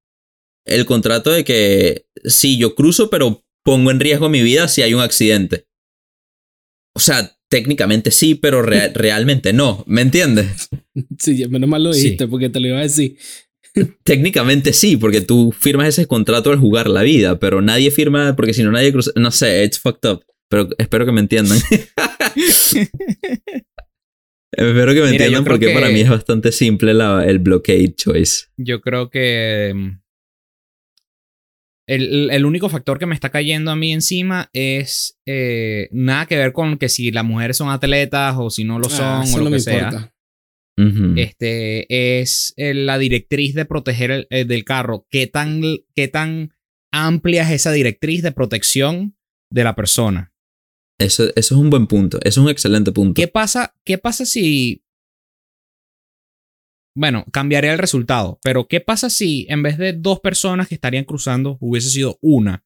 el 0.65 0.85
contrato 0.85 1.31
de 1.31 1.43
que 1.43 2.07
sí, 2.25 2.57
yo 2.57 2.75
cruzo, 2.75 3.09
pero 3.09 3.43
pongo 3.65 3.91
en 3.91 3.99
riesgo 3.99 4.29
mi 4.29 4.41
vida 4.43 4.67
si 4.67 4.81
hay 4.81 4.93
un 4.93 5.01
accidente. 5.01 5.67
O 6.95 6.99
sea, 6.99 7.35
técnicamente 7.49 8.11
sí, 8.11 8.35
pero 8.35 8.61
rea- 8.61 8.89
realmente 8.93 9.53
no. 9.53 9.83
¿Me 9.87 10.01
entiendes? 10.01 10.69
Sí, 11.19 11.47
menos 11.47 11.69
mal 11.69 11.83
lo 11.83 11.93
Sí. 11.93 12.01
dijiste 12.03 12.27
porque 12.27 12.49
te 12.49 12.59
lo 12.59 12.67
iba 12.67 12.79
a 12.79 12.83
decir. 12.83 13.17
Técnicamente 14.03 14.73
sí, 14.73 14.97
porque 14.97 15.21
tú 15.21 15.51
firmas 15.51 15.87
ese 15.87 16.05
contrato 16.07 16.51
al 16.51 16.59
jugar 16.59 16.87
la 16.89 17.01
vida, 17.01 17.39
pero 17.39 17.61
nadie 17.61 17.89
firma 17.91 18.35
porque 18.35 18.53
si 18.53 18.63
no 18.63 18.71
nadie 18.71 18.91
cruza. 18.91 19.11
No 19.15 19.31
sé, 19.31 19.63
it's 19.63 19.79
fucked 19.79 20.09
up. 20.09 20.23
Pero 20.49 20.69
espero 20.77 21.05
que 21.05 21.11
me 21.11 21.21
entiendan. 21.21 21.57
espero 24.51 24.93
que 24.93 25.01
me 25.01 25.11
Mira, 25.11 25.25
entiendan 25.25 25.43
creo 25.43 25.53
porque 25.55 25.69
para 25.73 25.87
que- 25.87 25.93
mí 25.93 26.01
es 26.01 26.09
bastante 26.09 26.51
simple 26.51 26.93
la- 26.93 27.25
el 27.25 27.39
blockade 27.39 27.95
choice. 27.95 28.45
Yo 28.57 28.81
creo 28.81 29.09
que 29.09 29.71
mm, 29.75 29.89
el, 31.87 32.29
el 32.31 32.45
único 32.45 32.69
factor 32.69 32.99
que 32.99 33.05
me 33.05 33.15
está 33.15 33.29
cayendo 33.29 33.71
a 33.71 33.75
mí 33.75 33.91
encima 33.91 34.49
es 34.53 35.19
eh, 35.25 35.89
nada 35.91 36.25
que 36.27 36.37
ver 36.37 36.53
con 36.53 36.77
que 36.77 36.87
si 36.89 37.11
las 37.11 37.25
mujeres 37.25 37.57
son 37.57 37.69
atletas 37.69 38.35
o 38.37 38.49
si 38.49 38.63
no 38.63 38.79
lo 38.79 38.89
son 38.89 39.05
Ah, 39.05 39.23
eso 39.23 39.37
o 39.37 39.41
lo 39.41 39.51
que 39.51 39.59
sea. 39.59 39.73
importa. 39.85 40.12
Este 40.75 42.21
es 42.21 42.53
eh, 42.57 42.73
la 42.73 42.97
directriz 42.97 43.53
de 43.53 43.65
proteger 43.65 44.11
el, 44.11 44.27
eh, 44.31 44.45
del 44.45 44.63
carro. 44.63 45.05
¿Qué 45.09 45.27
tan, 45.27 45.61
¿Qué 45.95 46.07
tan 46.07 46.53
amplia 46.91 47.43
es 47.43 47.51
esa 47.51 47.71
directriz 47.71 48.23
de 48.23 48.31
protección 48.31 49.15
de 49.51 49.63
la 49.63 49.75
persona? 49.75 50.33
Eso, 50.99 51.25
eso 51.35 51.35
es 51.35 51.51
un 51.51 51.69
buen 51.69 51.87
punto. 51.87 52.17
Eso 52.21 52.41
es 52.41 52.45
un 52.45 52.49
excelente 52.49 52.91
punto. 52.91 53.13
¿Qué 53.13 53.27
pasa, 53.27 53.75
¿Qué 53.83 53.97
pasa 53.97 54.25
si... 54.25 54.83
Bueno, 56.95 57.25
cambiaría 57.31 57.73
el 57.73 57.79
resultado, 57.79 58.39
pero 58.43 58.67
¿qué 58.67 58.79
pasa 58.79 59.09
si 59.09 59.47
en 59.49 59.63
vez 59.63 59.79
de 59.79 59.93
dos 59.93 60.19
personas 60.19 60.67
que 60.67 60.75
estarían 60.75 61.05
cruzando 61.05 61.57
hubiese 61.59 61.89
sido 61.89 62.19
una 62.21 62.65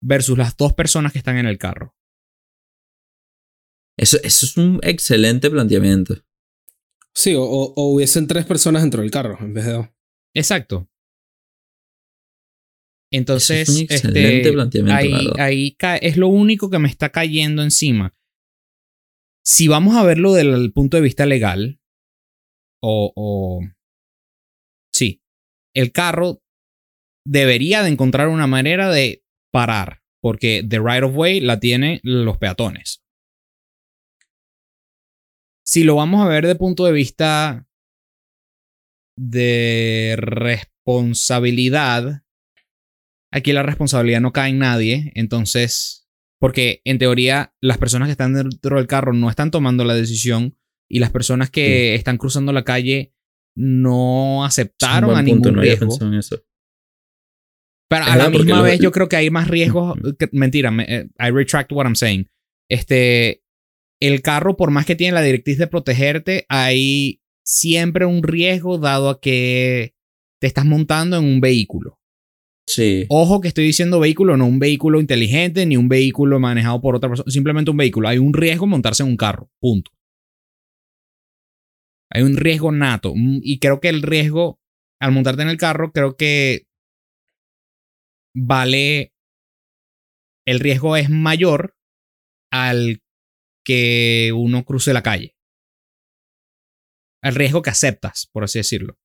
versus 0.00 0.38
las 0.38 0.56
dos 0.56 0.74
personas 0.74 1.12
que 1.12 1.18
están 1.18 1.38
en 1.38 1.46
el 1.46 1.58
carro? 1.58 1.96
Eso, 3.98 4.18
eso 4.22 4.46
es 4.46 4.56
un 4.56 4.78
excelente 4.82 5.50
planteamiento. 5.50 6.22
Sí, 7.14 7.34
o, 7.34 7.42
o- 7.42 7.72
o 7.76 7.92
hubiesen 7.94 8.26
tres 8.26 8.46
personas 8.46 8.82
dentro 8.82 9.02
del 9.02 9.10
carro 9.10 9.38
en 9.40 9.52
vez 9.54 9.66
de 9.66 9.72
dos. 9.72 9.88
Exacto. 10.34 10.88
Entonces, 13.12 13.68
es 13.68 13.76
un 13.76 13.82
excelente 13.82 14.48
este, 14.48 14.78
ahí, 14.90 15.26
ahí 15.38 15.76
es 16.00 16.16
lo 16.16 16.28
único 16.28 16.70
que 16.70 16.78
me 16.78 16.88
está 16.88 17.10
cayendo 17.10 17.62
encima. 17.62 18.14
Si 19.44 19.68
vamos 19.68 19.96
a 19.96 20.04
verlo 20.04 20.32
desde 20.32 20.54
el 20.54 20.72
punto 20.72 20.96
de 20.96 21.02
vista 21.02 21.26
legal, 21.26 21.80
o, 22.82 23.12
o 23.14 23.60
sí, 24.94 25.22
el 25.74 25.92
carro 25.92 26.42
debería 27.26 27.82
de 27.82 27.90
encontrar 27.90 28.28
una 28.28 28.46
manera 28.46 28.90
de 28.90 29.24
parar, 29.52 30.02
porque 30.22 30.64
the 30.66 30.78
right 30.78 31.02
of 31.02 31.14
way 31.14 31.40
la 31.40 31.60
tienen 31.60 32.00
los 32.02 32.38
peatones. 32.38 33.01
Si 35.72 35.84
lo 35.84 35.94
vamos 35.96 36.20
a 36.20 36.28
ver 36.28 36.46
de 36.46 36.54
punto 36.54 36.84
de 36.84 36.92
vista 36.92 37.66
de 39.18 40.16
responsabilidad, 40.18 42.24
aquí 43.32 43.54
la 43.54 43.62
responsabilidad 43.62 44.20
no 44.20 44.34
cae 44.34 44.50
en 44.50 44.58
nadie, 44.58 45.12
entonces, 45.14 46.06
porque 46.38 46.82
en 46.84 46.98
teoría 46.98 47.54
las 47.62 47.78
personas 47.78 48.08
que 48.08 48.12
están 48.12 48.34
dentro 48.34 48.76
del 48.76 48.86
carro 48.86 49.14
no 49.14 49.30
están 49.30 49.50
tomando 49.50 49.86
la 49.86 49.94
decisión 49.94 50.58
y 50.90 50.98
las 50.98 51.10
personas 51.10 51.48
que 51.48 51.94
están 51.94 52.18
cruzando 52.18 52.52
la 52.52 52.64
calle 52.64 53.14
no 53.56 54.44
aceptaron 54.44 55.12
a 55.12 55.14
punto, 55.20 55.22
ningún 55.22 55.54
no 55.54 55.60
había 55.60 55.70
riesgo. 55.72 55.88
pensado 55.88 56.12
en 56.12 56.18
eso. 56.18 56.36
Pero 57.88 58.04
Es 58.04 58.10
a 58.10 58.16
la 58.16 58.28
misma 58.28 58.58
lo- 58.58 58.64
vez 58.64 58.78
yo 58.78 58.92
creo 58.92 59.08
que 59.08 59.16
hay 59.16 59.30
más 59.30 59.48
riesgos. 59.48 59.98
que- 60.18 60.28
mentira, 60.32 60.70
me- 60.70 60.84
eh, 60.86 61.08
I 61.18 61.30
retract 61.30 61.72
what 61.72 61.86
I'm 61.86 61.96
saying. 61.96 62.28
este, 62.70 63.41
el 64.06 64.20
carro, 64.20 64.56
por 64.56 64.70
más 64.70 64.84
que 64.84 64.96
tiene 64.96 65.12
la 65.12 65.22
directriz 65.22 65.58
de 65.58 65.66
protegerte, 65.68 66.44
hay 66.48 67.20
siempre 67.44 68.04
un 68.04 68.22
riesgo 68.22 68.78
dado 68.78 69.10
a 69.10 69.20
que 69.20 69.94
te 70.40 70.46
estás 70.46 70.64
montando 70.64 71.16
en 71.18 71.24
un 71.24 71.40
vehículo. 71.40 72.00
Sí. 72.66 73.06
Ojo 73.08 73.40
que 73.40 73.48
estoy 73.48 73.64
diciendo 73.64 74.00
vehículo, 74.00 74.36
no 74.36 74.46
un 74.46 74.58
vehículo 74.58 75.00
inteligente 75.00 75.66
ni 75.66 75.76
un 75.76 75.88
vehículo 75.88 76.40
manejado 76.40 76.80
por 76.80 76.96
otra 76.96 77.08
persona, 77.08 77.30
simplemente 77.30 77.70
un 77.70 77.76
vehículo. 77.76 78.08
Hay 78.08 78.18
un 78.18 78.32
riesgo 78.32 78.66
montarse 78.66 79.02
en 79.02 79.08
un 79.08 79.16
carro, 79.16 79.50
punto. 79.60 79.90
Hay 82.10 82.22
un 82.22 82.36
riesgo 82.36 82.72
nato 82.72 83.14
mm, 83.14 83.40
y 83.42 83.58
creo 83.58 83.80
que 83.80 83.88
el 83.88 84.02
riesgo 84.02 84.60
al 85.00 85.12
montarte 85.12 85.42
en 85.42 85.48
el 85.48 85.56
carro, 85.56 85.92
creo 85.92 86.16
que 86.16 86.66
vale, 88.34 89.12
el 90.46 90.60
riesgo 90.60 90.96
es 90.96 91.10
mayor 91.10 91.76
al 92.52 93.01
que 93.64 94.32
uno 94.34 94.64
cruce 94.64 94.92
la 94.92 95.02
calle. 95.02 95.36
El 97.22 97.34
riesgo 97.34 97.62
que 97.62 97.70
aceptas, 97.70 98.28
por 98.32 98.44
así 98.44 98.58
decirlo. 98.58 98.98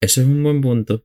Eso 0.00 0.22
es 0.22 0.26
un 0.26 0.42
buen 0.42 0.60
punto. 0.60 1.04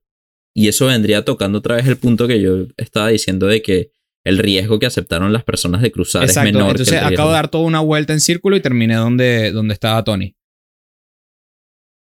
Y 0.53 0.69
eso 0.69 0.85
vendría 0.87 1.25
tocando 1.25 1.57
otra 1.59 1.75
vez 1.75 1.85
el 1.85 1.97
punto 1.97 2.27
que 2.27 2.41
yo 2.41 2.67
estaba 2.77 3.09
diciendo 3.09 3.47
de 3.47 3.61
que 3.61 3.91
el 4.23 4.37
riesgo 4.37 4.79
que 4.79 4.85
aceptaron 4.85 5.33
las 5.33 5.43
personas 5.43 5.81
de 5.81 5.91
cruzar 5.91 6.23
es 6.23 6.35
menor. 6.37 6.71
Entonces 6.71 6.99
que 6.99 7.05
el 7.05 7.13
acabo 7.13 7.29
de 7.29 7.35
dar 7.35 7.49
toda 7.49 7.65
una 7.65 7.81
vuelta 7.81 8.13
en 8.13 8.21
círculo 8.21 8.55
y 8.55 8.61
terminé 8.61 8.95
donde, 8.95 9.51
donde 9.51 9.73
estaba 9.73 10.03
Tony. 10.03 10.35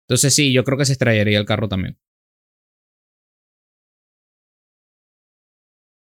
Entonces 0.07 0.33
sí, 0.33 0.53
yo 0.53 0.63
creo 0.63 0.77
que 0.77 0.85
se 0.85 0.93
estrellaría 0.93 1.37
el 1.37 1.45
carro 1.45 1.67
también. 1.67 1.99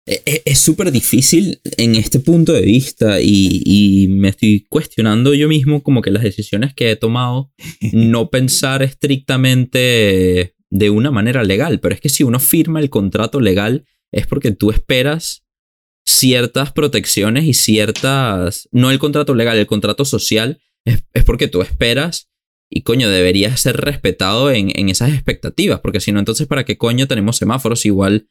Es 0.05 0.59
súper 0.59 0.91
difícil 0.91 1.61
en 1.77 1.95
este 1.95 2.19
punto 2.19 2.53
de 2.53 2.63
vista 2.63 3.21
y, 3.21 3.63
y 3.65 4.09
me 4.09 4.31
estoy 4.31 4.67
cuestionando 4.69 5.33
yo 5.33 5.47
mismo 5.47 5.83
como 5.83 6.03
que 6.03 6.11
las 6.11 6.25
decisiones 6.25 6.75
que 6.75 6.91
he 6.91 6.97
tomado 6.97 7.53
no 7.93 8.29
pensar 8.29 8.83
estrictamente 8.83 10.57
de 10.71 10.91
una 10.91 11.11
manera 11.11 11.45
legal, 11.45 11.79
pero 11.81 11.95
es 11.95 12.01
que 12.01 12.09
si 12.09 12.25
uno 12.25 12.41
firma 12.41 12.81
el 12.81 12.91
contrato 12.91 13.41
legal 13.41 13.85
es 14.11 14.27
porque 14.27 14.51
tú 14.51 14.71
esperas 14.71 15.45
ciertas 16.05 16.73
protecciones 16.73 17.45
y 17.45 17.55
ciertas, 17.55 18.69
no 18.73 18.91
el 18.91 18.99
contrato 18.99 19.35
legal, 19.35 19.59
el 19.59 19.67
contrato 19.67 20.05
social 20.05 20.61
es, 20.85 21.05
es 21.13 21.25
porque 21.25 21.47
tú 21.47 21.63
esperas 21.63 22.29
y 22.75 22.83
coño, 22.83 23.11
debería 23.11 23.55
ser 23.57 23.77
respetado 23.77 24.51
en, 24.51 24.73
en 24.75 24.89
esas 24.89 25.13
expectativas, 25.13 25.81
porque 25.81 26.01
si 26.01 26.11
no, 26.11 26.19
entonces 26.19 26.47
¿para 26.47 26.65
qué 26.65 26.79
coño 26.79 27.07
tenemos 27.07 27.37
semáforos? 27.37 27.85
Igual 27.85 28.29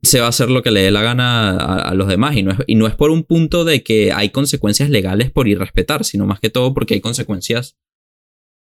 se 0.00 0.20
va 0.20 0.26
a 0.26 0.30
hacer 0.30 0.50
lo 0.50 0.62
que 0.62 0.70
le 0.70 0.82
dé 0.82 0.90
la 0.90 1.02
gana 1.02 1.50
a, 1.50 1.90
a 1.90 1.94
los 1.94 2.08
demás 2.08 2.36
y 2.36 2.42
no, 2.42 2.52
es, 2.52 2.58
y 2.66 2.76
no 2.76 2.86
es 2.86 2.94
por 2.94 3.10
un 3.10 3.24
punto 3.24 3.64
de 3.64 3.82
que 3.82 4.12
hay 4.12 4.30
consecuencias 4.30 4.88
legales 4.88 5.30
por 5.30 5.48
irrespetar, 5.48 6.04
sino 6.04 6.26
más 6.26 6.40
que 6.40 6.50
todo 6.50 6.72
porque 6.72 6.94
hay 6.94 7.00
consecuencias 7.00 7.76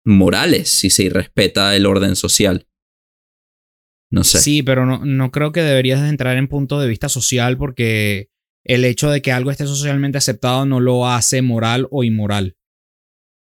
morales 0.05 0.69
si 0.69 0.91
se 0.91 1.05
irrespeta 1.05 1.75
el 1.75 1.87
orden 1.87 2.17
social. 2.17 2.69
No 4.11 4.23
sé. 4.23 4.39
Sí, 4.39 4.63
pero 4.63 4.87
no, 4.87 5.05
no 5.05 5.31
creo 5.31 5.53
que 5.53 5.63
deberías 5.63 6.09
entrar 6.09 6.37
en 6.37 6.47
punto 6.47 6.79
de 6.79 6.89
vista 6.89 7.09
social 7.09 7.57
porque 7.57 8.29
el 8.65 8.85
hecho 8.85 9.11
de 9.11 9.23
que 9.23 9.33
algo 9.33 9.51
esté 9.51 9.67
socialmente 9.67 10.19
aceptado 10.19 10.67
no 10.67 10.81
lo 10.81 11.09
hace 11.09 11.43
moral 11.43 11.87
o 11.91 12.05
inmoral. 12.05 12.57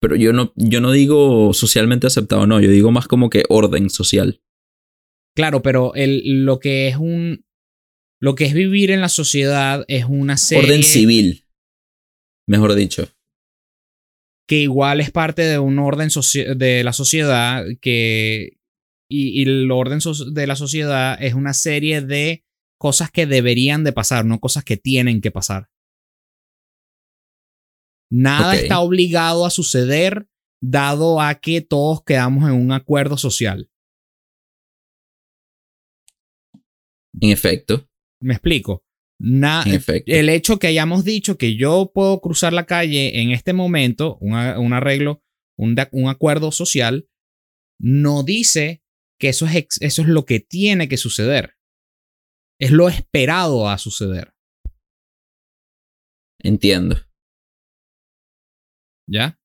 Pero 0.00 0.16
yo 0.16 0.32
no, 0.32 0.52
yo 0.56 0.80
no 0.80 0.90
digo 0.90 1.52
socialmente 1.54 2.06
aceptado, 2.06 2.46
no, 2.46 2.60
yo 2.60 2.68
digo 2.68 2.90
más 2.90 3.06
como 3.06 3.30
que 3.30 3.44
orden 3.48 3.88
social. 3.88 4.42
Claro, 5.34 5.62
pero 5.62 5.94
el, 5.94 6.44
lo 6.44 6.58
que 6.58 6.88
es 6.88 6.96
un. 6.96 7.44
Lo 8.22 8.36
que 8.36 8.44
es 8.44 8.54
vivir 8.54 8.92
en 8.92 9.00
la 9.00 9.08
sociedad 9.08 9.84
es 9.88 10.04
una 10.04 10.36
serie 10.36 10.62
Orden 10.64 10.82
civil, 10.84 11.44
mejor 12.46 12.74
dicho. 12.74 13.08
que 14.48 14.58
igual 14.60 15.00
es 15.00 15.10
parte 15.10 15.42
de 15.42 15.58
un 15.58 15.78
orden 15.78 16.08
de 16.56 16.84
la 16.84 16.92
sociedad 16.92 17.64
que. 17.80 18.58
Y, 19.10 19.40
y 19.40 19.42
el 19.42 19.70
orden 19.70 20.00
so- 20.00 20.30
de 20.30 20.46
la 20.46 20.56
sociedad 20.56 21.22
es 21.22 21.34
una 21.34 21.52
serie 21.52 22.00
de 22.00 22.44
cosas 22.78 23.10
que 23.10 23.26
deberían 23.26 23.82
de 23.84 23.92
pasar, 23.92 24.24
no 24.24 24.38
cosas 24.40 24.64
que 24.64 24.76
tienen 24.76 25.20
que 25.20 25.30
pasar. 25.30 25.68
Nada 28.10 28.54
está 28.62 28.80
obligado 28.80 29.46
a 29.46 29.50
suceder 29.50 30.28
dado 30.62 31.20
a 31.20 31.34
que 31.34 31.60
todos 31.60 32.02
quedamos 32.04 32.44
en 32.48 32.54
un 32.54 32.72
acuerdo 32.72 33.16
social. 33.16 33.68
En 37.20 37.30
efecto, 37.30 37.88
¿Me 38.22 38.34
explico? 38.34 38.84
Na- 39.18 39.62
efecto. 39.66 40.10
el 40.12 40.28
hecho 40.28 40.58
que 40.58 40.66
hayamos 40.66 41.04
dicho 41.04 41.38
que 41.38 41.54
yo 41.56 41.92
puedo 41.94 42.20
cruzar 42.20 42.52
la 42.52 42.66
calle 42.66 43.20
en 43.20 43.30
este 43.30 43.52
momento, 43.52 44.18
un, 44.20 44.34
arreglo, 44.34 45.22
un, 45.56 45.76
acuerdo 46.08 46.50
social, 46.50 47.08
no 47.80 48.24
dice 48.24 48.82
que 49.20 49.28
eso 49.28 49.46
es, 49.46 49.66
eso 49.80 50.02
es 50.02 50.08
lo 50.08 50.24
que 50.24 50.40
tiene 50.40 50.88
que 50.88 50.96
suceder. 50.96 51.54
Es 52.60 52.70
lo 52.72 52.88
esperado 52.88 53.68
a 53.68 53.78
suceder. 53.78 54.32
Entiendo. 56.40 56.96
¿Ya? 59.08 59.38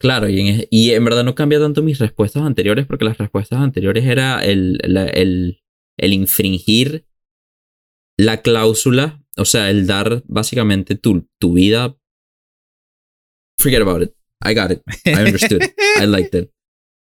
Claro, 0.00 0.28
y 0.28 0.40
en, 0.40 0.66
y 0.70 0.90
en 0.92 1.04
verdad 1.04 1.24
no 1.24 1.34
cambia 1.34 1.58
tanto 1.58 1.82
mis 1.82 1.98
respuestas 1.98 2.42
anteriores 2.42 2.86
porque 2.86 3.04
las 3.04 3.18
respuestas 3.18 3.60
anteriores 3.60 4.04
era 4.04 4.44
el, 4.44 4.78
la- 4.82 5.06
el, 5.06 5.62
el 5.98 6.12
infringir 6.12 7.06
la 8.18 8.42
cláusula, 8.42 9.22
o 9.36 9.44
sea, 9.44 9.70
el 9.70 9.86
dar 9.86 10.22
básicamente 10.26 10.94
tu, 10.96 11.28
tu 11.40 11.54
vida. 11.54 11.96
Forget 13.58 13.82
about 13.82 14.02
it. 14.02 14.12
I 14.44 14.54
got 14.54 14.70
it. 14.70 14.82
I 15.06 15.14
understood. 15.24 15.62
I 16.00 16.06
liked 16.06 16.34
it. 16.38 16.50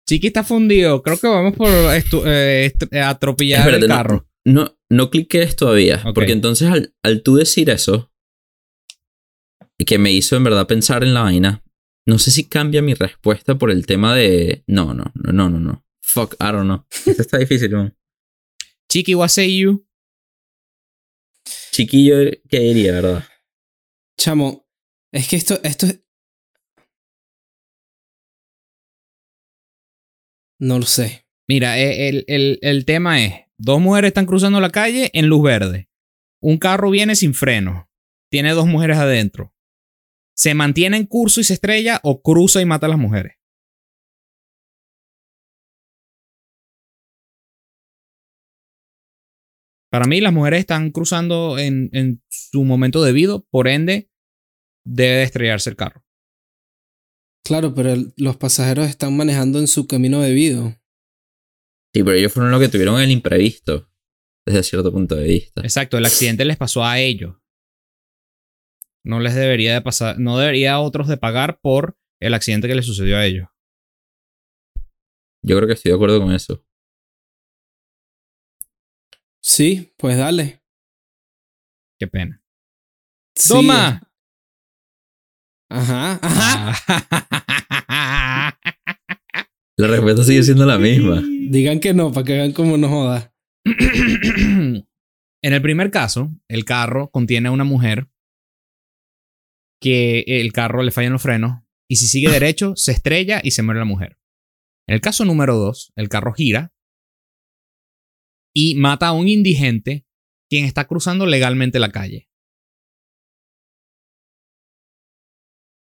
Chiqui 0.08 0.28
está 0.28 0.44
fundido. 0.44 1.02
Creo 1.02 1.18
que 1.18 1.26
vamos 1.26 1.54
por 1.54 1.68
estu- 1.68 2.22
eh, 2.26 2.72
eh, 2.92 3.00
atropellar 3.00 3.60
Espérate, 3.60 3.84
el 3.84 3.88
no- 3.88 3.94
carro. 3.94 4.28
No, 4.44 4.78
no 4.88 5.10
cliques 5.10 5.56
todavía, 5.56 6.00
porque 6.14 6.30
entonces 6.30 6.68
al, 6.70 6.94
al 7.02 7.24
tú 7.24 7.34
decir 7.34 7.68
eso, 7.68 8.12
que 9.84 9.98
me 9.98 10.12
hizo 10.12 10.36
en 10.36 10.44
verdad 10.44 10.68
pensar 10.68 11.02
en 11.02 11.14
la 11.14 11.22
vaina, 11.22 11.64
no 12.06 12.20
sé 12.20 12.30
si 12.30 12.44
cambia 12.44 12.80
mi 12.80 12.94
respuesta 12.94 13.58
por 13.58 13.72
el 13.72 13.86
tema 13.86 14.14
de 14.14 14.62
no, 14.68 14.94
no, 14.94 15.10
no, 15.14 15.32
no, 15.32 15.50
no, 15.50 15.58
no. 15.58 15.84
Fuck, 16.00 16.34
I 16.34 16.52
don't 16.52 16.62
know. 16.66 16.86
Esto 17.04 17.22
está 17.22 17.38
difícil, 17.38 17.70
man. 17.72 17.96
Chiqui, 18.88 19.12
you? 19.12 19.86
Chiquillo, 21.72 22.16
¿qué 22.48 22.60
diría, 22.60 22.92
verdad? 22.92 23.24
Chamo, 24.18 24.66
es 25.12 25.28
que 25.28 25.36
esto, 25.36 25.58
esto 25.62 25.86
es... 25.86 26.00
No 30.58 30.78
lo 30.78 30.86
sé. 30.86 31.26
Mira, 31.48 31.78
eh, 31.78 32.08
el, 32.08 32.24
el- 32.28 32.58
el 32.62 32.84
tema 32.84 33.22
es, 33.24 33.34
dos 33.58 33.80
mujeres 33.80 34.08
están 34.08 34.26
cruzando 34.26 34.60
la 34.60 34.70
calle 34.70 35.10
en 35.12 35.26
luz 35.26 35.42
verde. 35.42 35.88
Un 36.40 36.58
carro 36.58 36.90
viene 36.90 37.14
sin 37.14 37.34
freno. 37.34 37.90
Tiene 38.30 38.52
dos 38.52 38.66
mujeres 38.66 38.96
adentro. 38.98 39.54
¿Se 40.34 40.54
mantiene 40.54 40.96
en 40.96 41.06
curso 41.06 41.40
y 41.40 41.44
se 41.44 41.54
estrella 41.54 42.00
o 42.02 42.20
cruza 42.22 42.60
y 42.60 42.66
mata 42.66 42.86
a 42.86 42.88
las 42.90 42.98
mujeres? 42.98 43.36
Para 49.96 50.08
mí, 50.08 50.20
las 50.20 50.34
mujeres 50.34 50.60
están 50.60 50.90
cruzando 50.90 51.58
en, 51.58 51.88
en 51.94 52.22
su 52.28 52.64
momento 52.64 53.02
debido, 53.02 53.46
por 53.50 53.66
ende, 53.66 54.10
debe 54.84 55.14
de 55.16 55.22
estrellarse 55.22 55.70
el 55.70 55.76
carro. 55.76 56.04
Claro, 57.42 57.72
pero 57.74 57.94
el- 57.94 58.12
los 58.18 58.36
pasajeros 58.36 58.88
están 58.90 59.16
manejando 59.16 59.58
en 59.58 59.66
su 59.68 59.86
camino 59.86 60.20
debido. 60.20 60.68
Sí, 61.94 62.02
pero 62.04 62.12
ellos 62.12 62.30
fueron 62.30 62.52
los 62.52 62.60
que 62.60 62.68
tuvieron 62.68 63.00
el 63.00 63.10
imprevisto, 63.10 63.88
desde 64.44 64.64
cierto 64.64 64.92
punto 64.92 65.14
de 65.14 65.28
vista. 65.28 65.62
Exacto, 65.62 65.96
el 65.96 66.04
accidente 66.04 66.44
les 66.44 66.58
pasó 66.58 66.84
a 66.84 66.98
ellos. 67.00 67.36
No 69.02 69.18
les 69.18 69.34
debería 69.34 69.72
de 69.72 69.80
pasar, 69.80 70.18
no 70.18 70.36
debería 70.36 70.74
a 70.74 70.80
otros 70.80 71.08
de 71.08 71.16
pagar 71.16 71.58
por 71.62 71.96
el 72.20 72.34
accidente 72.34 72.68
que 72.68 72.74
les 72.74 72.84
sucedió 72.84 73.16
a 73.16 73.24
ellos. 73.24 73.48
Yo 75.42 75.56
creo 75.56 75.66
que 75.66 75.72
estoy 75.72 75.90
de 75.92 75.96
acuerdo 75.96 76.20
con 76.20 76.34
eso. 76.34 76.65
Sí, 79.46 79.94
pues 79.96 80.18
dale. 80.18 80.60
Qué 82.00 82.08
pena. 82.08 82.42
Sí. 83.36 83.50
¡Toma! 83.50 84.02
Ajá, 85.70 86.18
ajá. 86.20 86.74
Ah. 87.86 88.58
La 89.78 89.86
respuesta 89.86 90.24
sigue 90.24 90.42
siendo 90.42 90.66
la 90.66 90.78
misma. 90.78 91.22
Digan 91.22 91.78
que 91.78 91.94
no, 91.94 92.10
para 92.10 92.24
que 92.24 92.32
vean 92.32 92.52
cómo 92.52 92.76
no 92.76 92.88
joda. 92.88 93.32
en 93.64 94.82
el 95.42 95.62
primer 95.62 95.92
caso, 95.92 96.34
el 96.48 96.64
carro 96.64 97.10
contiene 97.12 97.48
a 97.48 97.52
una 97.52 97.64
mujer 97.64 98.08
que 99.80 100.24
el 100.26 100.52
carro 100.52 100.82
le 100.82 100.90
fallan 100.90 101.12
los 101.12 101.22
frenos 101.22 101.62
y 101.88 101.96
si 101.96 102.08
sigue 102.08 102.30
derecho 102.32 102.74
se 102.74 102.90
estrella 102.90 103.40
y 103.44 103.52
se 103.52 103.62
muere 103.62 103.78
la 103.78 103.86
mujer. 103.86 104.18
En 104.88 104.94
el 104.94 105.00
caso 105.00 105.24
número 105.24 105.54
dos, 105.54 105.92
el 105.94 106.08
carro 106.08 106.32
gira 106.32 106.72
y 108.58 108.74
mata 108.76 109.08
a 109.08 109.12
un 109.12 109.28
indigente 109.28 110.06
quien 110.48 110.64
está 110.64 110.86
cruzando 110.86 111.26
legalmente 111.26 111.78
la 111.78 111.90
calle. 111.90 112.30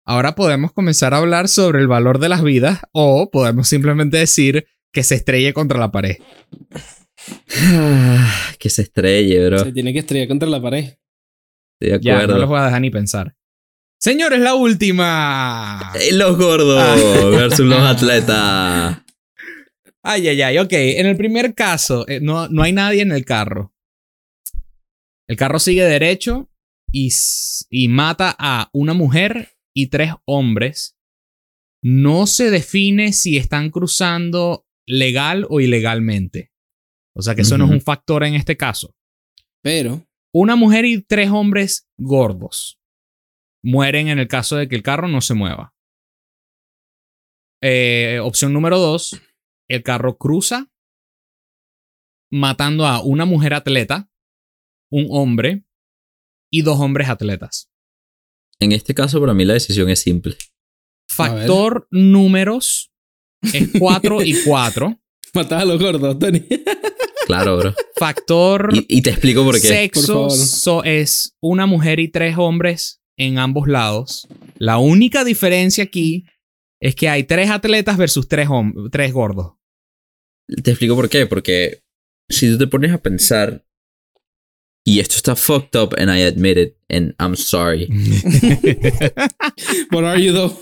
Ahora 0.07 0.35
podemos 0.35 0.73
comenzar 0.73 1.13
a 1.13 1.19
hablar 1.19 1.49
sobre 1.49 1.81
el 1.81 1.87
valor 1.87 2.19
de 2.19 2.31
las 2.31 2.43
vidas 2.43 2.81
o 2.93 3.31
podemos 3.31 3.69
simplemente 3.69 4.17
decir 4.17 4.67
que 4.91 5.03
se 5.03 5.17
estrelle 5.17 5.53
contra 5.53 5.79
la 5.79 5.93
pared. 5.93 6.17
que 8.59 8.71
se 8.71 8.83
estrelle, 8.83 9.47
bro. 9.51 9.59
Se 9.65 9.73
tiene 9.73 9.93
que 9.93 9.99
estrellar 9.99 10.29
contra 10.29 10.49
la 10.49 10.61
pared. 10.63 10.95
Estoy 11.79 11.99
de 11.99 12.01
Ya, 12.03 12.15
acuerdo. 12.15 12.35
no 12.35 12.41
los 12.41 12.49
voy 12.49 12.59
a 12.61 12.65
dejar 12.65 12.81
ni 12.81 12.91
pensar. 12.91 13.37
Señores, 14.01 14.41
la 14.41 14.55
última. 14.55 15.93
Eh, 15.95 16.13
Los 16.15 16.37
gordos 16.39 16.81
Ah. 16.81 16.97
versus 17.31 17.67
los 17.67 17.79
atletas. 17.81 19.02
Ay, 20.05 20.29
ay, 20.29 20.43
ay. 20.43 20.59
Ok, 20.59 20.73
en 20.73 21.07
el 21.07 21.17
primer 21.17 21.55
caso, 21.55 22.07
eh, 22.09 22.21
no, 22.21 22.49
no 22.49 22.63
hay 22.63 22.73
nadie 22.73 23.03
en 23.03 23.13
el 23.13 23.25
carro. 23.25 23.73
El 25.29 25.37
carro 25.37 25.59
sigue 25.59 25.85
derecho 25.85 26.51
y, 26.91 27.11
y 27.71 27.89
mata 27.89 28.35
a 28.39 28.69
una 28.73 28.95
mujer 28.95 29.57
y 29.75 29.87
tres 29.87 30.13
hombres. 30.25 30.97
No 31.83 32.27
se 32.27 32.51
define 32.51 33.13
si 33.13 33.37
están 33.37 33.71
cruzando 33.71 34.67
legal 34.87 35.47
o 35.49 35.61
ilegalmente. 35.61 36.53
O 37.15 37.23
sea 37.23 37.35
que 37.35 37.43
eso 37.43 37.59
no 37.59 37.67
es 37.67 37.71
un 37.71 37.81
factor 37.81 38.25
en 38.25 38.35
este 38.35 38.57
caso. 38.57 38.95
Pero, 39.63 40.07
Una 40.35 40.57
mujer 40.57 40.85
y 40.87 41.03
tres 41.03 41.31
hombres 41.31 41.89
gordos 41.99 42.81
mueren 43.63 44.09
en 44.09 44.19
el 44.19 44.29
caso 44.29 44.57
de 44.57 44.67
que 44.67 44.75
el 44.75 44.83
carro 44.83 45.07
no 45.07 45.21
se 45.21 45.35
mueva. 45.35 45.75
Eh, 47.63 48.19
opción 48.23 48.53
número 48.53 48.79
dos, 48.79 49.21
el 49.75 49.83
carro 49.83 50.17
cruza 50.19 50.71
matando 52.31 52.87
a 52.87 53.03
una 53.03 53.25
mujer 53.25 53.55
atleta, 53.55 54.11
un 54.91 55.07
hombre 55.11 55.65
y 56.51 56.63
dos 56.63 56.79
hombres 56.81 57.09
atletas. 57.09 57.71
En 58.61 58.73
este 58.73 58.95
caso, 58.95 59.21
para 59.21 59.35
mí 59.35 59.45
la 59.45 59.55
decisión 59.55 59.89
es 59.91 60.01
simple. 60.01 60.37
Factor 61.09 61.89
números 61.91 62.91
es 63.53 63.71
4 63.79 64.23
y 64.23 64.35
4. 64.45 64.99
matas 65.35 65.63
a 65.63 65.65
los 65.65 65.81
gordos, 65.81 66.19
Tony. 66.19 66.43
Claro, 67.25 67.57
bro. 67.57 67.73
Factor 67.97 68.71
Y, 68.75 68.99
y 68.99 69.01
te 69.03 69.11
explico 69.11 69.45
por 69.45 69.55
qué. 69.55 69.61
Por 69.61 69.69
Sexo 69.69 70.13
favor. 70.29 70.31
so- 70.33 70.83
es 70.85 71.37
una 71.41 71.67
mujer 71.67 72.01
y 72.01 72.09
tres 72.09 72.37
hombres 72.37 73.01
en 73.17 73.39
ambos 73.39 73.69
lados. 73.69 74.27
La 74.57 74.79
única 74.79 75.23
diferencia 75.25 75.85
aquí 75.85 76.27
es 76.81 76.97
que 76.97 77.09
hay 77.09 77.23
tres 77.23 77.49
atletas 77.49 77.97
versus 77.97 78.27
tres, 78.27 78.49
tres 78.91 79.13
gordos. 79.13 79.53
Te 80.63 80.71
explico 80.73 80.95
por 80.97 81.09
qué. 81.09 81.27
Porque 81.27 81.83
si 82.29 82.51
tú 82.51 82.59
te 82.59 82.67
pones 82.67 82.93
a 82.93 82.99
pensar, 83.03 83.65
y 84.85 84.99
esto 85.01 85.15
está 85.17 85.37
fucked 85.37 85.79
up, 85.81 85.95
and 85.99 86.11
I 86.11 86.23
admit 86.23 86.59
it, 86.59 86.77
and 86.89 87.15
I'm 87.21 87.37
sorry. 87.37 87.89
What 89.91 90.05
are 90.05 90.21
you 90.23 90.33
though? 90.33 90.57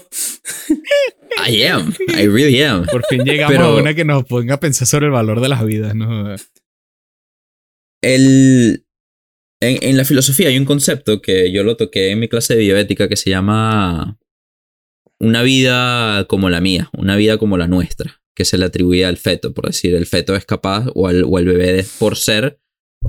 I 1.46 1.64
am. 1.64 1.94
I 2.16 2.26
really 2.26 2.62
am. 2.62 2.84
Por 2.86 3.02
fin 3.06 3.24
llegamos 3.24 3.52
Pero- 3.56 3.64
a 3.66 3.76
una 3.76 3.94
que 3.94 4.04
nos 4.04 4.24
ponga 4.24 4.54
a 4.54 4.60
pensar 4.60 4.86
sobre 4.86 5.06
el 5.06 5.12
valor 5.12 5.40
de 5.40 5.48
las 5.48 5.64
vidas. 5.64 5.94
¿no? 5.94 6.34
El, 8.02 8.84
en, 9.62 9.78
en 9.82 9.96
la 9.96 10.04
filosofía 10.04 10.48
hay 10.48 10.58
un 10.58 10.64
concepto 10.64 11.20
que 11.22 11.52
yo 11.52 11.62
lo 11.62 11.76
toqué 11.76 12.10
en 12.10 12.18
mi 12.20 12.28
clase 12.28 12.54
de 12.54 12.60
bioética 12.60 13.08
que 13.08 13.16
se 13.16 13.30
llama 13.30 14.18
una 15.18 15.42
vida 15.42 16.24
como 16.26 16.48
la 16.50 16.60
mía, 16.60 16.90
una 16.96 17.16
vida 17.16 17.36
como 17.38 17.56
la 17.58 17.68
nuestra, 17.68 18.19
que 18.40 18.46
se 18.46 18.56
le 18.56 18.64
atribuye 18.64 19.04
al 19.04 19.18
feto, 19.18 19.52
por 19.52 19.66
decir, 19.66 19.94
el 19.94 20.06
feto 20.06 20.34
es 20.34 20.46
capaz, 20.46 20.86
o 20.94 21.06
al, 21.08 21.24
o 21.24 21.36
al 21.36 21.44
bebé 21.44 21.72
de- 21.74 21.86
por 21.98 22.16
ser, 22.16 22.58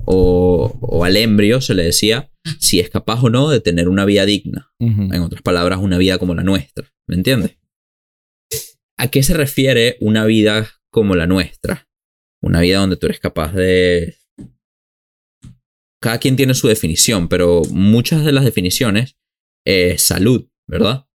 o, 0.06 0.78
o 0.82 1.06
al 1.06 1.16
embrio 1.16 1.62
se 1.62 1.74
le 1.74 1.84
decía, 1.84 2.30
si 2.60 2.82
es 2.82 2.90
capaz 2.90 3.24
o 3.24 3.30
no 3.30 3.49
de 3.49 3.62
tener 3.62 3.88
una 3.88 4.03
vida 4.03 4.26
digna. 4.26 4.74
En 5.14 5.22
otras 5.22 5.41
palabras, 5.41 5.80
una 5.80 5.98
vida 5.98 6.18
como 6.18 6.36
la 6.36 6.44
nuestra. 6.44 6.94
¿Me 7.08 7.16
entiendes? 7.16 7.58
¿A 8.98 9.08
qué 9.10 9.24
se 9.24 9.34
refiere 9.34 9.95
una 10.02 10.26
vida 10.26 10.70
como 10.91 11.16
la 11.16 11.28
nuestra? 11.28 11.88
Una 12.44 12.60
vida 12.60 12.80
donde 12.80 12.98
tú 12.98 13.06
eres 13.06 13.22
capaz 13.22 13.53
de... 13.53 14.18
Cada 16.02 16.18
quien 16.18 16.36
tiene 16.36 16.56
su 16.56 16.68
definición, 16.68 17.30
pero 17.30 17.62
muchas 17.72 18.26
de 18.26 18.34
las 18.34 18.44
definiciones 18.44 19.16
es 19.66 20.02
salud, 20.02 20.49
¿verdad? 20.68 21.06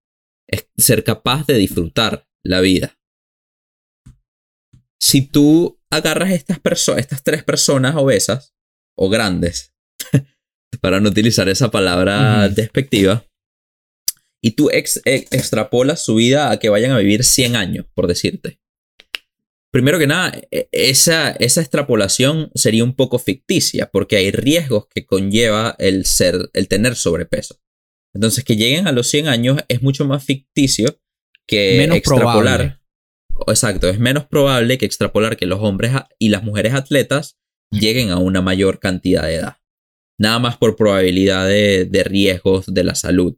Es 0.49 0.71
ser 0.79 1.05
capaz 1.05 1.47
de 1.47 1.59
disfrutar 1.59 2.27
la 2.45 2.61
vida. 2.61 2.97
Si 5.01 5.23
tú 5.23 5.79
agarras 5.91 6.31
estas, 6.31 6.59
perso- 6.61 6.97
estas 6.99 7.23
tres 7.23 7.45
personas 7.45 7.95
obesas 7.97 8.55
o 8.97 9.09
grandes, 9.09 9.73
para 10.81 11.01
no 11.01 11.09
utilizar 11.11 11.49
esa 11.49 11.71
palabra 11.71 12.49
despectiva, 12.49 13.25
y 14.43 14.53
tú 14.53 14.71
ex- 14.71 15.01
e- 15.05 15.27
extrapolas 15.31 16.03
su 16.05 16.15
vida 16.17 16.51
a 16.51 16.59
que 16.59 16.69
vayan 16.69 16.93
a 16.93 16.99
vivir 16.99 17.25
100 17.25 17.57
años, 17.57 17.87
por 17.95 18.07
decirte. 18.07 18.61
Primero 19.73 19.99
que 19.99 20.07
nada, 20.07 20.33
e- 20.51 20.69
esa, 20.73 21.31
esa 21.33 21.61
extrapolación 21.61 22.51
sería 22.55 22.85
un 22.85 22.95
poco 22.95 23.19
ficticia, 23.19 23.91
porque 23.91 24.17
hay 24.17 24.31
riesgos 24.31 24.87
que 24.95 25.05
conlleva 25.05 25.75
el 25.79 26.05
ser, 26.07 26.51
el 26.55 26.69
tener 26.69 26.97
sobrepeso. 26.97 27.61
Entonces, 28.15 28.45
que 28.45 28.57
lleguen 28.57 28.87
a 28.87 28.93
los 28.93 29.09
100 29.09 29.29
años 29.29 29.59
es 29.69 29.83
mucho 29.83 30.07
más 30.07 30.25
ficticio 30.25 30.99
que 31.47 31.77
Menos 31.79 31.99
extrapolar. 31.99 32.59
probable. 32.61 32.79
Exacto, 33.47 33.89
es 33.89 33.99
menos 33.99 34.27
probable 34.27 34.79
que 34.79 34.87
extrapolar 34.87 35.37
que 35.37 35.47
los 35.47 35.61
hombres 35.61 35.93
y 36.19 36.31
las 36.31 36.43
mujeres 36.43 36.75
atletas 36.75 37.37
lleguen 37.71 38.11
a 38.11 38.19
una 38.19 38.41
mayor 38.41 38.79
cantidad 38.79 39.23
de 39.23 39.37
edad. 39.37 39.57
Nada 40.19 40.39
más 40.39 40.57
por 40.57 40.77
probabilidad 40.77 41.47
de, 41.47 42.05
riesgos 42.05 42.73
de 42.73 42.85
la 42.85 42.95
salud. 42.95 43.37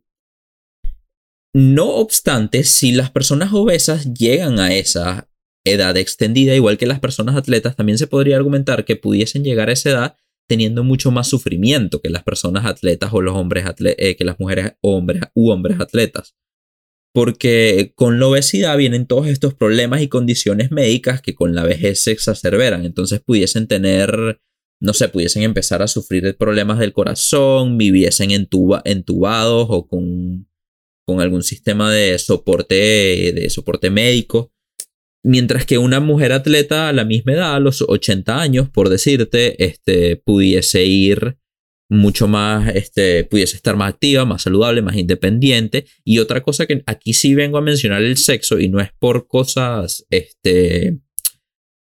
No 1.54 1.96
obstante, 1.96 2.62
si 2.62 2.92
las 2.92 3.10
personas 3.10 3.52
obesas 3.52 4.14
llegan 4.14 4.60
a 4.60 4.74
esa 4.74 5.28
edad 5.66 5.96
extendida, 5.96 6.54
igual 6.54 6.78
que 6.78 6.86
las 6.86 7.00
personas 7.00 7.36
atletas, 7.36 7.74
también 7.74 7.98
se 7.98 8.06
podría 8.06 8.36
argumentar 8.36 8.84
que 8.84 8.96
pudiesen 8.96 9.42
llegar 9.42 9.68
a 9.68 9.72
esa 9.72 9.90
edad 9.90 10.16
teniendo 10.48 10.84
mucho 10.84 11.10
más 11.10 11.26
sufrimiento 11.26 12.00
que 12.00 12.10
las 12.10 12.22
personas 12.22 12.64
atletas 12.64 13.10
o 13.12 13.20
los 13.20 13.34
hombres 13.34 13.66
eh, 13.80 14.16
que 14.16 14.24
las 14.24 14.38
mujeres 14.38 14.74
hombres 14.80 15.22
u 15.34 15.50
hombres 15.50 15.80
atletas. 15.80 16.36
Porque 17.18 17.90
con 17.96 18.20
la 18.20 18.28
obesidad 18.28 18.76
vienen 18.76 19.04
todos 19.08 19.26
estos 19.26 19.52
problemas 19.52 20.02
y 20.02 20.06
condiciones 20.06 20.70
médicas 20.70 21.20
que 21.20 21.34
con 21.34 21.52
la 21.52 21.64
vejez 21.64 21.98
se 21.98 22.12
exacerberan. 22.12 22.84
Entonces 22.86 23.18
pudiesen 23.18 23.66
tener, 23.66 24.40
no 24.80 24.92
sé, 24.92 25.08
pudiesen 25.08 25.42
empezar 25.42 25.82
a 25.82 25.88
sufrir 25.88 26.36
problemas 26.36 26.78
del 26.78 26.92
corazón, 26.92 27.76
viviesen 27.76 28.30
entuba- 28.30 28.82
entubados 28.84 29.66
o 29.68 29.88
con, 29.88 30.46
con 31.04 31.20
algún 31.20 31.42
sistema 31.42 31.92
de 31.92 32.16
soporte, 32.20 33.32
de 33.34 33.50
soporte 33.50 33.90
médico. 33.90 34.52
Mientras 35.24 35.66
que 35.66 35.78
una 35.78 35.98
mujer 35.98 36.30
atleta 36.30 36.88
a 36.88 36.92
la 36.92 37.04
misma 37.04 37.32
edad, 37.32 37.56
a 37.56 37.58
los 37.58 37.82
80 37.82 38.40
años, 38.40 38.68
por 38.70 38.90
decirte, 38.90 39.64
este, 39.64 40.14
pudiese 40.14 40.84
ir 40.84 41.37
mucho 41.88 42.28
más, 42.28 42.74
este, 42.74 43.24
pudiese 43.24 43.56
estar 43.56 43.76
más 43.76 43.94
activa, 43.94 44.24
más 44.24 44.42
saludable, 44.42 44.82
más 44.82 44.96
independiente. 44.96 45.86
Y 46.04 46.18
otra 46.18 46.42
cosa 46.42 46.66
que 46.66 46.82
aquí 46.86 47.14
sí 47.14 47.34
vengo 47.34 47.58
a 47.58 47.62
mencionar 47.62 48.02
el 48.02 48.16
sexo 48.16 48.58
y 48.58 48.68
no 48.68 48.80
es 48.80 48.90
por 48.98 49.26
cosas, 49.26 50.06
este, 50.10 50.98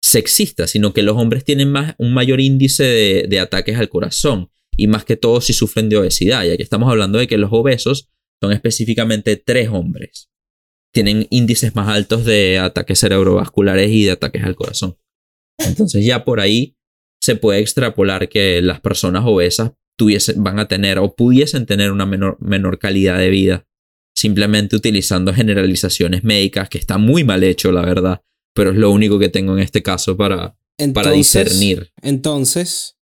sexistas, 0.03 0.71
sino 0.71 0.93
que 0.93 1.03
los 1.03 1.17
hombres 1.17 1.45
tienen 1.45 1.71
más, 1.71 1.95
un 1.97 2.13
mayor 2.13 2.41
índice 2.41 2.83
de, 2.83 3.25
de 3.29 3.39
ataques 3.39 3.77
al 3.77 3.89
corazón 3.89 4.49
y 4.75 4.87
más 4.87 5.05
que 5.05 5.15
todo 5.15 5.39
si 5.39 5.53
sufren 5.53 5.87
de 5.87 5.97
obesidad, 5.97 6.43
ya 6.43 6.57
que 6.57 6.63
estamos 6.63 6.89
hablando 6.89 7.19
de 7.19 7.27
que 7.27 7.37
los 7.37 7.51
obesos 7.53 8.09
son 8.41 8.51
específicamente 8.51 9.37
tres 9.37 9.69
hombres. 9.69 10.29
Tienen 10.93 11.27
índices 11.29 11.75
más 11.75 11.87
altos 11.87 12.25
de 12.25 12.59
ataques 12.59 12.99
cerebrovasculares 12.99 13.89
y 13.89 14.03
de 14.05 14.11
ataques 14.11 14.43
al 14.43 14.55
corazón. 14.55 14.97
Entonces 15.57 16.05
ya 16.05 16.25
por 16.25 16.39
ahí 16.39 16.75
se 17.21 17.35
puede 17.35 17.59
extrapolar 17.59 18.27
que 18.27 18.61
las 18.61 18.81
personas 18.81 19.23
obesas 19.25 19.71
tuviesen, 19.97 20.43
van 20.43 20.59
a 20.59 20.67
tener 20.67 20.99
o 20.99 21.15
pudiesen 21.15 21.65
tener 21.65 21.91
una 21.91 22.05
menor, 22.05 22.37
menor 22.39 22.79
calidad 22.79 23.17
de 23.17 23.29
vida 23.29 23.67
simplemente 24.15 24.75
utilizando 24.75 25.33
generalizaciones 25.33 26.23
médicas 26.23 26.69
que 26.69 26.77
está 26.77 26.97
muy 26.97 27.23
mal 27.23 27.43
hecho, 27.43 27.71
la 27.71 27.81
verdad, 27.81 28.21
pero 28.53 28.71
es 28.71 28.77
lo 28.77 28.91
único 28.91 29.19
que 29.19 29.29
tengo 29.29 29.53
en 29.53 29.63
este 29.63 29.81
caso 29.81 30.15
para, 30.15 30.57
para 30.93 31.11
discernir. 31.11 31.91
Entonces, 32.01 32.97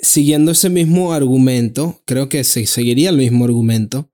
siguiendo 0.00 0.52
ese 0.52 0.70
mismo 0.70 1.12
argumento, 1.12 2.02
creo 2.06 2.28
que 2.28 2.42
se 2.44 2.66
seguiría 2.66 3.10
el 3.10 3.18
mismo 3.18 3.44
argumento. 3.44 4.10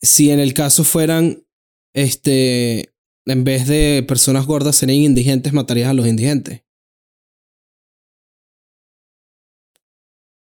Si 0.00 0.30
en 0.30 0.40
el 0.40 0.54
caso 0.54 0.82
fueran, 0.82 1.46
este, 1.94 2.91
en 3.26 3.44
vez 3.44 3.66
de 3.68 4.04
personas 4.06 4.46
gordas 4.46 4.76
serían 4.76 4.98
indigentes, 5.02 5.52
matarías 5.52 5.88
a 5.90 5.94
los 5.94 6.06
indigentes. 6.06 6.62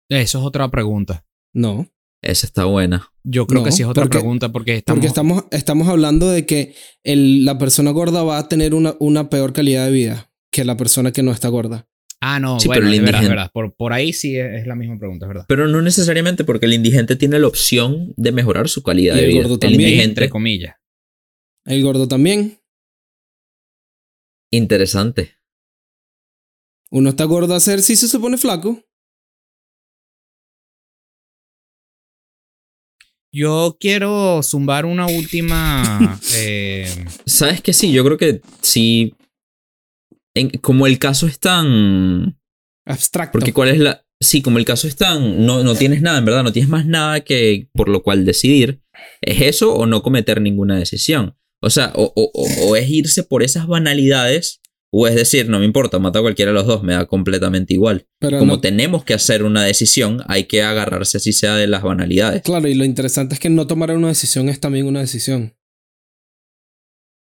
Eso 0.10 0.40
es 0.40 0.46
otra 0.46 0.70
pregunta. 0.70 1.26
No, 1.54 1.88
Esa 2.22 2.48
está 2.48 2.66
buena. 2.66 3.12
Yo 3.24 3.46
creo 3.46 3.62
No, 3.62 3.66
que 3.66 3.72
sí 3.72 3.84
es 3.84 3.88
otra 3.88 4.04
porque- 4.04 4.18
pregunta 4.18 4.52
porque 4.52 4.76
estamos... 4.78 4.98
porque 4.98 5.08
estamos, 5.08 5.44
estamos 5.52 5.88
hablando 5.88 6.30
de 6.32 6.46
que 6.48 6.74
el- 7.04 7.46
la 7.46 7.58
persona 7.60 7.92
gorda 7.92 8.24
va 8.24 8.40
a 8.40 8.48
tener 8.48 8.74
una, 8.74 8.96
una 9.00 9.30
peor 9.30 9.54
calidad 9.54 9.86
de 9.86 9.92
vida 9.92 10.32
que 10.52 10.66
la 10.66 10.76
persona 10.76 11.12
que 11.12 11.22
no 11.22 11.32
está 11.32 11.50
gorda. 11.50 11.88
Ah, 12.22 12.40
no, 12.40 12.60
Sí, 12.60 12.68
bueno, 12.68 12.82
pero 12.82 12.92
el 12.94 13.02
verdad, 13.02 13.20
indigente- 13.20 13.30
verdad. 13.36 13.52
Por, 13.54 13.76
por 13.76 13.94
ahí 13.94 14.12
sí 14.12 14.38
es, 14.38 14.62
es 14.62 14.68
la 14.68 14.74
misma 14.76 14.98
pregunta, 14.98 15.26
es 15.26 15.28
verdad. 15.28 15.46
Pero 15.48 15.68
no 15.68 15.82
necesariamente 15.84 16.44
porque 16.44 16.66
el 16.66 16.74
indigente 16.74 17.16
tiene 17.16 17.38
la 17.38 17.48
opción 17.48 18.14
de 18.18 18.32
mejorar 18.32 18.70
su 18.70 18.82
calidad 18.82 19.16
Y 19.16 19.20
de 19.20 19.26
el 19.26 19.32
vida. 19.32 19.42
gordo 19.44 19.54
El 19.56 19.60
también. 19.60 19.82
Entre 19.82 19.92
indigente, 19.98 20.30
comillas. 20.30 20.76
El 21.66 21.84
gordo 21.84 22.08
también. 22.08 22.60
Interesante. 24.52 25.36
Uno 26.92 27.10
está 27.10 27.24
gordo 27.26 27.54
a 27.54 27.58
hacer 27.58 27.82
si 27.82 27.96
se 27.96 28.20
pone 28.20 28.38
flaco. 28.38 28.82
Yo 33.34 33.78
quiero 33.80 34.42
zumbar 34.44 34.86
una 34.86 35.08
última. 35.08 36.20
eh, 36.36 37.06
¿Sabes 37.26 37.62
que 37.62 37.74
sí? 37.74 37.92
Yo 37.92 38.04
creo 38.06 38.18
que 38.18 38.42
sí. 38.62 39.14
En- 40.34 40.50
como 40.62 40.88
el 40.88 41.00
caso 41.00 41.28
es 41.28 41.40
tan. 41.40 42.40
Abstracto. 42.86 43.34
Porque 43.34 43.54
cuál 43.54 43.70
es 43.70 43.80
la. 43.80 44.06
Sí, 44.22 44.42
como 44.42 44.58
el 44.58 44.66
caso 44.66 44.88
es 44.88 44.96
tan. 44.96 45.46
No, 45.46 45.64
no 45.64 45.76
tienes 45.76 46.02
nada, 46.02 46.20
en 46.20 46.26
verdad, 46.26 46.44
no 46.44 46.54
tienes 46.54 46.70
más 46.70 46.86
nada 46.86 47.22
que 47.22 47.68
por 47.74 47.90
lo 47.90 48.02
cual 48.02 48.24
decidir. 48.24 48.82
¿Es 49.22 49.42
eso 49.42 49.74
o 49.74 49.86
no 49.86 50.02
cometer 50.02 50.40
ninguna 50.40 50.78
decisión? 50.78 51.38
O 51.62 51.70
sea, 51.70 51.92
o, 51.96 52.12
o- 52.16 52.32
o- 52.34 52.68
o 52.70 52.76
es 52.76 52.90
irse 52.90 53.24
por 53.24 53.42
esas 53.44 53.66
banalidades, 53.68 54.62
o 54.94 55.08
es 55.08 55.16
decir, 55.16 55.50
no 55.50 55.60
me 55.60 55.66
importa, 55.66 56.00
mata 56.00 56.20
a 56.20 56.22
cualquiera 56.22 56.52
de 56.52 56.56
los 56.56 56.68
dos, 56.68 56.84
me 56.84 56.94
da 56.94 57.06
completamente 57.06 57.74
igual. 57.74 58.08
Pero 58.20 58.40
Como 58.40 58.54
no- 58.56 58.62
tenemos 58.62 59.04
que 59.04 59.14
hacer 59.14 59.44
una 59.44 59.64
decisión, 59.64 60.22
hay 60.28 60.46
que 60.46 60.62
agarrarse 60.64 61.18
así 61.18 61.34
sea 61.34 61.56
de 61.56 61.68
las 61.68 61.84
banalidades. 61.84 62.44
Claro, 62.44 62.68
y 62.68 62.76
lo 62.76 62.86
interesante 62.86 63.34
es 63.34 63.40
que 63.40 63.50
no 63.50 63.68
tomar 63.68 63.92
una 63.92 64.08
decisión 64.10 64.48
es 64.50 64.60
también 64.60 64.86
una 64.86 65.02
decisión. 65.02 65.56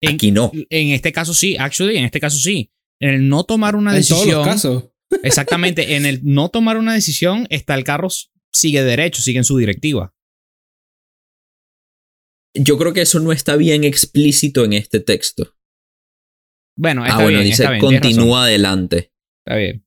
en, 0.02 0.16
Aquí 0.16 0.32
no. 0.32 0.52
en 0.54 0.90
este 0.92 1.12
caso 1.12 1.34
sí, 1.34 1.58
actually, 1.60 1.98
en 1.98 2.06
este 2.06 2.20
caso 2.22 2.38
sí. 2.38 2.72
En 3.02 3.10
el 3.10 3.28
no 3.30 3.44
tomar 3.44 3.76
una 3.76 3.92
En 3.96 4.04
todos 4.06 4.20
decisión. 4.22 4.38
los 4.40 4.48
casos. 4.48 4.84
Exactamente, 5.24 5.96
en 5.96 6.06
el 6.06 6.20
no 6.24 6.50
tomar 6.50 6.78
una 6.78 6.94
decisión, 6.94 7.48
está 7.50 7.76
el 7.76 7.84
carro 7.84 8.08
sigue 8.54 8.84
derecho, 8.84 9.22
sigue 9.22 9.40
en 9.40 9.44
su 9.44 9.58
directiva. 9.58 10.14
Yo 12.54 12.78
creo 12.78 12.94
que 12.94 13.02
eso 13.02 13.20
no 13.20 13.32
está 13.32 13.56
bien 13.56 13.84
explícito 13.84 14.66
en 14.66 14.74
este 14.74 15.00
texto. 15.00 15.56
Bueno, 16.78 17.04
está 17.04 17.18
ah, 17.18 17.24
bueno, 17.24 17.40
bien, 17.40 17.50
dice 17.50 17.64
está 17.64 17.72
bien, 17.72 17.82
continúa 17.82 18.46
adelante. 18.46 19.12
Está 19.46 19.58
bien. 19.58 19.86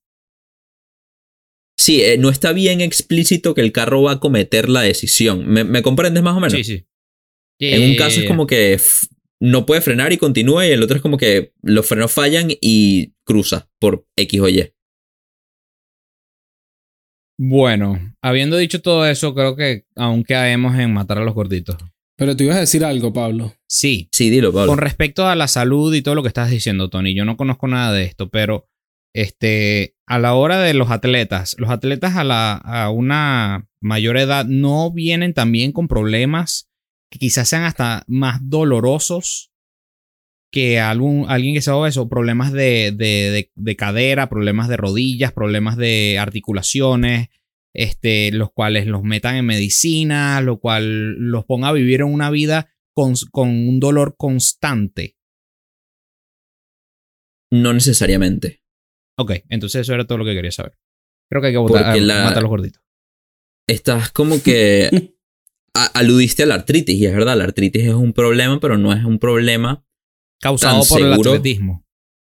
Sí, 1.79 2.03
eh, 2.03 2.19
no 2.19 2.29
está 2.29 2.53
bien 2.53 2.81
explícito 2.81 3.55
que 3.55 3.63
el 3.63 3.73
carro 3.73 4.03
va 4.03 4.13
a 4.13 4.21
cometer 4.21 4.69
la 4.69 4.83
decisión. 4.83 5.47
¿Me, 5.47 5.65
me 5.65 5.83
comprendes 5.83 6.23
más 6.23 6.37
o 6.37 6.41
menos? 6.41 6.53
Sí, 6.53 6.65
sí. 6.65 6.87
En 7.59 7.91
un 7.91 7.97
caso 7.97 8.21
Eh, 8.21 8.23
es 8.25 8.29
como 8.29 8.47
que 8.47 8.79
no 9.41 9.67
puede 9.67 9.81
frenar 9.81 10.13
y 10.13 10.19
continúa, 10.19 10.67
y 10.67 10.71
el 10.71 10.83
otro 10.83 10.97
es 10.97 11.03
como 11.03 11.17
que 11.17 11.53
los 11.63 11.87
frenos 11.87 12.13
fallan 12.13 12.49
y 12.61 13.15
cruza 13.25 13.69
por 13.81 14.07
X 14.17 14.41
o 14.41 14.49
Y. 14.49 14.73
Bueno, 17.39 18.15
habiendo 18.23 18.57
dicho 18.57 18.83
todo 18.83 19.05
eso, 19.07 19.35
creo 19.35 19.57
que 19.57 19.85
aún 19.97 20.23
caemos 20.23 20.79
en 20.79 20.93
matar 20.93 21.19
a 21.19 21.25
los 21.25 21.35
gorditos. 21.35 21.77
Pero 22.23 22.37
tú 22.37 22.45
ibas 22.45 22.57
a 22.57 22.61
decir 22.61 22.85
algo, 22.85 23.13
Pablo. 23.13 23.53
Sí, 23.69 24.09
Sí, 24.13 24.31
dilo, 24.31 24.53
Pablo. 24.53 24.69
con 24.69 24.79
respecto 24.79 25.27
a 25.27 25.35
la 25.35 25.49
salud 25.49 25.93
y 25.93 26.03
todo 26.03 26.15
lo 26.15 26.23
que 26.23 26.29
estás 26.29 26.51
diciendo, 26.51 26.89
Tony, 26.89 27.15
yo 27.15 27.25
no 27.25 27.37
conozco 27.37 27.67
nada 27.67 27.93
de 27.93 28.05
esto, 28.05 28.29
pero 28.31 28.69
este, 29.13 29.97
a 30.07 30.21
la 30.21 30.35
hora 30.35 30.61
de 30.61 30.73
los 30.73 30.93
atletas, 30.93 31.57
los 31.59 31.69
atletas 31.69 32.15
a, 32.17 32.23
la, 32.23 32.53
a 32.55 32.91
una 32.91 33.69
mayor 33.81 34.19
edad 34.19 34.45
no 34.47 34.93
vienen 34.93 35.35
también 35.35 35.73
con 35.73 35.89
problemas 35.89 36.71
que 37.11 37.19
quizás 37.19 37.49
sean 37.49 37.65
hasta 37.65 38.05
más 38.07 38.39
dolorosos 38.49 39.51
que 40.53 40.79
algún, 40.79 41.27
alguien 41.29 41.55
que 41.55 41.61
sea 41.63 41.75
obeso, 41.75 42.09
problemas 42.09 42.53
de, 42.53 42.93
de, 42.95 43.31
de- 43.33 43.51
de 43.55 43.77
cadera, 43.77 44.29
problemas 44.29 44.69
de 44.69 44.77
rodillas, 44.77 45.33
problemas 45.33 45.77
de 45.77 46.19
articulaciones, 46.21 47.31
este, 47.75 48.31
los 48.33 48.51
cuales 48.53 48.87
los 48.87 49.03
metan 49.03 49.37
en 49.37 49.47
medicina, 49.47 50.41
lo 50.41 50.59
cual 50.61 51.15
los 51.15 51.45
ponga 51.45 51.69
a 51.69 51.73
vivir 51.73 52.05
una 52.05 52.31
vida 52.31 52.71
con, 52.95 53.15
con 53.31 53.49
un 53.49 53.81
dolor 53.81 54.17
constante. 54.19 55.17
No 57.51 57.73
necesariamente. 57.73 58.63
Ok, 59.19 59.33
entonces 59.49 59.83
eso 59.83 59.95
era 59.95 60.07
todo 60.07 60.19
lo 60.19 60.25
que 60.25 60.35
quería 60.35 60.53
saber. 60.53 60.79
Creo 61.31 61.41
que 61.43 61.49
hay 61.49 61.53
que 61.55 61.59
votar, 61.59 61.85
Porque 61.85 61.99
a- 61.99 62.03
la- 62.03 62.25
matar 62.25 62.39
a 62.39 62.41
los 62.43 62.51
gorditos. 62.51 62.83
Estás 63.69 64.11
como 64.11 64.43
que 64.43 64.89
a- 65.75 65.87
aludiste 65.99 66.43
a 66.43 66.47
la 66.47 66.55
artritis, 66.55 66.97
y 66.97 67.07
es 67.07 67.13
verdad, 67.15 67.37
la 67.37 67.45
artritis 67.45 67.85
es 67.85 67.95
un 67.95 68.13
problema, 68.13 68.59
pero 68.61 68.79
no 68.79 68.93
es 68.93 69.05
un 69.05 69.19
problema 69.19 69.85
Causado 70.41 70.83
por 70.89 71.01
el 71.01 71.13
atletismo. 71.13 71.87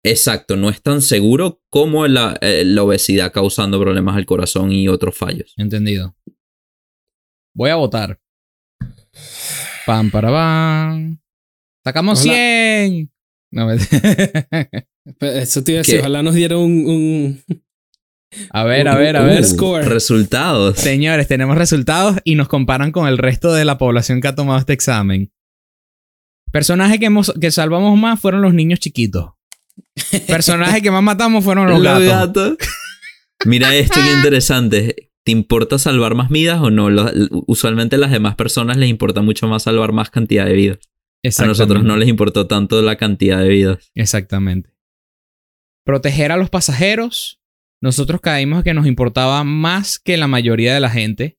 Exacto, 0.03 0.55
no 0.57 0.69
es 0.69 0.81
tan 0.81 1.01
seguro 1.01 1.61
como 1.69 2.07
la, 2.07 2.38
eh, 2.41 2.63
la 2.65 2.84
obesidad 2.84 3.31
causando 3.31 3.80
problemas 3.80 4.15
al 4.17 4.25
corazón 4.25 4.71
y 4.71 4.88
otros 4.88 5.17
fallos. 5.17 5.53
Entendido. 5.57 6.15
Voy 7.55 7.69
a 7.69 7.75
votar. 7.75 8.19
Pam, 9.85 10.09
para, 10.11 10.30
pam. 10.31 11.19
Sacamos 11.84 12.21
Hola. 12.23 12.34
100. 12.34 13.11
No, 13.51 13.67
me- 13.67 13.75
Eso 15.41 15.63
te 15.63 15.73
iba 15.73 15.80
a 15.80 15.84
decir, 15.84 15.99
ojalá 15.99 16.23
nos 16.23 16.34
dieron 16.34 16.61
un, 16.61 16.85
un- 16.89 17.43
a 18.49 18.63
ver, 18.63 18.88
a 18.88 18.95
ver, 18.95 19.15
a 19.15 19.21
ver. 19.23 19.43
score. 19.43 19.85
Resultados. 19.85 20.80
Señores, 20.80 21.27
tenemos 21.27 21.55
resultados 21.57 22.17
y 22.23 22.34
nos 22.34 22.47
comparan 22.47 22.91
con 22.91 23.07
el 23.07 23.19
resto 23.19 23.53
de 23.53 23.63
la 23.65 23.77
población 23.77 24.21
que 24.21 24.30
ha 24.30 24.35
tomado 24.35 24.57
este 24.59 24.73
examen. 24.73 25.31
Personajes 26.51 26.99
que, 26.99 27.05
hemos, 27.07 27.31
que 27.39 27.51
salvamos 27.51 27.95
más 27.99 28.19
fueron 28.19 28.41
los 28.41 28.53
niños 28.55 28.80
chiquitos. 28.80 29.32
Personajes 30.27 30.81
que 30.81 30.91
más 30.91 31.03
matamos 31.03 31.43
fueron 31.43 31.69
los, 31.69 31.81
gatos. 31.81 32.07
gatos. 32.07 32.57
Mira 33.45 33.75
esto 33.75 33.99
qué 34.03 34.11
interesante. 34.13 35.09
¿Te 35.25 35.31
importa 35.31 35.77
salvar 35.79 36.15
más 36.15 36.29
vidas 36.29 36.59
o 36.61 36.69
no? 36.69 36.89
Lo- 36.89 37.09
usualmente 37.47 37.95
a 37.95 37.99
las 37.99 38.11
demás 38.11 38.35
personas 38.35 38.77
les 38.77 38.89
importa 38.89 39.21
mucho 39.21 39.47
más 39.47 39.63
salvar 39.63 39.91
más 39.93 40.09
cantidad 40.09 40.45
de 40.45 40.53
vidas. 40.53 40.79
A 41.39 41.45
nosotros 41.45 41.83
no 41.83 41.95
les 41.95 42.09
importó 42.09 42.47
tanto 42.47 42.81
la 42.81 42.97
cantidad 42.97 43.39
de 43.39 43.47
vidas. 43.47 43.91
Exactamente. 43.95 44.71
Proteger 45.85 46.31
a 46.31 46.37
los 46.37 46.49
pasajeros. 46.49 47.39
Nosotros 47.81 48.19
caímos 48.21 48.63
que 48.63 48.73
nos 48.73 48.85
importaba 48.87 49.43
más 49.43 49.99
que 49.99 50.17
la 50.17 50.27
mayoría 50.27 50.73
de 50.73 50.79
la 50.79 50.89
gente 50.89 51.37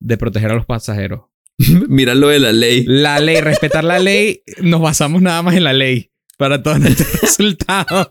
de 0.00 0.16
proteger 0.16 0.50
a 0.52 0.54
los 0.54 0.66
pasajeros. 0.66 1.22
Mira 1.88 2.14
lo 2.14 2.28
de 2.28 2.38
la 2.38 2.52
ley. 2.52 2.84
La 2.86 3.18
ley, 3.20 3.40
respetar 3.40 3.82
la 3.84 3.98
ley, 3.98 4.42
nos 4.60 4.80
basamos 4.80 5.22
nada 5.22 5.42
más 5.42 5.56
en 5.56 5.64
la 5.64 5.72
ley 5.72 6.11
para 6.42 6.60
todos 6.62 6.80
nuestros 6.80 7.08
resultados. 7.22 8.06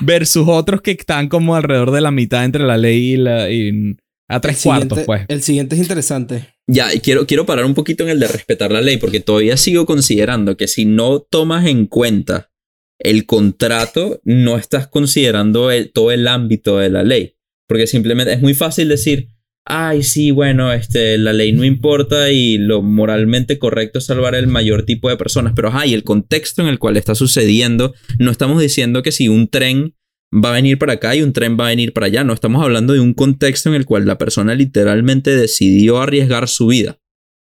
Versus 0.00 0.44
otros 0.48 0.80
que 0.82 0.92
están 0.92 1.28
como 1.28 1.56
alrededor 1.56 1.90
de 1.90 2.00
la 2.00 2.10
mitad 2.10 2.44
entre 2.44 2.64
la 2.64 2.76
ley 2.78 3.14
y 3.14 3.16
la. 3.16 3.50
y 3.50 3.96
a 4.28 4.40
tres 4.40 4.58
el 4.58 4.62
cuartos, 4.62 4.88
siguiente- 4.98 5.06
pues. 5.06 5.24
El 5.28 5.42
siguiente 5.42 5.74
es 5.74 5.82
interesante. 5.82 6.54
Ya, 6.68 6.94
y 6.94 7.00
quiero, 7.00 7.26
quiero 7.26 7.46
parar 7.46 7.64
un 7.64 7.74
poquito 7.74 8.04
en 8.04 8.10
el 8.10 8.20
de 8.20 8.28
respetar 8.28 8.70
la 8.70 8.80
ley, 8.80 8.96
porque 8.96 9.18
todavía 9.18 9.56
sigo 9.56 9.86
considerando 9.86 10.56
que 10.56 10.68
si 10.68 10.84
no 10.84 11.18
tomas 11.18 11.66
en 11.66 11.86
cuenta 11.86 12.50
el 13.00 13.26
contrato, 13.26 14.20
no 14.24 14.56
estás 14.56 14.86
considerando 14.86 15.72
el- 15.72 15.90
todo 15.92 16.12
el 16.12 16.28
ámbito 16.28 16.78
de 16.78 16.90
la 16.90 17.02
ley. 17.02 17.34
Porque 17.66 17.88
simplemente 17.88 18.32
es 18.32 18.40
muy 18.40 18.54
fácil 18.54 18.88
decir, 18.88 19.30
ay, 19.70 20.02
sí, 20.02 20.30
bueno, 20.32 20.72
este, 20.72 21.16
la 21.16 21.32
ley 21.32 21.52
no 21.52 21.64
importa 21.64 22.30
y 22.30 22.58
lo 22.58 22.82
moralmente 22.82 23.58
correcto 23.58 23.98
es 23.98 24.06
salvar 24.06 24.34
el 24.34 24.48
mayor 24.48 24.84
tipo 24.84 25.08
de 25.08 25.16
personas. 25.16 25.52
Pero, 25.54 25.70
ay, 25.72 25.94
el 25.94 26.04
contexto 26.04 26.62
en 26.62 26.68
el 26.68 26.78
cual 26.78 26.96
está 26.96 27.14
sucediendo, 27.14 27.94
no 28.18 28.30
estamos 28.30 28.60
diciendo 28.60 29.02
que 29.02 29.12
si 29.12 29.28
un 29.28 29.48
tren 29.48 29.94
va 30.32 30.50
a 30.50 30.52
venir 30.52 30.78
para 30.78 30.94
acá 30.94 31.14
y 31.16 31.22
un 31.22 31.32
tren 31.32 31.56
va 31.58 31.66
a 31.66 31.70
venir 31.70 31.92
para 31.92 32.06
allá. 32.06 32.24
No 32.24 32.32
estamos 32.32 32.62
hablando 32.62 32.92
de 32.92 33.00
un 33.00 33.14
contexto 33.14 33.68
en 33.68 33.74
el 33.74 33.84
cual 33.84 34.06
la 34.06 34.18
persona 34.18 34.54
literalmente 34.54 35.34
decidió 35.34 36.00
arriesgar 36.00 36.48
su 36.48 36.68
vida. 36.68 36.99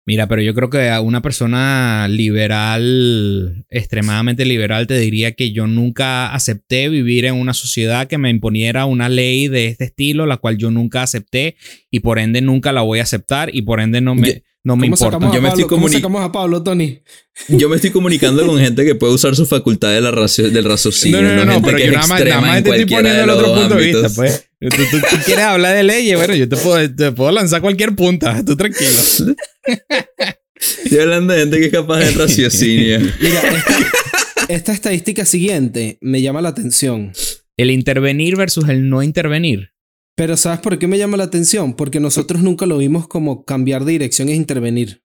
Mira, 0.05 0.27
pero 0.27 0.41
yo 0.41 0.55
creo 0.55 0.69
que 0.69 0.89
a 0.89 0.99
una 0.99 1.21
persona 1.21 2.07
liberal, 2.09 3.65
extremadamente 3.69 4.45
liberal, 4.45 4.87
te 4.87 4.97
diría 4.97 5.33
que 5.33 5.51
yo 5.51 5.67
nunca 5.67 6.33
acepté 6.33 6.89
vivir 6.89 7.25
en 7.25 7.35
una 7.35 7.53
sociedad 7.53 8.07
que 8.07 8.17
me 8.17 8.31
imponiera 8.31 8.85
una 8.85 9.09
ley 9.09 9.47
de 9.47 9.67
este 9.67 9.85
estilo, 9.85 10.25
la 10.25 10.37
cual 10.37 10.57
yo 10.57 10.71
nunca 10.71 11.03
acepté 11.03 11.55
y 11.91 11.99
por 11.99 12.17
ende 12.17 12.41
nunca 12.41 12.71
la 12.71 12.81
voy 12.81 12.99
a 12.99 13.03
aceptar 13.03 13.53
y 13.53 13.61
por 13.61 13.79
ende 13.79 14.01
no 14.01 14.15
me, 14.15 14.41
no 14.63 14.75
me 14.75 14.81
¿Cómo 14.87 14.95
importa. 14.95 15.05
sacamos, 15.17 15.33
Yo 15.33 15.39
a 15.39 15.41
me 15.41 15.47
Pablo? 15.49 15.61
estoy 15.63 15.77
¿Cómo 15.77 15.89
sacamos 15.89 16.21
a 16.23 16.31
Pablo, 16.31 16.61
Tony? 16.63 16.99
Yo 17.47 17.67
me 17.69 17.75
estoy 17.77 17.89
comunicando 17.91 18.45
con 18.45 18.59
gente 18.59 18.85
que 18.85 18.93
puede 18.95 19.13
usar 19.13 19.35
su 19.35 19.45
facultad 19.45 19.89
de 19.91 20.01
la 20.01 20.11
racio- 20.11 20.49
del 20.51 20.65
raciocinio. 20.65 21.21
no, 21.21 21.29
no, 21.29 21.35
no, 21.37 21.45
no, 21.45 21.51
gente 21.53 21.65
pero 21.67 21.77
que 21.77 21.83
yo 21.85 21.89
es 21.89 21.95
nada 21.97 22.07
más, 22.07 22.23
nada 22.25 22.63
te 22.63 22.69
estoy 22.69 22.85
poniendo 22.85 23.23
el 23.23 23.29
otro 23.31 23.53
punto 23.55 23.75
de 23.75 23.85
vista, 23.85 24.09
pues. 24.15 24.47
Tú, 24.59 24.67
tú- 24.69 24.99
tú 25.09 25.15
quieres 25.25 25.45
hablar 25.45 25.75
de 25.75 25.83
leyes, 25.83 26.15
bueno, 26.17 26.35
yo 26.35 26.47
te 26.47 26.55
puedo, 26.57 26.95
te 26.95 27.11
puedo 27.11 27.31
lanzar 27.31 27.61
cualquier 27.61 27.95
punta, 27.95 28.43
tú 28.45 28.55
tranquilo. 28.55 28.91
Estoy 30.83 30.99
hablando 30.99 31.33
de 31.33 31.39
gente 31.39 31.59
que 31.59 31.65
es 31.65 31.71
capaz 31.71 31.99
de 31.99 32.11
raciocinio. 32.11 32.99
Mira, 33.19 33.41
esta, 33.55 33.77
esta 34.53 34.71
estadística 34.73 35.25
siguiente 35.25 35.97
me 36.01 36.21
llama 36.21 36.41
la 36.41 36.49
atención. 36.49 37.13
El 37.57 37.71
intervenir 37.71 38.35
versus 38.35 38.69
el 38.69 38.87
no 38.89 39.01
intervenir. 39.01 39.71
Pero 40.15 40.37
¿sabes 40.37 40.59
por 40.59 40.77
qué 40.77 40.87
me 40.87 40.97
llama 40.97 41.17
la 41.17 41.23
atención? 41.23 41.73
Porque 41.73 41.99
nosotros 41.99 42.41
nunca 42.41 42.65
lo 42.65 42.77
vimos 42.77 43.07
como 43.07 43.45
cambiar 43.45 43.85
de 43.85 43.93
dirección 43.93 44.29
es 44.29 44.35
intervenir. 44.35 45.03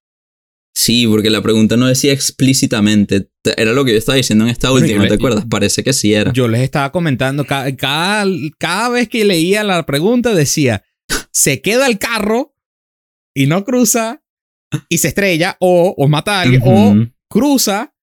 Sí, 0.74 1.06
porque 1.06 1.30
la 1.30 1.40
pregunta 1.40 1.76
no 1.76 1.86
decía 1.86 2.12
explícitamente. 2.12 3.30
Te- 3.42 3.60
Era 3.60 3.72
lo 3.72 3.84
que 3.84 3.92
yo 3.92 3.98
estaba 3.98 4.16
diciendo 4.16 4.44
en 4.44 4.50
esta 4.50 4.70
última, 4.72 5.06
¿te 5.08 5.14
acuerdas? 5.14 5.46
Parece 5.48 5.82
que 5.82 5.92
sí 5.94 6.12
era. 6.12 6.32
Yo 6.32 6.48
les 6.48 6.60
estaba 6.60 6.92
comentando, 6.92 7.44
ca- 7.46 7.74
cada, 7.76 8.26
cada 8.58 8.88
vez 8.90 9.08
que 9.08 9.24
leía 9.24 9.64
la 9.64 9.86
pregunta 9.86 10.34
decía, 10.34 10.84
se 11.32 11.62
queda 11.62 11.86
el 11.86 11.98
carro 11.98 12.54
y 13.34 13.46
no 13.46 13.64
cruza 13.64 14.22
y 14.90 14.98
se 14.98 15.08
estrella 15.08 15.56
o, 15.60 15.94
o 15.96 16.08
mata 16.08 16.38
a 16.38 16.42
alguien 16.42 16.60
o 16.64 17.06
cruza. 17.30 17.94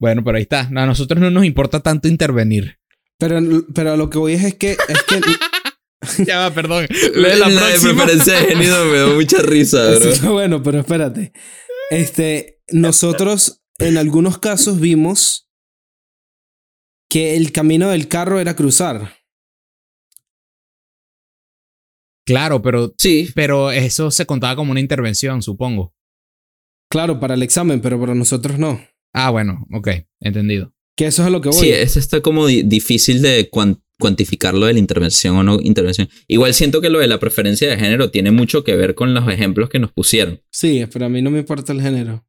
Bueno, 0.00 0.24
pero 0.24 0.36
ahí 0.38 0.42
está. 0.42 0.60
A 0.62 0.86
nosotros 0.86 1.20
no 1.20 1.30
nos 1.30 1.44
importa 1.44 1.80
tanto 1.80 2.08
intervenir. 2.08 2.78
Pero, 3.18 3.38
pero 3.72 3.92
a 3.92 3.96
lo 3.96 4.10
que 4.10 4.18
voy 4.18 4.32
es, 4.34 4.44
es 4.44 4.54
que, 4.54 4.72
es 4.72 5.02
que 5.06 5.20
ya 6.26 6.38
va, 6.38 6.54
perdón. 6.54 6.86
La, 7.14 7.36
La 7.36 7.48
de 7.48 7.56
próxima- 7.56 7.94
preferencia 8.04 8.32
de 8.40 8.46
género 8.46 8.84
me 8.86 8.98
da 8.98 9.06
mucha 9.08 9.38
risa, 9.42 9.90
bro. 9.98 10.14
Sí, 10.14 10.26
bueno, 10.26 10.62
pero 10.62 10.80
espérate. 10.80 11.32
Este, 11.90 12.60
nosotros 12.68 13.62
en 13.78 13.96
algunos 13.98 14.38
casos 14.38 14.80
vimos 14.80 15.48
que 17.08 17.36
el 17.36 17.52
camino 17.52 17.88
del 17.90 18.08
carro 18.08 18.40
era 18.40 18.56
cruzar. 18.56 19.14
Claro, 22.26 22.60
pero, 22.60 22.92
Sí, 22.98 23.28
pero 23.34 23.70
eso 23.70 24.10
se 24.10 24.26
contaba 24.26 24.56
como 24.56 24.72
una 24.72 24.80
intervención, 24.80 25.42
supongo. 25.42 25.94
Claro, 26.90 27.20
para 27.20 27.34
el 27.34 27.42
examen, 27.42 27.80
pero 27.80 28.00
para 28.00 28.14
nosotros 28.14 28.58
no. 28.58 28.80
Ah, 29.14 29.30
bueno, 29.30 29.64
ok, 29.72 29.88
entendido. 30.20 30.72
Que 30.96 31.06
eso 31.06 31.22
es 31.22 31.28
a 31.28 31.30
lo 31.30 31.40
que 31.40 31.50
voy. 31.50 31.58
sí, 31.58 31.70
eso 31.70 31.98
está 31.98 32.20
como 32.20 32.46
di- 32.46 32.62
difícil 32.62 33.22
de 33.22 33.48
cuan- 33.50 33.82
cuantificar 33.98 34.54
lo 34.54 34.66
de 34.66 34.74
la 34.74 34.78
intervención 34.78 35.36
o 35.36 35.42
no 35.42 35.58
intervención. 35.60 36.08
Igual 36.28 36.52
siento 36.54 36.80
que 36.80 36.90
lo 36.90 36.98
de 36.98 37.06
la 37.06 37.18
preferencia 37.18 37.68
de 37.68 37.76
género 37.76 38.10
tiene 38.10 38.30
mucho 38.30 38.62
que 38.64 38.76
ver 38.76 38.94
con 38.94 39.14
los 39.14 39.28
ejemplos 39.28 39.68
que 39.70 39.78
nos 39.78 39.92
pusieron. 39.92 40.40
Sí, 40.50 40.84
pero 40.92 41.06
a 41.06 41.08
mí 41.08 41.22
no 41.22 41.30
me 41.30 41.38
importa 41.40 41.72
el 41.72 41.80
género. 41.80 42.26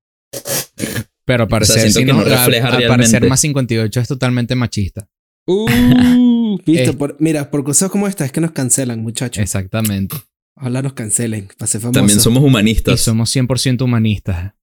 Pero 1.25 1.43
al 1.43 1.49
parecer, 1.49 1.91
si 1.91 2.05
no, 2.05 2.13
no 2.13 2.23
refleja 2.23 2.69
al, 2.69 2.83
al 2.83 2.87
parecer 2.87 3.27
más 3.27 3.41
58 3.41 3.99
es 3.99 4.07
totalmente 4.07 4.55
machista. 4.55 5.09
Uh, 5.45 5.67
Eh. 6.65 6.91
por- 6.93 7.15
mira, 7.19 7.51
por 7.51 7.63
cosas 7.63 7.91
como 7.91 8.07
esta 8.07 8.25
es 8.25 8.31
que 8.31 8.41
nos 8.41 8.51
cancelan, 8.51 9.01
muchachos. 9.01 9.41
Exactamente. 9.43 10.15
Ojalá 10.55 10.81
nos 10.81 10.93
cancelen, 10.93 11.47
para 11.57 11.67
ser 11.67 11.81
famosos. 11.81 11.99
También 12.01 12.19
somos 12.19 12.41
Y 12.41 12.45
humanistas. 12.47 12.99
somos 13.01 13.33
100% 13.35 13.83
humanistas. 13.83 14.53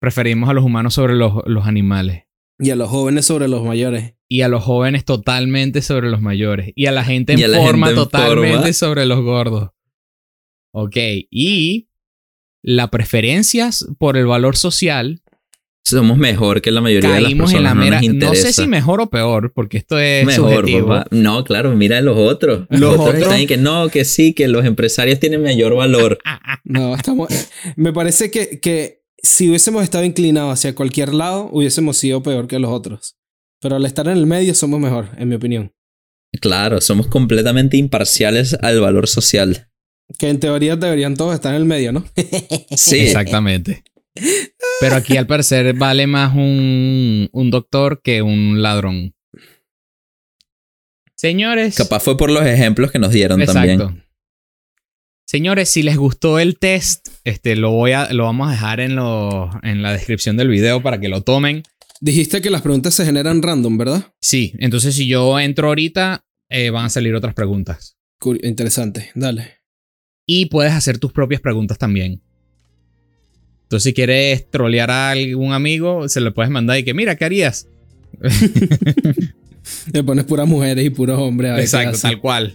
Preferimos 0.00 0.48
a 0.48 0.54
los 0.54 0.64
humanos 0.64 0.94
sobre 0.94 1.14
los, 1.14 1.42
los 1.46 1.66
animales. 1.66 2.24
Y 2.62 2.70
a 2.70 2.76
los 2.76 2.88
jóvenes 2.88 3.26
sobre 3.26 3.48
los 3.48 3.64
mayores. 3.64 4.14
Y 4.28 4.42
a 4.42 4.48
los 4.48 4.62
jóvenes 4.64 5.04
totalmente 5.04 5.82
sobre 5.82 6.08
los 6.10 6.20
mayores. 6.22 6.72
Y 6.74 6.86
a 6.86 6.92
la 6.92 7.04
gente 7.04 7.34
en 7.34 7.38
Y 7.40 7.42
a 7.44 7.48
forma 7.48 7.88
gente 7.88 8.00
en 8.00 8.06
totalmente 8.06 8.56
forma. 8.58 8.72
sobre 8.72 9.04
los 9.06 9.20
gordos. 9.22 9.70
Ok. 10.72 10.96
Y 11.30 11.88
la 12.62 12.88
preferencia 12.90 13.70
por 13.98 14.16
el 14.16 14.26
valor 14.26 14.56
social. 14.56 15.20
Somos 15.84 16.16
mejor 16.16 16.62
que 16.62 16.70
la 16.70 16.80
mayoría 16.80 17.10
de 17.10 17.20
las 17.20 17.24
Caímos 17.24 17.50
personas. 17.50 17.72
en 17.72 17.78
la 17.80 17.84
no, 17.84 17.90
mera. 17.90 18.00
nos 18.00 18.28
No 18.30 18.34
sé 18.36 18.52
si 18.52 18.68
mejor 18.68 19.00
o 19.00 19.10
peor, 19.10 19.52
porque 19.52 19.78
esto 19.78 19.98
es 19.98 20.24
mejor, 20.24 20.54
subjetivo. 20.60 20.86
papá. 20.88 21.08
No, 21.10 21.42
claro, 21.42 21.74
mira 21.74 22.00
los 22.00 22.16
otros. 22.16 22.66
Los 22.70 22.80
Los, 22.80 22.94
otros 23.00 23.24
otros- 23.26 23.46
que 23.48 23.56
no, 23.56 23.88
que 23.88 24.04
sí, 24.04 24.32
que 24.32 24.46
los 24.46 24.64
empresarios 24.64 25.18
tienen 25.18 25.42
mayor 25.42 25.74
valor. 25.74 26.18
No, 26.64 26.94
estamos. 26.94 27.28
me 27.74 27.92
parece 27.92 28.30
que, 28.30 28.60
que 28.60 29.01
si 29.22 29.48
hubiésemos 29.48 29.82
estado 29.84 30.04
inclinados 30.04 30.52
hacia 30.52 30.74
cualquier 30.74 31.14
lado, 31.14 31.48
hubiésemos 31.52 31.96
sido 31.96 32.22
peor 32.22 32.48
que 32.48 32.58
los 32.58 32.70
otros. 32.70 33.16
Pero 33.60 33.76
al 33.76 33.86
estar 33.86 34.06
en 34.08 34.16
el 34.18 34.26
medio 34.26 34.54
somos 34.54 34.80
mejor, 34.80 35.10
en 35.16 35.28
mi 35.28 35.36
opinión. 35.36 35.72
Claro, 36.40 36.80
somos 36.80 37.06
completamente 37.06 37.76
imparciales 37.76 38.54
al 38.62 38.80
valor 38.80 39.06
social. 39.06 39.68
Que 40.18 40.28
en 40.28 40.40
teoría 40.40 40.76
deberían 40.76 41.16
todos 41.16 41.34
estar 41.34 41.54
en 41.54 41.60
el 41.60 41.66
medio, 41.66 41.92
¿no? 41.92 42.04
Sí, 42.76 42.98
Exactamente. 42.98 43.84
Pero 44.80 44.96
aquí 44.96 45.16
al 45.16 45.26
parecer 45.26 45.72
vale 45.74 46.06
más 46.06 46.34
un, 46.34 47.30
un 47.32 47.50
doctor 47.50 48.02
que 48.02 48.20
un 48.20 48.60
ladrón. 48.60 49.14
Señores. 51.14 51.76
capaz 51.76 52.00
fue 52.00 52.16
por 52.16 52.30
los 52.30 52.44
ejemplos 52.44 52.90
que 52.90 52.98
nos 52.98 53.12
dieron 53.12 53.40
Exacto. 53.40 53.58
también. 53.78 54.04
Señores, 55.26 55.68
si 55.70 55.82
les 55.82 55.96
gustó 55.96 56.38
el 56.38 56.58
test, 56.58 57.08
este, 57.24 57.56
lo, 57.56 57.70
voy 57.70 57.92
a, 57.92 58.12
lo 58.12 58.24
vamos 58.24 58.48
a 58.48 58.52
dejar 58.52 58.80
en, 58.80 58.96
lo- 58.96 59.50
en 59.62 59.82
la 59.82 59.92
descripción 59.92 60.36
del 60.36 60.48
video 60.48 60.82
para 60.82 61.00
que 61.00 61.08
lo 61.08 61.22
tomen. 61.22 61.62
Dijiste 62.00 62.42
que 62.42 62.50
las 62.50 62.62
preguntas 62.62 62.94
se 62.94 63.04
generan 63.04 63.42
random, 63.42 63.78
¿verdad? 63.78 64.12
Sí, 64.20 64.52
entonces 64.58 64.94
si 64.94 65.06
yo 65.06 65.38
entro 65.40 65.68
ahorita, 65.68 66.24
eh, 66.50 66.70
van 66.70 66.86
a 66.86 66.90
salir 66.90 67.14
otras 67.14 67.34
preguntas. 67.34 67.96
Cur- 68.20 68.40
interesante, 68.42 69.10
dale. 69.14 69.58
Y 70.26 70.46
puedes 70.46 70.72
hacer 70.72 70.98
tus 70.98 71.12
propias 71.12 71.40
preguntas 71.40 71.78
también. 71.78 72.20
Entonces, 73.62 73.84
si 73.84 73.94
quieres 73.94 74.50
trolear 74.50 74.90
a 74.90 75.10
algún 75.12 75.52
amigo, 75.54 76.08
se 76.08 76.20
le 76.20 76.30
puedes 76.30 76.50
mandar 76.50 76.78
y 76.78 76.84
que, 76.84 76.92
mira, 76.92 77.16
¿qué 77.16 77.24
harías? 77.24 77.66
Le 79.92 80.02
pones 80.04 80.24
puras 80.24 80.46
mujeres 80.46 80.84
y 80.84 80.90
puros 80.90 81.18
hombres. 81.18 81.58
Exacto, 81.58 81.98
tal 81.98 82.20
cual. 82.20 82.54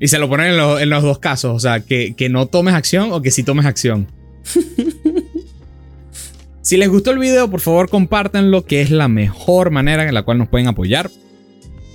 Y 0.00 0.08
se 0.08 0.18
lo 0.18 0.28
ponen 0.28 0.48
en, 0.48 0.56
lo- 0.56 0.78
en 0.78 0.90
los 0.90 1.02
dos 1.02 1.18
casos, 1.18 1.54
o 1.54 1.58
sea, 1.60 1.80
que, 1.80 2.14
que 2.14 2.28
no 2.28 2.46
tomes 2.46 2.74
acción 2.74 3.12
o 3.12 3.22
que 3.22 3.30
sí 3.30 3.42
tomes 3.42 3.64
acción. 3.66 4.06
si 6.62 6.76
les 6.76 6.88
gustó 6.88 7.10
el 7.10 7.18
video, 7.18 7.50
por 7.50 7.60
favor 7.60 7.88
compártanlo, 7.88 8.64
que 8.64 8.80
es 8.82 8.90
la 8.90 9.08
mejor 9.08 9.70
manera 9.70 10.06
en 10.06 10.14
la 10.14 10.22
cual 10.22 10.38
nos 10.38 10.48
pueden 10.48 10.66
apoyar. 10.68 11.10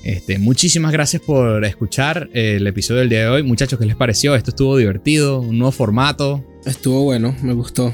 Este, 0.04 0.40
muchísimas 0.40 0.92
gracias 0.94 1.22
por 1.22 1.66
escuchar 1.66 2.30
eh, 2.34 2.56
el 2.58 2.68
episodio 2.68 3.02
del 3.02 3.10
día 3.10 3.22
de 3.22 3.28
hoy. 3.28 3.44
Muchachos, 3.44 3.78
¿qué 3.80 3.86
les 3.86 3.96
pareció? 3.98 4.34
Esto 4.36 4.52
estuvo 4.52 4.78
divertido, 4.78 5.40
un 5.42 5.58
nuevo 5.58 5.72
formato. 5.72 6.44
Estuvo 6.66 7.04
bueno, 7.04 7.36
me 7.42 7.54
gustó. 7.54 7.94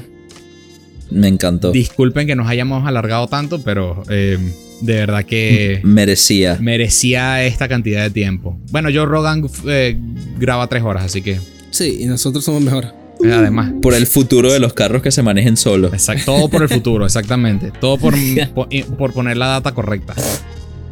Me 1.10 1.28
encantó. 1.28 1.72
Disculpen 1.72 2.26
que 2.26 2.34
nos 2.36 2.48
hayamos 2.48 2.86
alargado 2.86 3.26
tanto, 3.28 3.60
pero 3.62 4.02
eh, 4.10 4.38
de 4.80 4.92
verdad 4.94 5.24
que 5.24 5.80
Merecía. 5.84 6.58
merecía 6.60 7.44
esta 7.44 7.68
cantidad 7.68 8.02
de 8.02 8.10
tiempo. 8.10 8.58
Bueno, 8.70 8.90
yo 8.90 9.06
Rogan 9.06 9.48
eh, 9.68 9.98
graba 10.38 10.66
tres 10.66 10.82
horas, 10.82 11.04
así 11.04 11.22
que 11.22 11.38
Sí, 11.70 11.98
y 12.00 12.06
nosotros 12.06 12.44
somos 12.44 12.62
mejor. 12.62 12.86
eh, 13.24 13.32
además. 13.32 13.72
Por 13.82 13.94
el 13.94 14.06
futuro 14.06 14.52
de 14.52 14.58
los 14.58 14.72
carros 14.72 15.02
que 15.02 15.10
se 15.12 15.22
manejen 15.22 15.56
solos. 15.56 15.92
Exacto, 15.92 16.24
todo 16.36 16.48
por 16.48 16.62
el 16.62 16.68
futuro, 16.68 17.04
exactamente. 17.06 17.70
Todo 17.80 17.98
por, 17.98 18.14
por, 18.54 18.68
por 18.98 19.12
poner 19.12 19.36
la 19.36 19.46
data 19.46 19.72
correcta. 19.72 20.14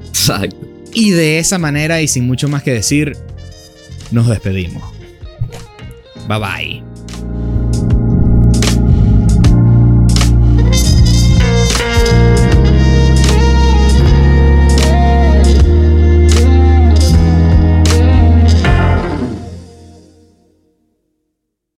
Exacto. 0.08 0.56
Y 0.92 1.10
de 1.10 1.38
esa 1.40 1.58
manera 1.58 2.00
y 2.02 2.08
sin 2.08 2.26
mucho 2.26 2.48
más 2.48 2.62
que 2.62 2.72
decir, 2.72 3.16
nos 4.12 4.28
despedimos. 4.28 4.82
Bye 6.28 6.38
bye. 6.38 6.84